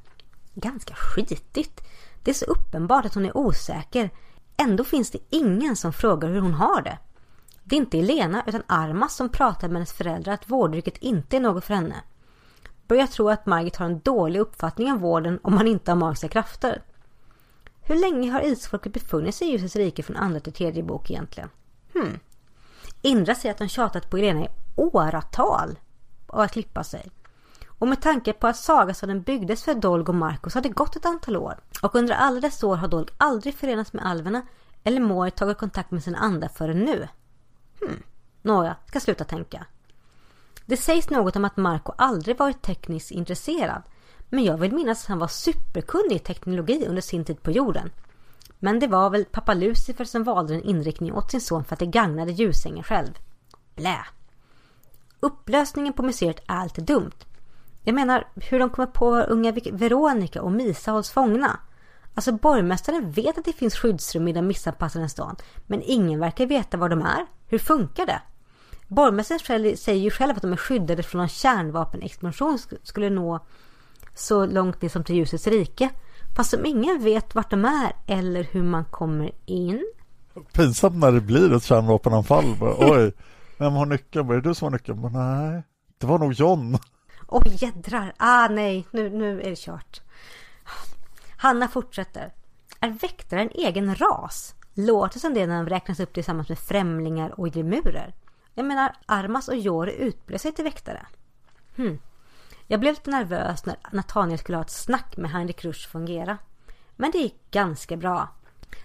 Ganska 0.54 0.94
skitigt. 0.94 1.80
Det 2.22 2.30
är 2.30 2.34
så 2.34 2.44
uppenbart 2.44 3.04
att 3.04 3.14
hon 3.14 3.26
är 3.26 3.36
osäker. 3.36 4.10
Ändå 4.56 4.84
finns 4.84 5.10
det 5.10 5.18
ingen 5.30 5.76
som 5.76 5.92
frågar 5.92 6.28
hur 6.28 6.40
hon 6.40 6.54
har 6.54 6.82
det. 6.82 6.98
Det 7.64 7.76
är 7.76 7.80
inte 7.80 7.98
Elena 7.98 8.42
utan 8.46 8.62
Armas 8.66 9.16
som 9.16 9.28
pratar 9.28 9.68
med 9.68 9.76
hennes 9.76 9.92
föräldrar 9.92 10.34
att 10.34 10.50
vårdyrket 10.50 10.98
inte 10.98 11.36
är 11.36 11.40
något 11.40 11.64
för 11.64 11.74
henne. 11.74 11.94
Börjar 12.86 13.06
tro 13.06 13.28
att 13.28 13.46
Margit 13.46 13.76
har 13.76 13.86
en 13.86 14.00
dålig 14.00 14.40
uppfattning 14.40 14.92
om 14.92 14.98
vården 14.98 15.40
om 15.42 15.54
man 15.54 15.66
inte 15.66 15.90
har 15.90 15.96
magiska 15.96 16.28
krafter. 16.28 16.82
Hur 17.80 17.94
länge 17.94 18.30
har 18.30 18.40
isfolket 18.40 18.92
befunnit 18.92 19.34
sig 19.34 19.48
i 19.48 19.50
ljusets 19.50 19.76
rike 19.76 20.02
från 20.02 20.16
andra 20.16 20.40
till 20.40 20.52
tredje 20.52 20.82
bok 20.82 21.10
egentligen? 21.10 21.48
Hmm. 21.92 22.18
Indra 23.02 23.34
säger 23.34 23.52
att 23.54 23.58
de 23.58 23.68
tjatat 23.68 24.10
på 24.10 24.16
Elena 24.16 24.44
i 24.44 24.48
åratal 24.76 25.78
av 26.26 26.40
att 26.40 26.52
klippa 26.52 26.84
sig. 26.84 27.10
Och 27.78 27.88
med 27.88 28.02
tanke 28.02 28.32
på 28.32 28.46
att 28.46 28.56
Sagastaden 28.56 29.22
byggdes 29.22 29.62
för 29.62 29.74
Dolg 29.74 30.04
och 30.04 30.14
Marcus 30.14 30.54
har 30.54 30.60
det 30.60 30.68
gått 30.68 30.96
ett 30.96 31.06
antal 31.06 31.36
år. 31.36 31.58
Och 31.82 31.94
under 31.94 32.14
alla 32.14 32.40
dessa 32.40 32.66
år 32.66 32.76
har 32.76 32.88
Dolg 32.88 33.08
aldrig 33.16 33.54
förenats 33.54 33.92
med 33.92 34.06
alverna 34.06 34.42
eller 34.84 35.00
Mori 35.00 35.30
tagit 35.30 35.58
kontakt 35.58 35.90
med 35.90 36.04
sin 36.04 36.14
anda 36.14 36.48
förrän 36.48 36.78
nu. 36.78 37.08
Hmm. 37.80 38.02
Nåja, 38.42 38.76
ska 38.86 39.00
sluta 39.00 39.24
tänka. 39.24 39.66
Det 40.66 40.76
sägs 40.76 41.10
något 41.10 41.36
om 41.36 41.44
att 41.44 41.56
Marco 41.56 41.92
aldrig 41.98 42.38
varit 42.38 42.62
tekniskt 42.62 43.10
intresserad. 43.10 43.82
Men 44.28 44.44
jag 44.44 44.58
vill 44.58 44.72
minnas 44.72 45.02
att 45.02 45.08
han 45.08 45.18
var 45.18 45.28
superkunnig 45.28 46.16
i 46.16 46.18
teknologi 46.18 46.86
under 46.88 47.02
sin 47.02 47.24
tid 47.24 47.42
på 47.42 47.50
jorden. 47.50 47.90
Men 48.58 48.78
det 48.78 48.86
var 48.86 49.10
väl 49.10 49.24
pappa 49.24 49.54
Lucifer 49.54 50.04
som 50.04 50.24
valde 50.24 50.54
en 50.54 50.62
inriktning 50.62 51.12
åt 51.12 51.30
sin 51.30 51.40
son 51.40 51.64
för 51.64 51.74
att 51.74 51.78
det 51.80 51.86
gagnade 51.86 52.32
ljusängen 52.32 52.82
själv. 52.82 53.18
Blä! 53.74 53.98
Upplösningen 55.20 55.92
på 55.92 56.02
museet 56.02 56.42
är 56.46 56.54
alltid 56.54 56.84
dumt. 56.84 57.27
Jag 57.88 57.94
menar 57.94 58.24
hur 58.34 58.58
de 58.58 58.70
kommer 58.70 58.86
på 58.86 59.16
unga 59.16 59.52
Veronica 59.72 60.42
och 60.42 60.52
Misa 60.52 60.90
hålls 60.90 61.10
fångna. 61.10 61.60
Alltså 62.14 62.32
borgmästaren 62.32 63.12
vet 63.12 63.38
att 63.38 63.44
det 63.44 63.52
finns 63.52 63.76
skyddsrum 63.76 64.28
i 64.28 64.32
den 64.32 64.46
missanpassade 64.46 65.08
stan. 65.08 65.36
Men 65.66 65.82
ingen 65.84 66.20
verkar 66.20 66.46
veta 66.46 66.76
var 66.76 66.88
de 66.88 67.02
är. 67.02 67.26
Hur 67.46 67.58
funkar 67.58 68.06
det? 68.06 68.22
Borgmästaren 68.88 69.76
säger 69.76 70.00
ju 70.00 70.10
själv 70.10 70.36
att 70.36 70.42
de 70.42 70.52
är 70.52 70.56
skyddade 70.56 71.02
från 71.02 71.20
en 71.20 71.28
kärnvapenexplosion 71.28 72.58
skulle 72.82 73.10
nå 73.10 73.46
så 74.14 74.46
långt 74.46 74.82
ner 74.82 74.88
som 74.88 75.04
till 75.04 75.16
ljusets 75.16 75.46
rike. 75.46 75.90
Fast 76.36 76.50
som 76.50 76.66
ingen 76.66 77.02
vet 77.04 77.34
vart 77.34 77.50
de 77.50 77.64
är 77.64 77.92
eller 78.06 78.42
hur 78.44 78.62
man 78.62 78.84
kommer 78.84 79.30
in. 79.46 79.84
Pinsamt 80.52 80.96
när 80.96 81.12
det 81.12 81.20
blir 81.20 81.52
ett 81.52 81.64
kärnvapenanfall. 81.64 82.56
Oj, 82.78 83.12
vem 83.58 83.72
har 83.72 83.86
nyckeln? 83.86 84.26
Var 84.26 84.34
det 84.34 84.40
du 84.40 84.54
som 84.54 84.66
har 84.66 84.72
nyckeln? 84.72 85.00
Nej, 85.12 85.62
det 85.98 86.06
var 86.06 86.18
nog 86.18 86.32
John. 86.32 86.78
Oj, 87.30 87.56
jädrar. 87.58 88.12
Ah, 88.16 88.48
nej, 88.48 88.86
nu, 88.90 89.10
nu 89.10 89.40
är 89.40 89.50
det 89.50 89.58
kört. 89.58 90.00
Hanna 91.36 91.68
fortsätter. 91.68 92.32
Är 92.80 92.90
väktare 92.90 93.40
en 93.40 93.50
egen 93.50 93.94
ras? 93.94 94.54
Låter 94.74 95.18
som 95.18 95.34
det 95.34 95.46
när 95.46 95.56
de 95.56 95.68
räknas 95.68 96.00
upp 96.00 96.12
tillsammans 96.12 96.48
med 96.48 96.58
främlingar 96.58 97.40
och 97.40 97.56
gemurer. 97.56 98.14
Jag 98.54 98.66
menar, 98.66 98.96
Armas 99.06 99.48
och 99.48 99.56
Jori 99.56 99.92
utbildar 99.92 100.38
sig 100.38 100.52
till 100.52 100.64
väktare. 100.64 101.06
Hmm. 101.76 101.98
Jag 102.66 102.80
blev 102.80 102.92
lite 102.92 103.10
nervös 103.10 103.66
när 103.66 103.76
Nathaniel 103.92 104.38
skulle 104.38 104.58
ha 104.58 104.62
ett 104.62 104.70
snack 104.70 105.16
med 105.16 105.30
Heinrich 105.30 105.64
Rush 105.64 105.88
fungera. 105.88 106.38
Men 106.96 107.10
det 107.10 107.18
gick 107.18 107.50
ganska 107.50 107.96
bra. 107.96 108.28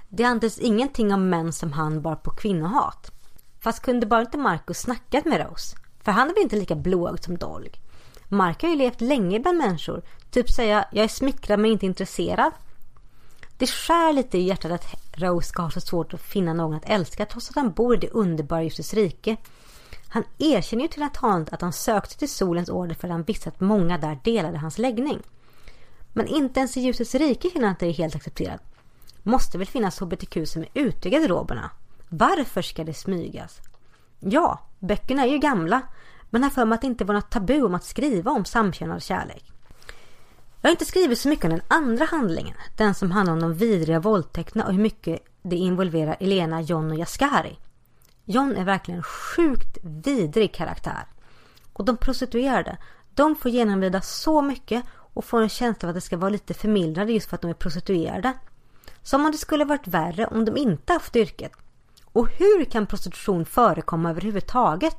Det 0.09 0.23
andes 0.23 0.59
ingenting 0.59 1.13
om 1.13 1.29
män 1.29 1.53
som 1.53 1.71
han 1.71 2.01
bar 2.01 2.15
på 2.15 2.31
kvinnohat. 2.31 3.11
Fast 3.59 3.81
kunde 3.83 4.05
bara 4.05 4.21
inte 4.21 4.37
Marcus 4.37 4.79
snackat 4.79 5.25
med 5.25 5.47
Rose? 5.47 5.75
För 6.01 6.11
han 6.11 6.29
är 6.29 6.33
väl 6.33 6.43
inte 6.43 6.55
lika 6.55 6.75
blåögd 6.75 7.23
som 7.23 7.37
Dolg? 7.37 7.71
Mark 8.33 8.61
har 8.61 8.69
ju 8.69 8.75
levt 8.75 9.01
länge 9.01 9.39
bland 9.39 9.57
människor. 9.57 10.01
Typ 10.31 10.49
säga, 10.49 10.85
jag 10.91 11.03
är 11.03 11.07
smickrad 11.07 11.59
men 11.59 11.71
inte 11.71 11.85
intresserad. 11.85 12.51
Det 13.57 13.67
skär 13.67 14.13
lite 14.13 14.37
i 14.37 14.41
hjärtat 14.41 14.71
att 14.71 14.85
Rose 15.11 15.47
ska 15.47 15.61
ha 15.61 15.71
så 15.71 15.81
svårt 15.81 16.13
att 16.13 16.21
finna 16.21 16.53
någon 16.53 16.75
att 16.75 16.89
älska 16.89 17.25
trots 17.25 17.49
att 17.49 17.55
han 17.55 17.71
bor 17.71 17.95
i 17.95 17.97
det 17.97 18.09
underbara 18.09 18.63
ljusets 18.63 18.93
rike. 18.93 19.37
Han 20.07 20.23
erkänner 20.37 20.83
ju 20.83 20.87
till 20.87 20.99
Nathanael 20.99 21.47
att 21.51 21.61
han 21.61 21.73
sökte 21.73 22.17
till 22.17 22.29
solens 22.29 22.69
order 22.69 22.95
för 22.95 23.07
att 23.07 23.11
han 23.11 23.23
visste 23.23 23.49
att 23.49 23.59
många 23.59 23.97
där 23.97 24.19
delade 24.23 24.57
hans 24.57 24.77
läggning. 24.77 25.19
Men 26.13 26.27
inte 26.27 26.59
ens 26.59 26.77
i 26.77 26.81
ljusets 26.81 27.15
rike 27.15 27.49
finner 27.49 27.65
han 27.65 27.73
att 27.73 27.79
det 27.79 27.87
är 27.87 27.93
helt 27.93 28.15
accepterat. 28.15 28.61
Måste 29.23 29.57
väl 29.57 29.67
finnas 29.67 29.99
hbtq 29.99 30.37
som 30.45 30.61
är 30.61 30.69
ute 30.73 31.07
i 31.07 31.11
garderoberna? 31.11 31.71
Varför 32.09 32.61
ska 32.61 32.83
det 32.83 32.93
smygas? 32.93 33.61
Ja, 34.19 34.59
böckerna 34.79 35.23
är 35.23 35.27
ju 35.27 35.37
gamla 35.37 35.81
men 36.33 36.43
har 36.43 36.49
för 36.49 36.65
mig 36.65 36.75
att 36.75 36.81
det 36.81 36.87
inte 36.87 37.05
var 37.05 37.13
något 37.13 37.29
tabu 37.29 37.61
om 37.61 37.75
att 37.75 37.83
skriva 37.83 38.31
om 38.31 38.45
samkönad 38.45 39.03
kärlek. 39.03 39.51
Jag 40.61 40.69
har 40.69 40.71
inte 40.71 40.85
skrivit 40.85 41.19
så 41.19 41.29
mycket 41.29 41.45
om 41.45 41.51
den 41.51 41.61
andra 41.67 42.05
handlingen, 42.05 42.55
den 42.77 42.95
som 42.95 43.11
handlar 43.11 43.33
om 43.33 43.39
de 43.39 43.53
vidriga 43.53 43.99
våldtäkterna 43.99 44.65
och 44.65 44.73
hur 44.73 44.81
mycket 44.81 45.19
det 45.41 45.55
involverar 45.55 46.17
Elena, 46.19 46.61
John 46.61 46.91
och 46.91 46.97
Jaskari. 46.97 47.57
John 48.25 48.55
är 48.55 48.63
verkligen 48.63 48.97
en 48.97 49.03
sjukt 49.03 49.77
vidrig 49.83 50.53
karaktär. 50.53 51.05
Och 51.73 51.85
de 51.85 51.97
prostituerade, 51.97 52.77
de 53.13 53.35
får 53.35 53.51
genomlida 53.51 54.01
så 54.01 54.41
mycket 54.41 54.83
och 54.89 55.25
får 55.25 55.41
en 55.41 55.49
känsla 55.49 55.87
av 55.87 55.89
att 55.89 55.95
det 55.95 56.01
ska 56.01 56.17
vara 56.17 56.29
lite 56.29 56.53
förmildrande 56.53 57.13
just 57.13 57.29
för 57.29 57.35
att 57.35 57.41
de 57.41 57.49
är 57.49 57.53
prostituerade. 57.53 58.33
Som 59.03 59.25
om 59.25 59.31
det 59.31 59.37
skulle 59.37 59.65
varit 59.65 59.87
värre 59.87 60.27
om 60.27 60.45
de 60.45 60.57
inte 60.57 60.93
haft 60.93 61.15
yrket. 61.15 61.51
Och 62.05 62.29
hur 62.29 62.65
kan 62.65 62.85
prostitution 62.85 63.45
förekomma 63.45 64.09
överhuvudtaget? 64.09 64.97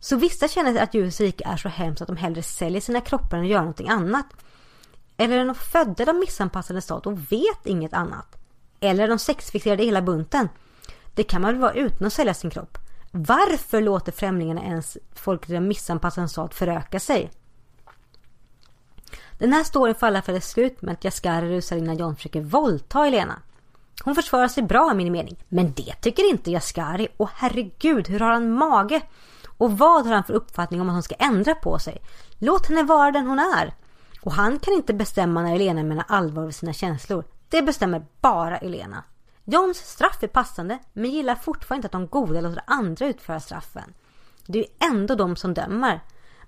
Så 0.00 0.16
vissa 0.16 0.48
känner 0.48 0.82
att 0.82 0.94
ljusets 0.94 1.20
rike 1.20 1.44
är 1.46 1.56
så 1.56 1.68
hemskt 1.68 2.02
att 2.02 2.08
de 2.08 2.16
hellre 2.16 2.42
säljer 2.42 2.80
sina 2.80 3.00
kroppar 3.00 3.36
än 3.36 3.42
att 3.42 3.50
göra 3.50 3.60
någonting 3.60 3.88
annat. 3.88 4.26
Eller 5.16 5.38
är 5.38 5.44
de 5.44 5.54
födda 5.54 6.02
i 6.02 6.06
de 6.06 6.18
missanpassade 6.18 6.82
stat 6.82 7.06
och 7.06 7.32
vet 7.32 7.66
inget 7.66 7.92
annat? 7.92 8.36
Eller 8.80 9.04
är 9.04 9.08
de 9.08 9.18
sexfixerade 9.18 9.84
hela 9.84 10.02
bunten? 10.02 10.48
Det 11.14 11.22
kan 11.22 11.42
man 11.42 11.52
väl 11.52 11.60
vara 11.60 11.72
utan 11.72 12.06
att 12.06 12.12
sälja 12.12 12.34
sin 12.34 12.50
kropp? 12.50 12.78
Varför 13.10 13.80
låter 13.80 14.12
främlingarna 14.12 14.62
ens 14.62 14.96
folk 15.14 15.48
i 15.48 15.52
den 15.52 15.68
missanpassade 15.68 16.28
stat 16.28 16.54
föröka 16.54 17.00
sig? 17.00 17.30
Den 19.38 19.52
här 19.52 19.64
storyn 19.64 19.94
faller 19.94 20.20
för 20.20 20.32
det 20.32 20.40
slut 20.40 20.82
med 20.82 20.92
att 20.92 21.04
Jaskari 21.04 21.48
rusar 21.48 21.76
innan 21.76 21.96
John 21.96 22.16
försöker 22.16 22.40
våldta 22.40 22.98
Helena. 22.98 23.42
Hon 24.04 24.14
försvarar 24.14 24.48
sig 24.48 24.62
bra 24.62 24.92
i 24.92 24.94
min 24.94 25.12
mening. 25.12 25.36
Men 25.48 25.72
det 25.72 25.94
tycker 26.00 26.30
inte 26.30 26.50
Jaskari. 26.50 27.08
Och 27.16 27.30
herregud, 27.34 28.08
hur 28.08 28.20
har 28.20 28.30
han 28.30 28.52
mage? 28.52 29.02
Och 29.58 29.78
vad 29.78 30.06
har 30.06 30.14
han 30.14 30.24
för 30.24 30.34
uppfattning 30.34 30.80
om 30.80 30.88
att 30.88 30.94
hon 30.94 31.02
ska 31.02 31.14
ändra 31.14 31.54
på 31.54 31.78
sig? 31.78 32.02
Låt 32.38 32.66
henne 32.66 32.82
vara 32.82 33.10
den 33.10 33.26
hon 33.26 33.38
är. 33.38 33.74
Och 34.22 34.32
han 34.32 34.58
kan 34.58 34.74
inte 34.74 34.94
bestämma 34.94 35.42
när 35.42 35.54
Elena 35.54 35.82
menar 35.82 36.04
allvar 36.08 36.44
med 36.44 36.54
sina 36.54 36.72
känslor. 36.72 37.24
Det 37.48 37.62
bestämmer 37.62 38.06
bara 38.20 38.58
Elena. 38.58 39.04
Johns 39.44 39.78
straff 39.78 40.22
är 40.22 40.28
passande 40.28 40.78
men 40.92 41.10
gillar 41.10 41.34
fortfarande 41.34 41.78
inte 41.78 41.86
att 41.86 41.92
de 41.92 42.06
goda 42.06 42.40
låter 42.40 42.62
andra 42.66 43.06
utföra 43.06 43.40
straffen. 43.40 43.94
Det 44.46 44.58
är 44.58 44.62
ju 44.62 44.92
ändå 44.92 45.14
de 45.14 45.36
som 45.36 45.54
dömer. 45.54 46.00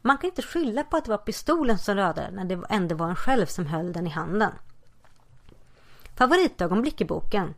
Man 0.02 0.18
kan 0.18 0.30
inte 0.30 0.42
skylla 0.42 0.82
på 0.82 0.96
att 0.96 1.04
det 1.04 1.10
var 1.10 1.18
pistolen 1.18 1.78
som 1.78 1.94
rörde 1.94 2.30
när 2.30 2.44
det 2.44 2.62
ändå 2.68 2.94
var 2.94 3.08
en 3.08 3.16
själv 3.16 3.46
som 3.46 3.66
höll 3.66 3.92
den 3.92 4.06
i 4.06 4.10
handen. 4.10 4.52
Favoritögonblick 6.16 7.00
i 7.00 7.04
boken. 7.04 7.54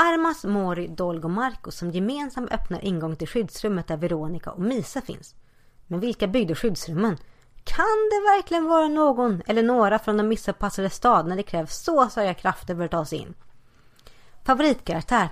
Armas, 0.00 0.44
Mori, 0.44 0.88
Dolg 0.88 1.24
och 1.24 1.30
Marco 1.30 1.70
som 1.70 1.90
gemensamt 1.90 2.52
öppnar 2.52 2.84
ingång 2.84 3.16
till 3.16 3.28
skyddsrummet 3.28 3.86
där 3.86 3.96
Veronica 3.96 4.50
och 4.50 4.60
Misa 4.60 5.00
finns. 5.00 5.34
Men 5.86 6.00
vilka 6.00 6.26
byggde 6.26 6.54
skyddsrummen? 6.54 7.16
Kan 7.64 8.08
det 8.10 8.36
verkligen 8.36 8.64
vara 8.64 8.88
någon 8.88 9.42
eller 9.46 9.62
några 9.62 9.98
från 9.98 10.16
den 10.16 10.28
missanpassade 10.28 10.90
stad 10.90 11.26
när 11.26 11.36
det 11.36 11.42
krävs 11.42 11.76
så 11.76 12.08
starka 12.08 12.34
krafter 12.34 12.76
för 12.76 12.84
att 12.84 12.90
ta 12.90 13.04
sig 13.04 13.18
in? 13.18 13.34
Favoritkaraktär? 14.44 15.28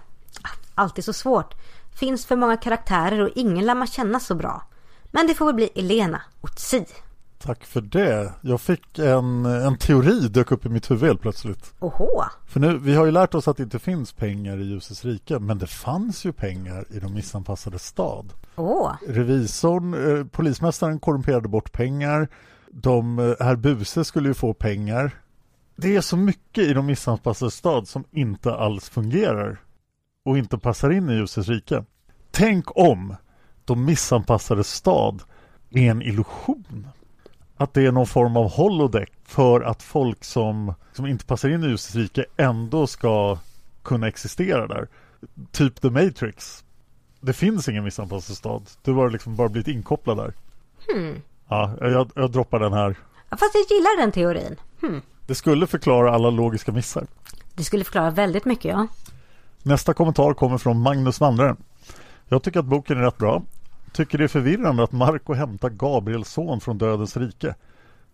Alltid 0.74 1.04
så 1.04 1.12
svårt. 1.12 1.54
Finns 1.98 2.26
för 2.26 2.36
många 2.36 2.56
karaktärer 2.56 3.20
och 3.20 3.30
ingen 3.34 3.66
lär 3.66 3.74
man 3.74 3.86
känna 3.86 4.20
så 4.20 4.34
bra. 4.34 4.62
Men 5.10 5.26
det 5.26 5.34
får 5.34 5.46
väl 5.46 5.54
bli 5.54 5.70
Elena 5.74 6.22
och 6.40 6.56
Tsi. 6.56 6.86
Tack 7.38 7.64
för 7.64 7.80
det. 7.80 8.32
Jag 8.40 8.60
fick 8.60 8.98
en, 8.98 9.46
en 9.46 9.78
teori 9.78 10.28
dök 10.28 10.52
upp 10.52 10.66
i 10.66 10.68
mitt 10.68 10.90
huvud 10.90 11.04
helt 11.04 11.20
plötsligt. 11.20 11.74
Oho! 11.80 12.22
För 12.46 12.60
nu, 12.60 12.78
vi 12.78 12.94
har 12.94 13.04
ju 13.04 13.10
lärt 13.10 13.34
oss 13.34 13.48
att 13.48 13.56
det 13.56 13.62
inte 13.62 13.78
finns 13.78 14.12
pengar 14.12 14.60
i 14.60 14.64
ljusets 14.64 15.04
rike, 15.04 15.38
men 15.38 15.58
det 15.58 15.66
fanns 15.66 16.24
ju 16.24 16.32
pengar 16.32 16.84
i 16.90 16.98
de 16.98 17.14
missanpassade 17.14 17.78
stad. 17.78 18.32
Åh! 18.56 18.92
Revisorn, 19.08 20.18
eh, 20.18 20.24
polismästaren 20.24 20.98
korrumperade 20.98 21.48
bort 21.48 21.72
pengar. 21.72 22.28
De, 22.70 23.18
eh, 23.18 23.34
herr 23.40 23.56
Buse 23.56 24.04
skulle 24.04 24.28
ju 24.28 24.34
få 24.34 24.54
pengar. 24.54 25.10
Det 25.76 25.96
är 25.96 26.00
så 26.00 26.16
mycket 26.16 26.64
i 26.64 26.72
de 26.72 26.86
missanpassade 26.86 27.50
stad 27.50 27.88
som 27.88 28.04
inte 28.10 28.54
alls 28.54 28.88
fungerar 28.88 29.60
och 30.24 30.38
inte 30.38 30.58
passar 30.58 30.90
in 30.90 31.10
i 31.10 31.14
ljusets 31.14 31.48
rike. 31.48 31.84
Tänk 32.30 32.76
om 32.76 33.16
de 33.64 33.84
missanpassade 33.84 34.64
stad 34.64 35.22
är 35.70 35.90
en 35.90 36.02
illusion. 36.02 36.86
Att 37.56 37.74
det 37.74 37.86
är 37.86 37.92
någon 37.92 38.06
form 38.06 38.36
av 38.36 38.50
holodeck 38.50 39.12
för 39.24 39.60
att 39.60 39.82
folk 39.82 40.24
som, 40.24 40.74
som 40.92 41.06
inte 41.06 41.24
passar 41.24 41.48
in 41.48 41.64
i 41.64 41.66
ljusets 41.66 41.94
rike 41.94 42.24
ändå 42.36 42.86
ska 42.86 43.38
kunna 43.82 44.08
existera 44.08 44.66
där. 44.66 44.88
Typ 45.52 45.80
The 45.80 45.90
Matrix. 45.90 46.64
Det 47.20 47.32
finns 47.32 47.68
ingen 47.68 47.84
missanpassad 47.84 48.36
stad. 48.36 48.70
Du 48.82 48.92
har 48.92 49.10
liksom 49.10 49.36
bara 49.36 49.48
blivit 49.48 49.68
inkopplad 49.68 50.16
där. 50.16 50.32
Hmm. 50.92 51.22
Ja, 51.48 51.72
jag, 51.80 52.10
jag 52.14 52.30
droppar 52.30 52.60
den 52.60 52.72
här. 52.72 52.96
Ja, 53.30 53.36
Fast 53.36 53.54
jag 53.54 53.76
gillar 53.76 54.00
den 54.00 54.12
teorin. 54.12 54.56
Hmm. 54.80 55.02
Det 55.26 55.34
skulle 55.34 55.66
förklara 55.66 56.14
alla 56.14 56.30
logiska 56.30 56.72
missar. 56.72 57.06
Det 57.54 57.64
skulle 57.64 57.84
förklara 57.84 58.10
väldigt 58.10 58.44
mycket, 58.44 58.64
ja. 58.64 58.86
Nästa 59.62 59.94
kommentar 59.94 60.34
kommer 60.34 60.58
från 60.58 60.80
Magnus 60.80 61.20
Vandraren. 61.20 61.56
Jag 62.28 62.42
tycker 62.42 62.60
att 62.60 62.66
boken 62.66 62.98
är 62.98 63.02
rätt 63.02 63.18
bra. 63.18 63.42
Tycker 63.96 64.18
det 64.18 64.24
är 64.24 64.28
förvirrande 64.28 64.82
att 64.82 64.92
Marco 64.92 65.34
hämtar 65.34 65.68
Gabriels 65.70 66.32
son 66.32 66.60
från 66.60 66.78
dödens 66.78 67.16
rike. 67.16 67.54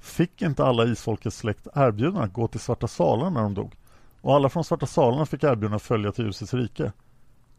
Fick 0.00 0.42
inte 0.42 0.64
alla 0.64 0.84
isfolkets 0.84 1.36
släkt 1.36 1.66
erbjudande 1.74 2.20
att 2.20 2.32
gå 2.32 2.48
till 2.48 2.60
Svarta 2.60 2.88
Salarna 2.88 3.30
när 3.30 3.42
de 3.42 3.54
dog? 3.54 3.74
Och 4.20 4.34
alla 4.34 4.48
från 4.48 4.64
Svarta 4.64 4.86
Salarna 4.86 5.26
fick 5.26 5.44
erbjudande 5.44 5.76
att 5.76 5.82
följa 5.82 6.12
till 6.12 6.24
ljusets 6.24 6.54
rike. 6.54 6.92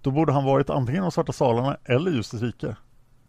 Då 0.01 0.11
borde 0.11 0.33
han 0.33 0.43
varit 0.43 0.69
antingen 0.69 1.01
de 1.01 1.11
Svarta 1.11 1.33
Salarna 1.33 1.77
eller 1.85 2.11
ljusets 2.11 2.43
rike. 2.43 2.75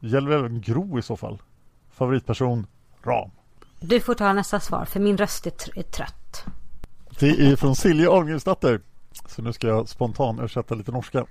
Gäller 0.01 0.31
även 0.31 0.61
Gro 0.61 0.99
i 0.99 1.03
så 1.03 1.17
fall. 1.17 1.43
Favoritperson 1.91 2.67
Ram. 3.03 3.31
Du 3.81 4.01
får 4.01 4.15
ta 4.15 4.33
nästa 4.33 4.61
svar, 4.61 4.85
för 4.85 5.01
min 5.01 5.17
röst 5.17 5.47
är, 5.47 5.51
tr- 5.51 5.79
är 5.79 5.83
trött. 5.83 6.45
Det 7.19 7.31
är 7.31 7.57
från 7.57 7.77
Silja 7.77 8.11
Ahlgrensdotter. 8.11 8.81
Så 9.29 9.43
nu 9.43 9.53
ska 9.53 9.67
jag 9.67 9.89
spontan 9.89 10.39
översätta 10.39 10.75
lite 10.75 10.93
norska. 10.93 11.27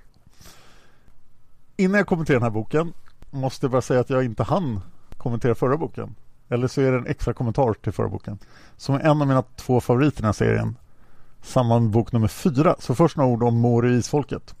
Innan 1.76 1.98
jag 1.98 2.06
kommenterar 2.06 2.36
den 2.36 2.42
här 2.42 2.50
boken 2.50 2.92
måste 3.34 3.68
bara 3.68 3.82
säga 3.82 4.00
att 4.00 4.10
jag 4.10 4.24
inte 4.24 4.42
hann 4.42 4.80
kommentera 5.16 5.54
förra 5.54 5.76
boken. 5.76 6.14
Eller 6.48 6.68
så 6.68 6.80
är 6.80 6.92
det 6.92 6.98
en 6.98 7.06
extra 7.06 7.34
kommentar 7.34 7.74
till 7.74 7.92
förra 7.92 8.08
boken. 8.08 8.38
Som 8.76 8.94
är 8.94 9.00
en 9.00 9.20
av 9.20 9.28
mina 9.28 9.42
två 9.42 9.80
favoriter 9.80 10.18
i 10.18 10.20
den 10.20 10.24
här 10.24 10.32
serien. 10.32 10.76
Samma 11.42 11.80
med 11.80 11.90
bok 11.90 12.12
nummer 12.12 12.28
fyra. 12.28 12.76
Så 12.78 12.94
först 12.94 13.16
några 13.16 13.30
ord 13.30 13.42
om 13.42 13.60
Mori 13.60 13.88
och 13.90 13.98
isfolket. 13.98 14.54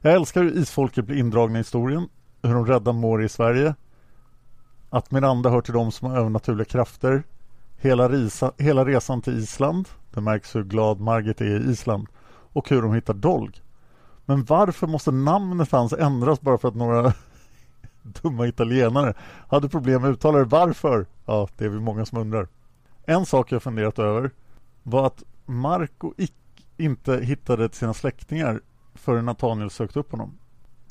Jag 0.00 0.12
älskar 0.12 0.42
hur 0.42 0.58
isfolket 0.58 1.04
blir 1.04 1.16
indragna 1.16 1.58
i 1.58 1.60
historien. 1.60 2.08
Hur 2.42 2.54
de 2.54 2.66
räddar 2.66 2.92
Mori 2.92 3.24
i 3.24 3.28
Sverige. 3.28 3.74
Att 4.90 5.10
Miranda 5.10 5.50
hör 5.50 5.60
till 5.60 5.74
dem 5.74 5.92
som 5.92 6.10
har 6.10 6.18
övernaturliga 6.18 6.64
krafter. 6.64 7.22
Hela, 7.76 8.08
risa, 8.08 8.52
hela 8.58 8.84
resan 8.84 9.22
till 9.22 9.38
Island. 9.38 9.88
Det 10.10 10.20
märks 10.20 10.56
hur 10.56 10.64
glad 10.64 11.00
Margit 11.00 11.40
är 11.40 11.60
i 11.60 11.70
Island. 11.70 12.06
Och 12.52 12.70
hur 12.70 12.82
de 12.82 12.94
hittar 12.94 13.14
Dolg. 13.14 13.62
Men 14.24 14.44
varför 14.44 14.86
måste 14.86 15.10
namnet 15.10 15.72
hans 15.72 15.92
ändras 15.92 16.40
bara 16.40 16.58
för 16.58 16.68
att 16.68 16.74
några 16.74 17.12
dumma 18.22 18.46
italienare 18.46 19.14
hade 19.48 19.68
problem 19.68 20.02
med 20.02 20.10
uttalare? 20.10 20.44
Varför? 20.44 21.06
Ja, 21.24 21.48
det 21.56 21.64
är 21.64 21.68
vi 21.68 21.80
många 21.80 22.06
som 22.06 22.18
undrar. 22.18 22.48
En 23.04 23.26
sak 23.26 23.52
jag 23.52 23.62
funderat 23.62 23.98
över 23.98 24.30
var 24.82 25.06
att 25.06 25.22
Marco 25.46 26.12
inte 26.76 27.16
hittade 27.16 27.68
till 27.68 27.78
sina 27.78 27.94
släktingar 27.94 28.60
förrän 28.94 29.24
Nathaniel 29.24 29.70
sökte 29.70 29.98
upp 29.98 30.10
honom. 30.10 30.38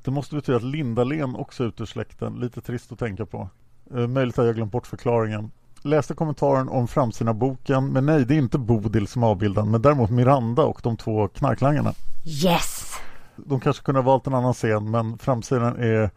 Det 0.04 0.12
måste 0.12 0.36
betyda 0.36 0.58
att 0.58 0.64
Lindalen 0.64 1.36
också 1.36 1.64
är 1.64 1.68
ute 1.68 1.84
ur 1.84 1.88
släkten. 1.88 2.34
Lite 2.34 2.62
trist 2.62 2.92
att 2.92 3.00
tänka 3.00 3.26
på. 3.26 3.50
Eh, 3.96 4.08
möjligt 4.08 4.40
att 4.40 4.46
jag 4.46 4.56
glömt 4.56 4.72
bort 4.72 4.88
förklaringen. 4.88 5.52
Läste 5.82 6.14
kommentaren 6.14 6.70
om 6.70 6.88
framsidan 6.88 7.40
boken, 7.40 7.94
men 7.94 8.06
nej, 8.06 8.26
det 8.26 8.34
är 8.34 8.38
inte 8.38 8.58
Bodil 8.58 9.08
som 9.08 9.24
är 9.24 9.28
avbildad, 9.28 9.68
men 9.68 9.82
däremot 9.82 10.10
Miranda 10.10 10.64
och 10.64 10.80
de 10.84 10.98
två 10.98 11.28
knarklangarna. 11.28 11.94
Yes! 12.26 12.94
De 13.36 13.60
kanske 13.60 13.84
kunde 13.84 14.02
ha 14.02 14.06
valt 14.06 14.28
en 14.28 14.34
annan 14.34 14.54
scen, 14.54 14.92
men 14.92 15.18
framsidan 15.18 15.76
är 15.76 16.10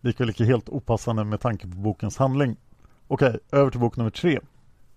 lika 0.00 0.24
lika 0.24 0.44
helt 0.44 0.68
opassande 0.68 1.24
med 1.24 1.40
tanke 1.40 1.68
på 1.68 1.76
bokens 1.76 2.16
handling. 2.16 2.56
Okej, 3.08 3.38
över 3.52 3.70
till 3.70 3.80
bok 3.80 3.96
nummer 3.96 4.10
tre. 4.10 4.40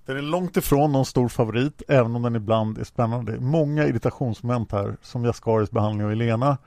Den 0.06 0.18
är 0.18 0.22
långt 0.22 0.58
ifrån 0.58 0.92
någon 0.92 1.06
stor 1.06 1.28
favorit, 1.28 1.82
även 1.88 2.16
om 2.16 2.22
den 2.22 2.36
ibland 2.36 2.78
är 2.78 2.84
spännande. 2.84 3.40
Många 3.40 3.86
irritationsmoment 3.86 4.72
här, 4.72 4.98
som 5.02 5.26
Jaskaris 5.26 5.72
behandling 5.72 6.06
av 6.06 6.12
Elena, 6.12 6.58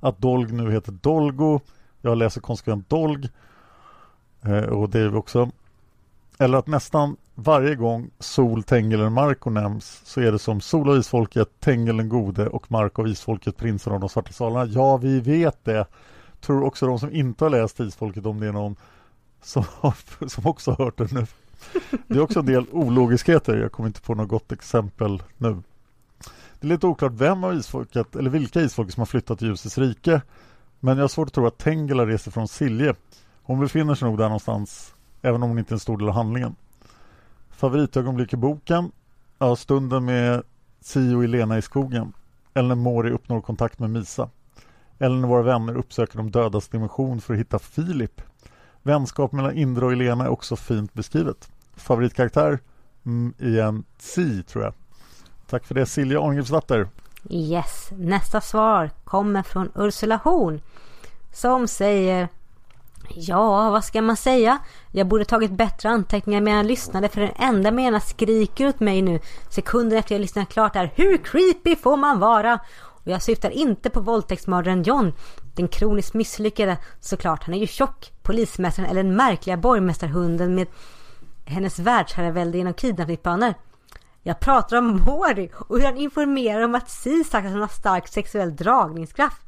att 0.00 0.18
Dolg 0.18 0.52
nu 0.52 0.72
heter 0.72 0.92
Dolgo, 0.92 1.60
jag 2.00 2.18
läser 2.18 2.40
konsekvent 2.40 2.88
Dolg, 2.88 3.28
eh, 4.42 4.64
och 4.64 4.88
Dave 4.88 5.16
också. 5.16 5.50
Eller 6.38 6.58
att 6.58 6.66
nästan 6.66 7.16
varje 7.34 7.74
gång 7.74 8.10
Sol, 8.18 8.62
Tengil 8.62 9.00
eller 9.00 9.10
Marko 9.10 9.50
nämns 9.50 10.00
så 10.04 10.20
är 10.20 10.32
det 10.32 10.38
som 10.38 10.60
Sol 10.60 10.88
och 10.88 10.96
Isfolket, 10.96 11.60
Tengil 11.60 11.96
den 11.96 12.08
gode 12.08 12.46
och 12.46 12.70
Marko 12.70 13.02
och 13.02 13.08
Isfolket, 13.08 13.56
prinsen 13.56 13.92
av 13.92 14.00
de 14.00 14.08
svarta 14.08 14.32
salarna. 14.32 14.66
Ja, 14.66 14.96
vi 14.96 15.20
vet 15.20 15.64
det. 15.64 15.86
Tror 16.46 16.64
också 16.64 16.86
de 16.86 16.98
som 16.98 17.14
inte 17.14 17.44
har 17.44 17.50
läst 17.50 17.80
Isfolket 17.80 18.26
om 18.26 18.40
det 18.40 18.46
är 18.46 18.52
någon 18.52 18.76
som, 19.42 19.64
har, 19.80 19.94
som 20.28 20.46
också 20.46 20.70
har 20.70 20.84
hört 20.84 20.98
det 20.98 21.12
nu. 21.12 21.26
Det 22.06 22.14
är 22.14 22.20
också 22.20 22.38
en 22.38 22.46
del 22.46 22.66
ologiskheter. 22.72 23.56
Jag 23.56 23.72
kommer 23.72 23.86
inte 23.86 24.00
på 24.00 24.14
något 24.14 24.28
gott 24.28 24.52
exempel 24.52 25.22
nu. 25.36 25.62
Det 26.60 26.66
är 26.66 26.68
lite 26.68 26.86
oklart 26.86 27.12
vem 27.12 27.44
av 27.44 27.54
isfolket, 27.54 28.16
eller 28.16 28.30
vilka 28.30 28.60
isfolk 28.60 28.92
som 28.92 29.00
har 29.00 29.06
flyttat 29.06 29.38
till 29.38 29.48
ljusets 29.48 29.78
rike. 29.78 30.22
Men 30.80 30.96
jag 30.96 31.04
har 31.04 31.08
svårt 31.08 31.28
att 31.28 31.34
tro 31.34 31.46
att 31.46 31.58
Tengela 31.58 32.06
reser 32.06 32.30
från 32.30 32.48
Silje. 32.48 32.94
Hon 33.42 33.60
befinner 33.60 33.94
sig 33.94 34.08
nog 34.08 34.18
där 34.18 34.24
någonstans, 34.24 34.94
även 35.22 35.42
om 35.42 35.48
hon 35.48 35.58
inte 35.58 35.72
är 35.72 35.76
en 35.76 35.80
stor 35.80 35.98
del 35.98 36.08
av 36.08 36.14
handlingen. 36.14 36.54
Favoritögonblick 37.50 38.32
i 38.32 38.36
boken? 38.36 38.92
Ja, 39.38 39.56
stunden 39.56 40.04
med 40.04 40.42
Sio 40.80 41.16
och 41.16 41.24
Elena 41.24 41.58
i 41.58 41.62
skogen. 41.62 42.12
Eller 42.54 42.68
när 42.68 42.74
Mori 42.74 43.10
uppnår 43.10 43.40
kontakt 43.40 43.78
med 43.78 43.90
Misa. 43.90 44.28
Eller 44.98 45.16
när 45.16 45.28
våra 45.28 45.42
vänner 45.42 45.76
uppsöker 45.76 46.16
de 46.16 46.30
dödas 46.30 46.68
dimension 46.68 47.20
för 47.20 47.34
att 47.34 47.40
hitta 47.40 47.58
Filip. 47.58 48.22
Vänskap 48.82 49.32
mellan 49.32 49.56
Indra 49.56 49.86
och 49.86 49.92
Elena 49.92 50.24
är 50.24 50.28
också 50.28 50.56
fint 50.56 50.94
beskrivet. 50.94 51.48
Favoritkaraktär? 51.76 52.58
Mm, 53.06 53.34
igen, 53.38 53.84
Tsi 53.98 54.42
tror 54.42 54.64
jag. 54.64 54.74
Tack 55.46 55.64
för 55.66 55.74
det 55.74 55.86
Silja 55.86 56.20
Arngrimsdatter. 56.20 56.88
Yes, 57.30 57.88
nästa 57.90 58.40
svar 58.40 58.90
kommer 59.04 59.42
från 59.42 59.72
Ursula 59.74 60.20
Horn. 60.24 60.60
Som 61.32 61.68
säger 61.68 62.28
Ja, 63.14 63.70
vad 63.70 63.84
ska 63.84 64.02
man 64.02 64.16
säga? 64.16 64.58
Jag 64.92 65.06
borde 65.06 65.24
tagit 65.24 65.50
bättre 65.50 65.88
anteckningar 65.88 66.40
medan 66.40 66.56
jag 66.56 66.66
lyssnade 66.66 67.08
för 67.08 67.20
den 67.20 67.32
enda 67.38 67.70
meningen 67.70 68.00
skriker 68.00 68.68
åt 68.68 68.80
mig 68.80 69.02
nu 69.02 69.20
Sekunden 69.50 69.98
efter 69.98 70.14
jag 70.14 70.20
lyssnat 70.20 70.48
klart 70.48 70.76
är 70.76 70.92
Hur 70.94 71.16
creepy 71.16 71.76
får 71.76 71.96
man 71.96 72.18
vara? 72.18 72.58
Och 73.06 73.12
jag 73.12 73.22
syftar 73.22 73.50
inte 73.50 73.90
på 73.90 74.00
våldtäktsmördaren 74.00 74.82
John. 74.82 75.12
Den 75.54 75.68
kroniskt 75.68 76.14
misslyckade 76.14 76.78
såklart. 77.00 77.44
Han 77.44 77.54
är 77.54 77.58
ju 77.58 77.66
tjock. 77.66 78.12
Polismästaren 78.22 78.90
eller 78.90 79.02
den 79.02 79.16
märkliga 79.16 79.56
borgmästarhunden 79.56 80.54
med 80.54 80.66
hennes 81.44 81.78
världsherravälde 81.78 82.58
genom 82.58 82.74
kidnappningsplaner. 82.74 83.54
Jag 84.22 84.40
pratar 84.40 84.76
om 84.76 84.86
Mori 84.86 85.50
och 85.54 85.78
hur 85.78 85.84
han 85.84 85.96
informerar 85.96 86.62
om 86.62 86.74
att 86.74 86.90
Si 86.90 87.24
sagt 87.24 87.46
att 87.46 87.52
han 87.52 87.60
har 87.60 87.68
stark 87.68 88.08
sexuell 88.08 88.56
dragningskraft. 88.56 89.42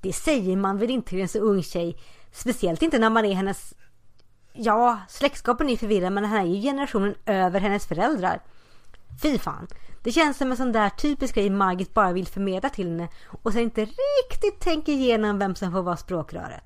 Det 0.00 0.12
säger 0.12 0.56
man 0.56 0.78
väl 0.78 0.90
inte 0.90 1.08
till 1.08 1.20
en 1.20 1.28
så 1.28 1.38
ung 1.38 1.62
tjej. 1.62 2.00
Speciellt 2.32 2.82
inte 2.82 2.98
när 2.98 3.10
man 3.10 3.24
är 3.24 3.34
hennes... 3.34 3.74
Ja, 4.52 4.98
släktskapen 5.08 5.70
är 5.70 5.76
förvirrad 5.76 6.12
men 6.12 6.24
han 6.24 6.40
är 6.40 6.46
ju 6.46 6.62
generationen 6.62 7.14
över 7.26 7.60
hennes 7.60 7.86
föräldrar. 7.86 8.40
Fy 9.22 9.38
fan. 9.38 9.66
Det 10.02 10.12
känns 10.12 10.36
som 10.38 10.50
en 10.50 10.56
sån 10.56 10.72
där 10.72 10.88
typisk 10.88 11.34
grej 11.34 11.50
Margit 11.50 11.94
bara 11.94 12.12
vill 12.12 12.26
förmedla 12.26 12.68
till 12.68 12.88
henne 12.88 13.08
och 13.42 13.52
sen 13.52 13.62
inte 13.62 13.84
riktigt 13.84 14.60
tänker 14.60 14.92
igenom 14.92 15.38
vem 15.38 15.54
som 15.54 15.72
får 15.72 15.82
vara 15.82 15.96
språkröret. 15.96 16.62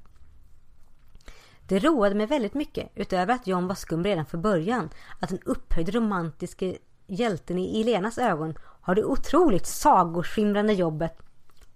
Det 1.68 1.78
roade 1.78 2.14
mig 2.14 2.26
väldigt 2.26 2.54
mycket, 2.54 2.90
utöver 2.94 3.34
att 3.34 3.46
John 3.46 3.66
var 3.66 3.74
skum 3.74 4.04
redan 4.04 4.26
från 4.26 4.42
början, 4.42 4.90
att 5.20 5.28
den 5.28 5.42
upphöjde 5.44 5.92
romantiske 5.92 6.78
hjälten 7.06 7.58
i 7.58 7.80
Elenas 7.80 8.18
ögon 8.18 8.54
har 8.80 8.94
det 8.94 9.04
otroligt 9.04 9.66
sagoskimrande 9.66 10.72
jobbet 10.72 11.18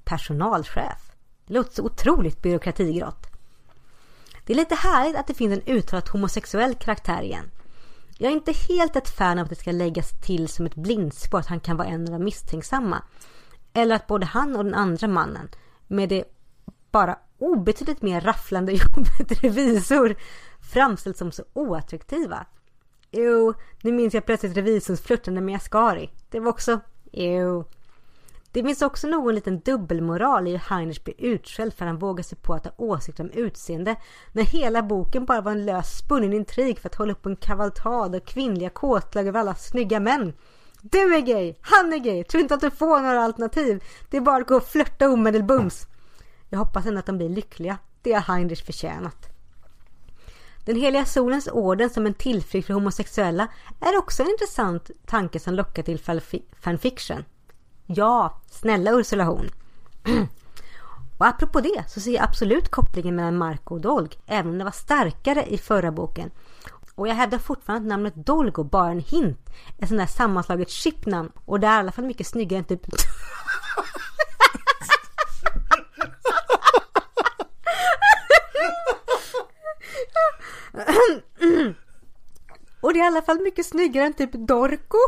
personalchef. 0.05 1.13
Det 1.47 1.55
låter 1.55 1.75
så 1.75 1.83
otroligt 1.83 2.43
byråkratigrått. 2.43 3.27
Det 4.47 4.53
är 4.53 4.57
lite 4.57 4.75
härligt 4.75 5.17
att 5.17 5.27
det 5.27 5.35
finns 5.35 5.59
en 5.59 5.75
uttalat 5.77 6.09
homosexuell 6.09 6.75
karaktär 6.75 7.23
igen. 7.23 7.51
Jag 8.19 8.31
är 8.33 8.37
inte 8.37 8.53
helt 8.53 8.97
ett 8.97 9.09
fan 9.09 9.39
av 9.39 9.45
att 9.45 9.51
det 9.51 9.57
ska 9.57 9.73
läggas 9.73 10.11
till 10.21 10.49
som 10.49 10.67
ett 10.67 10.75
blindspår 10.75 11.39
att 11.39 11.47
han 11.47 11.61
kan 11.61 11.77
vara 11.77 11.89
en 11.89 12.01
av 12.01 12.11
de 12.11 12.25
misstänksamma. 12.25 13.03
Eller 13.73 13.97
att 13.97 14.07
både 14.07 14.27
han 14.27 14.57
och 14.57 14.65
den 14.65 14.75
andra 14.75 15.09
mannen 15.09 15.49
med 15.87 16.09
det 16.09 16.25
bara 16.91 17.19
obetydligt 17.39 18.03
mer 18.03 18.21
rafflande 18.21 18.73
jobbet 18.97 19.43
revisor 19.43 20.17
framställs 20.73 21.19
som 21.19 21.33
så 21.33 21.45
oattraktiva. 21.53 22.47
Jo, 23.11 23.55
nu 23.81 23.93
minns 23.93 24.15
jag 24.15 24.27
plötsligt 24.27 24.57
revisorns 24.57 25.01
flörtande 25.01 25.41
med 25.41 25.57
Ascari. 25.57 26.11
Det 26.31 26.41
var 26.41 26.51
också, 26.51 26.81
jo. 27.13 27.65
Det 28.57 28.63
finns 28.63 28.83
också 28.83 29.07
någon 29.07 29.35
liten 29.35 29.61
dubbelmoral 29.61 30.49
i 30.49 30.51
hur 30.51 30.59
Heinrich 30.59 31.05
blir 31.05 31.15
utskälld 31.19 31.75
för 31.75 31.85
att 31.85 31.89
han 31.89 31.99
vågar 31.99 32.23
sig 32.23 32.39
på 32.39 32.55
att 32.55 32.65
ha 32.65 32.73
åsikter 32.77 33.25
om 33.25 33.31
utseende 33.31 33.97
när 34.33 34.43
hela 34.43 34.83
boken 34.83 35.25
bara 35.25 35.41
var 35.41 35.53
en 35.53 35.67
lös 35.67 35.99
spunnen 35.99 36.33
intrig 36.33 36.79
för 36.79 36.89
att 36.89 36.95
hålla 36.95 37.13
upp 37.13 37.27
en 37.27 37.37
kavalkad 37.37 38.15
av 38.15 38.21
kvinnliga 38.21 38.71
kåtlag 38.71 39.27
över 39.27 39.41
alla 39.41 39.55
snygga 39.55 40.01
män. 40.01 40.33
Du 40.83 41.15
är 41.17 41.21
gay, 41.21 41.55
han 41.61 41.93
är 41.93 41.99
gay, 41.99 42.25
tror 42.25 42.41
inte 42.41 42.55
att 42.55 42.61
du 42.61 42.71
får 42.71 43.01
några 43.01 43.23
alternativ. 43.23 43.85
Det 44.11 44.17
är 44.17 44.21
bara 44.21 44.37
att 44.37 44.49
gå 44.49 44.57
och 44.57 44.69
flörta 44.69 45.09
omedelbums. 45.09 45.87
Jag 46.49 46.59
hoppas 46.59 46.87
ändå 46.87 46.99
att 46.99 47.07
de 47.07 47.19
blir 47.19 47.29
lyckliga. 47.29 47.79
Det 48.03 48.13
har 48.13 48.21
Heinrich 48.21 48.67
förtjänat. 48.67 49.27
Den 50.65 50.77
heliga 50.77 51.05
solens 51.05 51.49
orden 51.53 51.91
som 51.91 52.07
en 52.07 52.15
tillflykt 52.15 52.67
för 52.67 52.75
homosexuella 52.75 53.49
är 53.81 53.99
också 53.99 54.23
en 54.23 54.29
intressant 54.29 54.91
tanke 55.07 55.41
som 55.41 55.55
lockar 55.55 55.83
till 55.83 56.01
fanfiction. 56.61 57.25
Ja, 57.87 58.41
snälla 58.51 58.91
Ursula 58.91 59.25
Horn. 59.25 59.51
Och 61.19 61.27
apropå 61.27 61.61
det 61.61 61.85
så 61.89 62.01
ser 62.01 62.11
jag 62.11 62.25
absolut 62.25 62.69
kopplingen 62.69 63.17
mellan 63.17 63.37
Marco 63.37 63.75
och 63.75 63.81
Dolg, 63.81 64.11
även 64.27 64.53
om 64.53 64.59
det 64.59 64.65
var 64.65 64.71
starkare 64.71 65.47
i 65.47 65.59
förra 65.59 65.93
boken. 65.93 66.31
Och 66.95 67.09
jag 67.09 67.15
hävdar 67.15 67.39
fortfarande 67.39 67.87
att 67.87 67.89
namnet 67.89 68.27
Dolgo 68.27 68.65
bara 68.65 68.87
är 68.87 68.91
en 68.91 69.01
hint. 69.01 69.51
Ett 69.79 69.89
sånt 69.89 70.01
där 70.01 70.07
sammanslaget 70.07 70.71
chipnamn. 70.71 71.33
Och 71.45 71.61
det 71.61 71.67
är 71.67 71.77
i 71.77 71.79
alla 71.79 71.93
fall 71.93 72.05
mycket 72.05 72.27
snyggare 72.27 72.59
än 72.59 72.65
typ... 72.65 72.87
Och 82.81 82.93
det 82.93 82.99
är 82.99 83.05
i 83.05 83.07
alla 83.07 83.23
fall 83.23 83.41
mycket 83.41 83.67
snyggare 83.67 84.07
än 84.07 84.15
typ 84.15 84.33
Dorko. 84.33 84.99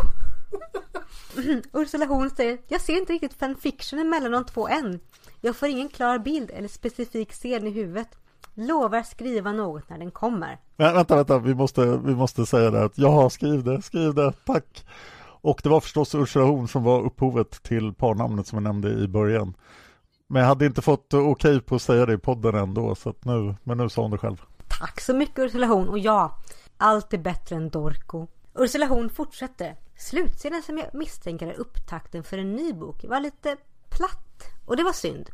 Ursula 1.72 2.06
Horn 2.06 2.30
säger, 2.30 2.58
jag 2.68 2.80
ser 2.80 2.96
inte 2.96 3.12
riktigt 3.12 3.34
fanfictionen 3.34 4.10
mellan 4.10 4.32
de 4.32 4.44
två 4.44 4.68
än. 4.68 5.00
Jag 5.40 5.56
får 5.56 5.68
ingen 5.68 5.88
klar 5.88 6.18
bild 6.18 6.50
eller 6.50 6.68
specifik 6.68 7.32
scen 7.32 7.66
i 7.66 7.70
huvudet. 7.70 8.08
Lovar 8.54 9.02
skriva 9.02 9.52
något 9.52 9.88
när 9.88 9.98
den 9.98 10.10
kommer. 10.10 10.58
Men, 10.76 10.94
vänta, 10.94 11.16
vänta, 11.16 11.38
vi 11.38 11.54
måste, 11.54 12.00
vi 12.04 12.14
måste 12.14 12.46
säga 12.46 12.70
det 12.70 12.84
att 12.84 12.98
ja, 12.98 13.30
skriv 13.30 13.64
det, 13.64 13.82
skriv 13.82 14.14
det, 14.14 14.32
tack. 14.44 14.84
Och 15.40 15.60
det 15.62 15.68
var 15.68 15.80
förstås 15.80 16.14
Ursula 16.14 16.44
Horn 16.44 16.68
som 16.68 16.82
var 16.82 17.02
upphovet 17.02 17.62
till 17.62 17.94
parnamnet 17.94 18.46
som 18.46 18.56
jag 18.56 18.62
nämnde 18.62 18.88
i 18.88 19.08
början. 19.08 19.54
Men 20.28 20.42
jag 20.42 20.48
hade 20.48 20.66
inte 20.66 20.82
fått 20.82 21.14
okej 21.14 21.30
okay 21.30 21.60
på 21.60 21.74
att 21.74 21.82
säga 21.82 22.06
det 22.06 22.12
i 22.12 22.18
podden 22.18 22.54
ändå, 22.54 22.94
så 22.94 23.10
att 23.10 23.24
nu, 23.24 23.54
men 23.64 23.78
nu 23.78 23.88
sa 23.88 24.02
hon 24.02 24.10
det 24.10 24.18
själv. 24.18 24.42
Tack 24.68 25.00
så 25.00 25.14
mycket 25.14 25.38
Ursula 25.38 25.66
Horn 25.66 25.88
och 25.88 25.98
ja, 25.98 26.38
allt 26.76 27.12
är 27.12 27.18
bättre 27.18 27.56
än 27.56 27.70
Dorko. 27.70 28.26
Ursula 28.54 28.86
Horn 28.86 29.10
fortsätter. 29.10 29.76
Slutscenen 29.98 30.62
som 30.62 30.78
jag 30.78 30.94
misstänker 30.94 31.46
är 31.46 31.60
upptakten 31.60 32.24
för 32.24 32.38
en 32.38 32.52
ny 32.52 32.72
bok 32.72 33.04
var 33.04 33.20
lite 33.20 33.56
platt 33.88 34.42
och 34.66 34.76
det 34.76 34.82
var 34.82 34.92
synd. 34.92 35.30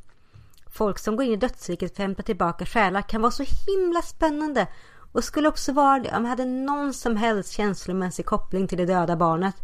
Folk 0.66 0.98
som 0.98 1.16
går 1.16 1.24
in 1.24 1.32
i 1.32 1.36
dödsriket 1.36 1.90
för 1.96 2.02
att 2.02 2.06
hämta 2.06 2.22
tillbaka 2.22 2.66
själar 2.66 3.02
kan 3.02 3.22
vara 3.22 3.32
så 3.32 3.44
himla 3.66 4.02
spännande 4.02 4.66
och 5.12 5.24
skulle 5.24 5.48
också 5.48 5.72
vara 5.72 5.98
det 5.98 6.16
om 6.16 6.22
jag 6.22 6.30
hade 6.30 6.44
någon 6.44 6.94
som 6.94 7.16
helst 7.16 7.52
känslomässig 7.52 8.26
koppling 8.26 8.68
till 8.68 8.78
det 8.78 8.86
döda 8.86 9.16
barnet. 9.16 9.56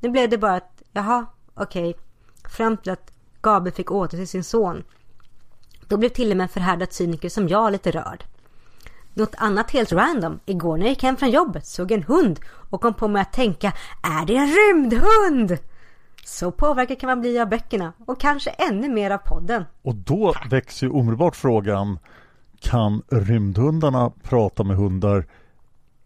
Nu 0.00 0.10
blev 0.10 0.30
det 0.30 0.38
bara 0.38 0.54
att, 0.54 0.82
jaha, 0.92 1.26
okej, 1.54 1.90
okay. 1.90 2.02
fram 2.50 2.76
till 2.76 2.92
att 2.92 3.12
Gabriel 3.42 3.74
fick 3.74 3.90
åter 3.90 4.18
till 4.18 4.28
sin 4.28 4.44
son. 4.44 4.84
Då 5.86 5.96
blev 5.96 6.08
till 6.08 6.30
och 6.30 6.36
med 6.36 6.44
en 6.44 6.48
förhärdad 6.48 6.92
cyniker 6.92 7.28
som 7.28 7.48
jag 7.48 7.72
lite 7.72 7.90
rörd. 7.90 8.24
Något 9.14 9.34
annat 9.38 9.70
helt 9.70 9.92
random. 9.92 10.40
Igår 10.46 10.76
när 10.76 10.84
jag 10.84 10.90
gick 10.90 11.02
hem 11.02 11.16
från 11.16 11.30
jobbet 11.30 11.66
såg 11.66 11.90
jag 11.90 11.98
en 11.98 12.02
hund 12.04 12.40
och 12.70 12.80
kom 12.80 12.94
på 12.94 13.08
mig 13.08 13.22
att 13.22 13.32
tänka, 13.32 13.72
är 14.02 14.26
det 14.26 14.36
en 14.36 14.48
rymdhund? 14.48 15.58
Så 16.24 16.50
påverkad 16.50 17.00
kan 17.00 17.06
man 17.06 17.20
bli 17.20 17.40
av 17.40 17.48
böckerna 17.48 17.92
och 18.06 18.20
kanske 18.20 18.50
ännu 18.50 18.88
mer 18.88 19.10
av 19.10 19.18
podden. 19.18 19.64
Och 19.82 19.94
då 19.94 20.34
väcks 20.50 20.82
ju 20.82 20.90
omedelbart 20.90 21.36
frågan, 21.36 21.98
kan 22.60 23.02
rymdhundarna 23.08 24.12
prata 24.22 24.64
med 24.64 24.76
hundar 24.76 25.26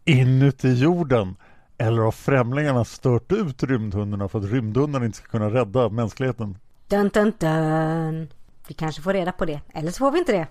inuti 0.05 0.73
jorden? 0.73 1.37
Eller 1.79 2.03
har 2.03 2.12
främlingarna 2.12 2.85
stört 2.85 3.33
ut 3.33 3.62
rymdhundarna 3.62 4.29
för 4.29 4.39
att 4.39 4.45
rymdhundarna 4.45 5.07
inte 5.07 5.19
ska 5.19 5.27
kunna 5.27 5.51
rädda 5.51 5.89
mänskligheten? 5.89 6.59
Dun, 6.89 7.09
dun, 7.09 7.33
dun. 7.39 8.29
Vi 8.69 8.74
kanske 8.74 9.03
får 9.03 9.12
reda 9.12 9.33
på 9.33 9.45
det, 9.45 9.61
eller 9.74 9.91
så 9.91 9.99
får 9.99 10.11
vi 10.11 10.19
inte 10.19 10.33
det. 10.33 10.47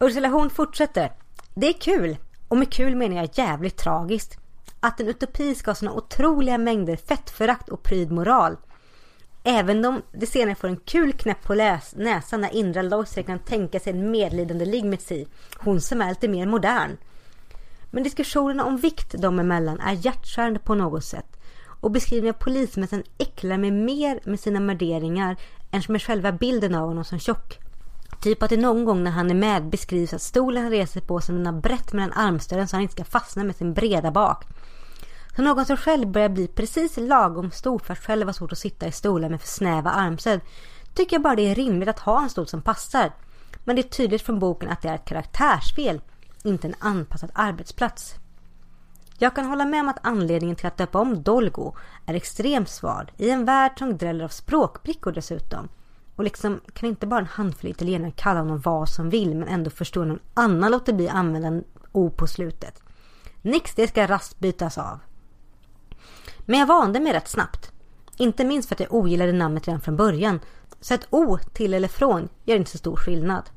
Ursula 0.00 0.28
Horn 0.28 0.50
fortsätter. 0.50 1.12
Det 1.54 1.66
är 1.66 1.72
kul, 1.72 2.16
och 2.48 2.56
med 2.56 2.72
kul 2.72 2.96
menar 2.96 3.16
jag 3.16 3.28
jävligt 3.32 3.76
tragiskt. 3.76 4.38
Att 4.80 5.00
en 5.00 5.08
utopi 5.08 5.54
ska 5.54 5.70
ha 5.70 5.74
såna 5.74 5.92
otroliga 5.92 6.58
mängder 6.58 6.96
fettförakt 6.96 7.68
och 7.68 7.82
prydmoral. 7.82 8.56
Även 9.44 9.84
om 9.84 10.02
det 10.12 10.26
senare 10.26 10.54
får 10.54 10.68
en 10.68 10.76
kul 10.76 11.12
knäpp 11.12 11.42
på 11.42 11.54
läs 11.54 11.94
näsan 11.96 12.40
när 12.40 12.54
Indra 12.54 12.82
Loiser 12.82 13.22
kan 13.22 13.38
tänka 13.38 13.80
sig 13.80 13.92
en 13.92 14.10
medlidande 14.10 14.64
Ligmetsi, 14.64 15.26
hon 15.58 15.80
som 15.80 16.02
är 16.02 16.08
lite 16.08 16.28
mer 16.28 16.46
modern. 16.46 16.96
Men 17.90 18.02
diskussionerna 18.02 18.64
om 18.64 18.76
vikt 18.76 19.12
dem 19.12 19.38
emellan 19.38 19.80
är 19.80 19.92
hjärtskärande 19.92 20.58
på 20.58 20.74
något 20.74 21.04
sätt 21.04 21.36
och 21.80 21.90
beskrivningen 21.90 22.34
av 22.34 22.38
polismästaren 22.38 23.04
äcklar 23.18 23.58
mig 23.58 23.70
mer 23.70 24.20
med 24.24 24.40
sina 24.40 24.60
värderingar 24.60 25.36
än 25.70 25.82
med 25.88 26.02
själva 26.02 26.32
bilden 26.32 26.74
av 26.74 26.88
honom 26.88 27.04
som 27.04 27.18
tjock. 27.18 27.58
Typ 28.20 28.42
att 28.42 28.50
det 28.50 28.56
någon 28.56 28.84
gång 28.84 29.04
när 29.04 29.10
han 29.10 29.30
är 29.30 29.34
med 29.34 29.68
beskrivs 29.68 30.12
att 30.12 30.22
stolen 30.22 30.62
han 30.62 30.72
reser 30.72 31.00
på 31.00 31.20
som 31.20 31.36
den 31.36 31.46
har 31.46 31.60
brett 31.60 31.92
mellan 31.92 32.12
armstöden 32.12 32.68
så 32.68 32.76
han 32.76 32.82
inte 32.82 32.92
ska 32.92 33.04
fastna 33.04 33.44
med 33.44 33.56
sin 33.56 33.74
breda 33.74 34.10
bak. 34.10 34.44
Som 35.36 35.44
någon 35.44 35.66
som 35.66 35.76
själv 35.76 36.08
börjar 36.08 36.28
bli 36.28 36.48
precis 36.48 36.96
lagom 36.96 37.50
stor 37.50 37.78
för 37.78 37.92
att 37.92 37.98
själv 37.98 38.26
ha 38.26 38.32
svårt 38.32 38.52
att 38.52 38.58
sitta 38.58 38.86
i 38.86 38.92
stolar 38.92 39.28
med 39.28 39.40
för 39.40 39.48
snäva 39.48 39.90
armstöd 39.90 40.40
tycker 40.94 41.16
jag 41.16 41.22
bara 41.22 41.36
det 41.36 41.50
är 41.50 41.54
rimligt 41.54 41.88
att 41.88 41.98
ha 41.98 42.22
en 42.22 42.30
stol 42.30 42.46
som 42.46 42.62
passar. 42.62 43.12
Men 43.64 43.76
det 43.76 43.82
är 43.82 43.88
tydligt 43.88 44.22
från 44.22 44.38
boken 44.38 44.68
att 44.68 44.82
det 44.82 44.88
är 44.88 44.94
ett 44.94 45.04
karaktärsfel, 45.04 46.00
inte 46.42 46.68
en 46.68 46.74
anpassad 46.78 47.30
arbetsplats. 47.34 48.14
Jag 49.18 49.34
kan 49.34 49.46
hålla 49.46 49.64
med 49.64 49.80
om 49.80 49.88
att 49.88 50.06
anledningen 50.06 50.56
till 50.56 50.66
att 50.66 50.76
döpa 50.76 50.98
om 50.98 51.22
Dolgo 51.22 51.74
är 52.06 52.14
extremt 52.14 52.68
svag 52.68 53.12
i 53.16 53.30
en 53.30 53.44
värld 53.44 53.72
som 53.78 53.98
dräller 53.98 54.24
av 54.24 54.28
språkbrickor 54.28 55.12
dessutom. 55.12 55.68
Och 56.20 56.24
liksom 56.24 56.60
kan 56.72 56.88
inte 56.88 57.06
bara 57.06 57.20
en 57.20 57.26
handfull 57.26 57.70
italienare 57.70 58.12
kalla 58.16 58.40
honom 58.40 58.60
vad 58.60 58.88
som 58.88 59.10
vill 59.10 59.36
men 59.36 59.48
ändå 59.48 59.70
förstå 59.70 60.04
någon 60.04 60.18
annan 60.34 60.70
låter 60.70 60.92
bli 60.92 61.08
använda 61.08 61.48
en 61.48 61.64
O 61.92 62.10
på 62.10 62.26
slutet. 62.26 62.82
Nix, 63.42 63.74
det 63.74 63.88
ska 63.88 64.06
rast 64.06 64.38
bytas 64.38 64.78
av. 64.78 64.98
Men 66.38 66.58
jag 66.58 66.66
vande 66.66 67.00
mig 67.00 67.12
rätt 67.12 67.28
snabbt. 67.28 67.72
Inte 68.16 68.44
minst 68.44 68.68
för 68.68 68.74
att 68.74 68.80
jag 68.80 68.94
ogillade 68.94 69.32
namnet 69.32 69.68
redan 69.68 69.80
från 69.80 69.96
början. 69.96 70.40
Så 70.80 70.94
ett 70.94 71.06
O 71.10 71.38
till 71.52 71.74
eller 71.74 71.88
från 71.88 72.28
gör 72.44 72.56
inte 72.56 72.70
så 72.70 72.78
stor 72.78 72.96
skillnad. 72.96 73.50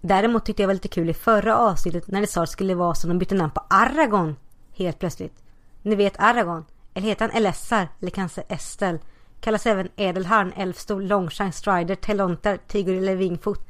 Däremot 0.00 0.44
tyckte 0.44 0.62
jag 0.62 0.68
var 0.68 0.74
lite 0.74 0.88
kul 0.88 1.10
i 1.10 1.14
förra 1.14 1.56
avsnittet 1.56 2.08
när 2.08 2.20
det 2.20 2.26
sa 2.26 2.42
att 2.42 2.48
det 2.48 2.52
skulle 2.52 2.74
vara 2.74 2.94
som 2.94 3.08
de 3.08 3.18
bytte 3.18 3.34
namn 3.34 3.50
på 3.50 3.62
Aragon 3.70 4.36
helt 4.72 4.98
plötsligt. 4.98 5.42
Ni 5.82 5.94
vet 5.94 6.20
Aragon. 6.20 6.64
Eller 6.94 7.08
heter 7.08 7.28
han 7.28 7.36
Elessar? 7.36 7.88
Eller 8.00 8.10
kanske 8.10 8.40
Estel? 8.40 8.98
Kallas 9.40 9.66
även 9.66 9.88
Edelharn, 9.96 10.52
Elfstol, 10.56 11.06
Longshine, 11.06 11.52
Strider, 11.52 11.94
Telontar, 11.94 12.58
Tiger 12.66 12.94
eller 12.94 13.16
Vingfot. 13.16 13.68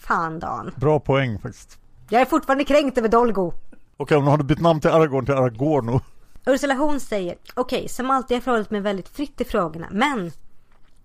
Fan 0.00 0.38
Dan. 0.38 0.70
Bra 0.76 1.00
poäng 1.00 1.38
faktiskt. 1.38 1.78
Jag 2.08 2.20
är 2.20 2.26
fortfarande 2.26 2.64
kränkt 2.64 2.98
över 2.98 3.08
Dolgo. 3.08 3.52
Okej, 3.96 4.16
om 4.16 4.24
du 4.24 4.30
hade 4.30 4.44
bytt 4.44 4.60
namn 4.60 4.80
till 4.80 4.90
Aragorn 4.90 5.26
till 5.26 5.34
Aragorno. 5.34 6.00
Ursula 6.46 6.74
Horn 6.74 7.00
säger, 7.00 7.36
okej, 7.54 7.78
okay, 7.78 7.88
som 7.88 8.10
alltid 8.10 8.30
har 8.30 8.36
jag 8.36 8.44
förhållit 8.44 8.70
mig 8.70 8.80
väldigt 8.80 9.08
fritt 9.08 9.40
i 9.40 9.44
frågorna, 9.44 9.88
men 9.90 10.30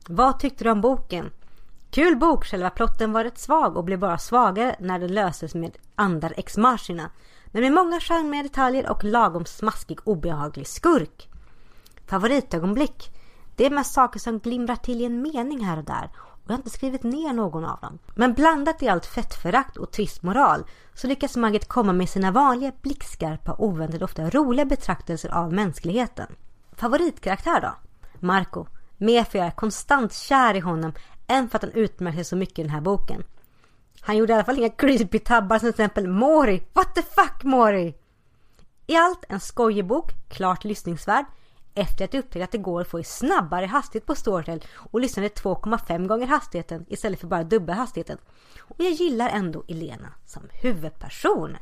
vad 0.07 0.39
tyckte 0.39 0.63
du 0.63 0.69
om 0.69 0.81
boken? 0.81 1.31
Kul 1.91 2.15
bok, 2.15 2.45
själva 2.45 2.69
plotten 2.69 3.13
var 3.13 3.23
rätt 3.23 3.37
svag 3.37 3.77
och 3.77 3.83
blev 3.83 3.99
bara 3.99 4.17
svagare 4.17 4.75
när 4.79 4.99
den 4.99 5.13
löses 5.13 5.55
med 5.55 5.77
andar 5.95 6.33
ex 6.37 6.57
machina. 6.57 7.11
Men 7.45 7.61
med 7.61 7.73
många 7.73 7.99
charmiga 7.99 8.43
detaljer 8.43 8.89
och 8.89 9.03
lagom 9.03 9.45
smaskig 9.45 9.99
obehaglig 10.03 10.67
skurk. 10.67 11.29
Favoritögonblick? 12.07 13.11
Det 13.57 13.65
är 13.65 13.69
mest 13.69 13.93
saker 13.93 14.19
som 14.19 14.39
glimrar 14.39 14.75
till 14.75 15.01
i 15.01 15.05
en 15.05 15.21
mening 15.21 15.65
här 15.65 15.77
och 15.77 15.83
där 15.83 16.09
och 16.47 16.51
jag 16.51 16.57
har 16.57 16.59
inte 16.59 16.69
skrivit 16.69 17.03
ner 17.03 17.33
någon 17.33 17.65
av 17.65 17.79
dem. 17.79 17.99
Men 18.15 18.33
blandat 18.33 18.83
i 18.83 18.87
allt 18.87 19.05
fettförakt 19.05 19.77
och 19.77 19.91
trist 19.91 20.23
moral 20.23 20.63
så 20.93 21.07
lyckas 21.07 21.37
Margit 21.37 21.67
komma 21.67 21.93
med 21.93 22.09
sina 22.09 22.31
vanliga 22.31 22.71
blixtskarpa, 22.81 23.55
oväntade 23.57 24.05
ofta 24.05 24.29
roliga 24.29 24.65
betraktelser 24.65 25.29
av 25.29 25.53
mänskligheten. 25.53 26.35
Favoritkaraktär 26.71 27.61
då? 27.61 27.75
Marco. 28.19 28.65
Mer 28.97 29.23
för 29.23 29.37
jag 29.37 29.47
är 29.47 29.51
konstant 29.51 30.13
kär 30.13 30.53
i 30.53 30.59
honom 30.59 30.93
än 31.27 31.49
för 31.49 31.57
att 31.57 31.63
han 31.63 31.71
utmärker 31.71 32.15
sig 32.15 32.25
så 32.25 32.35
mycket 32.35 32.59
i 32.59 32.61
den 32.61 32.71
här 32.71 32.81
boken. 32.81 33.23
Han 34.01 34.17
gjorde 34.17 34.33
i 34.33 34.35
alla 34.35 34.45
fall 34.45 34.57
inga 34.57 34.69
creepy 34.69 35.19
tabbar 35.19 35.59
som 35.59 35.65
till 35.65 35.69
exempel 35.69 36.07
Mori. 36.07 36.63
What 36.73 36.95
the 36.95 37.01
fuck 37.01 37.43
Mori? 37.43 37.95
I 38.87 38.95
allt 38.95 39.25
en 39.29 39.39
skojig 39.39 39.85
bok, 39.85 40.11
klart 40.29 40.63
lyssningsvärd, 40.63 41.25
efter 41.77 42.05
att 42.05 42.13
jag 42.13 42.19
upptäckte 42.19 42.43
att 42.43 42.51
det 42.51 42.57
går 42.57 42.81
att 42.81 42.87
få 42.87 43.03
snabbare 43.03 43.65
hastighet 43.65 44.05
på 44.05 44.15
Storytel 44.15 44.63
och 44.91 45.01
lyssnade 45.01 45.29
2,5 45.29 46.07
gånger 46.07 46.27
hastigheten 46.27 46.85
istället 46.89 47.19
för 47.19 47.27
bara 47.27 47.43
dubbla 47.43 47.73
hastigheten. 47.73 48.17
Och 48.59 48.75
jag 48.77 48.91
gillar 48.91 49.29
ändå 49.29 49.63
Elena 49.67 50.13
som 50.25 50.43
huvudperson. 50.61 51.57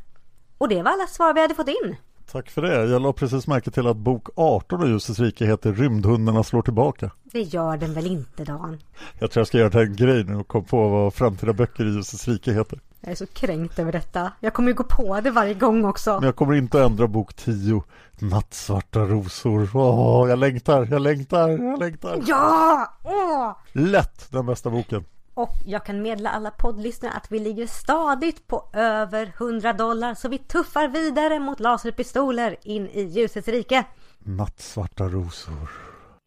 Och 0.58 0.70
det 0.70 0.84
var 0.84 0.92
alla 0.92 1.08
svar 1.08 1.34
vi 1.34 1.42
hade 1.42 1.56
fått 1.56 1.68
in. 1.68 1.96
Tack 2.32 2.50
för 2.50 2.62
det. 2.62 2.86
Jag 2.86 3.02
la 3.02 3.14
precis 3.14 3.48
märke 3.48 3.72
till 3.72 3.88
att 3.88 3.98
bok 3.98 4.28
18 4.36 4.82
av 4.82 4.90
Ljusets 4.90 5.20
rike 5.20 5.46
heter 5.46 5.74
Rymdhundarna 5.74 6.44
slår 6.44 6.62
tillbaka. 6.62 7.12
Det 7.24 7.42
gör 7.42 7.78
den 7.78 7.94
väl 7.94 8.08
inte 8.08 8.44
Dan? 8.44 8.80
Jag 9.20 9.32
tror 9.32 9.42
jag 9.42 9.48
ska 9.48 9.58
göra 9.58 9.82
en 9.82 9.96
grej 9.96 10.24
nu 10.24 10.36
och 10.36 10.48
komma 10.48 10.66
på 10.70 10.90
vad 10.90 11.14
framtida 11.14 11.54
böcker 11.54 11.86
i 11.86 11.90
Ljusets 11.90 12.28
rike 12.28 12.52
heter. 12.54 12.80
Jag 13.06 13.11
är 13.11 13.15
så 13.15 13.26
kränkt 13.26 13.80
över 13.80 13.91
detta. 13.91 14.32
Jag 14.40 14.53
kommer 14.53 14.69
ju 14.69 14.76
gå 14.76 14.84
på 14.84 15.22
det 15.22 15.32
varje 15.32 15.53
gång 15.53 15.86
också. 15.86 16.14
Men 16.14 16.23
jag 16.23 16.36
kommer 16.36 16.53
inte 16.53 16.82
ändra 16.82 17.07
bok 17.07 17.34
10. 17.34 17.84
Nattsvarta 18.19 18.99
rosor. 18.99 19.69
Åh, 19.73 20.30
jag 20.30 20.40
längtar, 20.40 20.88
jag 20.91 21.02
längtar, 21.02 21.49
jag 21.49 21.80
längtar. 21.80 22.23
Ja! 22.27 22.94
Åh! 23.03 23.52
Lätt 23.72 24.32
den 24.32 24.45
bästa 24.45 24.69
boken. 24.69 25.06
Och 25.34 25.53
jag 25.65 25.86
kan 25.86 26.02
meddela 26.02 26.30
alla 26.30 26.52
poddlyssnare 26.52 27.11
att 27.14 27.32
vi 27.32 27.40
ligger 27.40 27.68
stadigt 27.68 28.48
på 28.48 28.69
över 28.73 29.34
100 29.38 29.73
dollar 29.73 30.14
så 30.14 30.30
vi 30.30 30.38
tuffar 30.38 30.88
vidare 30.88 31.40
mot 31.40 31.60
laserpistoler 31.60 32.56
in 32.64 32.88
i 32.88 33.02
ljusets 33.02 33.48
rike. 33.48 33.84
Nattsvarta 34.19 35.03
rosor. 35.03 35.72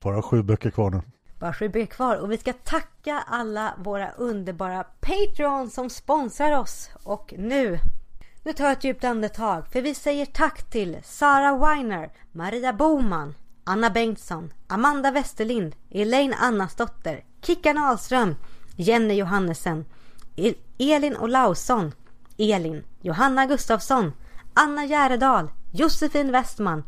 Bara 0.04 0.22
sju 0.22 0.42
böcker 0.42 0.70
kvar 0.70 0.90
nu. 0.90 1.02
Bara 1.38 1.52
sju 1.52 1.86
kvar 1.86 2.16
och 2.16 2.32
vi 2.32 2.38
ska 2.38 2.52
tacka 2.52 3.24
alla 3.26 3.74
våra 3.78 4.10
underbara 4.10 4.84
Patreon 4.84 5.70
som 5.70 5.90
sponsrar 5.90 6.58
oss. 6.58 6.90
Och 7.02 7.34
nu, 7.38 7.78
nu 8.42 8.52
tar 8.52 8.64
jag 8.64 8.72
ett 8.72 8.84
djupt 8.84 9.04
andetag 9.04 9.66
för 9.72 9.80
vi 9.80 9.94
säger 9.94 10.26
tack 10.26 10.70
till 10.70 10.98
Sara 11.04 11.56
Weiner, 11.56 12.10
Maria 12.32 12.72
Boman, 12.72 13.34
Anna 13.64 13.90
Bengtsson, 13.90 14.52
Amanda 14.66 15.10
Westerlind, 15.10 15.76
Elaine 15.90 16.34
Annasdotter, 16.34 17.24
Kickan 17.42 17.78
Ahlström, 17.78 18.36
Jenny 18.76 19.14
Johannesen, 19.14 19.84
Elin 20.78 21.16
Olausson, 21.16 21.92
Elin, 22.38 22.84
Johanna 23.00 23.46
Gustafsson, 23.46 24.12
Anna 24.54 24.84
Järedal, 24.84 25.50
Josefin 25.72 26.32
Westman, 26.32 26.84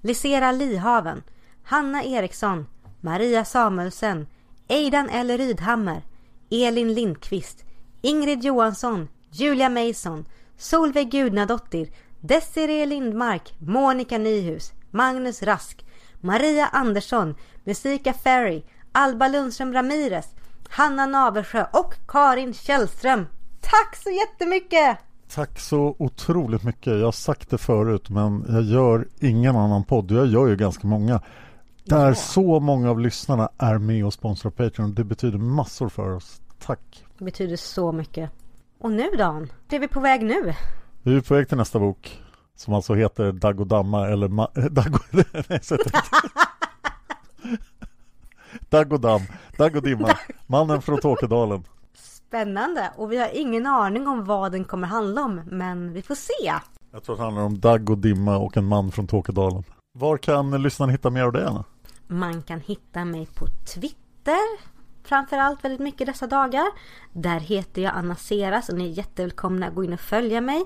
Lisera 0.00 0.52
Lihaven, 0.52 1.22
Hanna 1.62 2.04
Eriksson, 2.04 2.66
Maria 3.00 3.44
Samuelsen, 3.44 4.26
Eidan 4.68 5.08
L. 5.08 5.38
Rydhammer, 5.38 6.02
Elin 6.50 6.94
Lindqvist, 6.94 7.64
Ingrid 8.02 8.44
Johansson, 8.44 9.08
Julia 9.30 9.68
Mason, 9.68 10.24
Solveig 10.56 11.10
Gudnadottir, 11.10 11.88
Desiree 12.20 12.86
Lindmark, 12.86 13.54
Monica 13.58 14.18
Nyhus, 14.18 14.72
Magnus 14.90 15.42
Rask, 15.42 15.84
Maria 16.20 16.68
Andersson, 16.72 17.34
Musika 17.64 18.12
Ferry, 18.12 18.62
Alba 18.92 19.28
Lundström 19.28 19.72
Ramirez, 19.72 20.26
Hanna 20.68 21.06
Naversjö 21.06 21.66
och 21.72 21.94
Karin 22.08 22.54
Källström. 22.54 23.26
Tack 23.60 23.96
så 23.96 24.10
jättemycket! 24.10 24.98
Tack 25.34 25.60
så 25.60 25.96
otroligt 25.98 26.62
mycket. 26.62 26.86
Jag 26.86 27.04
har 27.04 27.12
sagt 27.12 27.50
det 27.50 27.58
förut 27.58 28.08
men 28.08 28.44
jag 28.48 28.62
gör 28.62 29.08
ingen 29.20 29.56
annan 29.56 29.84
podd. 29.84 30.10
Jag 30.10 30.26
gör 30.26 30.46
ju 30.46 30.56
ganska 30.56 30.86
många. 30.86 31.20
Där 31.84 32.08
ja. 32.08 32.14
så 32.14 32.60
många 32.60 32.90
av 32.90 33.00
lyssnarna 33.00 33.48
är 33.58 33.78
med 33.78 34.04
och 34.06 34.12
sponsrar 34.12 34.50
Patreon. 34.50 34.94
Det 34.94 35.04
betyder 35.04 35.38
massor 35.38 35.88
för 35.88 36.10
oss. 36.10 36.40
Tack! 36.58 37.04
Det 37.18 37.24
betyder 37.24 37.56
så 37.56 37.92
mycket. 37.92 38.30
Och 38.78 38.90
nu 38.92 39.10
Dan? 39.18 39.52
Det 39.68 39.76
är 39.76 39.80
vi 39.80 39.88
på 39.88 40.00
väg 40.00 40.24
nu? 40.24 40.54
Vi 41.02 41.16
är 41.16 41.20
på 41.20 41.34
väg 41.34 41.48
till 41.48 41.56
nästa 41.56 41.78
bok. 41.78 42.20
Som 42.56 42.74
alltså 42.74 42.94
heter 42.94 43.32
Dagodamma 43.32 44.08
eller 44.08 44.28
Ma- 44.28 44.68
Dago... 44.68 44.98
Nej, 45.48 45.60
så 45.62 45.76
Dagodam, 48.68 49.20
Dagodimma, 49.58 50.18
mannen 50.46 50.82
från 50.82 51.00
Tåkedalen. 51.00 51.64
Spännande 51.94 52.90
och 52.96 53.12
vi 53.12 53.18
har 53.18 53.28
ingen 53.34 53.66
aning 53.66 54.08
om 54.08 54.24
vad 54.24 54.52
den 54.52 54.64
kommer 54.64 54.86
handla 54.88 55.22
om 55.22 55.40
men 55.46 55.92
vi 55.92 56.02
får 56.02 56.14
se. 56.14 56.52
Jag 56.92 57.02
tror 57.02 57.14
att 57.14 57.18
det 57.18 57.24
handlar 57.24 57.42
om 57.42 57.60
Dag 57.60 57.90
och 57.90 57.98
Dimma 57.98 58.36
och 58.38 58.56
en 58.56 58.64
man 58.64 58.90
från 58.92 59.06
Tåkedalen. 59.06 59.64
Var 59.92 60.16
kan 60.16 60.62
lyssnarna 60.62 60.92
hitta 60.92 61.10
mer 61.10 61.22
av 61.22 61.32
det 61.32 61.48
Anna? 61.48 61.64
Man 62.06 62.42
kan 62.42 62.60
hitta 62.60 63.04
mig 63.04 63.26
på 63.34 63.46
Twitter 63.46 64.70
framförallt 65.04 65.64
väldigt 65.64 65.80
mycket 65.80 66.06
dessa 66.06 66.26
dagar. 66.26 66.64
Där 67.12 67.40
heter 67.40 67.82
jag 67.82 67.92
Anna 67.94 68.16
Seras 68.16 68.68
och 68.68 68.78
ni 68.78 68.84
är 68.84 68.92
jättevälkomna 68.92 69.66
att 69.66 69.74
gå 69.74 69.84
in 69.84 69.92
och 69.92 70.00
följa 70.00 70.40
mig. 70.40 70.64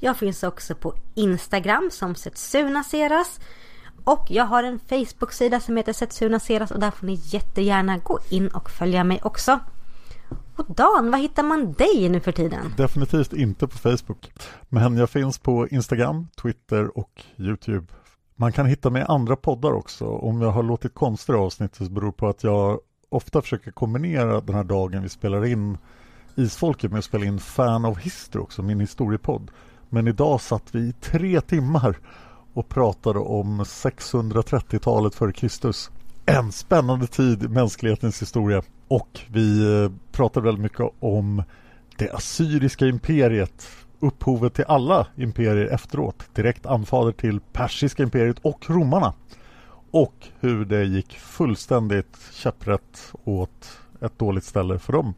Jag 0.00 0.16
finns 0.16 0.42
också 0.42 0.74
på 0.74 0.94
Instagram 1.14 1.90
som 1.92 2.14
Setsuna 2.14 2.84
Seras. 2.84 3.40
Och 4.04 4.26
jag 4.28 4.44
har 4.44 4.62
en 4.62 4.78
Facebook-sida 4.78 5.60
som 5.60 5.76
heter 5.76 5.92
Setsuna 5.92 6.40
Seras 6.40 6.70
och 6.70 6.80
där 6.80 6.90
får 6.90 7.06
ni 7.06 7.20
jättegärna 7.22 7.98
gå 7.98 8.18
in 8.30 8.48
och 8.48 8.70
följa 8.70 9.04
mig 9.04 9.20
också. 9.22 9.60
Och 10.56 10.66
Dan, 10.74 11.10
var 11.10 11.18
hittar 11.18 11.42
man 11.42 11.72
dig 11.72 12.08
nu 12.08 12.20
för 12.20 12.32
tiden? 12.32 12.74
Definitivt 12.76 13.32
inte 13.32 13.68
på 13.68 13.78
Facebook. 13.78 14.32
Men 14.68 14.96
jag 14.96 15.10
finns 15.10 15.38
på 15.38 15.68
Instagram, 15.68 16.28
Twitter 16.42 16.98
och 16.98 17.24
Youtube. 17.38 17.86
Man 18.36 18.52
kan 18.52 18.66
hitta 18.66 18.90
mig 18.90 19.02
i 19.02 19.04
andra 19.08 19.36
poddar 19.36 19.72
också. 19.72 20.06
Om 20.06 20.40
jag 20.40 20.50
har 20.50 20.62
låtit 20.62 20.94
konstiga 20.94 21.38
avsnitt 21.38 21.74
så 21.74 21.84
beror 21.84 22.06
det 22.06 22.12
på 22.12 22.28
att 22.28 22.44
jag 22.44 22.80
ofta 23.08 23.42
försöker 23.42 23.70
kombinera 23.70 24.40
den 24.40 24.54
här 24.54 24.64
dagen 24.64 25.02
vi 25.02 25.08
spelar 25.08 25.44
in 25.44 25.78
Isfolket 26.34 26.90
med 26.90 26.98
att 26.98 27.04
spela 27.04 27.24
in 27.24 27.38
Fan 27.38 27.84
of 27.84 27.98
History 27.98 28.42
också, 28.42 28.62
min 28.62 28.80
historiepodd. 28.80 29.50
Men 29.88 30.08
idag 30.08 30.40
satt 30.40 30.74
vi 30.74 30.78
i 30.80 30.92
tre 30.92 31.40
timmar 31.40 31.98
och 32.54 32.68
pratade 32.68 33.18
om 33.18 33.62
630-talet 33.62 35.14
före 35.14 35.32
Kristus. 35.32 35.90
En 36.26 36.52
spännande 36.52 37.06
tid 37.06 37.42
i 37.42 37.48
mänsklighetens 37.48 38.22
historia. 38.22 38.62
Och 38.88 39.20
vi 39.28 39.82
eh, 39.82 39.90
pratade 40.12 40.44
väldigt 40.44 40.62
mycket 40.62 40.86
om 41.00 41.42
det 41.98 42.12
assyriska 42.12 42.86
imperiet, 42.86 43.68
upphovet 44.00 44.54
till 44.54 44.64
alla 44.68 45.06
imperier 45.16 45.66
efteråt, 45.66 46.34
direkt 46.34 46.66
anfader 46.66 47.12
till 47.12 47.40
persiska 47.40 48.02
imperiet 48.02 48.38
och 48.42 48.70
romarna. 48.70 49.14
Och 49.90 50.14
hur 50.40 50.64
det 50.64 50.84
gick 50.84 51.18
fullständigt 51.18 52.16
käpprätt 52.32 53.12
åt 53.24 53.78
ett 54.00 54.18
dåligt 54.18 54.44
ställe 54.44 54.78
för 54.78 54.92
dem. 54.92 55.14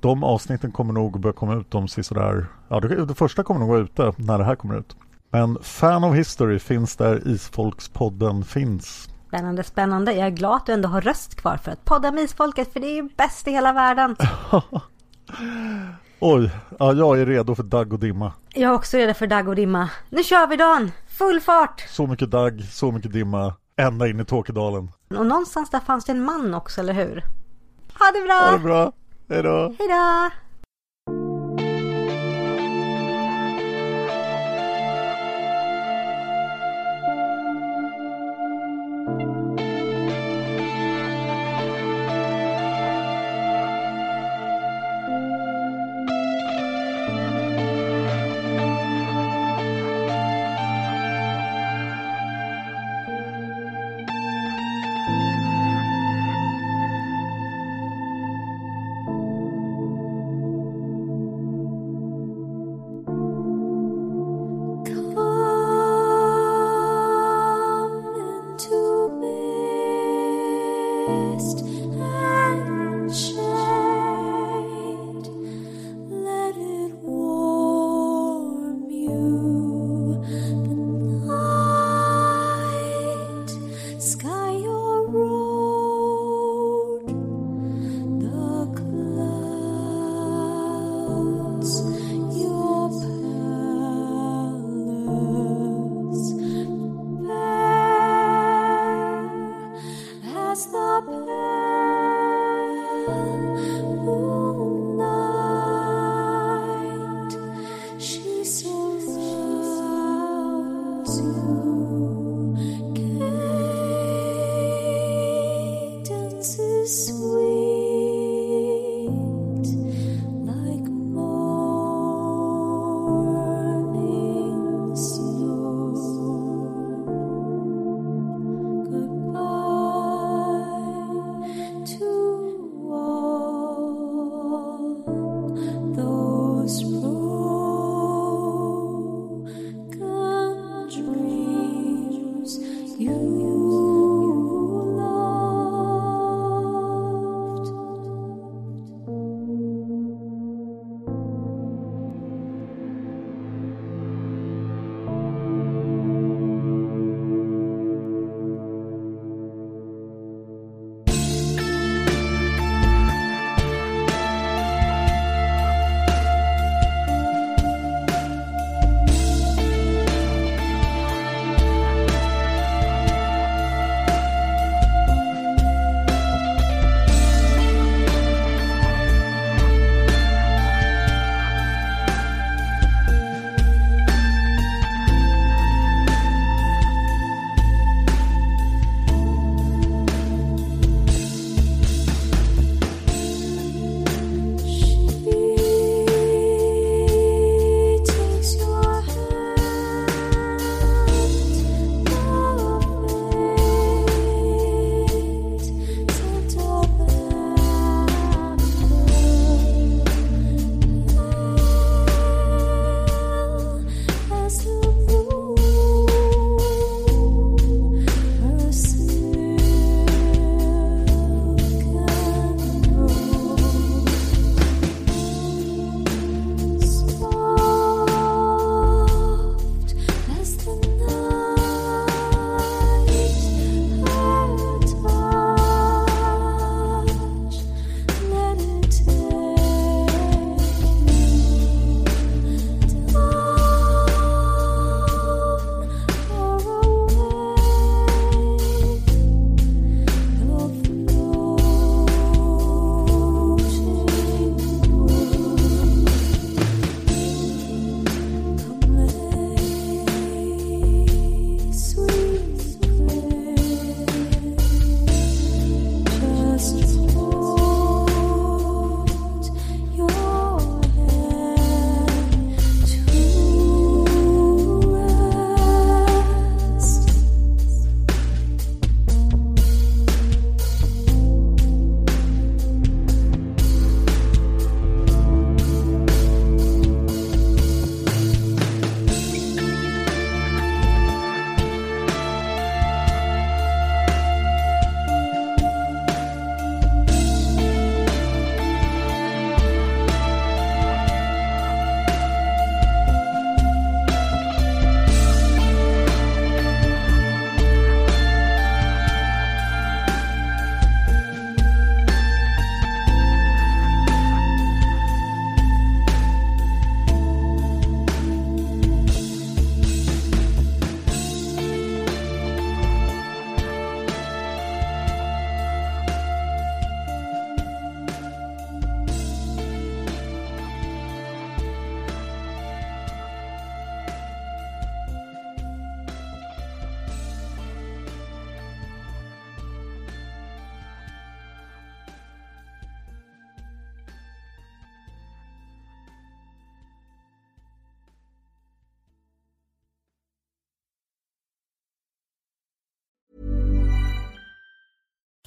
De 0.00 0.24
avsnitten 0.24 0.72
kommer 0.72 0.92
nog 0.92 1.20
börja 1.20 1.32
komma 1.32 1.54
ut 1.54 1.74
om 1.74 1.88
sådär, 1.88 2.46
ja 2.68 2.80
det, 2.80 3.06
det 3.06 3.14
första 3.14 3.42
kommer 3.42 3.60
nog 3.60 3.68
vara 3.68 3.80
ute 3.80 4.12
när 4.16 4.38
det 4.38 4.44
här 4.44 4.56
kommer 4.56 4.78
ut. 4.78 4.96
Men 5.30 5.58
Fan 5.62 6.04
of 6.04 6.16
History 6.16 6.58
finns 6.58 6.96
där 6.96 7.28
Isfolkspodden 7.28 8.44
finns. 8.44 9.08
Spännande, 9.28 9.64
spännande. 9.64 10.12
Jag 10.12 10.26
är 10.26 10.30
glad 10.30 10.56
att 10.56 10.66
du 10.66 10.72
ändå 10.72 10.88
har 10.88 11.00
röst 11.00 11.34
kvar 11.34 11.56
för 11.56 11.72
att 11.72 11.84
podda 11.84 12.12
med 12.12 12.24
Isfolket 12.24 12.72
för 12.72 12.80
det 12.80 12.86
är 12.86 12.94
ju 12.94 13.08
bäst 13.16 13.48
i 13.48 13.50
hela 13.50 13.72
världen. 13.72 14.16
Oj, 16.20 16.50
ja, 16.78 16.92
jag 16.92 17.20
är 17.20 17.26
redo 17.26 17.54
för 17.54 17.62
dagg 17.62 17.92
och 17.92 17.98
dimma. 17.98 18.32
Jag 18.54 18.70
är 18.70 18.74
också 18.74 18.96
redo 18.96 19.14
för 19.14 19.26
dagg 19.26 19.48
och 19.48 19.54
dimma. 19.56 19.90
Nu 20.10 20.24
kör 20.24 20.46
vi 20.46 20.56
Dan! 20.56 20.92
Full 21.08 21.40
fart! 21.40 21.84
Så 21.88 22.06
mycket 22.06 22.30
dagg, 22.30 22.64
så 22.64 22.92
mycket 22.92 23.12
dimma, 23.12 23.54
ända 23.76 24.08
in 24.08 24.20
i 24.20 24.24
Tåkedalen. 24.24 24.90
Och 25.10 25.26
någonstans 25.26 25.70
där 25.70 25.80
fanns 25.80 26.04
det 26.04 26.12
en 26.12 26.24
man 26.24 26.54
också, 26.54 26.80
eller 26.80 26.92
hur? 26.92 27.24
Ha 27.98 28.12
det 28.14 28.26
bra! 28.26 28.34
Ha 28.34 28.52
det 28.52 28.58
bra! 28.58 28.92
Hejdå! 29.28 29.74
Hejdå! 29.78 30.30